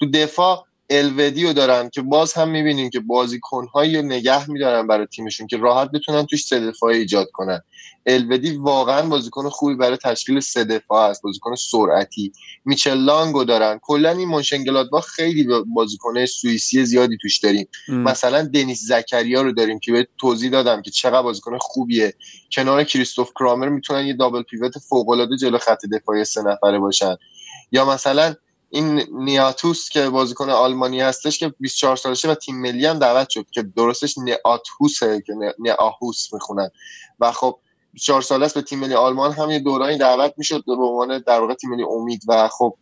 [0.00, 5.46] تو دفاع الودیو دارن که باز هم می‌بینیم که بازیکنهایی رو نگه میدارن برای تیمشون
[5.46, 7.60] که راحت بتونن توش سه دفاعی ایجاد کنن.
[8.06, 11.22] الودی واقعا بازیکن خوبی برای تشکیل سه دفاع است.
[11.22, 12.32] بازیکن سرعتی.
[12.64, 13.80] میچل لانگو دارن.
[13.82, 17.68] کلا این مونشنگلادباخ خیلی بازیکن سوئیسی زیادی توش داریم.
[17.88, 22.14] مثلا دنیس زکریا رو داریم که به توضیح دادم که چقدر بازیکن خوبیه.
[22.52, 27.16] کنار کریستوف کرامر می‌تونن یه دابل پیوت فوق العاده جلو خط دفاعی سه نفره باشن.
[27.72, 28.34] یا مثلا
[28.70, 33.46] این نیاتوس که بازیکن آلمانی هستش که 24 سالشه و تیم ملی هم دعوت شد
[33.50, 36.70] که درستش نیاتوسه که نیاهوس می‌خونن.
[37.20, 37.58] و خب
[37.96, 41.40] 24 ساله است به تیم ملی آلمان هم یه دورانی دعوت می‌شد به عنوان در
[41.40, 42.76] واقع تیم ملی امید و خب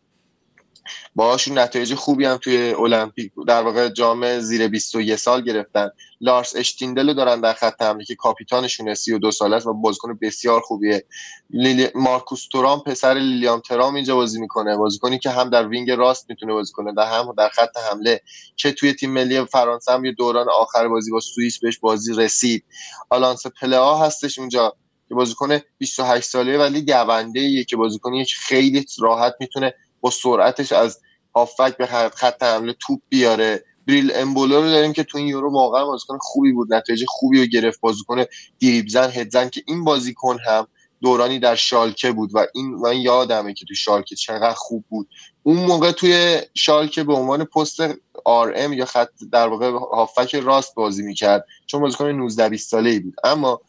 [1.14, 5.90] باهاشون نتایج خوبی هم توی المپیک در واقع جام زیر 21 سال گرفتن.
[6.20, 10.60] لارس اشتیندل رو دارن در خط حمله که کاپیتانشون 32 ساله است و بازیکن بسیار
[10.60, 11.04] خوبیه.
[11.50, 11.88] لیلی...
[11.94, 14.76] مارکوس تورام پسر لیلیان تورام اینجا بازی می‌کنه.
[14.76, 18.20] بازیکنی که هم در wing راست می‌تونه بازی کنه و هم در خط حمله
[18.56, 22.64] که توی تیم ملی فرانسه هم یه دوران آخر بازی با سوئیس بهش بازی رسید.
[23.10, 24.76] آلاسان پلئا هستش اونجا.
[25.08, 30.72] که بازیکن 28 ساله ولی دونده ایه که بازیکنی که خیلی راحت می‌تونه با سرعتش
[30.72, 31.00] از
[31.34, 33.64] هافبک به خط حمله توپ بیاره.
[33.88, 37.46] بریل امبولو رو داریم که تو این یورو واقعا بازیکن خوبی بود نتایج خوبی رو
[37.46, 37.80] گرفت.
[37.80, 38.24] بازیکن
[38.60, 40.66] دریبزن هدزن که این بازیکن هم
[41.00, 45.08] دورانی در شالکه بود و این من یادمه که تو شالکه چقدر خوب بود.
[45.42, 47.80] اون موقع توی شالکه به عنوان پست
[48.24, 52.90] آر ام یا خط در واقع هافک راست بازی می‌کرد چون بازیکن 19 20 ساله
[52.90, 53.14] ای بود.
[53.24, 53.60] اما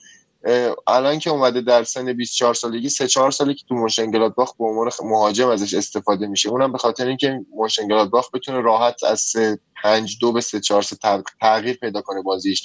[0.87, 4.89] الان که اومده در سن 24 سالگی 3 4 ساله که تو مونشنگلادباخ به عنوان
[5.03, 6.49] مهاجم ازش استفاده میشه.
[6.49, 10.97] اونم به خاطر اینکه مونشنگلادباخ بتونه راحت از 3 5 2 به 3 4 3
[11.41, 12.63] تغییر پیدا کنه بازیش.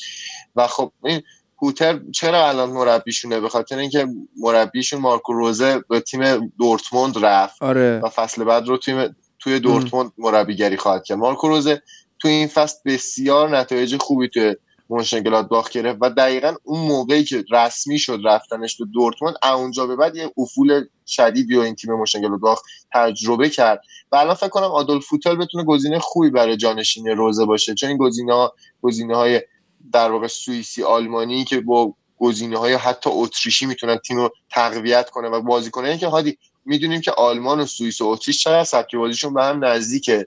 [0.57, 1.23] و خب این
[1.63, 8.01] هوتر چرا الان مربیشونه؟ به خاطر اینکه مربیشون مارکو روزه به تیم دورتموند رفت آره.
[8.05, 11.19] و فصل بعد رو تیم توی دورتموند مربیگری خواهد کرد.
[11.19, 11.83] مارکو روزه
[12.19, 14.57] تو این فصل بسیار نتایج خوبی توی
[14.91, 20.17] مونشنگلادباخ گرفت و دقیقا اون موقعی که رسمی شد رفتنش به دورتموند اونجا به بعد
[20.17, 22.63] یه افول شدیدی و این تیم مونشنگلادباخ
[22.93, 23.81] تجربه کرد.
[24.13, 27.75] و الان فکر کنم آدولف هوتر بتونه گزینه خوبی برای جانشین روزه باشه.
[27.75, 28.53] چون این گزینه ها
[28.83, 29.45] گزینه
[29.93, 35.29] در واقع سوئیسی آلمانی که با گزینه های حتی اتریشی می‌تونن تیم رو تقویت کنه
[35.29, 39.45] و بازیکنایی که هادی می‌دونیم که آلمان و سوئیس و اتریش چقدر سبک بازیشون به
[39.45, 40.27] هم نزدیکه.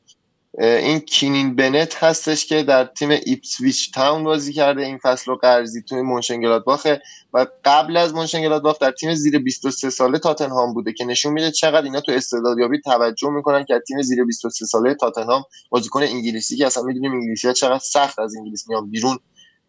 [0.59, 4.82] این کینان بنت هستش که در تیم ایپسویچ تاون بازی کرده.
[4.82, 7.01] این فصل رو قرضی توی مونشنگلادباخه
[7.33, 11.82] و قبل از مونشنگلادباخ در تیم زیر 23 ساله تاتنهام بوده که نشون میده چقدر
[11.82, 16.83] اینا تو استعدادیابی توجه می‌کنن که تیم زیر 23 ساله تاتنهام بازیکن انگلیسی که اصلا
[16.83, 19.19] می‌دونیم انگلیسی چقدر سخت از انگلیس میان بیرون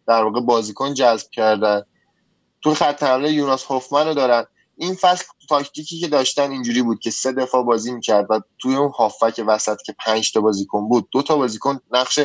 [0.07, 1.81] در واقع بازیکن جذب کردن.
[2.61, 4.45] تو خط حمله یوناس هوفمن دارن.
[4.77, 8.91] این فصل تاکتیکی که داشتن اینجوری بود که سه دفاع بازی می‌کرد و توی اون
[8.91, 12.19] هافبک وسط که پنج تا بازیکن بود دو تا بازیکن نقش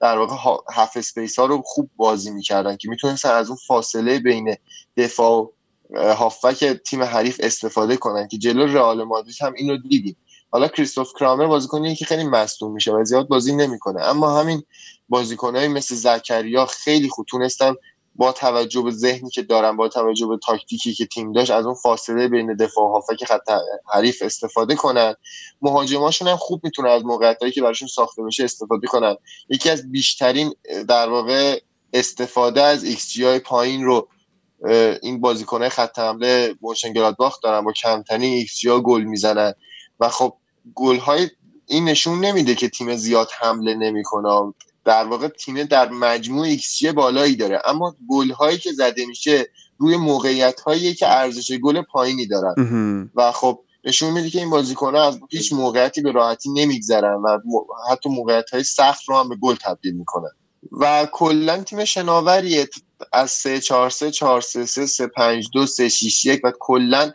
[0.00, 0.34] در واقع
[0.74, 4.56] half space ها رو خوب بازی می‌کردن که می‌تونستن از اون فاصله بین
[4.96, 10.16] دفاع و هافبک تیم حریف استفاده کنن که جلو رئال مادرید هم اینو دیدیم.
[10.50, 14.02] حالا کریستوف کرامر بازیکنیه که خیلی مصدوم میشه و زیاد بازی نمی‌کنه.
[14.02, 14.62] اما همین
[15.08, 17.74] بازیکنایی مثل زکریا خیلی خوب تونستن
[18.14, 21.74] با توجه به ذهنی که دارن با توجه به تاکتیکی که تیم داشت از اون
[21.74, 23.50] فاصله بین دفاع هافبک خط
[23.92, 25.14] حریف استفاده کنن.
[25.62, 29.16] مهاجماشون هم خوب می‌تونن از موقعیتایی که براشون ساخته بشه استفاده کنن.
[29.48, 30.54] یکی از بیشترین
[30.88, 31.60] در واقع
[31.92, 34.08] استفاده از ایکس های پایین رو
[35.02, 39.54] این بازیکنهای خط حمله مونشنگلادباخ دارن با کمترین ایکس ها گل می‌زنن.
[40.00, 40.36] و خب
[40.74, 41.30] گل های
[41.66, 44.54] این نشون نمیده که تیم زیاد حمله نمی‌کنه.
[44.84, 47.62] در واقع تیم در مجموع ایکس بالایی داره.
[47.64, 49.46] اما گل هایی که زده میشه
[49.78, 52.54] روی موقعیت هایی که ارزش گل پایینی دارن.
[53.14, 57.38] و خب نشون میده که این بازیکن از هیچ موقعیتی به راحتی نمیگذرن و
[57.90, 60.30] حتی موقعیت های سخت رو هم به گل تبدیل می‌کنن.
[60.72, 62.68] و کلا تیم شناوریه.
[63.12, 67.12] از 3 4 3 4 3 3 3 5 2 3 6 1 و کلا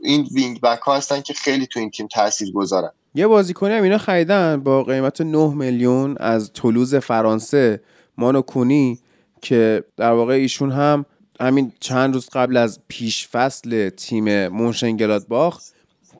[0.00, 3.82] این wing back ها هستن که خیلی تو این تیم تاثیر گذارن یه بازیکنی هم
[3.82, 7.80] اینا خریدن با قیمت 9 میلیون از تولوز فرانسه
[8.18, 8.98] مانو کونی
[9.42, 11.04] که در واقع ایشون هم
[11.40, 15.60] همین چند روز قبل از پیش فصل تیم مونشنگلادباخ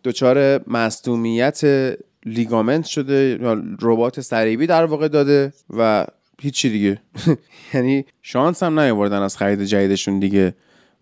[0.04, 1.60] دچار مصدومیت
[2.26, 3.38] ligament شده
[3.82, 6.06] رباط صلیبی در واقع داده و
[6.40, 7.00] هیچی دیگه.
[7.74, 10.54] یعنی شانس هم نیاوردن از خرید جدیدشون دیگه.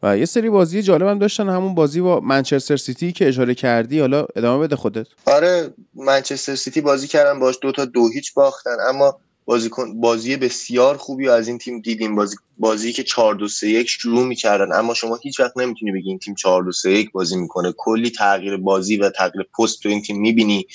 [0.02, 4.00] و یه سری بازی جالب هم داشتن همون بازی با منچستر سیتی که اشاره کردی
[4.00, 5.06] حالا ادامه بده خودت.
[5.26, 10.96] آره منچستر سیتی بازی کردن باش دو تا دو هیچ باختن اما بازی بازی بسیار
[10.96, 12.14] خوبی از این تیم دیدیم.
[12.14, 16.08] بازی بازی که 4 2 3 1 شروع می‌کردن اما شما هیچ وقت نمی‌تونی بگی
[16.08, 17.74] این تیم 4 2 3 1 بازی می‌کنه.
[17.76, 20.66] کلی تغییر بازی و تغییر پست تو این تیم می‌بینی.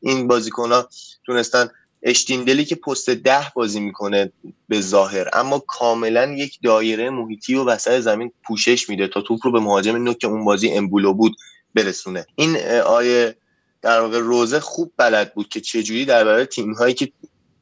[0.00, 0.88] این بازیکن‌ها
[1.26, 1.68] تونستن
[2.04, 4.32] اشتیندلی که پست ده بازی می‌کنه
[4.68, 9.52] به ظاهر اما کاملا یک دایره محیطی و وسط زمین پوشش میده تا توپ رو
[9.52, 11.36] به مهاجم نوک اون بازی امبولو بود
[11.74, 12.26] برسونه.
[12.36, 13.36] این آیه
[13.82, 17.12] در واقع روزه خوب بلد بود که چجوری در برابر تیم هایی که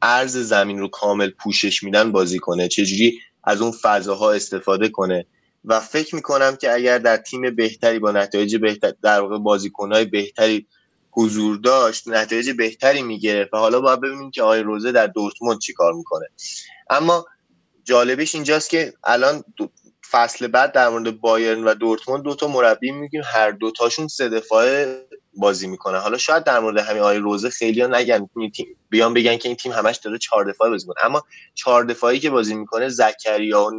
[0.02, 5.26] عرض زمین رو کامل پوشش میدن بازی کنه چجوری از اون فضاها استفاده کنه.
[5.64, 10.66] و فکر می‌کنم که اگر در تیم بهتری با نتایج بهتر در واقع بازیکنهای بهتری
[11.12, 15.92] حضور داشت نتایج بهتری می‌گرفت و حالا باید ببینیم که آقای روزه در دورتموند چیکار
[15.92, 16.26] می‌کنه.
[16.90, 17.26] اما
[17.84, 19.44] جالبش اینجاست که الان
[20.10, 24.28] فصل بعد در مورد بایرن و دورتموند دو تا مربی میگیم هر دو تاشون سه
[24.28, 28.30] دفاعه بازی می‌کنه حالا شاید در مورد همین آقای روزه خیلی ها نگن
[28.90, 31.04] بیان بگن که این تیم همش داره چهار دفاعه بازی می‌کنه.
[31.04, 31.22] اما
[31.54, 33.70] چهار دفاعی که بازی می‌کنه زکریا و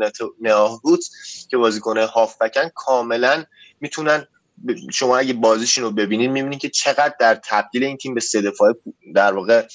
[0.42, 1.06] نهاهوت
[1.50, 3.44] که بازی کنه هافبکن کاملا
[3.82, 4.28] می‌تونن
[4.92, 8.74] شما اگه بازیشون رو ببینید می‌بینید که چقدر در تبدیل این تیم به سه دفاعه
[9.16, 9.68] در واقع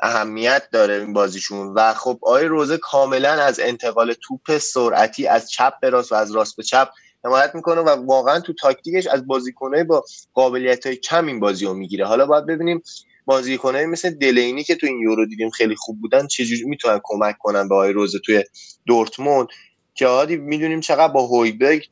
[0.00, 1.74] اهمیت داره این بازیشون.
[1.74, 6.32] و خب آقای روزه کاملا از انتقال توپ سرعتی از چپ به راست و از
[6.32, 6.88] راست به چپ
[7.24, 10.04] حمایت می‌کنه و واقعا تو تاکتیکش از بازیکنهای با
[10.34, 12.06] قابلیت های کم این بازی رو می‌گیره.
[12.06, 12.82] حالا باید ببینیم
[13.26, 17.68] بازیکنایی مثل دلینی که تو این یورو دیدیم خیلی خوب بودن چجوری می‌تونن کمک کنن
[17.68, 18.44] به آقای روزه توی
[18.86, 19.48] دورتموند.
[19.94, 21.88] که عادی می‌دونیم چقدر با هویبرگ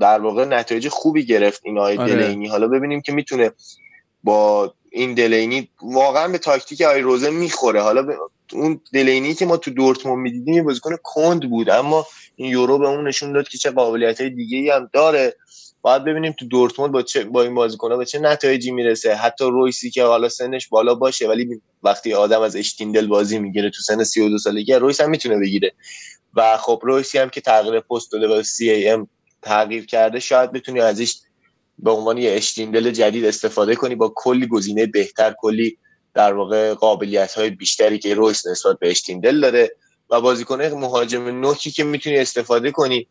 [0.00, 2.14] در واقع نتایج خوبی گرفت این آقای آره.
[2.14, 2.46] دلینی.
[2.46, 3.52] حالا ببینیم که می‌تونه
[4.24, 7.82] با این دلینی واقعا به تاکتیک آقای روزه می‌خوره.
[7.82, 8.16] حالا به
[8.52, 12.88] اون دلینی که ما تو دورتموند می‌دیدیم یه بازیکن کند بود اما این یورو به
[12.88, 15.36] اون نشون داد که چه قابلیت های دیگه ای هم داره.
[15.82, 19.14] باید ببینیم تو دورتموند با چه با این بازیکن‌ها به چه نتایجی می‌رسه.
[19.14, 23.82] حتی رویسی که حالا سنش بالا باشه ولی وقتی آدم از اشتیندل بازی می‌گیره تو
[23.82, 25.72] سن 32 سالگی رویس هم می‌تونه بگیره.
[26.34, 29.08] و خب رویسی هم که تغییر پست داده و سی ای ام
[29.46, 31.14] تغییر کرده شاید بتونی ازش
[31.78, 35.78] به عنوان یه اشتیندل جدید استفاده کنی با کلی گزینه بهتر کلی
[36.14, 39.76] در واقع قابلیت های بیشتری که رویس نسبت به اشتیندل داره
[40.10, 43.08] و بازیکن مهاجم نوکی که می‌تونی استفاده کنی.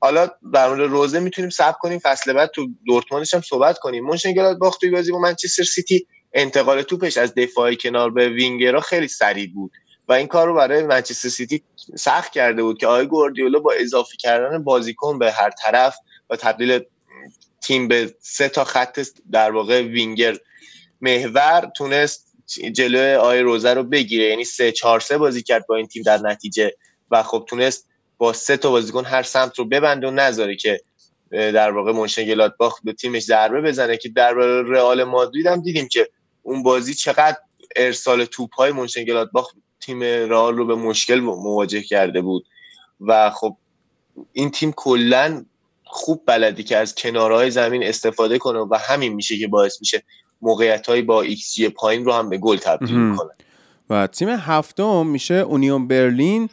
[0.00, 4.04] حالا در مورد روزه می‌تونیم صبر کنیم فصل بعد تو دورتموندش هم صحبت کنیم.
[4.04, 9.50] مونشنگلادباخ توی بازی با منچستر سیتی انتقال توپش از دفاعی کنار به وینگرها خیلی سریع
[9.54, 9.72] بود.
[10.08, 11.62] و این کار رو برای منچستر سیتی
[11.96, 15.96] سخت کرده بود که آقای گواردیولا با اضافه کردن بازیکن به هر طرف
[16.30, 16.80] و تبدیل
[17.60, 19.00] تیم به سه تا خط
[19.32, 20.36] در واقع وینگر
[21.00, 22.28] محور تونست
[22.72, 24.24] جلوی آقای روزه رو بگیره.
[24.24, 26.72] یعنی سه چهار سه بازی کرد با این تیم در نتیجه
[27.10, 27.88] و خب تونست
[28.18, 30.80] با سه تا بازیکن هر سمت رو ببنده و نذاره که
[31.30, 36.08] در واقع مونشنگلادباخ به تیمش ضربه بزنه که در رئال مادرید هم دیدیم که
[36.42, 37.36] اون بازی چقدر
[37.76, 39.52] ارسال توپ های مونشنگلادباخ
[39.88, 42.46] تیم رئال رو به مشکل مواجه کرده بود.
[43.00, 43.56] و خب
[44.32, 45.44] این تیم کلا
[45.84, 50.02] خوب بلدی که از کنارهای زمین استفاده کنه و همین میشه که باعث میشه
[50.42, 53.30] موقعیت های با ایکس جی پایین رو هم به گل تبدیل می‌کنه
[53.90, 56.48] و تیم هفتم میشه اونیون برلین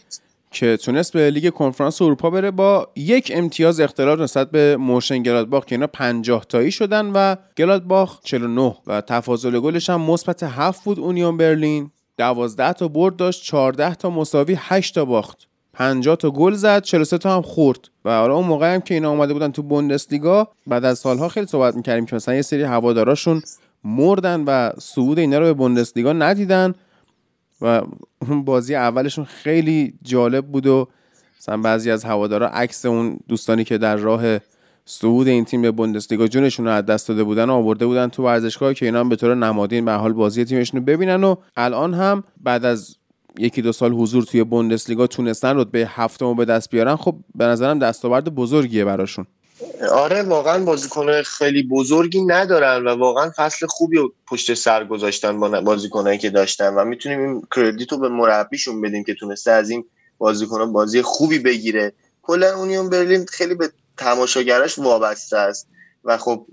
[0.51, 5.65] که تونست به لیگ کنفرانس اروپا بره با یک امتیاز اختلاف نسبت به مونشن گلادباخ
[5.65, 10.99] که اینا 50 تایی شدن و گلادباخ 49 و تفاضل گلش هم مثبت 7 بود
[10.99, 11.91] اونیون برلین.
[12.17, 15.47] 12 تا برد داشت 14 تا مساوی 8 تا باخت.
[15.73, 17.89] 50 تا گل زد 43 تا هم خورد.
[18.05, 21.45] و حالا اون موقع هم که اینا اومده بودن تو بوندسلیگا بعد از سالها خیلی
[21.45, 23.41] صحبت می‌کردیم که مثلا یه سری هواداراشون
[23.83, 26.73] مردن و صعود اینا رو به بوندسلیگا ندیدن.
[27.61, 27.81] و
[28.21, 30.87] اون بازی اولشون خیلی جالب بود و
[31.39, 34.39] مثلا بعضی از هوادارا عکس اون دوستانی که در راه
[34.85, 36.27] صعود این تیم به بوندسلیگا.
[36.27, 39.15] جونشون رو از دست داده بودن و آورده بودن تو ورزشگاه که اینا هم به
[39.15, 42.95] طور نمادین به حال بازی تیمشون رو ببینن و الان هم بعد از
[43.37, 46.95] یکی دو سال حضور توی بوندسلیگا تونستن رتبه هفتم رو به دست بیارن.
[46.95, 49.25] خب به نظرم دستاورد بزرگیه براشون.
[49.91, 55.61] آره واقعا بازیکن خیلی بزرگی ندارن و واقعا فصل خوبی رو پشت سر گذاشتن با
[55.61, 59.85] بازیکنایی که داشتن و می‌تونیم این کردیت رو به مربیشون بدیم که تونسته از این
[60.17, 61.93] بازیکن بازی خوبی بگیره.
[62.21, 65.67] کلا اونیون برلین خیلی به تماشاگرش وابسته است.
[66.03, 66.47] و خب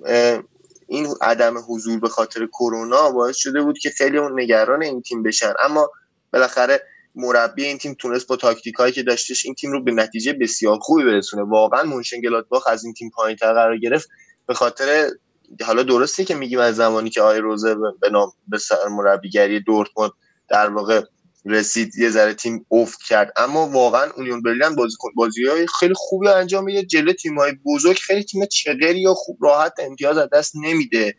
[0.86, 5.52] این عدم حضور به خاطر کرونا باعث شده بود که خیلی نگران این تیم بشن.
[5.60, 5.90] اما
[6.32, 6.82] بالاخره
[7.14, 10.78] مربی این تیم تونست با تاکتیک هایی که داشتش این تیم رو به نتیجه بسیار
[10.78, 11.42] خوبی برسونه.
[11.42, 14.08] واقعا مونشنگلادباخ از این تیم پایین تر قرار گرفت.
[14.46, 15.10] به خاطر
[15.66, 18.58] حالا درسته که میگیم از زمانی که آقای روزه به نام به
[18.90, 20.10] مربیگری دورتموند
[20.48, 21.02] در واقع
[21.44, 23.32] رسید یه ذره تیم افت کرد.
[23.36, 25.42] اما واقعا اونیون برلین بازی بازی
[25.78, 26.82] خیلی خوبی انجام میده.
[26.82, 31.14] جلو تیم های بزرگ خیلی تیم چغری یا خوب راحت امتیاز از دست نمیده.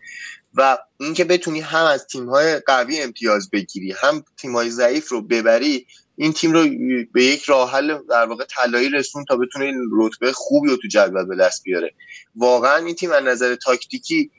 [0.53, 5.21] و اینکه بتونی هم از تیم های قوی امتیاز بگیری هم تیم های ضعیف رو
[5.21, 6.67] ببری این تیم رو
[7.13, 11.25] به یک راه حل در واقع طلایی رسون تا بتونه رتبه خوبی رو تو جدول
[11.25, 11.93] به دست بیاره.
[12.35, 14.31] واقعا این تیم از نظر تاکتیکی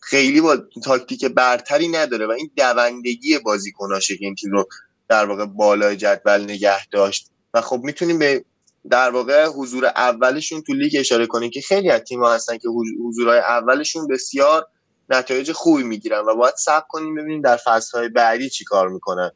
[0.00, 4.68] خیلی با تاکتیک برتری نداره و این دوندگی بازیکناشه که این تیم رو
[5.12, 7.30] در واقع بالای جدول نگه داشت.
[7.54, 8.44] و خب می‌تونیم به
[8.90, 12.68] در واقع حضور اولشون تو لیگ اشاره کنیم که خیلی از تیم‌ها هستن که
[13.06, 14.66] حضورهای اولشون بسیار
[15.08, 19.30] نتایج خوبی می‌گیرن و باید صبر کنیم ببینیم در فصلهای بعدی چی کار می‌کنن.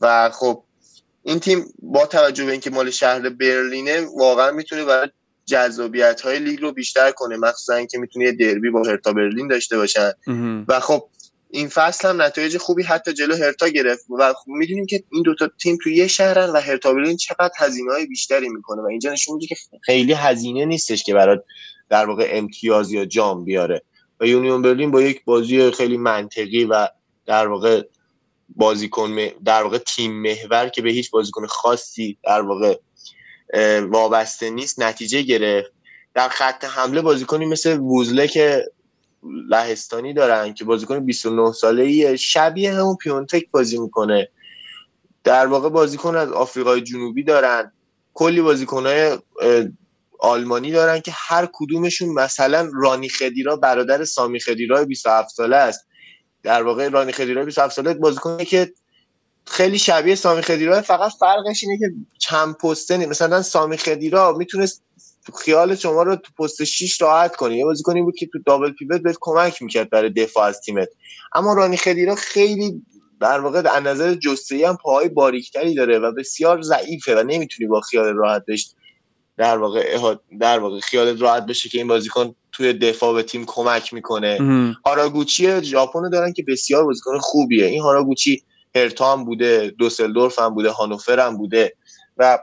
[0.00, 0.64] و خب
[1.22, 5.08] این تیم با توجه به اینکه مال شهر برلینه واقعا می‌تونه برای
[5.46, 9.76] جذابیت های لیگ رو بیشتر کنه مخصوصا اینکه می‌تونه یه دربی با هرتا برلین داشته
[9.76, 10.12] باشن.
[10.68, 11.08] و خب
[11.54, 15.78] این فصل هم نتایج خوبی حتی جلو هرتا گرفت و می‌دونیم که این دوتا تیم
[15.82, 19.46] توی یه شهرن و هرتا برلین چقدر هزینه های بیشتری می‌کنه و اینجا نشون میده
[19.46, 21.44] که خیلی هزینه نیستش که برات
[21.88, 23.82] در واقع امتیاز یا جام بیاره.
[24.20, 26.88] و یونیون برلین با یک بازی خیلی منطقی و
[27.26, 27.82] در واقع
[28.48, 32.78] بازیکن در واقع تیم محور که به هیچ بازیکن خاصی در واقع
[33.80, 35.72] وابسته نیست نتیجه گرفت.
[36.14, 38.64] در خط حمله بازیکنی مثل ووزله که
[39.22, 44.28] لهستانی دارن که بازیکن 29 ساله ای شبیه همون پیونتک بازی می‌کنه.
[45.24, 47.72] در واقع بازیکن از آفریقای جنوبی دارن.
[48.14, 49.18] کلی بازیکنهای
[50.18, 55.86] آلمانی دارن که هر کدومشون مثلا رانی خدیرا برادر سامی خدیرا 27 ساله است.
[56.42, 58.72] در واقع رانی خدیرا 27 ساله بازیکنی که
[59.46, 64.82] خیلی شبیه سامی خدیرا فقط فرقش اینه که چند پسته مثلا سامی خدیرا می‌تونست
[65.44, 69.00] خیال شما رو تو پست 6 راحت کنه یه بازیکنی بود که تو دابل پیوت
[69.00, 70.88] بهت کمک می‌کرد برای دفاع از تیمت.
[71.34, 72.82] اما رانی خدیرا خیلی
[73.20, 77.80] در واقع از نظر جسته‌ای هم پاهای باریکتری داره و بسیار ضعیفه و نمی‌تونی با
[77.80, 78.70] خیال راحت بهش
[79.36, 79.98] در واقع
[80.40, 84.38] در واقع خیالت راحت بشه که این بازیکن توی دفاع به تیم کمک می‌کنه.
[84.86, 87.66] هاراگوچی ژاپن دارن که بسیار بازیکن خوبیه.
[87.66, 88.42] این هاراگوچی
[88.74, 91.76] هرتا هم بوده دوسلدورف هم بوده هانوفر هم بوده
[92.16, 92.38] و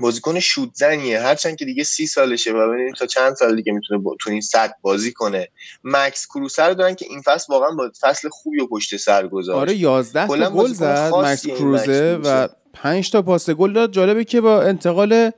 [0.00, 1.20] بازیکن شوت زنیه.
[1.20, 4.16] هرچند که دیگه سی سالشه و ببینیم تا چند سال دیگه می‌تونه با...
[4.20, 5.48] تو این سطح بازی کنه.
[5.84, 9.58] مکس کروسر رو دارن که این فصل واقعا با فصل خوبی و پشت سر گذاشت.
[9.58, 12.48] آره 11 کلاً تا گل زد مکس کروزه و کروزه.
[12.72, 13.92] 5 تا پاس گل داد.
[13.92, 15.30] جالبه که با انتقال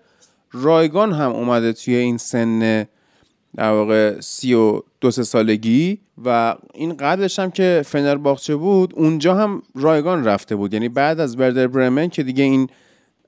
[0.52, 2.86] رایگان هم اومده توی این سن
[3.56, 9.34] در واقع سی و دو سه سالگی و این قبلش هم که فنرباخچه بود اونجا
[9.34, 10.74] هم رایگان رفته بود.
[10.74, 12.68] یعنی بعد از بردر برمن که دیگه این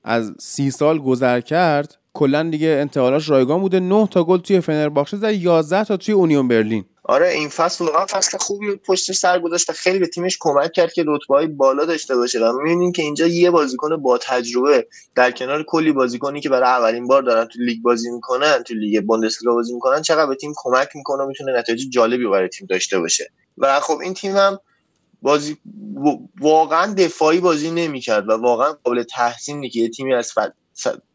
[0.07, 3.79] از سی سال گذر کرد کلا دیگه انتقالاش رایگان بوده.
[3.79, 6.85] 9 تا گل توی فنرباخچه زد 11 تا توی اونیون برلین.
[7.03, 8.81] آره این فصل واقعا فصل خوبی بود.
[8.81, 12.39] پشت سر گذاشت و خیلی به تیمش کمک کرد که رتبه بالا داشته باشه.
[12.39, 17.07] و می‌بینیم که اینجا یه بازیکن با تجربه در کنار کلی بازیکنی که برای اولین
[17.07, 20.89] بار دارن تو لیگ بازی می‌کنن تو لیگ بوندسلیگا بازی می‌کنن چقدر به تیم کمک
[20.95, 23.31] می‌کنه و می‌تونه نتایج جالبی برای تیم داشته باشه.
[23.57, 24.59] و خب این تیم هم
[25.21, 25.57] بازی
[26.39, 30.33] واقعا دفاعی بازی نمی‌کرد و واقعا قابل تحسینه که یه تیمی از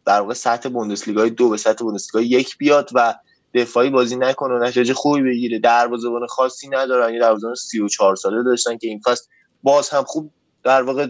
[0.05, 3.15] در واقع سطح بوندسلیگای دو به سطح بوندسلیگای یک بیاد و
[3.55, 5.59] دفاعی بازی نکنه و نتایج خوبی بگیره.
[5.59, 9.25] دروازه‌بان خاصی ندارن یه دروازه‌بان 34 ساله داشتن که این فصل
[9.63, 10.31] باز هم خوب
[10.63, 11.07] در واقع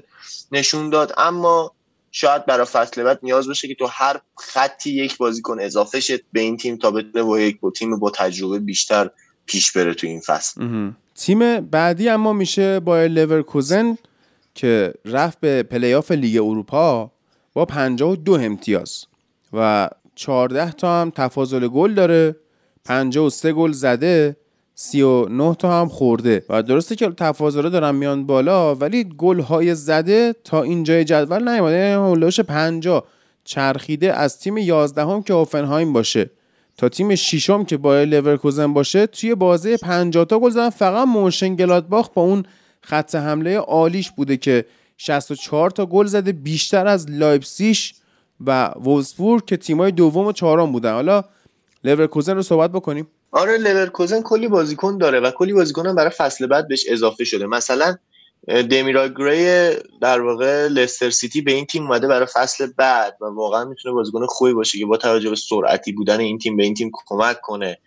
[0.53, 1.15] نشون داد.
[1.17, 1.73] اما
[2.13, 6.41] شاید برای فصل بعد نیاز باشه که تو هر خطی یک بازیکن اضافه شد به
[6.41, 9.11] این تیم تا بتونه با یک با تیم با تجربه بیشتر
[9.47, 10.61] پیش بره تو این فصل.
[11.21, 13.99] تیم بعدی اما میشه بایر لورکوزن
[14.55, 17.11] که رفت به پلیاف لیگ اروپا
[17.53, 19.05] با 52 امتیاز
[19.53, 22.37] و 14 تا هم تفاضل گل داره
[22.85, 24.37] 53 گل زده
[24.75, 26.45] 39 تا هم خورده.
[26.49, 31.77] و درسته که تفاضل دارن میان بالا ولی گل های زده تا اینجای جدول نیومده.
[31.77, 33.05] یعنی هولوش 50
[33.45, 36.31] چرخیده از تیم 11 هم که اوفنهایم باشه.
[36.81, 40.71] تا تیم ششم که بایر لورکوزن باشه توی بازه 50 تا گل زدن.
[40.71, 42.45] فقط مونشن گلادباخ با اون
[42.81, 44.65] خط حمله عالیش بوده که
[44.97, 47.95] 64 تا گل زده بیشتر از لایپزیش
[48.47, 50.93] و وولسبورگ که تیمای دوم و چهارم بودن.
[50.93, 51.25] حالا
[51.85, 53.07] لورکوزن رو صحبت بکنیم.
[53.33, 57.47] آره لورکوزن کلی بازیکن داره و کلی بازیکن هم برای فصل بعد بهش اضافه شده.
[57.47, 57.97] مثلا
[58.49, 59.71] دمرای گری
[60.01, 64.27] در واقع لستر سیتی به این تیم اومده برای فصل بعد و واقعا می‌تونه بازیکن
[64.27, 67.79] خوبی باشه که با توجه به سرعتی بودن این تیم به این تیم کمک کنه.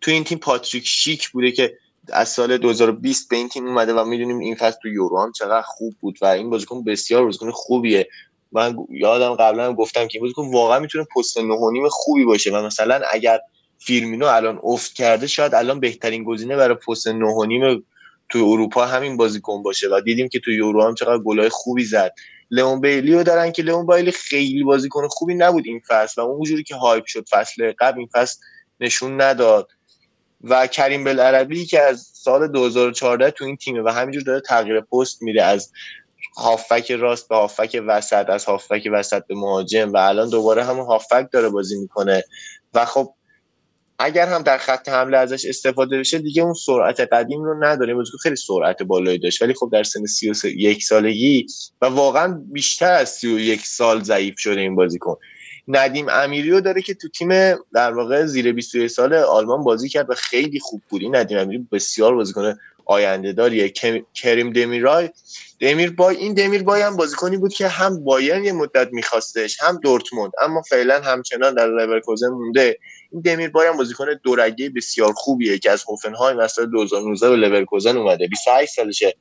[0.00, 1.78] تو این تیم پاتریک شیک بوده که
[2.12, 5.62] از سال 2020 به این تیم اومده و می‌دونیم این فصل تو یورو هم چقدر
[5.62, 8.08] خوب بود و این بازیکن بسیار بازیکن خوبیه.
[8.52, 12.24] من یادم قبلا هم گفتم که این بازیکن واقعا می‌تونه پست نه و نیم خوبی
[12.24, 13.40] باشه و مثلا اگر
[13.78, 17.84] فیرمینو الان افت کرده شاید الان بهترین گزینه برای پست نه و نیم
[18.34, 22.14] تو اروپا همین بازیکن باشه و دیدیم که تو یورو هم چقدر گلای خوبی زد.
[22.50, 26.62] لئون بیلی رو دارن که لئون بیلی خیلی بازیکن خوبی نبود این فصل و اونجوری
[26.62, 28.38] که hype شد فصل قبل این فصل
[28.80, 29.68] نشون نداد.
[30.40, 35.22] و کریم بالعربی که از سال 2014 تو این تیمه و همینجور داره تغییر پست
[35.22, 35.72] میره از
[36.36, 41.28] هافک راست به هافک وسط از هافک وسط به مهاجم و الان دوباره همون هافک
[41.32, 42.24] داره بازی می‌کنه.
[42.74, 43.14] و خب
[43.98, 47.94] اگر هم در خط حمله ازش استفاده بشه دیگه اون سرعت قدیم رو نداره.
[47.94, 49.42] بازیکن خیلی سرعت بالایی داشت.
[49.42, 51.46] ولی خب در سن 31 سالگی
[51.82, 55.16] و واقعا بیشتر از 31 سال ضعیف شده این بازیکن.
[55.68, 57.28] ندیم امیریو داره که تو تیم
[57.74, 61.02] در واقع زیر 21 سال آلمان بازی کرد و خیلی خوب بود.
[61.02, 62.56] این ندیم امیری بسیار بازیکن
[62.86, 63.72] آینده داریه.
[64.14, 65.10] کریم دمیرای
[65.60, 69.78] دمیر بای این دمیر بای هم بازیکنی بود که هم بایرن یه مدت میخواستش هم
[69.82, 70.32] دورتموند.
[70.42, 72.78] اما فعلا همچنان در لورکوزن مونده.
[73.20, 77.96] دمیر بای هم بازیکن دورگه بسیار خوبیه که از هوفنهایم از سال 2019 به لورکوزن
[77.96, 78.28] اومده.
[78.28, 79.14] 28 سالشه.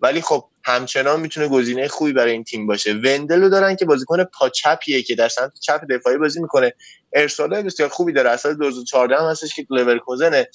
[0.00, 2.92] ولی خب همچنان می‌تونه گزینه خوبی برای این تیم باشه.
[2.92, 6.72] وندل دارن که بازیکن پاچپیه که در سمت چپ دفاعی بازی می‌کنه.
[7.12, 8.30] ارسالای بسیار خوبی داره.
[8.30, 10.48] از سال 2014 هم هستش که لورکوزنه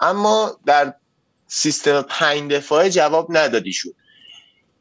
[0.00, 0.94] اما در
[1.46, 3.92] سیستم پنج دفاعه جواب ندادیشون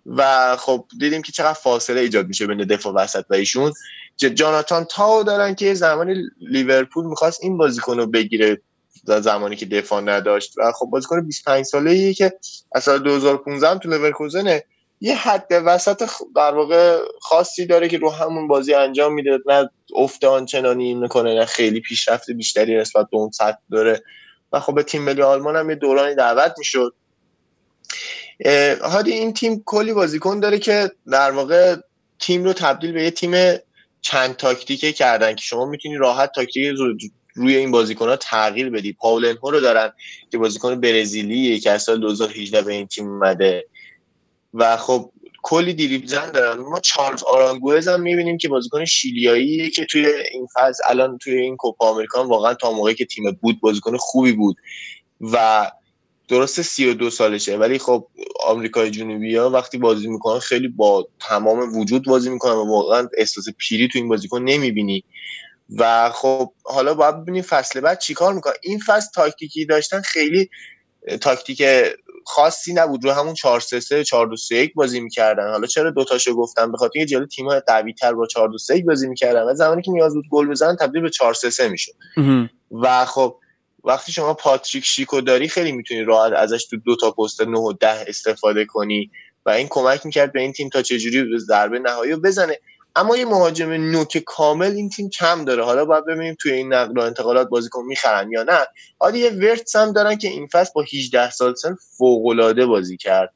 [0.06, 3.74] و خب دیدیم که چقدر فاصله ایجاد میشه بین دفاع وسط و ایشون.
[4.18, 8.62] جاناتان تاو دارن که زمانی لیورپول می‌خواست این بازیکن رو بگیره
[9.04, 10.54] زمانی که دفاع نداشت.
[10.58, 12.34] و خب بازیکن 25 ساله ایه که
[12.72, 14.64] از سال 2015 هم تو لورکوزنه
[15.02, 19.40] یه حد وسط در واقع خاصی داره که رو همون بازی انجام میده.
[19.46, 24.04] نه افت آنچنانی می‌کنه نه خیلی پیشرفت بیشتری نسبت به اون سطح داره.
[24.54, 26.94] و خب به تیم ملی آلمان هم یه دورانی دعوت می‌شد.
[28.82, 31.76] هادی این تیم کلی بازیکن داره که در واقع
[32.20, 33.32] تیم رو تبدیل به یه تیم
[34.04, 36.94] چند تاکتیکه کردن که شما می‌تونی راحت تاکتیک رو
[37.36, 38.94] روی این بازیکن ها تغییر بدی.
[38.94, 39.94] پاولنهو رو دارن
[40.32, 43.66] که بازیکن برزیلیه که از سال 2018 به این تیم اومده.
[44.54, 45.12] و خب
[45.44, 46.60] کلی دیریبزن دارن.
[46.60, 51.58] ما چارلز آرانگوئز هم می‌بینیم که بازیکن شیلیاییه که توی این فاز الان توی این
[51.58, 54.56] کوپا آمریکا واقعا تا موقعی که تیم بود بازیکن خوبی بود.
[55.22, 55.72] و
[56.34, 58.08] درسته 32 سالشه ولی خب
[58.46, 63.46] آمریکای جنوبی ها وقتی بازی می‌کنن خیلی با تمام وجود بازی می‌کنن و واقعا احساس
[63.58, 65.04] پیری تو این بازیکن نمی‌بینی.
[65.78, 70.50] و خب حالا باید ببینیم فصل بعد چیکار می‌کنن این فصل تاکتیکی داشتن خیلی
[71.22, 71.64] تاکتیک
[72.26, 73.06] خاصی نبود.
[73.06, 75.52] رو همون 4 3 3 4 2 3 1 بازی می‌کردن.
[75.52, 78.76] حالا چرا دوتاشو گفتم؟ به خاطر اینکه جلو تیم‌های قوی تر با 4 2 3
[78.76, 79.44] 1 بازی می‌کردن.
[79.44, 81.94] و زمانی که نیاز بود گل بزنن تبدیل به 4 3 3 می‌شد.
[82.72, 83.36] و خب
[83.84, 87.74] وقتی شما پاتریک شیکو داری خیلی می‌تونی راحت ازش تو دو تا پست 9 و
[87.74, 89.12] 10 استفاده کنی
[89.46, 92.60] و این کمک می‌کرد به این تیم تا چجوری به ضربه نهایی رو بزنه.
[92.96, 95.64] اما یه مهاجم نوک کامل این تیم کم داره.
[95.64, 98.66] حالا باید ببینیم توی این نقل و انتقالات بازیکن می‌خرن یا نه.
[99.00, 103.34] حالا یه ورتس هم دارن که این فصل با 18 سال سن فوق بازی کرد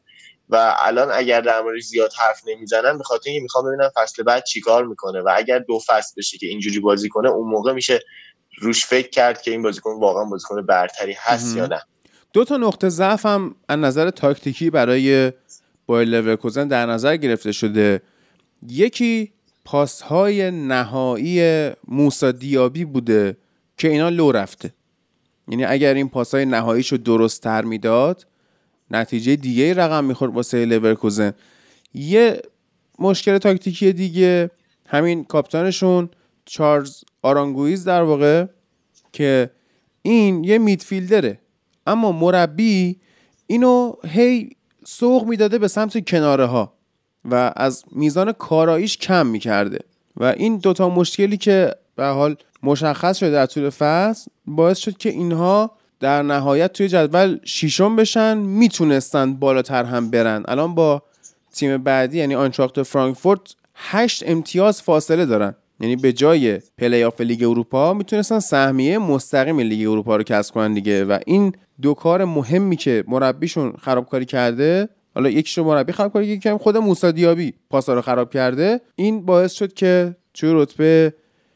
[0.50, 4.44] و الان اگر در موردش زیاد حرف نمی‌زنن به خاطر اینکه می‌خوام ببینم فصل بعد
[4.44, 8.00] چیکار می‌کنه و اگر دو فصل بشه که اینجوری بازی کنه اون موقع میشه
[8.58, 11.58] روش فکر کرد که این بازیکن واقعا بازیکن برتری هست.
[11.58, 11.82] یا نه.
[12.34, 15.32] دو تا نقطه ضعف هم از نظر تاکتیکی برای
[15.86, 18.02] بایر لورکوزن در نظر گرفته شده.
[18.68, 19.32] یکی
[19.66, 23.38] پاس های نهایی موسا دیابی بوده
[23.78, 24.74] که اینا لو رفته.
[25.48, 28.28] یعنی اگر این پاس های نهاییشو درست تر می‌داد
[28.92, 31.34] نتیجه دیگه رقم می‌خورد واسه لورکوزن.
[31.94, 32.42] یه
[33.00, 34.52] مشکل تاکتیکی دیگه
[34.88, 36.10] همین کاپیتانشون
[36.46, 38.46] چارلز آرانگویز در واقع
[39.14, 39.50] که
[40.02, 41.40] این یه میدفیلدره.
[41.88, 43.00] اما مربی
[43.48, 44.50] اینو هی
[44.86, 46.74] سوق می‌داده به سمت کناره ها
[47.26, 49.80] و از میزان کاراییش کم می‌کرده.
[50.18, 55.10] و این دوتا مشکلی که به حال مشخص شده در طول فصل باعث شد که
[55.10, 60.44] اینها در نهایت توی جدول شیشم بشن می‌تونستن بالاتر هم برن.
[60.48, 61.04] الان با
[61.54, 65.56] تیم بعدی یعنی آینتراخت فرانکفورت هشت امتیاز فاصله دارن.
[65.80, 70.74] یعنی به جای پلی آف لیگ اروپا می‌تونستن سهمیه مستقیم لیگ اروپا رو کسب کنن
[70.74, 76.50] دیگه و این دو کار مهمی که مربیشون خرابکاری کرده حالا یکیشو مربی خرابکاری یکی
[76.50, 81.14] هم خود موسی دیابی پاسا رو خراب کرده این باعث شد که توی رتبه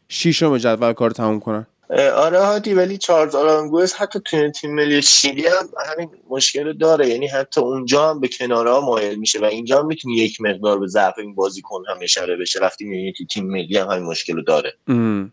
[0.09, 1.67] ششم جدول کار تموم کنن.
[2.15, 7.09] آره هادی ولی چارلز آرانگوز حتی توی تیم ملی شیلی هم همین مشکل رو داره.
[7.09, 10.87] یعنی حتی اونجا هم به کناره مایل میشه و اینجا هم می‌تونی یک مقدار به
[10.87, 14.41] ضعف این بازیکن هم اشاره بشه وقتی می‌بینی تو تیم ملی هم همین مشکل رو
[14.41, 14.73] داره.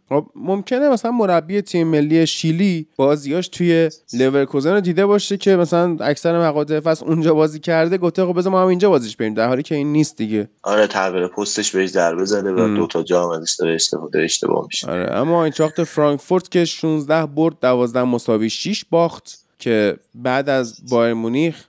[0.09, 5.97] خب ممکنه مثلا مربی تیم ملی شیلی بازیاش توی لورکوزن رو دیده باشه که مثلا
[6.01, 9.35] اکثر مقاطع فصل اونجا بازی کرده گفته خب بذار ما هم اینجا بازیش بریم.
[9.35, 10.49] در حالی که این نیست دیگه.
[10.63, 12.77] آره تغییر پستش بهش ضربه زده و.
[12.77, 14.91] دو تا جام ازش داره استفاده اشتباه میشه.
[14.91, 21.15] آره اما اینچاخت فرانکفورت که 16 برد 12 مساوی 6 باخت که بعد از بایر
[21.15, 21.65] مونیخ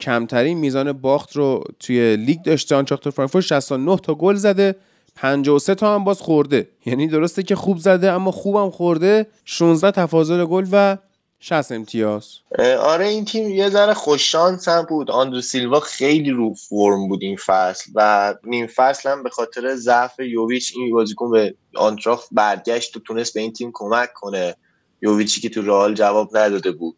[0.00, 2.76] کمترین میزان باخت رو توی لیگ داشته.
[2.76, 4.76] آنچاخت فرانکفورت 69 تا گل زده
[5.14, 6.68] 53 تا هم باز خورده.
[6.86, 9.26] یعنی درسته که خوب زده اما خوبم خورده.
[9.44, 10.96] 16 تفاضل گل و
[11.48, 12.28] 60 امتیاز.
[12.80, 15.10] آره این تیم یه ذره خوششانس هم بود.
[15.10, 20.20] آندرو سیلوا خیلی رو فرم بود این فصل و نیم فصل هم به خاطر ضعف
[20.20, 24.56] یوویچ این بازیکن به آنتراخت برگشت و تونست به این تیم کمک کنه.
[25.02, 26.96] یوویچی که تو رئال جواب نداده بود.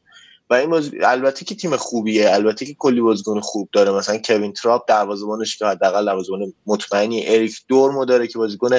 [0.51, 0.91] و این بازی...
[1.05, 2.35] البته که تیم خوبیه.
[2.35, 3.93] البته که کلی بازیکن خوب داره.
[3.93, 8.79] مثلا کوین تراپ دروازه‌بانش که حداقل دروازه‌بان مطمئنی اریک دورمو داره که بازیکن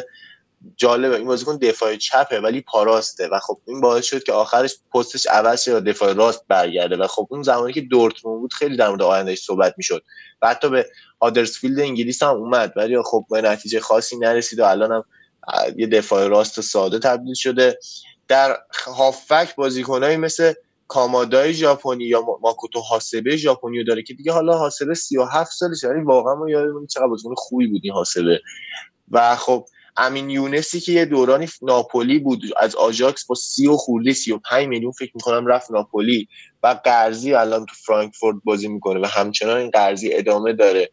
[0.78, 1.16] جالبه.
[1.16, 5.64] این بازیکن دفاع چپه ولی پاراسته و خب این باعث شد که آخرش پستش عوض
[5.64, 9.02] شه و دفاع راست برگرده و خب اون زمانی که دورتموند بود خیلی در مورد
[9.02, 10.04] آیندهش صحبت می‌شد.
[10.42, 10.86] و حتی به
[11.22, 15.04] هادرسفیلد انگلیس هم اومد ولی خب به نتیجه خاصی نرسید و الان هم
[15.78, 17.80] یه دفاع راست ساده تبدیل شده.
[18.28, 20.54] در هافک بازیکنایی مثل
[20.88, 25.88] کامادای ژاپنی یا ما- ماکوتو هاسبه ژاپنی رو داره که دیگه حالا هاسبه 37 سالشه
[25.88, 28.42] ولی واقعا ما یادمون چقدر بازیکن خوبی بود این هاسبه
[29.12, 29.66] و خب
[30.00, 34.92] امین یونسی که یه دورانی ناپولی بود از آژاکس با سی و خورده 35 میلیون
[34.92, 36.28] فکر می‌کنم رفت ناپولی
[36.64, 40.92] و قرضی الان تو فرانکفورت بازی می‌کنه و همچنان این قرضی ادامه داره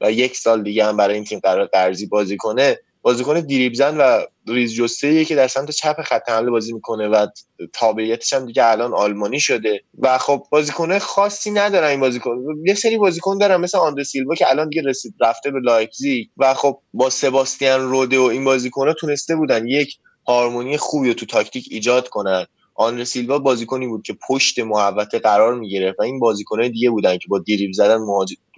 [0.00, 2.78] و یک سال دیگه هم برای این تیم قرار قرضی بازی کنه.
[3.04, 7.26] بازیکن دریبل‌زن و ریز جثه که در سمت چپ خط حمله بازی می‌کنه و
[7.72, 9.80] تابعیتش هم دیگه الان آلمانی شده.
[9.98, 12.38] و خب بازیکن خاصی ندارن این بازیکن.
[12.66, 16.26] یه سری بازیکن دارن مثل آندر سیلوا که الان دیگه رسما رفته به لایپزیگ.
[16.36, 21.26] و خب با سباستیان روده و این بازیکن‌ها تونسته بودن یک هارمونی خوبی رو تو
[21.26, 22.46] تاکتیک ایجاد کنن.
[22.74, 27.26] آندر سیلوا بازیکنی بود که پشت محوطه قرار می‌گرفت و این بازیکنهای دیگه بودن که
[27.28, 27.98] با دریبل زدن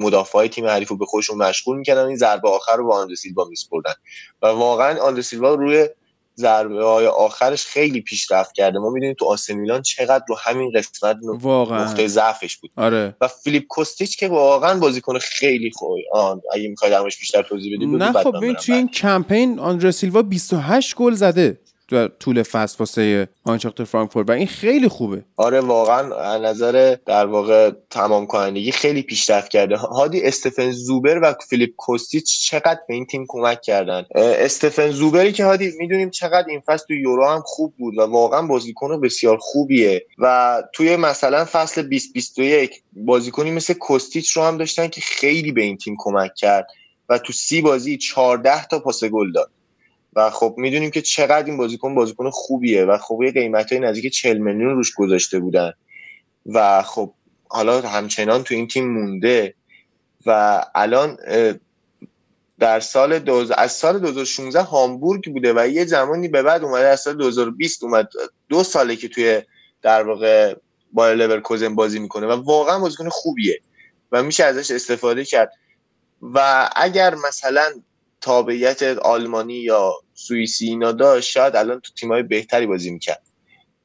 [0.01, 3.45] مدافعای تیم حریف رو به خودشون مشغول می‌کردن این ضربه آخر رو با آندر سیلوا
[3.45, 3.93] میسپردن.
[4.43, 5.89] و واقعا آندر سیلوا روی
[6.39, 8.79] ضربه های آخرش خیلی پیشرفت کرده.
[8.79, 11.85] ما می‌دونیم تو آسه میلان چقدر رو همین قسمت واقعا.
[11.85, 12.71] نقطه ضعفش بود.
[12.77, 13.17] آره.
[13.21, 17.87] و فیلیپ کوستیچ که واقعا بازیکن خیلی خوبی آن اگه می‌خوای درمش بیشتر توضیح بدی
[17.87, 21.61] نه خب ببین توی این کمپین آندره سیلوا 28 گل زده.
[21.89, 24.29] در طول فصل واسه آنچاخت فرانکفورت.
[24.29, 25.25] و این خیلی خوبه.
[25.37, 29.77] آره واقعا نظر در واقع تمام کنندگی خیلی پیشرفت کرده.
[29.77, 35.45] هادی استفن زوبر و فیلیپ کوستیچ چقدر به این تیم کمک کردن؟ استفن زوبری که
[35.45, 40.07] هادی می‌دونیم چقدر این فصل تو یورو هم خوب بود و واقعا بازیکن بسیار خوبیه.
[40.19, 45.77] و توی مثلا فصل 2021 بازیکنی مثل کوستیچ رو هم داشتن که خیلی به این
[45.77, 46.67] تیم کمک کرد
[47.09, 49.51] و تو سی بازی 14 تا پاس گل داد.
[50.17, 54.13] و خب می‌دونیم که چقدر این بازیکن بازیکن خوبیه و خب یه قیمت های نزدیک
[54.13, 55.73] 40 میلیون روش گذاشته بودن.
[56.47, 57.13] و خب
[57.49, 59.55] حالا همچنان تو این تیم مونده
[60.27, 61.19] و الان
[62.59, 63.51] در سال دوز...
[63.51, 68.09] از سال 2016 هامبورگ بوده و یه زمانی به بعد اومده از سال 2020 اومد.
[68.49, 69.43] دو ساله که توی
[69.83, 70.55] در واقع
[70.93, 73.61] با لورکوزن بازی می‌کنه و واقعا بازیکن خوبیه
[74.13, 75.53] و میشه ازش استفاده کرد.
[76.23, 77.73] و اگر مثلا
[78.21, 83.23] تابعیت آلمانی یا سوئیسی اینا داشت شاید الان تو تیمای بهتری بازی می‌کرد.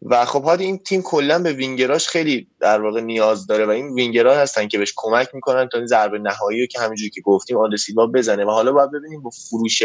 [0.02, 3.94] و خب هادی این تیم کلا به وینگراش خیلی در واقع نیاز داره و این
[3.94, 7.58] وینگرها هستن که بهش کمک می‌کنن تا این ضربه نهایی رو که همینجوری که گفتیم
[7.58, 8.46] آندر سیلوا بزنه.
[8.46, 9.84] و حالا باید ببینیم با فروش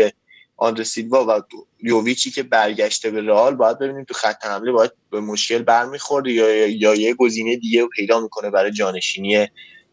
[0.56, 1.42] آندر سیلوا و
[1.82, 6.56] یوویچی که برگشته به رئال باید ببینیم تو خط حمله باید به مشکل برمیخورده یا
[6.56, 9.46] یا, یا یه گزینه دیگه رو پیدا می‌کنه برای جانشینی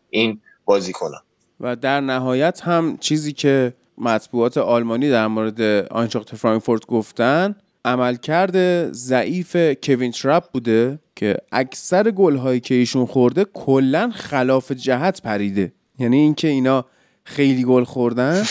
[0.10, 1.22] این بازیکنان
[1.60, 7.56] و در نهایت هم چیزی که مطبوعات آلمانی در مورد آینتراخت فرانکفورت گفتن
[7.86, 15.74] عملکرد ضعیف کوین ترپ بوده که اکثر گل‌هایی که ایشون خورده کلا خلاف جهت پریده.
[16.00, 16.86] یعنی اینکه اینا
[17.24, 18.44] خیلی گل خوردن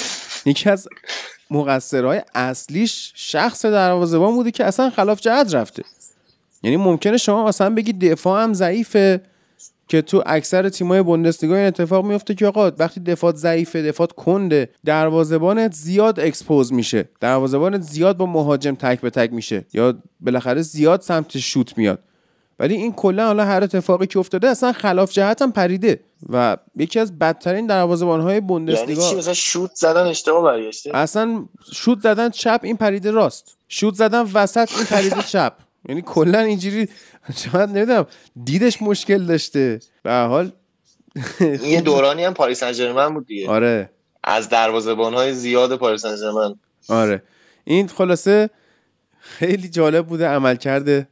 [0.46, 0.88] یکی از
[1.50, 5.82] مقصرهای اصلیش شخص دروازه‌بان بوده که اصلا خلاف جهت رفته.
[6.62, 9.20] یعنی ممکنه شما مثلا بگید دفاع هم ضعیفه.
[9.92, 14.68] که تو اکثر تیمای بوندسلیگا این اتفاق میفته که آقا وقتی دفاع ضعیفه دفاع کنده
[14.84, 17.08] دروازه‌بانت زیاد expose میشه.
[17.20, 21.98] دروازه‌بانت زیاد با مهاجم تک به تک میشه یا بالاخره زیاد سمت شوت میاد.
[22.58, 27.00] ولی این کلا حالا هر اتفاقی که افتاده اصلا خلاف جهت هم پریده و یکی
[27.00, 30.90] از بدترین دروازه‌بان‌های یعنی بوندسلیگا چی؟ مثلا شوت زدن اشتباه برگشته.
[30.96, 33.56] اصلا شوت زدن چپ این پریده راست.
[33.68, 35.52] شوت زدن وسط این پریده چپ.
[35.88, 36.88] یعنی کلا اینجوری
[37.52, 38.06] شاید نمی‌دونم
[38.44, 39.80] دیدش مشکل داشته.
[40.02, 40.52] به هر حال.
[41.40, 43.48] این یه دورانی هم پاریس سن ژرمن بود دیگه.
[43.48, 43.90] آره.
[44.24, 46.54] از دروازه‌بان های زیاد پاریس سن ژرمن
[46.88, 47.22] آره.
[47.64, 48.50] این خلاصه
[49.20, 51.08] خیلی جالب بوده عمل کرده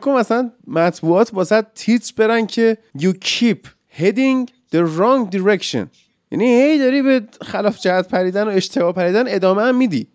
[0.00, 3.58] کنم مثلا مطبوعات واسه تیتر برن که you keep
[3.98, 5.86] heading the wrong direction.
[6.30, 10.08] یعنی هی داری به خلاف جهت پریدن و اشتباه پریدن ادامه هم میدی.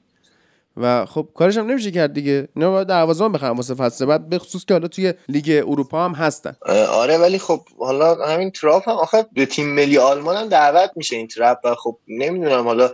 [0.78, 2.48] و خب کارش هم نمیشه کرد دیگه.
[2.56, 6.12] اینا باید دروازه‌بان بخرن واسه فصل بعد به خصوص که حالا توی لیگ اروپا هم
[6.12, 6.56] هستن.
[6.90, 11.16] آره ولی خب حالا همین تراپ هم آخه به تیم ملی آلمان هم دعوت میشه
[11.16, 12.90] این ترپ و خب نمی‌دونم حالا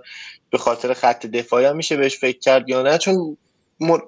[0.50, 3.38] به خاطر خط دفاعی هم میشه بهش فکر کرد یا نه چون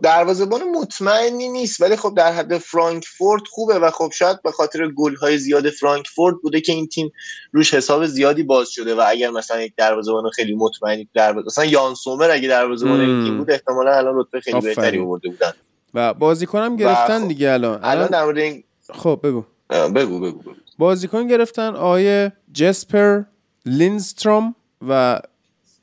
[0.03, 5.37] دروازه‌بان مطمئنی نیست ولی خب در حد فرانکفورت خوبه و خب شاید به خاطر گل‌های
[5.37, 7.11] زیاد فرانکفورت بوده که این تیم
[7.51, 11.95] روش حساب زیادی باز شده و اگر مثلا یک دروازه‌بان خیلی مطمئنی دروازه مثلا یان
[11.95, 13.23] سومر اگه دروازه‌بان این.
[13.23, 14.75] تیم بود احتمالاً الان رتبه خیلی آفرین.
[14.75, 15.53] بهتری آورده بودن
[15.93, 20.19] و بازیکن هم گرفتن خب، دیگه الان الان در مورد این خب بگو بگو بگو,
[20.19, 20.51] بگو.
[20.77, 23.23] بازیکن گرفتن آقای جسپر
[23.65, 24.55] لینستروم
[24.87, 25.19] و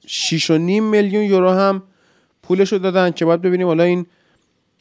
[0.06, 1.82] 6.5 میلیون یورو هم
[2.50, 4.06] پولشو دادن که باید ببینیم حالا این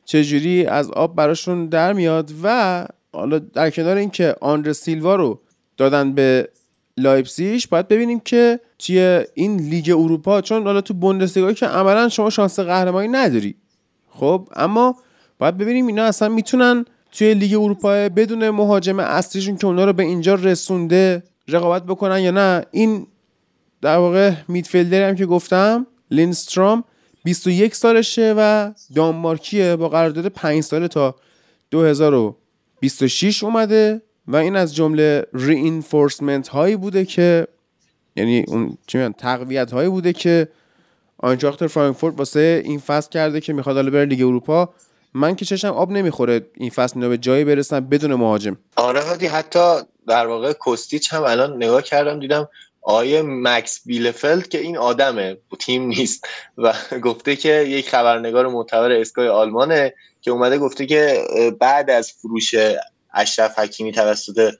[0.05, 5.39] چجوری از آب براشون در میاد و حالا در کنار اینکه آندر سیلوا رو
[5.77, 6.49] دادن به
[6.97, 12.29] لایپزیگ باید ببینیم که توی این لیگ اروپا چون حالا تو بوندسلیگا که عملا شما
[12.29, 13.55] شانس قهرمانی نداری.
[14.09, 14.95] خب اما
[15.39, 20.03] باید ببینیم اینا اصلا می‌تونن توی لیگ اروپا بدون مهاجم اصلیشون که اونا رو به
[20.03, 22.65] اینجا رسونده رقابت بکنن یا نه.
[22.71, 23.07] این
[23.81, 26.83] در واقع میدفیلدری هم که گفتم لینستروم
[27.23, 31.15] 21 سالشه و دانمارکیه با قرارداد 5 ساله تا
[31.71, 37.47] 2026 اومده و این از جمله reinforcement هایی بوده که
[38.15, 40.47] یعنی اون چی میگن تقویت هایی بوده که
[41.17, 44.69] آینتراخت فرانکفورت واسه این فصل کرده که می‌خواد حالا بره لیگ اروپا.
[45.13, 48.57] من که چشم آب نمی‌خوره این فصل اینا به جایی برسن بدون مهاجم.
[48.75, 49.59] آره حتی
[50.07, 52.49] در واقع کوستیچ هم الان نگاه کردم دیدم
[52.81, 56.27] آیه مکس بیلفلد که این آدمه تیم نیست.
[56.57, 61.23] و گفته که یک خبرنگار معتبر اسکای آلمانه که اومده گفته که
[61.59, 62.55] بعد از فروش
[63.13, 64.53] اشرف حکیمی توسط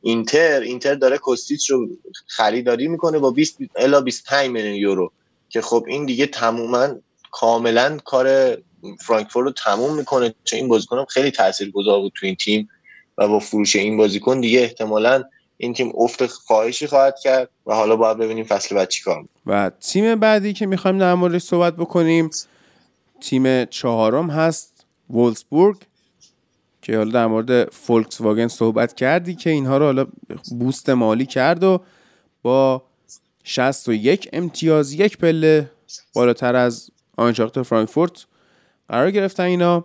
[0.00, 1.88] اینتر اینتر داره کوستیچ رو
[2.26, 5.12] خریداری می‌کنه با 20 الا 25 میلیون یورو.
[5.48, 6.88] که خب این دیگه تماما
[7.30, 8.58] کاملا کار
[9.00, 10.34] فرانکفورت رو تموم می‌کنه.
[10.44, 12.68] چون این بازیکن خیلی تاثیرگذار بود تو این تیم
[13.18, 15.24] و با فروش این بازیکن دیگه احتمالا
[15.62, 20.14] این تیم افت فاحشی خواهد کرد و حالا باید ببینیم فصل بعد چیکار و تیم
[20.14, 22.30] بعدی که می‌خوایم در موردش صحبت بکنیم
[23.20, 25.76] تیم چهارم هست وولسبورگ
[26.82, 30.06] که حالا در مورد فولکس واگن صحبت کردی که اینها رو حالا
[30.58, 31.80] بوست مالی کرد و
[32.42, 32.82] با
[33.44, 35.70] 61 امتیاز یک پله
[36.14, 38.26] بالاتر از آنچاخت فرانکفورت
[38.88, 39.84] قرار گرفتن اینا.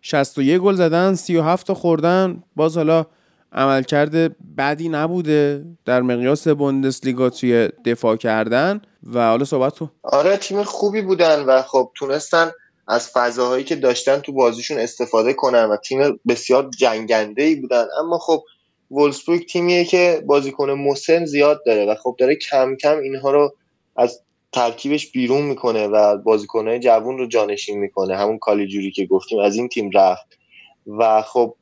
[0.00, 2.42] 61 گل زدن 37 تا خوردن.
[2.56, 3.06] باز حالا
[3.54, 8.80] عملکرد بدی نبوده در مقیاس بوندسلیگا توی دفاع کردن
[9.12, 12.50] و حالا صحبت تو آره تیم خوبی بودن و خب تونستن
[12.88, 17.84] از فضاهایی که داشتن تو بازیشون استفاده کنن و تیم بسیار جنگنده ای بودن.
[18.00, 18.42] اما خب
[18.90, 23.54] وولسبورگ تیمیه که بازیکن مسن زیاد داره و خب داره کم کم اینها رو
[23.96, 24.20] از
[24.52, 28.16] ترکیبش بیرون می‌کنه و بازیکنهای جوون رو جانشین می‌کنه.
[28.16, 30.38] همون کالیجوری که گفتیم از این تیم رفت.
[30.86, 31.56] و خب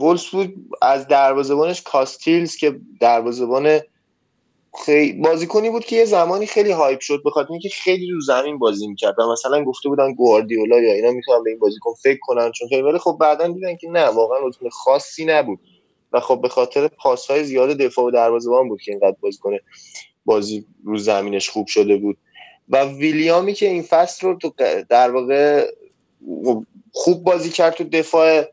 [0.00, 3.80] وولسبورگ از دروازه‌بانش کاستیلز که دروازه‌بان
[4.84, 8.58] خیلی بازیکنی بود که یه زمانی خیلی هایپ شد به خاطر اینکه خیلی رو زمین
[8.58, 12.52] بازی می‌کرد و مثلا گفته بودن گواردیولا یا اینا می‌تونن به این بازیکن فکر کنن
[12.52, 15.58] چون خیلی ولی خب بعدا دیدن که نه واقعا بازیکن خاصی نبود
[16.12, 19.56] و خب به خاطر پاسهای زیاد دفاع و دروازه‌بان بود که اینقدر بازیکن
[20.24, 22.16] بازی رو زمینش خوب شده بود.
[22.68, 24.38] و ویلیامی که این فصل رو
[24.88, 25.66] در واقع
[26.92, 28.44] خوب بازی کرد تو دفاع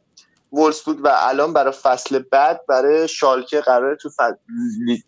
[0.52, 4.36] وولسبورگ و الان برای فصل بعد برای شالکه قراره تو فصل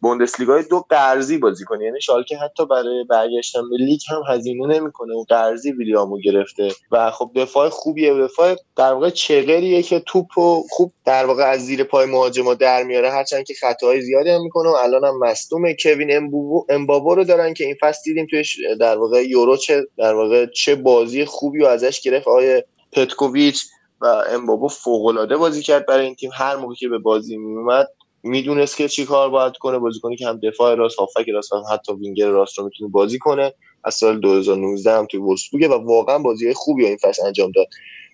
[0.01, 1.85] بوندسلیگا دو قرضی بازی کنه.
[1.85, 5.13] یعنی شالکه حتی برای برگشتن به لیگ هم هزینه نمی‌کنه.
[5.13, 6.71] و قرضی ویلیامو گرفته.
[6.91, 8.13] و خب دفاع خوبیه.
[8.13, 12.83] دفاع در واقع چغریه که توپ و خوب در واقع از زیر پای مهاجما در
[12.83, 13.11] میاره.
[13.11, 16.31] هرچند که خطاهای زیادی هم می‌کنه و الان هم مصدوم کوین
[16.69, 20.75] امبابو رو دارن که این فصل دیدیم توش در واقع یورو چه در واقع چه
[20.75, 22.27] بازی خوبی و ازش گرفت.
[22.27, 23.65] آیه پتکوویچ
[24.01, 26.31] و امبابو فوق العاده بازی کرد برای این تیم.
[26.33, 27.87] هر موقع که به بازی میومد
[28.23, 29.79] می‌دونست که چی کار باید کنه.
[29.79, 33.53] بازیکنی که هم دفاع راست هافک راست هم حتی وینگر راست رو می‌تونه بازی کنه.
[33.83, 37.65] از سال 2019 هم توی وولسبورگ و واقعا بازی خوبی این فصل انجام داد.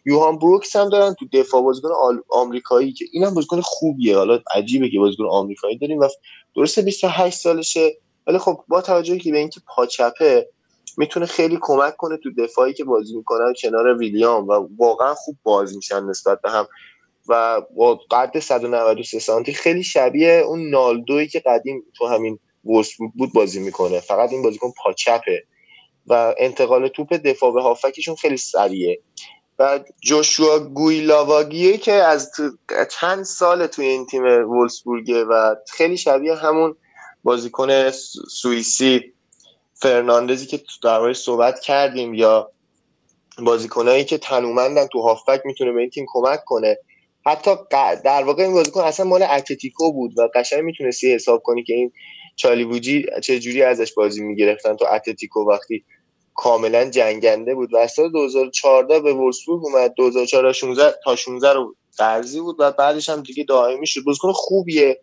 [0.06, 1.90] یوهان بروکس هم دارن تو دفاع بازیکن
[2.30, 4.18] آمریکایی که اینم بازیکن خوبیه.
[4.18, 6.08] حالا عجیبه که بازیکن آمریکایی داریم و
[6.56, 7.98] درسته 28 سالشه.
[8.28, 10.50] ولی خب با توجه که به اینکه پاچپه
[10.98, 15.76] می‌تونه خیلی کمک کنه تو دفاعی که بازی می‌کنن کنار ویلیام و واقعا خوب بازی
[15.76, 16.68] میشن نسبت به هم.
[17.30, 22.40] و با قد 193 سانتی خیلی شبیه اون نالدویی که قدیم تو همین
[23.16, 24.00] بود بازی می‌کنه.
[24.00, 25.44] فقط این بازیکن پاچپه
[26.08, 29.00] و انتقال توپ دفاع به هافکشون خیلی سریعه.
[29.60, 32.32] و جوشوا گویلاواگیه که از
[32.92, 36.76] چند سال توی این تیم وولسبورگه و خیلی شبیه همون
[37.24, 37.92] بازیکن
[38.30, 39.14] سوئیسی
[39.86, 42.52] فرناندزی که در صحبت کردیم یا
[43.40, 46.78] بازیکنایی که تنومندن تو هافبک می‌تونه به این تیم کمک کنه.
[47.26, 47.52] حتی
[48.04, 51.92] در واقع این بازیکن اصلا مال اتلتیکو بود و قشنگ می‌تونستی حساب کنی که این
[52.36, 55.84] چالیووجی چه جوری ازش بازی می‌گرفتن تو اتلتیکو وقتی
[56.36, 59.94] کاملا جنگنده بود و سال 2014 به وولسبورگ اومد.
[59.98, 64.04] 2014 16 تا 16 رو قرضی بود و بعدش هم دیگه دائمی شد.
[64.04, 65.00] بازیکن خوبیه.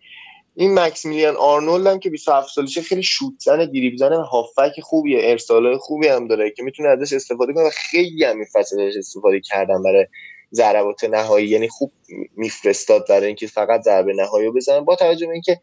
[0.55, 5.79] این مکسیمیلیان آرنولد هم که 27 سالشه خیلی شوت زن دریبل زن هافک خوبیه ارسال
[5.79, 10.07] خوبی هم داره که می‌تونه ازش استفاده کنه خیلی هم این فصل استفاده کردن برای
[10.53, 11.49] ضربات نهایی.
[11.49, 11.93] یعنی خوب
[12.37, 15.61] میفرستاد برای اینکه فقط ضربه نهایی رو بزنن با توجه به اینکه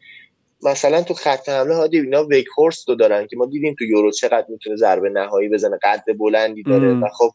[0.62, 4.10] مثلا تو خط حمله هادی اینا ویک هورست رو دارن که ما دیدیم تو یورو
[4.10, 6.94] چقدر می‌تونه ضربه نهایی بزنه قد بلندی داره.
[6.94, 7.30] و خب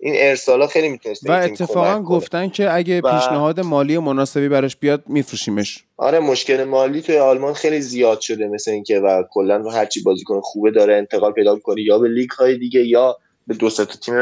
[0.00, 3.18] این ارسالا خیلی می‌تونست و اتفاقا گفتن که اگه و...
[3.18, 5.84] پیشنهاد مالی مناسبی براش بیاد میفروشیمش.
[5.96, 10.70] آره مشکل مالی توی آلمان خیلی زیاد شده مثل اینکه و کلا هرچی بازیکن خوبه
[10.70, 13.16] داره انتقال پیدا کنی یا به لیگ های دیگه یا
[13.46, 14.14] به دو تا تیم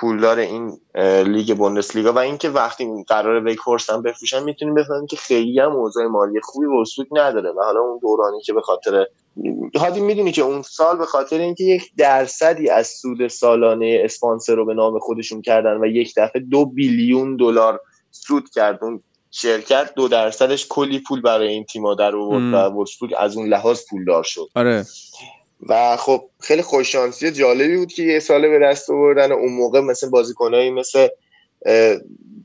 [0.00, 0.80] پولدار این
[1.24, 6.06] لیگ بوندسلیگا و اینکه وقتی قرار ویکورس هم بفروشن می‌تونیم بفهمیم که خیلی هم اوضاع
[6.06, 9.06] مالی خوبی ورسوک نداره و حالا اون دورانی که به خاطر
[9.74, 14.66] هادی می‌دونی که اون سال به خاطر اینکه یک درصدی از سود سالانه اسپانسر رو
[14.66, 20.08] به نام خودشون کردن و یک دفعه دو بیلیون دلار سود کرد اون شرکت دو
[20.08, 24.48] درصدش کلی پول برای این تیما در آورد و ورسبورگ از اون لحاظ پولدار شد.
[24.54, 24.86] آره.
[25.66, 30.10] و خب خیلی خوششانسی جالبی بود که یه ساله به دست آوردن اون موقع مثل
[30.10, 31.08] بازیکنایی مثل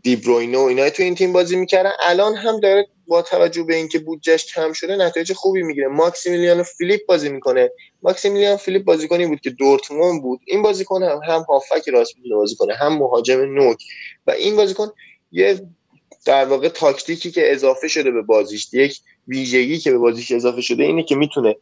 [0.04, 1.92] دیبروینو و اینا تو این تیم بازی می‌کردن.
[2.04, 5.88] الان هم داره با توجه به اینکه بودجهش کم شده نتایج خوبی می‌گیره.
[5.88, 7.72] ماکسیمیلیان فیلیپ بازی می‌کنه.
[8.02, 10.40] ماکسیمیلیان فیلیپ بازیکنی بود که دورتموند بود.
[10.46, 13.78] این بازیکن هم هم هافک راست می‌تونه بازی کنه هم مهاجم نوک.
[14.28, 14.92] و این بازیکن
[15.32, 15.62] یه
[16.26, 20.84] در واقع تاکتیکی که اضافه شده به بازیش یک ویژگی که به بازیش اضافه شده
[20.84, 21.56] اینه که می‌تونه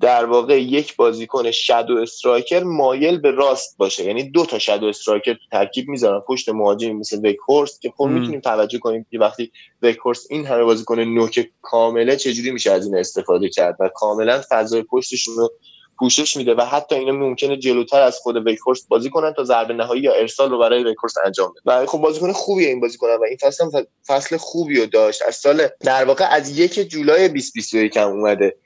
[0.00, 4.04] در واقع یک بازیکن shadow striker مایل به راست باشه.
[4.04, 6.20] یعنی دو تا shadow striker تو ترکیب می‌ذارن.
[6.20, 8.04] پشت مهاجمی مثل ویکهورست که خب.
[8.04, 12.96] می‌تونیم توجه کنیم که وقتی ویکهورست این همه بازیکن نوک کامله چجوری میشه از این
[12.96, 15.52] استفاده کرد و کاملا فضای پشتشون رو
[15.98, 20.02] پوشش میده و حتی اینا ممکنه جلوتر از خود ویکهورست بازی کنن تا ضربه نهایی
[20.02, 23.36] یا ارسال رو برای ویکهورست انجام بدن و خب بازیکن خوبیه این بازیکن و این
[23.40, 25.22] فصل هم فصل خوبی رو داشت.
[25.22, 28.56] از سال در واقع از یک جولای 2021 هم اومده.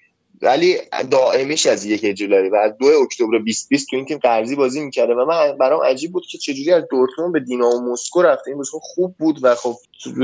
[0.43, 0.77] ولی
[1.10, 5.15] دائمیش از یک جولای و از دو اکتبر 2020 تو این تیم قرضی بازی می‌کرده
[5.15, 8.49] و من برام عجیب بود که چجوری از دورتموند به دینامو مسکو رفته.
[8.49, 9.75] این بازیکن خوب بود و خب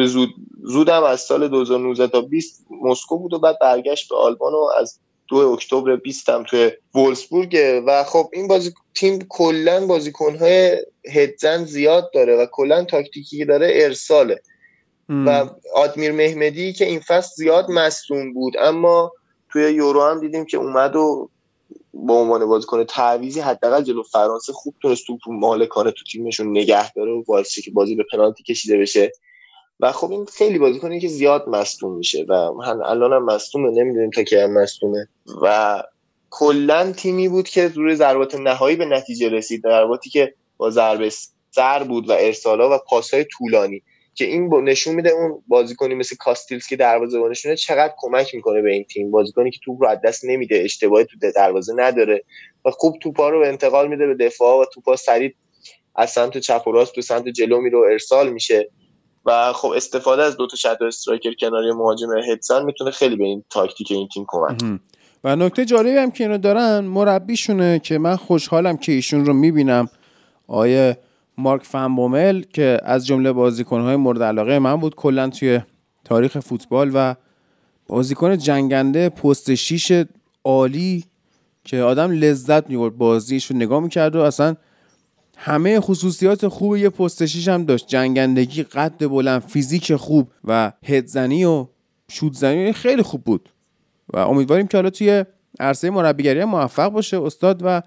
[0.07, 0.29] زود
[0.63, 4.99] زودم از سال 2019 تا 20 مسکو بود و بعد برگشت به آلمان و از
[5.29, 7.83] دو اکتبر 20 هم توی وولسبورگ.
[7.87, 10.79] و خب این بازی تیم کلا بازیکن‌های
[11.11, 14.43] هدزن زیاد داره و کلا تاکتیکی که داره ارساله.
[15.09, 18.55] و آدمیر مهمدی که این فصل زیاد مصدوم بود.
[18.59, 19.13] اما
[19.57, 21.31] توی یورو هم دیدیم که اومد و
[21.95, 27.13] با عنوان بازیکن تعویزی حداقل جلو فرانسه خوب تونست توپ مالکانه تو تیمشون نگه داره
[27.13, 29.13] و باعث که بازی به پنالتی کشیده بشه.
[29.81, 32.33] و خب این خیلی بازیکنی که زیاد مصدوم میشه و
[32.85, 35.09] الان هم مصدومه نمی‌دونیم تا هم مصدومه.
[35.43, 35.83] و
[36.31, 41.13] کلا تیمی بود که روی ضربات نهایی به نتیجه رسید ضرباتی که با ضربه
[41.51, 43.83] سر بود و ارسالا و پاسهای طولانی.
[44.17, 48.85] که این نشون میده اون بازیکنی مثل کاستیلز که دروازه‌بانشونه چقدر کمک می‌کنه به این
[48.85, 49.11] تیم.
[49.11, 52.25] بازیکنی که توپ رو دست نمیده اشتباهی تو دروازه نداره
[52.65, 55.35] و خوب توپا رو انتقال میده به دفاع و توپا سریع
[55.97, 58.71] از سمت چپ و راست به سمت جلو میره و ارسال میشه.
[59.25, 63.45] و خب استفاده از دو تا shadow striker کناری مهاجم هدزن می‌تونه خیلی به این
[63.51, 64.81] تاکتیک این تیم کمک
[65.25, 69.89] و نکته جالبی هم که اینو دارن مربیشونه که من خوشحالم که ایشون رو می‌بینم.
[70.47, 70.99] آیه
[71.39, 75.61] مارک فنبومل که از جمله بازیکنهای مورد علاقه من بود کلا توی
[76.05, 77.15] تاریخ فوتبال و
[77.87, 79.93] بازیکن جنگنده پست شیش
[80.45, 81.05] عالی
[81.65, 84.57] که آدم لذت می‌برد بازیش رو نگاه می‌کرد و اصلا
[85.37, 87.87] همه خصوصیات خوب یه پست شیش هم داشت.
[87.87, 91.67] جنگندگی قد بلند فیزیک خوب و هدزنی و
[92.11, 93.49] شودزنی خیلی خوب بود.
[94.13, 95.25] و امیدواریم که حالا توی
[95.61, 97.83] عرصه مربیگری موفق باشه استاد و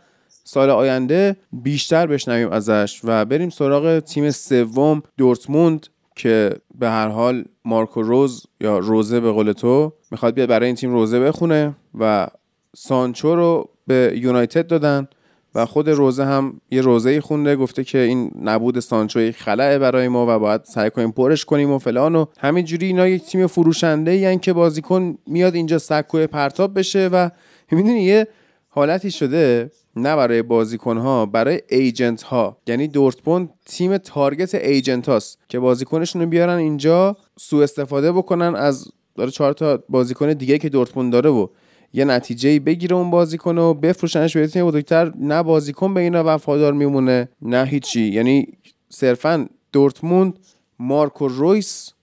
[0.52, 7.46] سال آینده بیشتر بشنویم ازش و بریم سراغ تیم سوم دورتموند که به هر حال
[7.66, 12.28] مارکو روز یا روزه به قول تو می‌خواد بیاد برای این تیم روزه بخونه و
[12.76, 15.08] سانچو رو به یونایتد دادن
[15.56, 20.36] و خود روزه هم یه روزه خونده گفته که این نبود سانچو خلعه برای ما
[20.36, 24.38] و باید سعی کنیم پرش کنیم و فلان و همینجوری اینا یک تیم فروشنده یعنی
[24.38, 27.30] که بازیکن میاد اینجا سکوی پرتاب بشه و
[27.72, 28.28] می‌دونی یه
[28.70, 29.72] حالتی شده
[30.02, 36.22] نه برای بازیکن ها برای ایجنت ها یعنی دورتموند تیم تارگت ایجنت هاست که بازیکنشون
[36.22, 41.30] رو بیارن اینجا سوء استفاده بکنن از داره چهار تا بازیکن دیگه که دورتموند داره
[41.30, 41.48] و
[41.94, 45.12] یه نتیجه بگیره اون بازیکن و بفروشنش به تیم بزرگتر.
[45.20, 48.02] نه بازیکن به اینا وفادار میمونه نه هیچی.
[48.02, 48.48] یعنی
[48.90, 50.40] صرفا دورتموند
[50.80, 51.94] مارکو رویس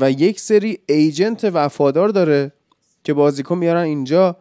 [0.00, 2.52] و یک سری ایجنت وفادار داره
[3.04, 4.36] که بازیکن میارن اینجا.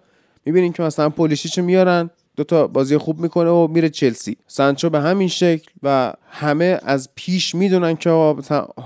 [0.46, 4.38] می‌بینین که مثلا پولیشیچو میارن دو تا بازی خوب می‌کنه و میره چلسی.
[4.48, 8.10] سانچو به همین شکل و همه از پیش می‌دونن که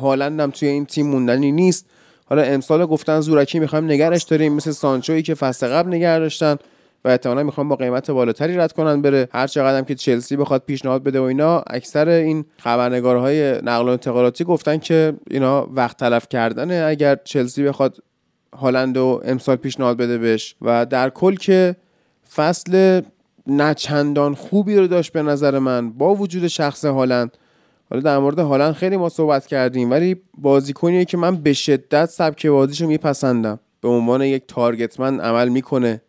[0.01, 1.85] هالند هم توی این تیم موندنی نیست.
[2.25, 6.55] حالا امسال گفتن زورکی می‌خوایم نگرش داریم مثل سانچویی که فصل قبل نگه داشتن
[7.05, 9.29] و احتمالا می‌خوام با قیمت بالاتری رد کنن بره.
[9.31, 14.43] هر چقدر که چلسی بخواد پیشنهاد بده و اینا اکثر این خبرنگارهای نقل و انتقالاتی
[14.43, 16.85] گفتن که اینا وقت تلف کردنه.
[16.87, 17.97] اگر چلسی بخواد
[18.57, 20.55] هالند و امسال پیشنهاد بده بهش.
[20.61, 21.75] و در کل که
[22.35, 23.01] فصل
[23.47, 27.37] نچندان خوبی رو داشت به نظر من با وجود شخص هالند.
[27.89, 32.47] حالا در مورد هالند خیلی ما صحبت کردیم ولی بازیکنیه که من به شدت سبک
[32.47, 33.59] بازیشو میپسندم.
[33.81, 36.01] به عنوان یک تارگتمن عمل می‌کنه.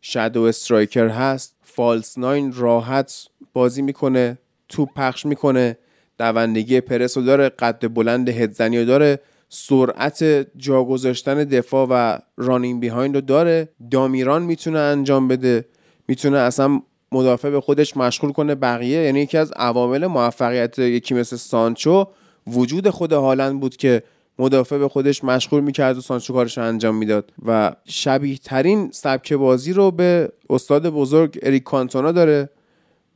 [0.00, 5.78] شادو استرایکر هست فالس ناین راحت بازی می‌کنه توپ پخش می‌کنه
[6.18, 10.24] دوندگی پرس رو داره قد بلند هدزنی رو داره سرعت
[10.56, 13.68] جا گذاشتن دفاع و رانینگ بیهایند رو داره.
[13.90, 15.64] دامیران می‌تونه انجام بده.
[16.08, 16.80] می‌تونه اصلا
[17.12, 19.02] مدافع به خودش مشغول کنه بقیه.
[19.02, 22.06] یعنی یکی از عوامل موفقیت یکی مثل سانچو
[22.46, 24.02] وجود خود هالند بود که
[24.38, 27.32] مدافع به خودش مشغول می‌کرد و سانچو کارش انجام می‌داد.
[27.46, 32.50] و شبیه ترین سبک بازی رو به استاد بزرگ اریک کانتونا داره.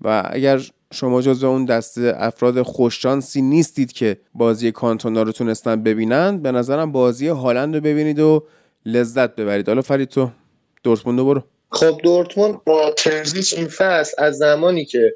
[0.00, 0.60] و اگر
[0.92, 6.92] شما جزو اون دسته افراد خوششانسی نیستید که بازی کانتونا رو تونستن ببینن به نظرم
[6.92, 8.44] بازی هالند رو ببینید و
[8.86, 9.68] لذت ببرید.
[9.68, 10.30] حالا فرید تو
[10.82, 11.42] دورتموند رو برو.
[11.72, 15.14] خب دورتموند با ترزیچ این فصل از زمانی که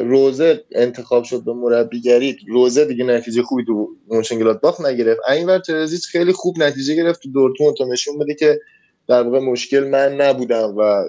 [0.00, 5.20] روزه انتخاب شد به مربیگری روزه دیگه نتیجه خوبی تو مونشنگلادباخ نگرفت.
[5.30, 8.60] اینور ترزیچ خیلی خوب نتیجه گرفت تو دورتموند تا نشون بده که
[9.08, 11.04] در واقع مشکل من نبودم و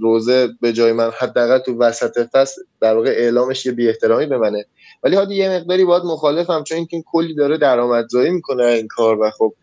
[0.00, 4.38] روزه به جای من حداقل تو وسط فصل در واقع اعلامش یه بی احترامی به
[4.38, 4.64] منه
[5.02, 9.20] ولی حالا یه مقداری باید مخالفم چون این تیم کلی داره درآمدزایی می‌کنه این کار
[9.20, 9.54] و خب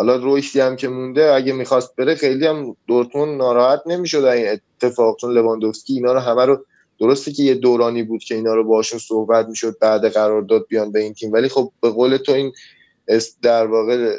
[0.00, 5.16] حالا رشدی هم که مونده اگه می‌خواست بره خیلی هم دورتموند ناراحت نمی‌شد این اتفاق.
[5.20, 6.64] چون لواندوفسکی اینا رو همه رو
[7.00, 11.00] درسته که یه دورانی بود که اینا رو باشون صحبت می‌شد بعد قرارداد بیان به
[11.00, 11.32] این تیم.
[11.32, 12.52] ولی خب به قول تو این
[13.42, 14.16] در واقع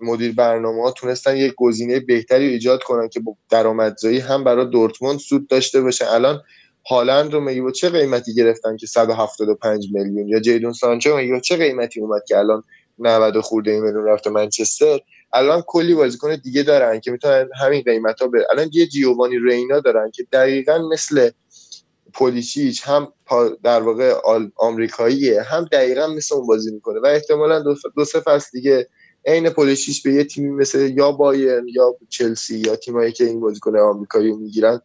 [0.00, 5.48] مدیر برنامه ها تونستن یک گزینه بهتری ایجاد کنن که درآمدزایی هم برای دورتموند سود
[5.48, 6.12] داشته باشه.
[6.12, 6.42] الان
[6.90, 12.00] هالند رو میگه چه قیمتی گرفتن که 175 میلیون؟ یا جیدون سانچو میگه چه قیمتی
[12.00, 12.62] اومد که الان
[13.00, 15.00] 90 و خورده میلیون رفته منچستر.
[15.32, 20.10] الان کلی بازیکن دیگه دارن که می‌تونن همین قیمت ها الان یه جیووانی رینا دارن
[20.10, 21.30] که دقیقا مثل
[22.12, 23.12] پولیشیچ هم
[23.64, 24.14] در واقع
[24.56, 27.00] آمریکاییه هم دقیقا مثل اون بازی می‌کنه.
[27.00, 27.64] و احتمالا
[27.96, 28.88] دو, سه فصل دیگه
[29.26, 33.78] عین پولیشیچ به یه تیمی مثل یا بایرن یا چلسی یا تیمایی که این بازیکن
[33.78, 34.80] آمریکایی می‌گیرن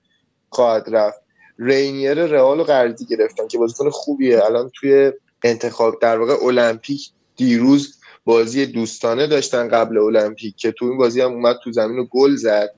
[0.49, 1.19] خواهد رفت.
[1.59, 4.45] رینیر رئال قرضی گرفتن که بازیکن خوبیه.
[4.45, 5.11] الان توی
[5.43, 11.31] انتخاب در واقع المپیک دیروز بازی دوستانه داشتن قبل المپیک که تو این بازی هم
[11.33, 12.75] اومد تو زمین و گل زد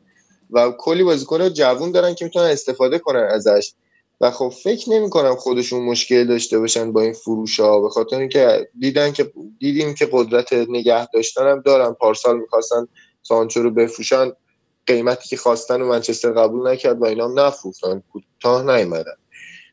[0.52, 3.74] و کلی بازیکن جوون دارن که می‌تونن استفاده کنن ازش.
[4.22, 8.20] و خب فکر نمی کنم خودشون مشکل داشته باشن با این فروش ها به خاطر
[8.20, 11.94] اینکه دیدن که دیدیم که قدرت نگه داشتن هم دارن.
[11.94, 12.88] پارسال می‌خواستن
[13.24, 14.32] سانچو رو بفروشن
[14.88, 18.04] قیمتی که خواستن و منچستر قبول نکرد و اینا هم نفروختن.
[18.14, 19.16] کوتاه نیومدن.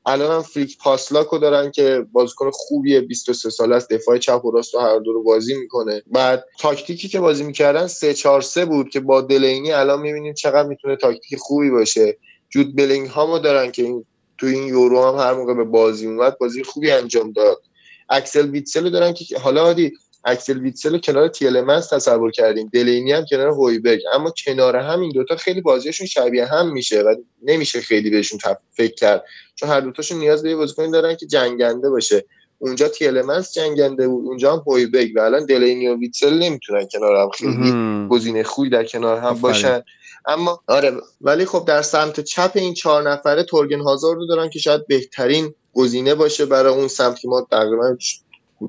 [0.07, 4.74] الان هم فلیکس پاسلاکو دارن که بازیکن خوبیه 23 ساله است دفاع چپ و راست
[4.74, 6.02] و هر دو رو بازی می‌کنه.
[6.07, 10.68] بعد تاکتیکی که بازی می‌کردن 3 4 3 بود که با دلینی الان می‌بینیم چقدر
[10.68, 12.18] می‌تونه تاکتیک خوبی باشه.
[12.50, 14.05] جود بلینگ هامو دارن که این
[14.39, 17.62] تو این یورو هم هر موقع به بازی اومد بازی خوبی انجام داد.
[18.08, 19.92] اکسل ویتسل دارن که حالا هادی
[20.24, 22.70] اکسل ویتسل کنار تیلمنس تصور کردیم.
[22.73, 27.15] دلینی هم کنار هویبرگ اما کنار هم این دوتا خیلی بازیشون شبیه هم میشه و
[27.42, 29.24] نمیشه خیلی بهشون فکر کرد.
[29.55, 32.24] چون هر دوتاشون نیاز به یه بازیکن دارن که جنگنده باشه
[32.58, 37.31] اونجا تیلمنس جنگنده بود اونجا هم هویبرگ و الان دلینی و ویتسل نمی‌تونن کنار هم
[37.31, 38.08] خیلی.
[38.08, 39.34] گزینه خوبی در کنار هم.
[39.34, 39.83] باشن
[40.26, 44.58] اما آره ولی خب در سمت چپ این چهار نفره تورگن هازارد رو دارن که
[44.58, 47.97] شاید بهترین گزینه باشه برای اون سمت که ما تقریبا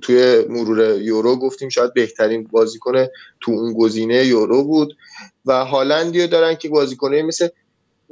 [0.01, 3.05] توی مرور یورو گفتیم شاید بهترین بازیکن
[3.41, 4.97] تو اون گزینه یورو بود
[5.45, 7.47] و هالندی رو دارن که بازیکنه مثل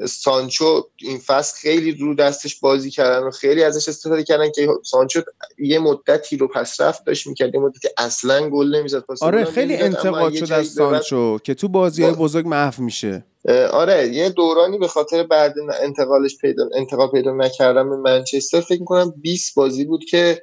[0.07, 5.21] سانچو این فصل خیلی رو دستش بازی کردن و خیلی ازش استفاده کردن که سانچو
[5.59, 9.75] یه مدتی رو پس رفت داشت می‌کرد یه مدتی اصلا گل نمی‌زد پاس آره خیلی
[9.75, 13.25] انتقاد شد از سانچو که تو بازی های بزرگ محو میشه.
[13.71, 19.13] آره یه دورانی به خاطر بعد انتقالش پیدا انتقال پیدا نکردن به منچستر فکر می‌کنم
[19.21, 20.41] 20 بازی بود که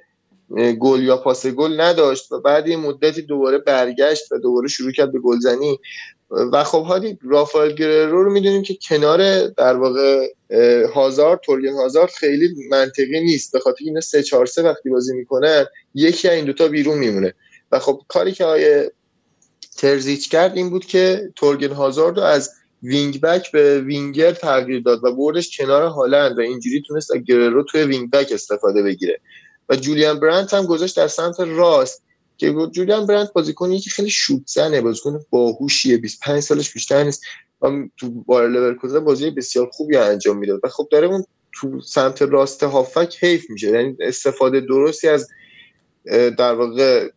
[0.81, 5.13] گل یا پاس گل نداشت و بعد یه مدتی دوباره برگشت و دوباره شروع کرد
[5.13, 5.79] به گلزنی.
[6.31, 10.27] و خب هادی رافائل گررو رو می‌دونیم که کنار در واقع
[10.95, 13.53] هازارد تورگن هازارد خیلی منطقی نیست.
[13.53, 17.35] به خاطر اینا 3 4 3 وقتی بازی می‌کنن یکی از این دوتا بیرون میمونه.
[17.73, 18.93] و خب کاری که آقای
[19.77, 22.51] ترزیچ کرد این بود که تورگن هازارد رو از
[22.83, 27.65] wing back به وینگر تغییر داد و بردش کنار هالند و اینجوری تونست از گررو
[27.65, 29.21] توی wing back استفاده بگیره.
[29.69, 32.03] و جولیان برانت هم گذاشت در سمت راست.
[32.41, 37.23] که جولیان برانت بازیکنی که خیلی شوت زنه بازیکن باهوشیه 25 سالش بیشتر نیست.
[37.63, 42.23] و تو بایر لورکوزن بازی بسیار خوبی انجام می‌داد و خب داره اون تو سمت
[42.23, 43.71] راست هافک حیف میشه.
[43.71, 45.29] یعنی استفاده درستی از
[46.39, 47.09] در واقع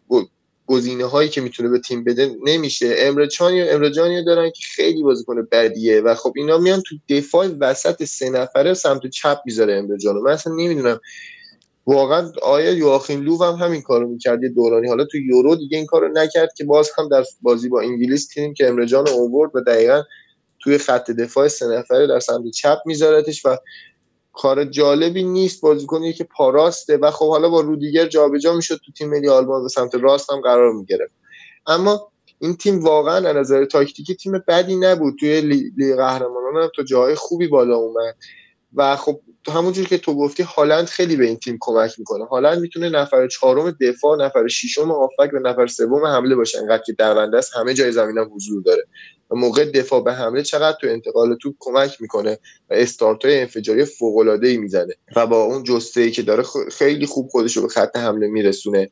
[0.65, 2.95] گزینه هایی که می‌تونه به تیم بده نمیشه.
[2.97, 8.03] امرچانی و امرجانی دارن که خیلی بازیکن بدیه و خب اینا میان تو دفاع وسط
[8.03, 10.99] سه نفره سمت چپ می‌ذاره امرجانو من اصلا نمی‌دونم
[11.85, 14.87] واقعا آیا یواخیم لو هم همین کارو می‌کرد یه دورانی.
[14.87, 18.53] حالا تو یورو دیگه این کارو نکرد که باز هم در بازی با انگلیس تیم
[18.53, 20.03] که امرجان اوورد و دقیقا
[20.59, 23.57] توی خط دفاع سه نفره در سمت چپ میذارتش و
[24.33, 29.09] کار جالبی نیست بازیکنی که پاراسته و خب حالا با رودیگر جابجا می‌شد تو تیم
[29.09, 31.13] ملی آلمان به سمت راست هم قرار می‌گرفت.
[31.67, 35.15] اما این تیم واقعا از نظر تاکتیکی تیم بدی نبود.
[35.19, 38.15] توی لیگ قهرمانان هم تا جای خوبی بالا اومد.
[38.75, 42.25] و خب همونجور که تو گفتی هالند خیلی به این تیم کمک می‌کنه.
[42.25, 46.59] هالند می‌تونه نفر چهارم دفاع نفر ششم هافک و نفر سوم حمله باشه.
[46.59, 48.83] انقدر که دونده است همه جای زمین هم حضور داره.
[49.31, 53.85] و موقع دفاع به حمله چقدر تو انتقال توپ کمک می‌کنه و استارت های انفجاری
[53.85, 54.93] فوق العاده ای می‌زنه.
[55.15, 58.89] و با اون جسته ای که داره خیلی خوب خودش رو به خط حمله میرسونه.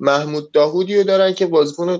[0.00, 1.98] محمود داهودی رو دارن که بازیکن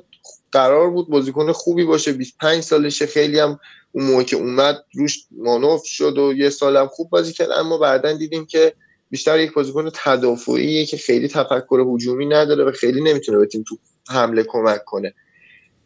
[0.53, 2.13] قرار بود بازیکن خوبی باشه.
[2.13, 3.07] 25 سالشه.
[3.07, 3.59] خیلی هم
[3.93, 8.13] اون موقع که اومد روش مانوف شد و یه سالم خوب بازی کرد اما بعدا
[8.13, 8.75] دیدیم که
[9.11, 13.77] بیشتر یک بازیکن تدافعیه که خیلی تفکر هجومی نداره و خیلی نمی‌تونه به تیم تو
[14.09, 15.15] حمله کمک کنه.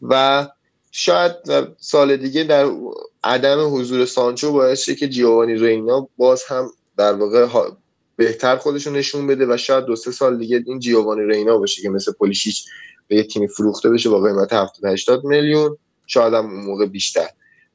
[0.02, 0.46] و
[0.90, 1.32] شاید
[1.78, 2.70] سال دیگه در
[3.24, 7.70] عدم حضور سانچو باعث شه که جیوانی رینا باز هم در واقع
[8.16, 11.88] بهتر خودشون نشون بده و شاید دو سه سال دیگه این جیوانی رینا باشه که
[11.88, 12.64] مثل پولیشیچ
[13.08, 15.76] به یه تیمی فروخته بشه با قیمت 70 80 میلیون
[16.06, 17.28] شاید هم اون موقع بیشتر.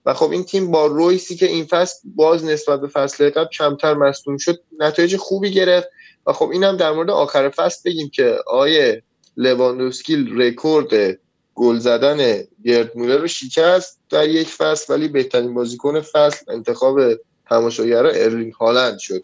[0.06, 3.94] و خب این تیم با رویسی که این فصل باز نسبت به فصل قبل کمتر
[3.94, 5.88] مصدوم شد نتایج خوبی گرفت
[6.28, 9.04] و خب اینم در مورد آخر فصل بگیم که آقای
[9.38, 11.20] لواندوسکی رکورد
[11.56, 17.00] گل زدن گرد مولر رو شکست در یک فصل ولی بهترین بازیکن فصل انتخاب
[17.50, 19.24] تماشاگرها ارلینگ هالند شد.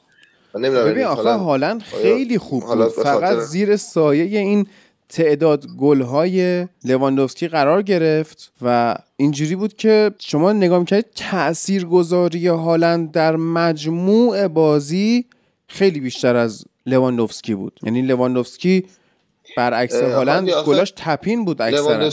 [0.55, 2.87] ببین آخه هالند خیلی خوب بود.
[2.87, 4.67] فقط زیر سایه این
[5.09, 13.35] تعداد گل‌های لواندوفسکی قرار گرفت و اینجوری بود که شما نگاه می‌کردید تاثیرگذاری هالند در
[13.35, 15.25] مجموع بازی
[15.67, 17.79] خیلی بیشتر از لواندوفسکی بود.
[17.83, 18.85] یعنی لواندوفسکی
[19.57, 22.09] برعکس هالند گلاش tap-in بود اکثرا.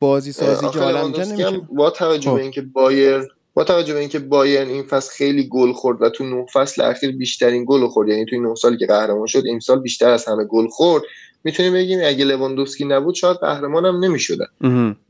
[0.00, 4.82] بازی سازی که هالند با توجه به اینکه بایر با توجه به اینکه بایرن این
[4.82, 8.08] فصل خیلی گل خورد و تو نه فصل اخیر بیشترین گل خورد.
[8.08, 11.02] یعنی تو این نه سالی که قهرمان شد امسال بیشتر از همه گل خورد.
[11.44, 14.46] می‌تونیم بگیم اگه لواندوفسکی نبود شاید قهرمان هم نمی‌شدن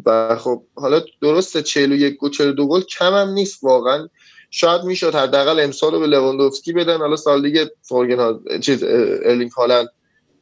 [0.07, 4.09] و خب حالا درسته 41 گل 42 گل کم هم نیست واقعا.
[4.51, 8.41] شاید می‌شد حداقل امسال رو به لواندوفسکی بدن حالا سال دیگه فورگن.
[8.61, 8.83] چیز
[9.25, 9.89] ارلینگ هالند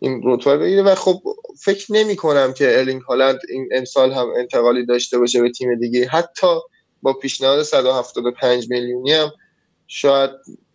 [0.00, 0.82] این رتبه بگیره.
[0.82, 1.22] و خب
[1.60, 6.08] فکر نمی کنم که ارلینگ هالند این امسال هم انتقالی داشته باشه به تیم دیگه.
[6.08, 6.46] حتی
[7.02, 9.30] با پیشنهاد 175 میلیونی هم
[9.86, 10.30] شاید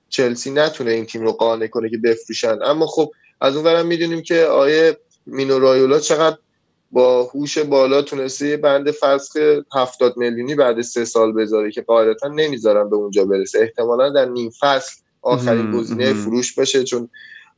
[0.09, 2.59] چلسی نتونه این تیم رو قانع کنه که بفروشن.
[2.63, 3.11] اما خب
[3.41, 6.37] از اون برم می‌دونیم که آیه مینو رایولا چقدر
[6.91, 9.37] با هوش بالا تونسته یه بند فسخ
[9.75, 13.59] 70 میلیونی بعد سه سال بذاره که قاعدتا نمی‌ذارن به اونجا برسه.
[13.59, 17.09] احتمالا در نیم فصل آخرین گزینه فروش باشه چون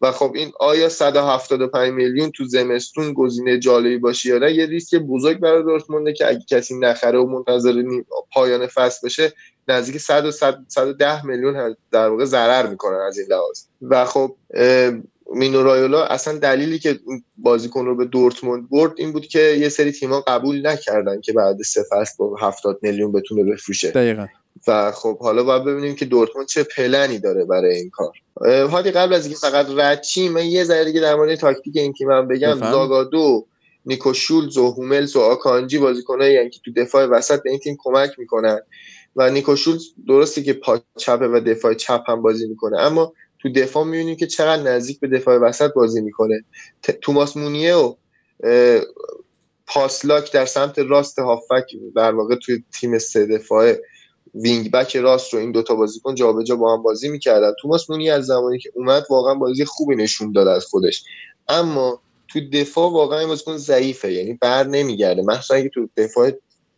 [0.02, 4.96] و خب این آیا 175 میلیون تو زمستون گزینه جالبی باشه یا نه؟ یه ریسک
[4.96, 7.84] بزرگ برای دورتمونده که اگه کسی نخره و منتظر
[8.34, 9.34] پایان فصل بشه
[9.68, 10.32] نزدیک 100 و
[10.68, 13.62] 110 میلیون در واقع ضرر می‌کنن از این لحاظ.
[13.82, 14.36] و خب
[15.36, 17.00] مینو رایولا اصلا دلیلی که
[17.38, 21.62] بازیکن رو به دورتموند برد این بود که یه سری تیما قبول نکردن که بعد
[21.62, 23.92] سه فصل با 70 میلیون بتونه بفروشه.
[23.92, 24.28] دقیقا.
[24.68, 28.14] و خب حالا باید ببینیم که دورتموند چه پلنی داره برای این کار.
[28.68, 32.12] حالی قبل از اینکه فقط ردچی من یه ذره دیگه در مورد تاکتیک این تیم
[32.12, 32.56] هم بگم.
[32.72, 33.46] زاگادو
[33.86, 37.78] نیکو شولز و هوملز و آکانجی بازیکنایی یعنی که تو دفاع وسط به این تیم
[37.80, 38.60] کمک می‌کنن.
[39.16, 43.14] و نیکو شولز درسته که پا چپه و دفاع چپ هم بازی می‌کنه اما
[43.46, 46.44] تو دفاع می‌بینیم که چقدر نزدیک به دفاع وسط بازی می‌کنه.
[47.02, 47.96] توماس مونیه و
[49.68, 51.66] پاسلاک در سمت راست هافک
[51.96, 53.82] در واقع توی تیم سه دفاعه.
[54.36, 57.52] وینگ بک راست رو این دوتا بازیکن جابجا با هم بازی می‌کردن.
[57.62, 61.04] توماس مونی از زمانی که اومد واقعا بازی خوبی نشون داد از خودش.
[61.48, 65.22] اما تو دفاع واقعا این بازیکن ضعیفه یعنی بر نمیگرده.
[65.22, 66.32] مثلا اگه تو دفاع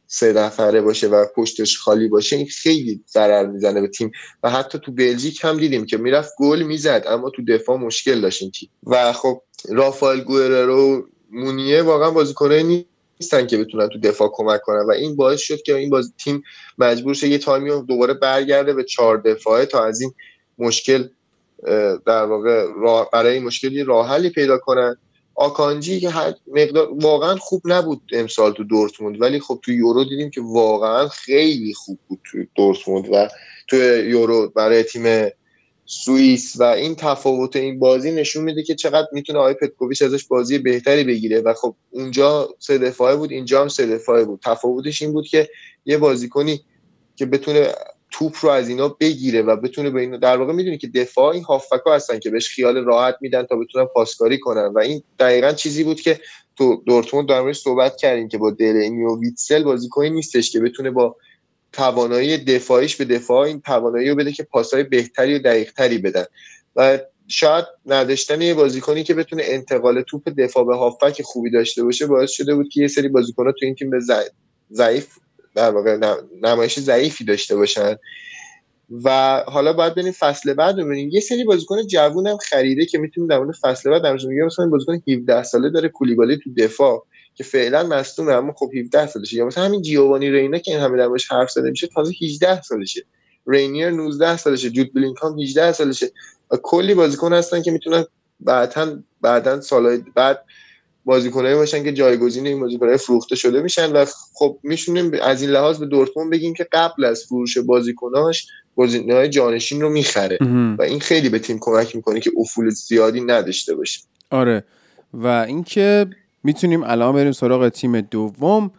[0.08, 4.12] سه نفره باشه و پشتش خالی باشه این خیلی ضرر می‌زنه به تیم.
[4.44, 8.42] و حتی تو بلژیک هم دیدیم که می‌رفت گل می‌زد اما تو دفاع مشکل داشت
[8.42, 8.70] این تیم.
[8.84, 12.86] و خب رافائل گوئررو مونیه واقعا بازیکنایی
[13.20, 14.86] نیستن که بتونن تو دفاع کمک کنن.
[14.86, 16.44] و این باعث شد که این باز تیم
[16.78, 20.14] مجبور شه یه تایمی دوباره برگرده به چهار دفاعه تا از این
[20.58, 21.08] مشکل
[22.06, 22.66] در واقع
[23.14, 24.98] برای این مشکلی راه حلی پیدا کنن.
[25.38, 26.10] آکانجی که
[26.48, 31.74] مقدار واقعا خوب نبود امسال تو دورتموند ولی خب تو یورو دیدیم که واقعا خیلی
[31.74, 33.28] خوب بود تو دورتموند و
[33.68, 33.76] تو
[34.06, 35.30] یورو برای تیم
[35.86, 40.58] سوئیس و این تفاوت این بازی نشون میده که چقدر می‌تونه آقای پتکوویچ ازش بازی
[40.58, 44.40] بهتری بگیره و خب اونجا سه دفاعه بود اینجا هم سه دفاعه بود.
[44.44, 45.50] تفاوتش این بود که
[45.86, 46.62] یه بازیکنی
[47.16, 47.72] که بتونه
[48.12, 51.44] توپ رو از اینا بگیره و بتونه به اینا در واقع می‌دونی که دفاع این
[51.44, 54.72] هافبکا هستن که بهش خیال راحت میدن تا بتونن پاسکاری کنن.
[54.76, 56.20] و این دقیقا چیزی بود که
[56.56, 61.16] تو دورتموند در صحبت کردیم که با دلینی و ویتسل بازیکنی نیستش که بتونه با
[61.74, 66.26] توانایی دفاعیش به دفاع این توانایی رو بده که پاسهای بهتری و دقیقتری بدن.
[66.76, 72.08] و شاید نداشتن یه بازیکنی که بتونه انتقال توپ دفاع به هافبک خوبی داشته باشه
[72.08, 74.00] باعث شده بود که یه سری بازیکن‌ها تو این تیم به
[74.72, 75.08] ضعیف
[75.58, 77.96] در واقع نمایش ضعیفی داشته باشن.
[79.04, 81.10] و حالا باید ببینیم فصل بعد ببینیم.
[81.10, 84.68] یه سری بازیکن جوون هم خریده که می‌تونیم در مورد فصل بعد در میگم مثلا
[84.68, 87.06] بازیکن 17 ساله داره کولیبالی تو دفاع
[87.36, 89.38] که فعلا مصدومه اما خب 17 سالشه.
[89.38, 93.02] یا مثلا همین جیوانی رینا که این همه دربارش حرف زده میشه تازه 18 سالشه.
[93.48, 94.70] رینیر 19 سالشه.
[94.70, 96.12] جود بلینکام 18 سالشه.
[96.52, 98.06] و کلی بازیکن هستن که می‌تونن
[98.40, 100.46] بعدا بعدا سالهای بعد
[101.08, 105.78] بازیکنایی باشن که جایگزین این بازیکنای فروخته شده میشن و خب میشونیم از این لحاظ
[105.80, 110.38] به دورتموند بگیم که قبل از فروش بازیکناش گزینه‌های جانشین رو می‌خره.
[110.80, 114.00] و این خیلی به تیم کمک می‌کنه که افول زیادی نداشته باشه.
[114.32, 114.64] آره.
[115.14, 116.06] و اینکه
[116.44, 118.72] می‌تونیم الان بریم سراغ تیم دوم.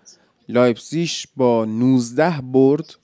[0.49, 2.95] لایپزیش با 19 برد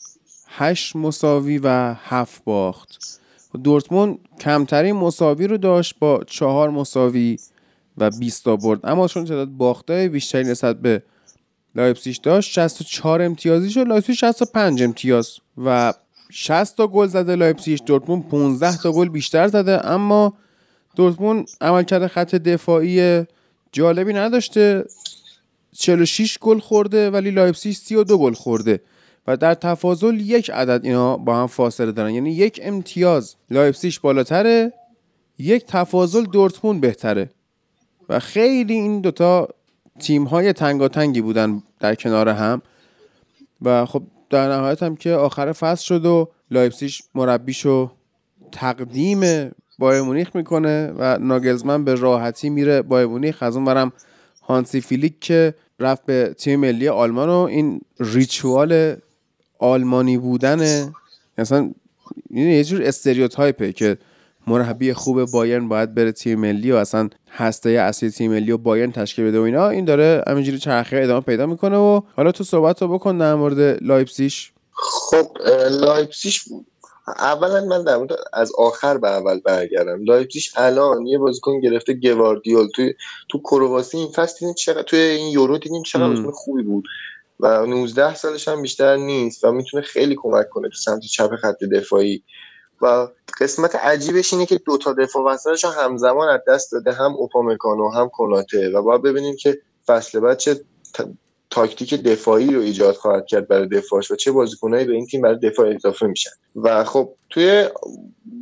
[0.49, 3.21] 8 مساوی و 7 باخت.
[3.65, 7.37] دورتموند کمترین مساوی رو داشت با 4 مساوی.
[7.99, 8.81] و 20 تا برد.
[8.85, 11.03] اما چون تعداد باختای بیشتری نسبت به
[11.75, 13.87] لایپزیگ داشت 64 امتیازی شد.
[13.87, 15.95] لایپزیگ 65 امتیاز و
[16.33, 17.37] 60 تا گل زده.
[17.37, 19.87] لایپزیگ دورتموند 15 تا گل بیشتر زده.
[19.87, 20.35] اما
[20.97, 23.25] دورتموند عملکرد خط دفاعی
[23.73, 24.85] جالبی نداشته.
[25.77, 28.81] 46 گل خورده ولی لایپزیگ 32 گل خورده.
[29.27, 32.15] و در تفاضل یک عدد اینا با هم فاصله دارن.
[32.15, 34.73] یعنی یک امتیاز لایپزیگ بالاتره
[35.39, 37.31] یک تفاضل دورتموند بهتره.
[38.09, 39.49] و خیلی این دوتا
[40.01, 42.63] تیم های تنگاتنگی بودن در کنار هم.
[43.63, 47.91] و خب در نهایت هم که آخر فصل شد و لایپسیش مربیشو
[48.53, 53.43] تقدیم بایرن مونیخ می‌کنه و ناگلزمن به راحتی میره بایرن مونیخ.
[53.43, 53.93] از اون ورم
[54.43, 58.97] هانسی فلیک که رفت به تیم ملی آلمان و این ritual
[59.59, 60.61] آلمانی بودن
[62.31, 63.99] این یه جور stereotype ه که
[64.47, 68.93] مربی خوب بایرن باید بره تیم ملی و اصلا هسته اصلی تیم ملی و بایرن
[68.93, 69.69] تشکیل بده و اینا.
[69.69, 73.83] این داره همینجوری چرخه ادامه پیدا می‌کنه و حالا تو صحبت رو بکن در مورد
[73.83, 75.27] لایپسیش خب
[75.71, 76.45] لایپسیش
[77.19, 80.05] اولا من در مورد از آخر به اول برگردم.
[80.05, 82.69] لایپزیگ الان یه بازیکن گرفته گواردیول.
[82.75, 82.95] توی
[83.29, 86.85] تو کرواسی این فصل دیدین چقدر توی این یورو دیدین چقدر بازیکن خوبی بود
[87.41, 91.65] و 19 سالش هم بیشتر نیست و می‌تونه خیلی کمک کنه تو سمت چپ خط
[91.65, 92.23] دفاعی.
[92.83, 93.09] و
[93.41, 98.09] قسمت عجیبش اینه که دو تا دفاع وسطش همزمان از دست داده هم اوپامکانو هم
[98.09, 100.61] کناته و باید ببینیم که فصل بعد چه
[101.55, 105.39] تاکتیک دفاعی رو ایجاد خواهد کرد برای دفاعش و چه بازیکنایی به این تیم برای
[105.39, 106.31] دفاع اضافه میشن.
[106.57, 107.69] و خب توی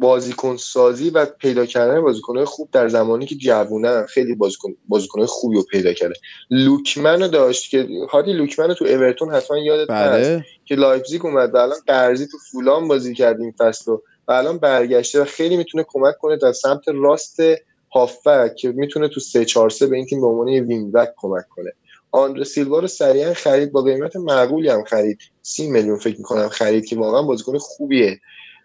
[0.00, 5.56] بازیکن سازی و پیدا کردن بازیکنهای خوب در زمانی که جوونه خیلی بازیکن بازیکنهای خوبی
[5.56, 6.14] رو پیدا کرده.
[6.50, 10.36] لوکمن رو داشت که هادی لوکمن رو تو اورتون حتما یادت بله.
[10.36, 14.02] هست که لایپزیگ اومد و الان قرضی تو فولام بازی کرد این فصل رو.
[14.28, 17.40] و الان برگشته و خیلی می‌تونه کمک کنه در سمت راست
[17.94, 21.48] هافبک که می‌تونه تو 3 4 3 به این تیم به عنوان وینگ بک کمک
[21.48, 21.72] کنه.
[22.10, 25.18] آندر سیلوا رو سریعا خرید با قیمت معقولی هم خرید.
[25.42, 28.20] سی میلیون فکر می‌کنم خرید که واقعا بازیکن خوبیه.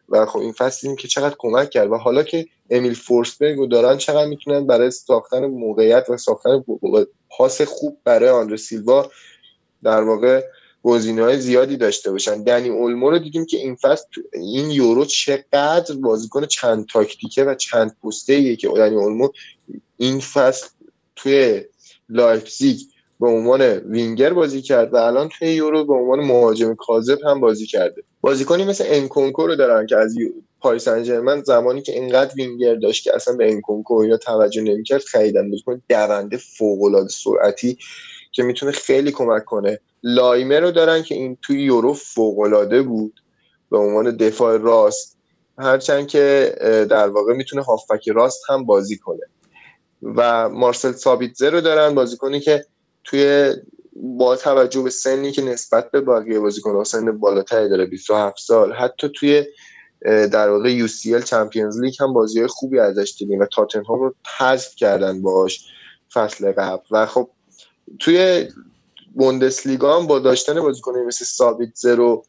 [0.09, 3.97] و خب این فصل که چقدر کمک کرد و حالا که امیل فورسبرگ رو دارن
[3.97, 6.63] چقدر می‌تونن برای ساختن موقعیت و ساختن
[7.37, 9.11] پاس خوب برای آندر سیلوا
[9.83, 10.43] در واقع
[10.83, 12.43] گزینه های زیادی داشته باشن.
[12.43, 17.95] دنی اولمو رو دیدیم که این فصل این یورو چقدر بازیکن چند تاکتیکه و چند
[18.03, 19.29] پسته که دنی اولمو
[19.97, 20.67] این فصل
[21.15, 21.61] توی
[22.09, 22.77] لایپزیگ
[23.19, 27.65] به عنوان وینگر بازی کرد و الان توی یورو به عنوان مهاجم کاذب هم بازی
[27.65, 28.03] کرده.
[28.21, 30.15] بازیکنی مثل انکونکو رو دارن که از
[30.59, 35.51] پاریس سن زمانی که اینقدر وینگر داشت که اصلا به انکونکو یا توجه نمی‌کرد خریدن.
[35.51, 37.77] بازیکن دونده فوق العاده سرعتی
[38.37, 39.79] که می‌تونه خیلی کمک کنه.
[40.03, 43.21] لایمر رو دارن که این توی یورو فوق العاده بود
[43.71, 45.17] به عنوان دفاع راست.
[45.57, 46.55] هرچند که
[46.89, 49.25] در واقع می‌تونه هافبک راست هم بازی کنه.
[50.01, 52.65] و مارسل سابیتزه رو دارن بازیکنی که
[53.03, 53.53] توی
[53.95, 59.09] با توجه به سنی که نسبت به بقیه بازیکن‌ها سن بالاتری داره 27 سال حتی
[59.15, 59.45] توی
[60.05, 64.15] در واقع یو سی ال چمپیونز لیگ هم بازی خوبی ازش دیدیم و تاتنهام رو
[64.37, 65.65] حذف کردن باش
[66.13, 66.83] فصل قبل.
[66.91, 67.29] و خب
[67.99, 68.47] توی
[69.15, 72.25] بوندسلیگا هم با داشتن بازیکنایی مثل سابیت زرو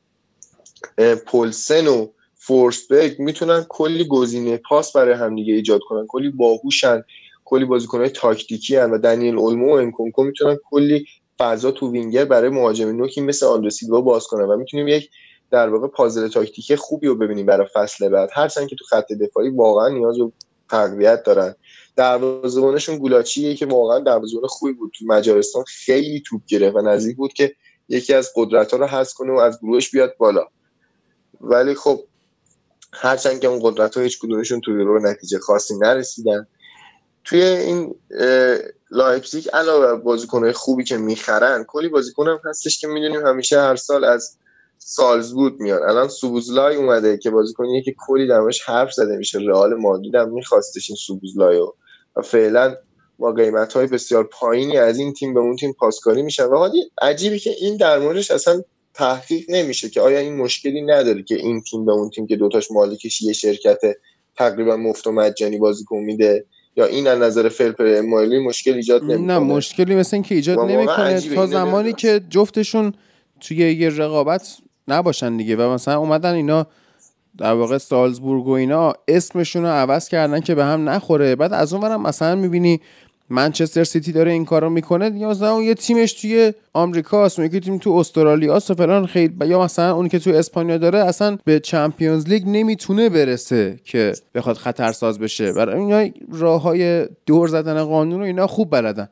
[1.26, 6.06] پولسن و فورسبرگ می‌تونن کلی گزینه پاس برای همدیگه ایجاد کنن.
[6.06, 7.02] کلی باهوشن
[7.44, 11.06] کلی بازیکنهای تاکتیکی هن و دنیل اولمو و انکونکو می‌تونن کلی
[11.38, 15.10] فضا تو وینگر برای مهاجم نوکی مثل آندر سیلوا باز کنن و می‌تونیم یک
[15.50, 18.30] در واقع پازل تاکتیکی خوبی رو ببینیم برای فصل بعد.
[18.32, 20.32] هرچند که تو خط دفاعی واقعا نیاز به
[20.70, 21.54] تقویت دارن.
[21.98, 24.92] دروازه‌بانشون گولاچیه که واقعا دروازه‌بان خوبی بود.
[24.98, 27.54] تو مجارستان خیلی توپ گرفت و نزدیک بود که
[27.88, 30.46] یکی از قدرت‌ها رو حذف کنه و از گروهش بیاد بالا.
[31.40, 32.00] ولی خب
[32.92, 36.46] هرچند که اون قدرت ها هیچ کدومشون توی رو نتیجه خاصی نرسیدن.
[37.24, 37.94] توی این
[38.90, 44.04] لایپزیگ علاوه بازیکنهای خوبی که می‌خرن کلی بازیکن هم هستش که می‌دونیم همیشه هر سال
[44.04, 44.36] از
[44.78, 45.82] سالزبورگ میان.
[45.82, 49.38] الان سوبوزلای اومده که بازیکنیه که کلی درمش حرف زده میشه.
[49.38, 51.72] رئال مادرید هم میخواستش این سوبوزلایو
[52.18, 52.76] و فعلا
[53.18, 56.44] با قیمت های بسیار پایینی از این تیم به اون تیم پاسکاری میشن.
[56.44, 58.62] و حالی عجیبی که این در موردش اصلا
[58.94, 62.70] تحقیق نمیشه که آیا این مشکلی نداره که این تیم به اون تیم که دوتاش
[62.70, 63.80] مالکش یه شرکت
[64.36, 66.44] تقریبا مفت و مجانی بازیکن میده
[66.76, 70.58] یا این از نظر فلپر مالی مشکل ایجاد نمی‌کنه؟ نه مشکلی مثل این که ایجاد
[70.58, 71.20] نمی‌کنه.
[71.20, 71.92] تا زمانی.
[71.92, 72.92] که جفتشون
[73.40, 74.56] توی یه رقابت
[74.88, 76.66] نباشن دیگه و مثلا اومدن اینا
[77.38, 81.36] در واقع سالزبورگ و اینا اسمشون رو عوض کردن که به هم نخوره.
[81.36, 82.80] بعد از اون ورم مثلا می‌بینی
[83.30, 87.60] منچستر سیتی داره این کارو می‌کنه یا مثلا اون یه تیمش توی آمریکاست اون یکی
[87.60, 91.60] تیم تو استرالیاست و فلان خیلی یا مثلا اونی که تو اسپانیا داره اصلا به
[91.60, 95.52] Champions League نمی‌تونه برسه که بخواد خطرساز بشه.
[95.52, 99.08] برای اینا راه های دور زدن قانون رو اینا خوب بلدن.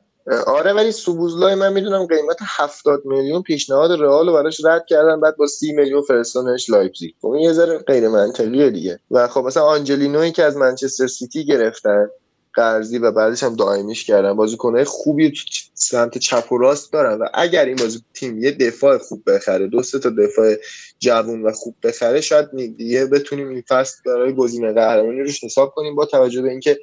[0.47, 5.47] آره ولی سوبوزلای من می‌دونم قیمت 70 میلیون پیشنهاد رئال براش رد کردن بعد با
[5.47, 7.15] 30 میلیون فرستادنش لایپزیگ.
[7.21, 9.01] خب این یه ذره غیر منطقیه دیگه.
[9.11, 12.09] و خب مثلا آنجلینوی که از منچستر سیتی گرفتن
[12.55, 14.33] قرضی و بعدش هم دائمیش کردن.
[14.33, 15.43] بازیکنهای خوبی تو
[15.75, 19.83] سمت چپ و راست دارن و اگر این بازی تیم یه دفاع خوب بخره دو
[19.83, 20.55] تا دفاع
[20.99, 25.95] جوون و خوب بخره شاید دیگه بتونیم این فصل برای گزینه قهرمانی روش حساب کنیم
[25.95, 26.79] با توجه به اینکه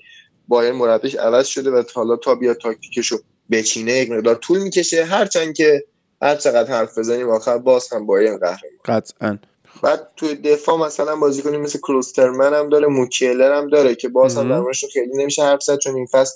[0.48, 3.18] بایر مربیش عوض شده و حالا تا بیا تاکتیکشو
[3.54, 5.06] بچینه یک مقدار طول می‌کشه.
[5.06, 5.84] هرچند که
[6.22, 8.78] هر چقدر حرف بزنیم آخر باز هم بایر قهرمان.
[8.86, 9.40] قطعا.
[9.84, 14.48] بعد توی دفاع مثلا بازیکنی مثل کروسترمن هم داره موکیلر هم داره که باز هم
[14.48, 16.36] موردشون خیلی نمیشه حرف زد چون این فصل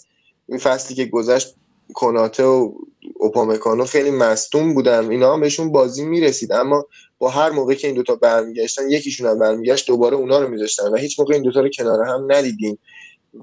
[0.50, 1.56] این فصلی که گذشت
[1.94, 2.74] کناته و
[3.16, 5.12] اوپامکانو خیلی مصدوم بودن.
[5.12, 6.52] اینا هم بهشون بازی می‌رسید.
[6.52, 6.86] اما
[7.18, 10.96] با هر موقع که این دوتا برمیگشتن یکیشون هم برمیگشت دوباره اونا رو میذاشتن و
[10.96, 12.80] هیچ موقع این دوتا رو کنار هم ندیدیم.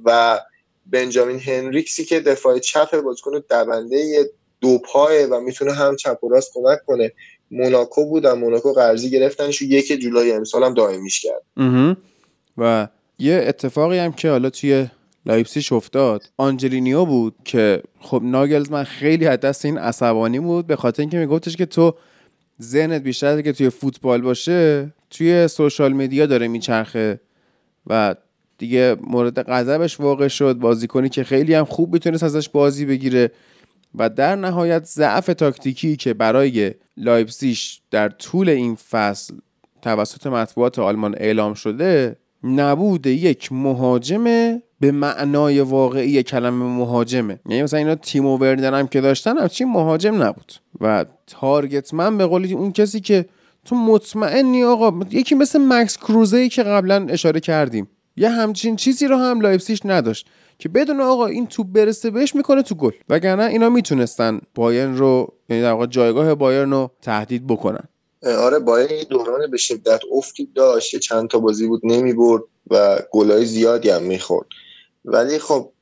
[0.05, 0.41] و
[0.87, 4.31] بنجامین هنریکسی که دفاع چپ بازیکن دونده
[4.61, 7.13] دو پایه و می‌تونه هم چپ و راست کمک کنه.
[7.51, 11.43] موناکو بود و موناکو قرضی گرفتنش و یک جولای امسال هم دائمیش کرد.
[12.59, 12.89] و
[13.19, 14.87] یه اتفاقی هم که حالا توی
[15.27, 16.23] لایپسیش افتاد.
[16.37, 20.67] آنجلینیو بود که خب ناگلزمن خیلی از دست این عصبانی بود.
[20.67, 21.95] به خاطر اینکه میگفتش که تو
[22.63, 27.21] ذهنت بیشتر که توی فوتبال باشه توی social media داره میچرخه
[27.87, 28.15] و
[28.59, 30.55] دیگه مورد غضبش واقع شد.
[30.55, 33.31] بازیکنی که خیلی هم خوب می‌تونست ازش بازی بگیره.
[33.95, 39.35] و در نهایت ضعف تاکتیکی که برای لایپسیش در طول این فصل
[39.83, 44.25] توسط مطبوعات آلمان اعلام شده نبود یک مهاجم
[44.81, 50.23] به معنای واقعی کلمه مهاجمه یعنی مثلا اینا تیمو ورنر هم که داشتن همچین مهاجم
[50.23, 50.53] نبود.
[50.81, 53.27] و target man به قول اون کسی که
[53.65, 57.89] تو مطمئنی آقا یکی مثل مکس کروزه ای که قبلا اشاره کردیم.
[58.17, 60.27] یه همچین چیزی رو هم لایپسیش نداشت
[60.59, 62.93] که بدون آقا این توپ برسه بهش می‌کنه تو گل.
[63.09, 67.89] وگرنه اینا می‌تونستن بایرن رو یعنی در واقع جایگاه بایرن رو تهدید بکنن.
[68.39, 73.45] آره بایر یه دوران به شدت افتی داشت چند تا بازی بود نمی‌برد و گلای
[73.45, 74.47] زیادی هم می‌خورد.
[75.05, 75.73] ولی خب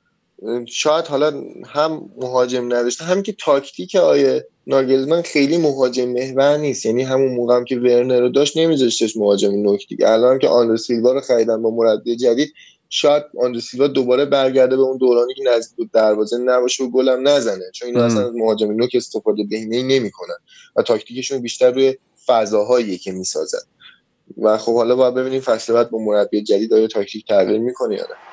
[0.69, 6.86] شاید حالا هم مهاجم نداشته هم که تاکتیک آیه ناگلزمن خیلی مهاجم محور نیست.
[6.86, 10.08] یعنی همون موقع هم که ورنر رو داشت نمیذاشتش مهاجم نوک دیگه.
[10.08, 12.52] الان که آندر سیلوا رو خریدن با مربی جدید
[12.89, 15.91] شاید آندر سیلوا دوباره برگرده به اون دورانی که نزدیک بود.
[15.91, 17.65] دروازه نباشه و گلم نزنه.
[17.74, 18.05] چون اینا.
[18.05, 20.36] اصلا از مهاجم نوک استفاده بهینه نمی‌کنن
[20.76, 23.58] و تاکتیکشون بیشتر روی فضاهایی که می‌سازن.
[24.42, 28.02] و خب حالا باید ببینیم فصل بعد با مربی جدید آیا تاکتیک تغییر می‌کنه یا
[28.02, 28.32] نه.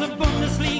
[0.00, 0.79] große Bundesliga.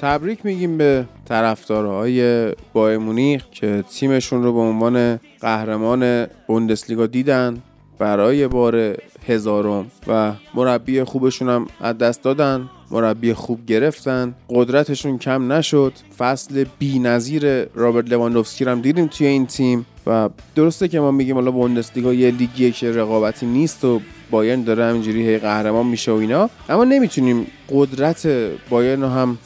[0.00, 7.62] تبریک میگیم به طرفدارهای بایر مونیخ که تیمشون رو به عنوان قهرمان بوندسلیگا دیدن
[7.98, 8.96] برای بار
[9.26, 14.34] هزارم و مربی خوبشون هم از دست دادن مربی خوب گرفتن.
[14.50, 15.92] قدرتشون کم نشد.
[16.18, 21.10] فصل بی نظیر رابرت لواندوفسکی رو هم دیدیم توی این تیم و درسته که ما
[21.10, 26.12] میگیم حالا بوندسلیگا یه لیگیه که رقابتی نیست و بایرن داره همینجوری هی قهرمان میشه
[26.12, 28.28] و اینا اما نمی‌تونیم قدرت
[28.70, 29.38] بایرن رو هم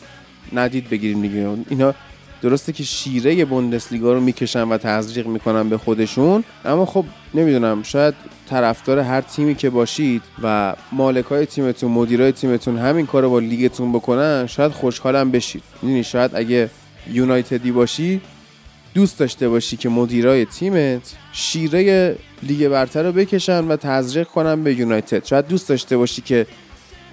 [0.53, 1.95] ندید بگیریم دیگه اینا
[2.43, 7.05] درسته که شیره بوندسلیگا رو می‌کشن و تزریق می‌کنن به خودشون اما خب
[7.35, 8.15] نمی‌دونم شاید
[8.51, 14.47] طرفدار هر تیمی که باشید و مالکای تیمتون مدیرای تیمتون همین کارو با لیگتون بکنن
[14.47, 15.63] شاید خوشحالم بشید.
[15.83, 16.71] می‌دونی شاید اگه
[17.13, 18.21] یونایتدی باشی
[18.95, 24.75] دوست داشته باشی که مدیرای تیمت شیره لیگ برتر رو بکشن و تزریق کنن به
[24.75, 25.25] یونایتد.
[25.25, 26.47] شاید دوست داشته باشی که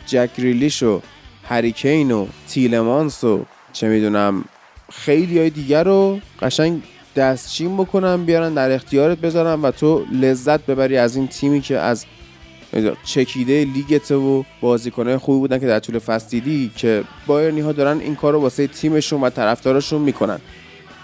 [0.05, 1.01] جک ریلیش و
[1.49, 4.43] هریکین و تیلمانس و چه می‌دونم
[4.91, 6.81] خیلی های دیگر رو قشنگ
[7.15, 12.05] دستچین بکنن بیارن در اختیارت بذارن و تو لذت ببری از این تیمی که از
[13.03, 17.99] چکیده لیگت و بازیکنهای خوبی بودن که در طول فصل دیدی که بایرنی ها دارن
[17.99, 20.39] این کار رو واسه تیمشون و طرفداراشون می‌کنن.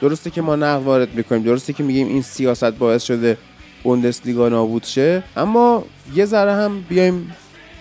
[0.01, 3.38] درسته که ما نقد وارد می‌کنیم درسته که میگیم این سیاست باعث شده
[3.83, 5.83] بوندسلیگا نابود شه اما
[6.15, 7.35] یه ذره هم بیایم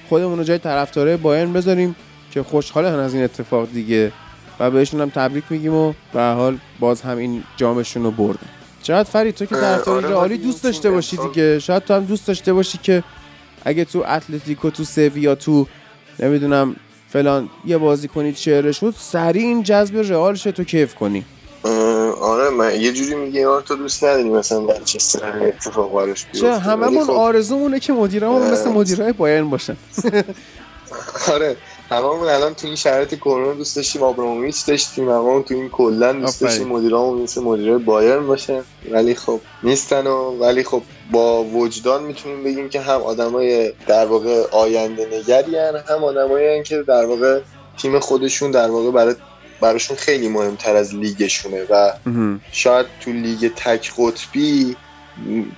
[0.09, 1.97] خودمون رو جای طرفدارای بایرن بذاریم.
[2.35, 4.13] که خوشحالن از این اتفاق دیگه
[4.61, 8.49] و بهشون هم تبریک میگیم و به هر حال باز هم این جامشون رو بردن.
[8.83, 11.59] شاید فرید تو که طرفدار آره، رئالی ولی دوست داشته باشی دیگه.
[11.59, 13.03] شاید تو هم دوست داشته باشی که
[13.65, 15.67] اگه تو اتلتیکو تو سویا تو
[16.19, 16.77] نمی‌دونم
[17.09, 21.25] فلان یه بازی کنی چهره شد سریع این جذب رئال شه تو کیف کنی.
[22.21, 26.41] آره من یه جوری میگه یار تو دوست نداری مثلا منچستر اتفاق براش بیفته.
[26.41, 28.53] چه هممون خب، آرزومونه که مدیرامون اه.
[28.53, 29.77] مثل مدیرای بایرن باشن.
[31.35, 31.57] آره.
[31.91, 36.41] هممون الان تو این شرایط کرونا دوست داشتیم آبراموویچ داشتیم هممون تو این کلا دوست.
[36.41, 42.45] داشتیم مدیرامون مثل مدیرای بایرن باشن ولی خب نیستن و ولی خب با وجدان می‌تونیم
[42.45, 47.41] بگیم که هم آدمای در واقع آینده نگری هن، هم آدمایی که در واقع
[47.79, 49.15] تیم خودشون در واقع برای
[49.61, 51.93] براشون خیلی مهمتر از لیگشونه و
[52.53, 54.77] شاید تو لیگ تک قطبی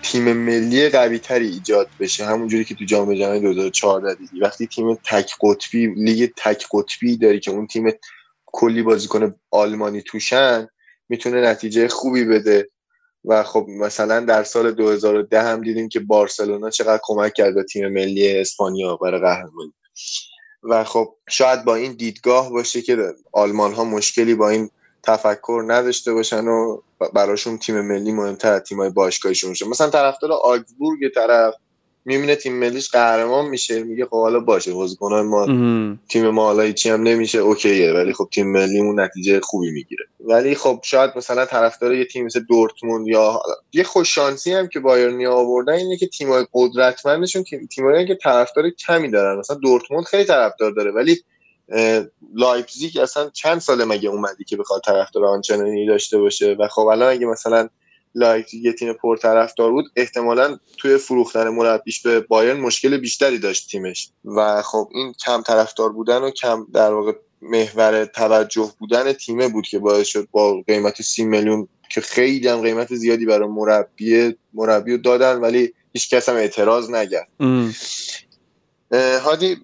[0.02, 2.24] تیم ملی قوی تری ایجاد بشه.
[2.24, 4.40] همونجوری که تو جام جهانی 2014 دیدی.
[4.40, 7.92] وقتی تیم تک قطبی لیگ تک قطبی داری که اون تیم
[8.46, 10.68] کلی بازیکن آلمانی توشن
[11.08, 12.68] می‌تونه نتیجه خوبی بده.
[13.24, 17.88] و خب مثلا در سال 2010 هم دیدیم که بارسلونا چقدر کمک کرد به تیم
[17.88, 19.74] ملی اسپانیا برای قهرمانی.
[20.62, 24.70] و خب شاید با این دیدگاه باشه که آلمان ها مشکلی با این
[25.02, 26.80] تفکر نداشته باشن و
[27.14, 29.68] براشون تیم ملی مهمتر از تیمای باشگاهیشون باشه.
[29.68, 31.54] مثلا طرفدار آگزبورگ طرف
[32.04, 35.46] می‌بینه تیم ملیش قهرمان میشه میگه خب حالا باشه بازیکنان ما
[36.08, 40.04] تیم ما حالا هیچی هم نمیشه اوکیه ولی خب تیم ملیمون نتیجه خوبی می‌گیره.
[40.20, 43.40] ولی خب شاید مثلا طرفدار یه تیم مثل دورتموند یا
[43.72, 48.70] یه خوش شانسی هم که بایرنی آوردن اینه که تیمای قدرتمندشون تیم تیمایی که طرفدار
[48.70, 49.38] کمی دارن.
[49.38, 51.16] مثلا دورتموند خیلی طرفدار داره ولی
[52.34, 57.12] لایپزیگ اصلا چند ساله مگه اومده که بخواد طرفدار آنچنانی داشته باشه؟ و خب الان
[57.12, 57.68] اگه مثلا
[58.14, 64.10] لایپزیگ یه تیم پرطرفدار بود احتمالا توی فروختن مربیش به بایرن مشکل بیشتری داشت تیمش.
[64.24, 67.12] و خب این کم طرفدار بودن و کم در واقع
[67.42, 72.60] محور توجه بودن تیمه بود که باعث شد با قیمت سی میلیون که خیلی هم
[72.60, 77.28] قیمت زیادی برای مربی مربی رو دادن ولی هیچ کس هم اعتراض نکرد
[78.90, 79.56] اه، هادی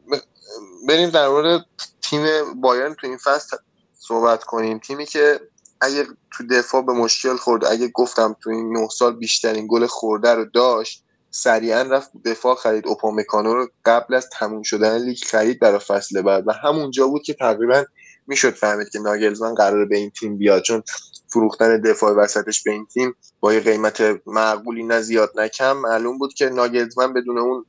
[0.88, 1.66] بریم در مورد
[2.02, 2.24] تیم
[2.60, 3.56] بایرن تو این فصل
[3.98, 4.78] صحبت کنیم.
[4.78, 5.40] تیمی که
[5.80, 10.34] اگه تو دفاع به مشکل خورد اگه گفتم تو این نه سال بیشترین گل خورده
[10.34, 15.78] رو داشت سریعا رفت دفاع خرید اوپامکانو رو قبل از تموم شدن لیگ خرید برای
[15.78, 16.48] فصل بعد.
[16.48, 17.84] و همونجا بود که تقریبا
[18.26, 20.62] می‌شد فهمید که ناگلزمن قراره به این تیم بیاد.
[20.62, 20.82] چون
[21.28, 26.18] فروختن دفاع وسطش به این تیم با یه قیمت معقولی نه زیاد نه کم معلوم
[26.18, 27.64] بود که ناگلزمن بدون اون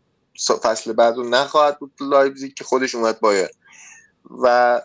[0.64, 3.48] فصل بعد رو نخواهد بود تو لایپزیگ که خودش اومد بایرن
[4.44, 4.82] و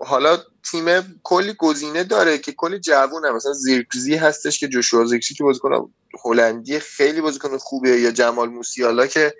[0.00, 0.38] حالا
[0.70, 5.44] تیم کلی گزینه داره که کلی جوون هم مثلا زیرکزی هستش که جوشوا زیرکزی که
[5.44, 5.92] بازیکن
[6.24, 9.34] هلندی خیلی بازیکن خوبه یا جمال موسیالا که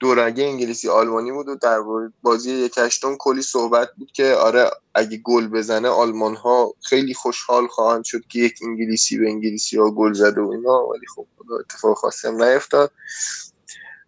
[0.00, 1.80] دورگه انگلیسی آلمانی بود و در
[2.22, 7.66] بازی یک هشتم کلی صحبت بود که آره اگه گل بزنه آلمان ها خیلی خوشحال
[7.66, 10.86] خواهند شد که یک انگلیسی به انگلیسی ها گل زده و اینا.
[10.86, 11.26] ولی خب
[11.60, 12.90] اتفاق خاصی هم نیفتاد.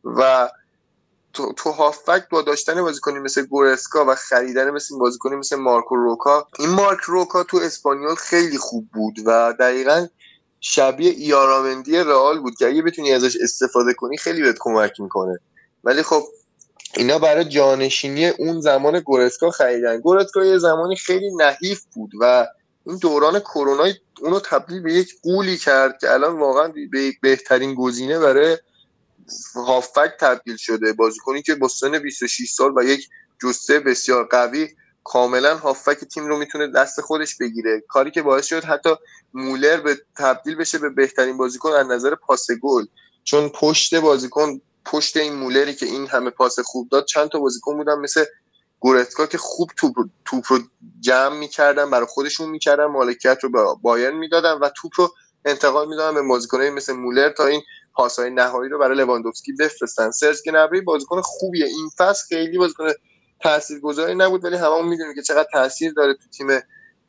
[0.05, 0.51] و
[1.35, 6.49] تو, تو هافبک با داشتن بازیکنی مثل گورسکا و خریدن مثل بازیکنی مثل مارکو روکا
[6.59, 10.07] این مارک روکا تو اسپانیول خیلی خوب بود و دقیقا
[10.61, 15.39] شبیه ایارامندی رئال بود که اگه بتونی ازش استفاده کنی خیلی بهت کمک می‌کنه.
[15.85, 16.23] ولی خب
[16.97, 20.01] اینا برای جانشینی اون زمان گورسکا خریدن.
[20.01, 22.47] گورسکا یه زمانی خیلی نحیف بود و
[22.87, 23.85] این دوران کرونا
[24.21, 28.57] اونو تبدیل به یک قولی کرد که الان واقعا به بهترین گزینه برای
[29.55, 33.09] هافبک تبدیل شده بازیکنی که با سن 26 سال و یک
[33.43, 34.69] جسته بسیار قوی
[35.05, 37.83] کاملا هافک تیم رو می‌تونه دست خودش بگیره.
[37.89, 38.91] کاری که باعث شد حتی
[39.35, 42.85] مولر به تبدیل بشه به بهترین بازیکن از نظر پاس گل.
[43.25, 47.77] چون پشت بازیکن پشت این مولری که این همه پاس خوب داد چند تا بازیکن
[47.77, 48.25] بودن مثل
[48.81, 49.95] گورتکا که خوب توپ
[50.25, 50.59] توپ رو
[51.01, 56.15] جمع می‌کردن برای خودشون می‌کردن مالکیت رو به بایرن می‌دادن و توپ رو انتقال می‌دادن
[56.15, 57.63] به بازیکنایی مثل مولر تا این
[57.95, 60.11] پاسهای نهایی رو برای لواندوفسکی بفرستن.
[60.11, 62.89] سرج گنبری بازیکن خوبیه این فصل خیلی بازیکن
[63.41, 66.47] تاثیرگذاری نبود ولی هممون می‌دونیم که چقدر تاثیر داره تو تیم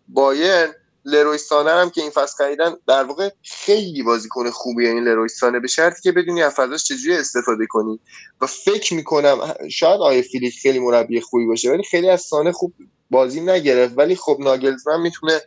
[0.08, 0.74] بایرن.
[1.08, 4.90] لروی سانه هم که این فصل خریدن در واقع خیلی بازیکن خوبیه.
[4.90, 8.00] این لروی سانه به شرطی که بدونی از فضاش چجوری استفاده کنی.
[8.42, 12.74] و فکر می‌کنم شاید آقای فلیک خیلی مربی خوبی باشه ولی خیلی از سانه خوب
[13.10, 13.94] بازی نگرفت.
[13.98, 15.42] ولی خب ناگلزمن می‌تونه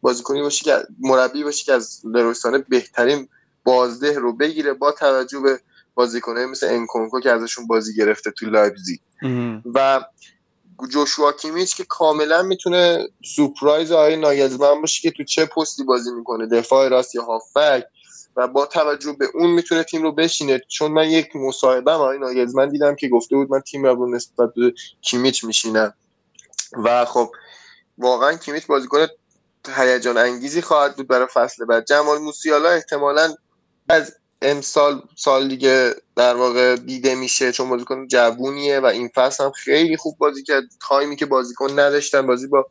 [0.00, 3.28] بازیکنی باشه که مربی باشه که از لروی سانه بهترین
[3.64, 5.60] بازده رو بگیره با توجه به
[5.94, 9.00] بازیکنه مثل انکونکو که ازشون بازی گرفته تو لایپزیگ.
[9.74, 10.04] و
[10.90, 16.46] جوشوا کیمیچ که کاملا می‌تونه سورپرایز آقای ناگلزمن باشه که تو چه پستی بازی می‌کنه.
[16.46, 17.84] دفاع راست یا هافبک
[18.36, 20.60] و با توجه به اون می‌تونه تیم رو بچینه.
[20.68, 24.74] چون من یک مصاحبه آقای ناگلزمن دیدم که گفته بود من تیم رو نسبت به
[25.02, 25.94] کیمیچ می‌چینم.
[26.84, 27.32] و خب
[27.98, 29.06] واقعا کیمیچ بازیکن
[29.76, 31.86] هیجان انگیزی خواهد بود برای فصل بعد.
[31.86, 33.34] جمال موسیالا احتمالا
[33.88, 39.50] از امسال سال دیگه در واقع دیده میشه چون بازیکن جوونیه و این فصل هم
[39.50, 40.64] خیلی خوب بازی کرد.
[40.88, 42.66] تایمی که بازیکن نداشتن بازی با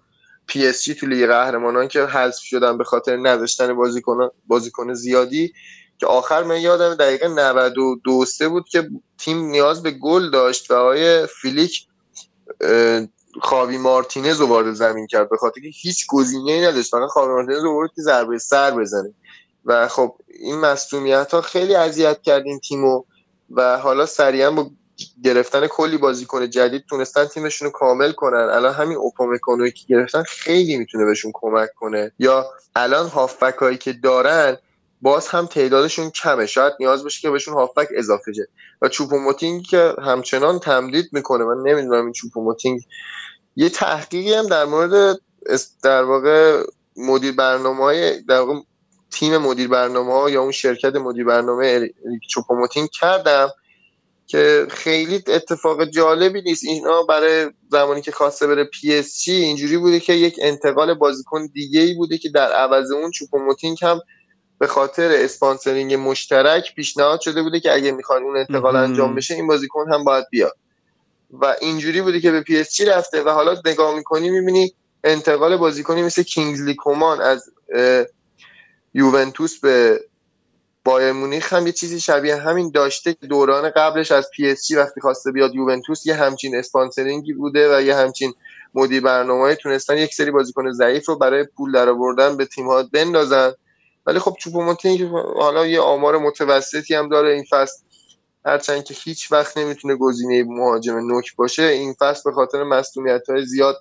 [0.48, 5.54] PSG تو لیگ قهرمانان که حذف شدن به خاطر نداشتن بازیکن بازیکن زیادی
[5.98, 10.74] که آخر من یادم دقیقه 92 سه بود که تیم نیاز به گل داشت و
[10.74, 11.88] آقای فیلیک
[13.42, 16.92] خاوی مارتینز رو وارد زمین کرد به خاطر که هیچ گزینه‌ای نداشت.
[16.92, 19.14] فقط خاوی مارتینز رو که ضربه سر بزنه.
[19.66, 23.04] و خب این مصومیت ها خیلی اذیت کرد تیمو
[23.50, 24.70] و حالا سریعا با
[25.24, 28.50] گرفتن کلی بازیکن جدید تونستن تیمشون رو کامل کنن.
[28.52, 32.12] الان همین اوپامکانوی که گرفتن خیلی می‌تونه بهشون کمک کنه.
[32.20, 34.58] یا الان هافبک هایی که دارن
[35.02, 36.46] باز هم تعدادشون کمه.
[36.46, 38.48] شاید نیاز باشه که بهشون هافبک اضافه شه.
[38.82, 41.44] و چوپوموتینگ که همچنان تمدید می‌کنه.
[41.44, 42.82] من نمی‌دونم این چوپوموتینگ
[43.56, 45.20] یه تحقیقی هم در مورد
[45.84, 46.64] در واقع
[46.98, 48.60] مدیر برنامه های در واقع
[49.14, 53.50] تیم مدیر برنامه ها یا اون شرکت مدیر برنامه اریک چوپوموتینگ کردم
[54.28, 60.14] که خیلی اتفاق جالبی نیست اینا برای زمانی که خواسته بره PSG اینجوری بوده که
[60.14, 64.02] یک انتقال بازیکن دیگه ای بوده که در عوض اون چوپوموتینگ هم
[64.60, 68.76] به خاطر sponsoring مشترک پیشنهاد شده بوده که اگه می‌خوان اون انتقال.
[68.76, 70.54] انجام بشه این بازیکن هم باید بیاد
[71.32, 76.24] و اینجوری بوده که به PSG رفته و حالا نگاه می‌کنی می‌بینی انتقال بازیکنی مثل
[76.24, 77.50] کینگزلی کومان از
[78.94, 80.04] یوونتوس به
[80.86, 85.32] بایرن مونیخ هم یه چیزی شبیه همین داشته که دوران قبلش از PSG وقتی خواسته
[85.32, 88.34] بیاد یوونتوس یه همچین sponsoring ی بوده و یه همچین
[88.74, 92.84] مدیر برنامه تونستن یک سری بازیکن ضعیف رو برای پول در آوردن به تیم ها
[92.84, 93.54] بندازن.
[94.06, 95.02] ولی خب چوپوموتینگ
[95.36, 97.34] حالا یه آمار متوسطی هم داره.
[97.34, 97.84] این فصل
[98.46, 102.84] هرچند که هیچ وقت نمی‌تونه گزینه مهاجم نوک باشه این فصل به خاطر
[103.30, 103.76] های زیاد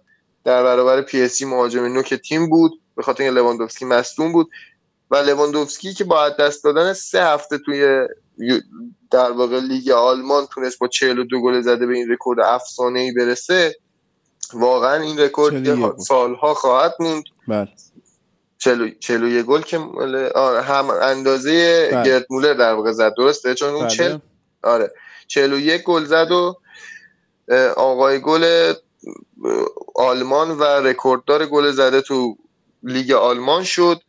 [0.44, 2.72] در برابر پی اس مهاجم نوک تیم بود.
[2.96, 4.50] به خاطر اینکه لواندوفسکی مصدوم بود.
[5.12, 8.06] و لواندوفسکی که با دست دادن سه هفته توی
[9.10, 13.76] در واقع لیگ آلمان تونست با 42 گل زده به این رکورد افسانه ای برسه
[14.54, 15.98] واقعا این رکورد 41 که بود.
[15.98, 17.24] سالها خواهد موند.
[17.48, 17.68] بله.
[18.58, 19.78] 41 گل که
[20.34, 22.04] آره، هم اندازه بله.
[22.04, 23.14] گرت مولر در واقع زد.
[23.18, 24.20] درسته؟ چون اون 40 بله
[24.62, 24.92] آره.
[25.26, 26.56] 41 گل زد و
[27.76, 28.72] آقای گل
[29.94, 32.36] آلمان و رکورددار گل زده تو
[32.82, 34.00] لیگ آلمان شد.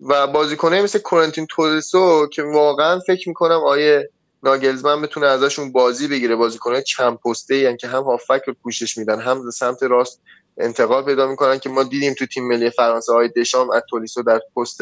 [0.00, 4.10] و بازیکنه مثل کورنتین تولسو که واقعا فکر می‌کنم آیه
[4.42, 6.36] ناگلزمن بتونه ازشون بازی بگیره.
[6.36, 10.20] بازیکنه چند پسته یعنی که هم هافک رو پوشش میدن هم سمت راست
[10.58, 14.40] انتقال پیدا می‌کنن که ما دیدیم تو تیم ملی فرانسه آقای دشام از تولیسو در
[14.56, 14.80] پست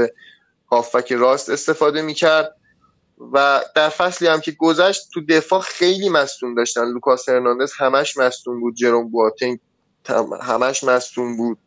[0.70, 2.55] هافک راست استفاده می‌کرد
[3.32, 6.84] و در فصلی هم که گذشت تو دفاع خیلی مصدوم داشتن.
[6.84, 9.58] لوکاس هرناندز همش مصدوم بود جروم بواتینگ
[10.05, 11.58] تم- همش مصدوم بود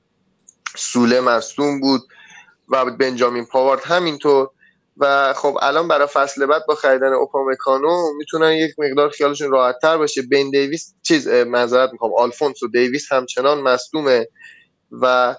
[0.76, 2.02] سوله مصدوم بود.
[2.72, 4.50] و بنجامین پاوارد همینطور.
[4.98, 9.98] و خب الان برای فصل بعد با خریدن اوپامکانو می‌تونن یک مقدار خیالشون راحت تر
[9.98, 10.22] باشه.
[10.22, 14.28] بین دیویس چیز معذرت می‌خوام آلفونسو دیویس همچنان مصدومه
[15.02, 15.36] و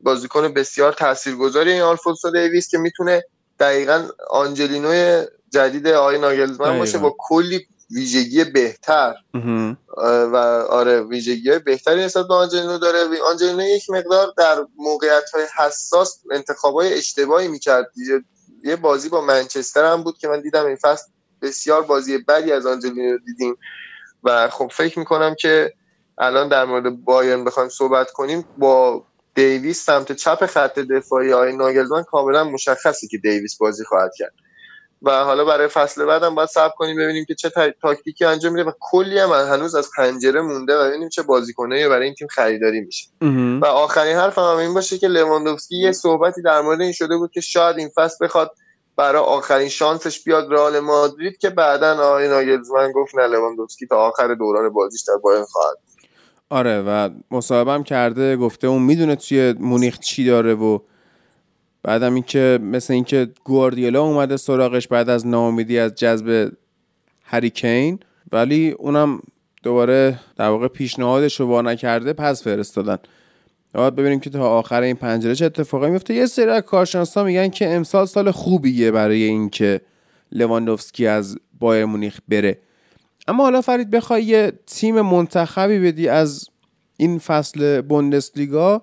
[0.00, 3.22] بازیکن بسیار تاثیرگذاری این آلفونسو دیویس که می‌تونه
[3.60, 6.98] دقیقا آنجلینوی جدید آقای ناگلزمن باشه.
[6.98, 9.14] با کلی ویژگی بهتر.
[10.32, 10.36] و
[10.70, 12.98] آره ویژگی بهتری نسبت به آنجلینو داره.
[13.30, 17.92] آنجلینو یک مقدار در موقعیت های حساس انتخاب های اشتباهی می‌کرد.
[18.64, 21.06] یه بازی با منچستر هم بود که من دیدم این فصل
[21.42, 23.56] بسیار بازی بدی از آنجلینو دیدیم.
[24.24, 25.72] و خب فکر می‌کنم که
[26.18, 29.04] الان در مورد بایرن بخوایم صحبت کنیم با
[29.34, 34.34] دیویس سمت چپ خط دفاعی های ناگلزمن کاملا مشخصه که دیویس بازی خواهد کرد.
[35.04, 38.68] و حالا برای فصل بعدم باید صبر کنیم ببینیم که چه تا- تاکتیکی انجام میده
[38.68, 42.80] و کلی هم هنوز از پنجره مونده و ببینیم چه بازیکنایی برای این تیم خریداری
[42.80, 43.06] میشه.
[43.62, 47.30] و آخرین حرف هم این باشه که لواندوفسکی یه صحبتی در مورد این شده بود
[47.30, 48.50] که شاید این فصل بخواد
[48.96, 54.34] برای آخرین شانسش بیاد رئال مادرید که بعدا آقای ناگلزمن گفت نه لواندوفسکی تا آخر
[54.34, 55.76] دوران بازیش در بایرن خواهد
[56.50, 60.78] آره و مصاحبه هم کرده گفته اون می‌دونه توی مونیخ چی داره و
[61.84, 66.52] بعدم اینکه مثل اینکه گواردیولا اومده سراغش بعد از ناامیدی از جذب
[67.24, 67.98] هری کین
[68.32, 69.20] ولی اونم
[69.62, 72.98] دوباره در واقع پیشنهادش رو نکرده پس فرستادن.
[73.74, 76.14] باید ببینیم که تا آخر این پنجره چه اتفاقی میفته.
[76.14, 79.80] یه سری از کارشناسا میگن که امسال سال خوبیه برای اینکه
[80.32, 82.58] لواندوفسکی از بایر مونیخ بره.
[83.28, 86.48] اما حالا فرید بخوای یه تیم منتخبی بدی از
[86.96, 88.82] این فصل بوندسلیگا.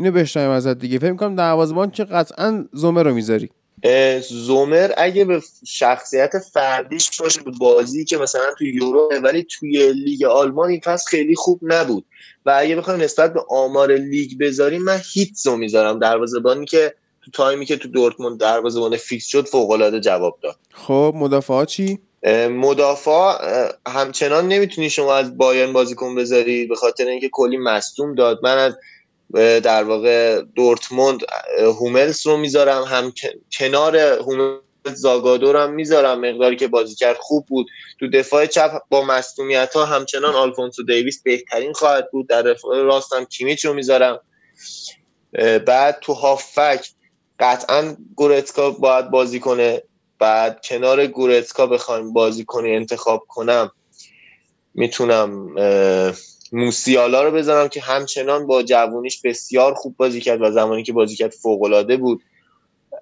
[0.00, 0.98] اینو بشنویم ازت دیگه.
[0.98, 3.50] فکر می‌کنم دروازه‌بان که قطعا زومر رو می‌ذاری.
[4.28, 10.24] زومر اگه به شخصیت فردیش باشه به بازی که مثلا تو یورو ولی توی لیگ
[10.24, 12.04] آلمان این فصل خیلی خوب نبود.
[12.46, 15.98] و اگه بخوایم نسبت به آمار لیگ بذاریم من هیتز رو می‌ذارم.
[15.98, 20.56] دروازه‌بانی که تو تایمی که تو دورتموند دروازه‌بان فیکس شد فوق‌العاده جواب داد.
[20.72, 21.98] خب مدافعا چی؟
[22.50, 23.34] مدافع
[23.86, 28.40] همچنان نمی‌تونی شما از بایرن بازیکن بذاری به خاطر اینکه کلی مصدوم داد.
[28.42, 28.76] من از
[29.34, 31.20] در واقع دورتموند
[31.58, 33.12] اه، هوملس رو می‌ذارم هم
[33.58, 34.60] کنار هوملس
[34.94, 37.66] زاگادو هم می‌ذارم مقداری که بازی کرد خوب بود.
[38.00, 42.28] تو دفاع چپ با مصدومیت ها همچنان آلفونسو دیویس بهترین خواهد بود.
[42.28, 44.20] در دفاع راست هم کیمیچ رو می‌ذارم.
[45.66, 46.86] بعد تو هافک
[47.40, 49.82] قطعا گورتسکا باید بازی کنه.
[50.18, 53.70] بعد کنار گورتسکا بخوایم بازی کنی انتخاب کنم
[54.74, 55.54] می‌تونم
[56.52, 61.16] موسیالا رو بذارم که همچنان با جوونیش بسیار خوب بازی کرد و زمانی که بازی
[61.16, 62.22] کرد فوق‌العاده بود.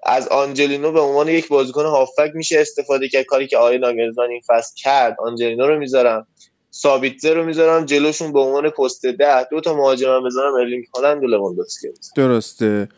[0.03, 3.25] از آنجلینو به عنوان یک بازیکن هافک میشه استفاده کرد.
[3.25, 5.17] کاری که آقای ناگلزمن این فصل کرد.
[5.19, 6.27] آنجلینو رو می‌ذارم.
[6.69, 7.85] سابیتزر رو می‌ذارم.
[7.85, 9.43] جلوشون به عنوان پست ده.
[9.51, 11.87] دو تا مهاجم بذارم ارلینگ هالند و لواندوفسکی.
[12.15, 12.89] درسته.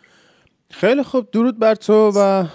[0.72, 1.32] خیلی خوب.
[1.32, 2.46] درود بر تو و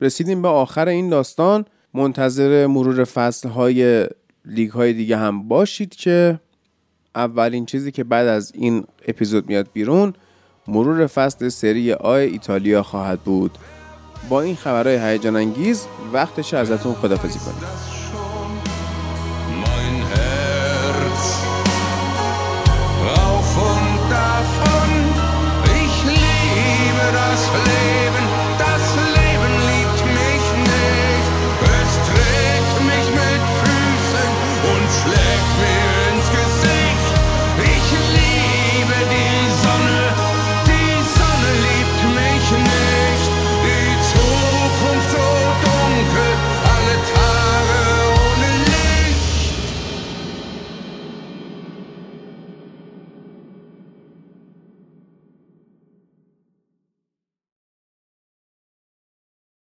[0.00, 1.64] رسیدیم به آخر این داستان.
[1.94, 4.06] منتظر مرور فصل های
[4.44, 6.40] لیگ های دیگه هم باشید که
[7.14, 10.12] اولین چیزی که بعد از این اپیزود میاد بیرون
[10.68, 13.58] مرور فصل سری آی ایتالیا خواهد بود.
[14.28, 18.03] با این خبرهای هیجان انگیز وقتش ازتون خدافزی کنیم.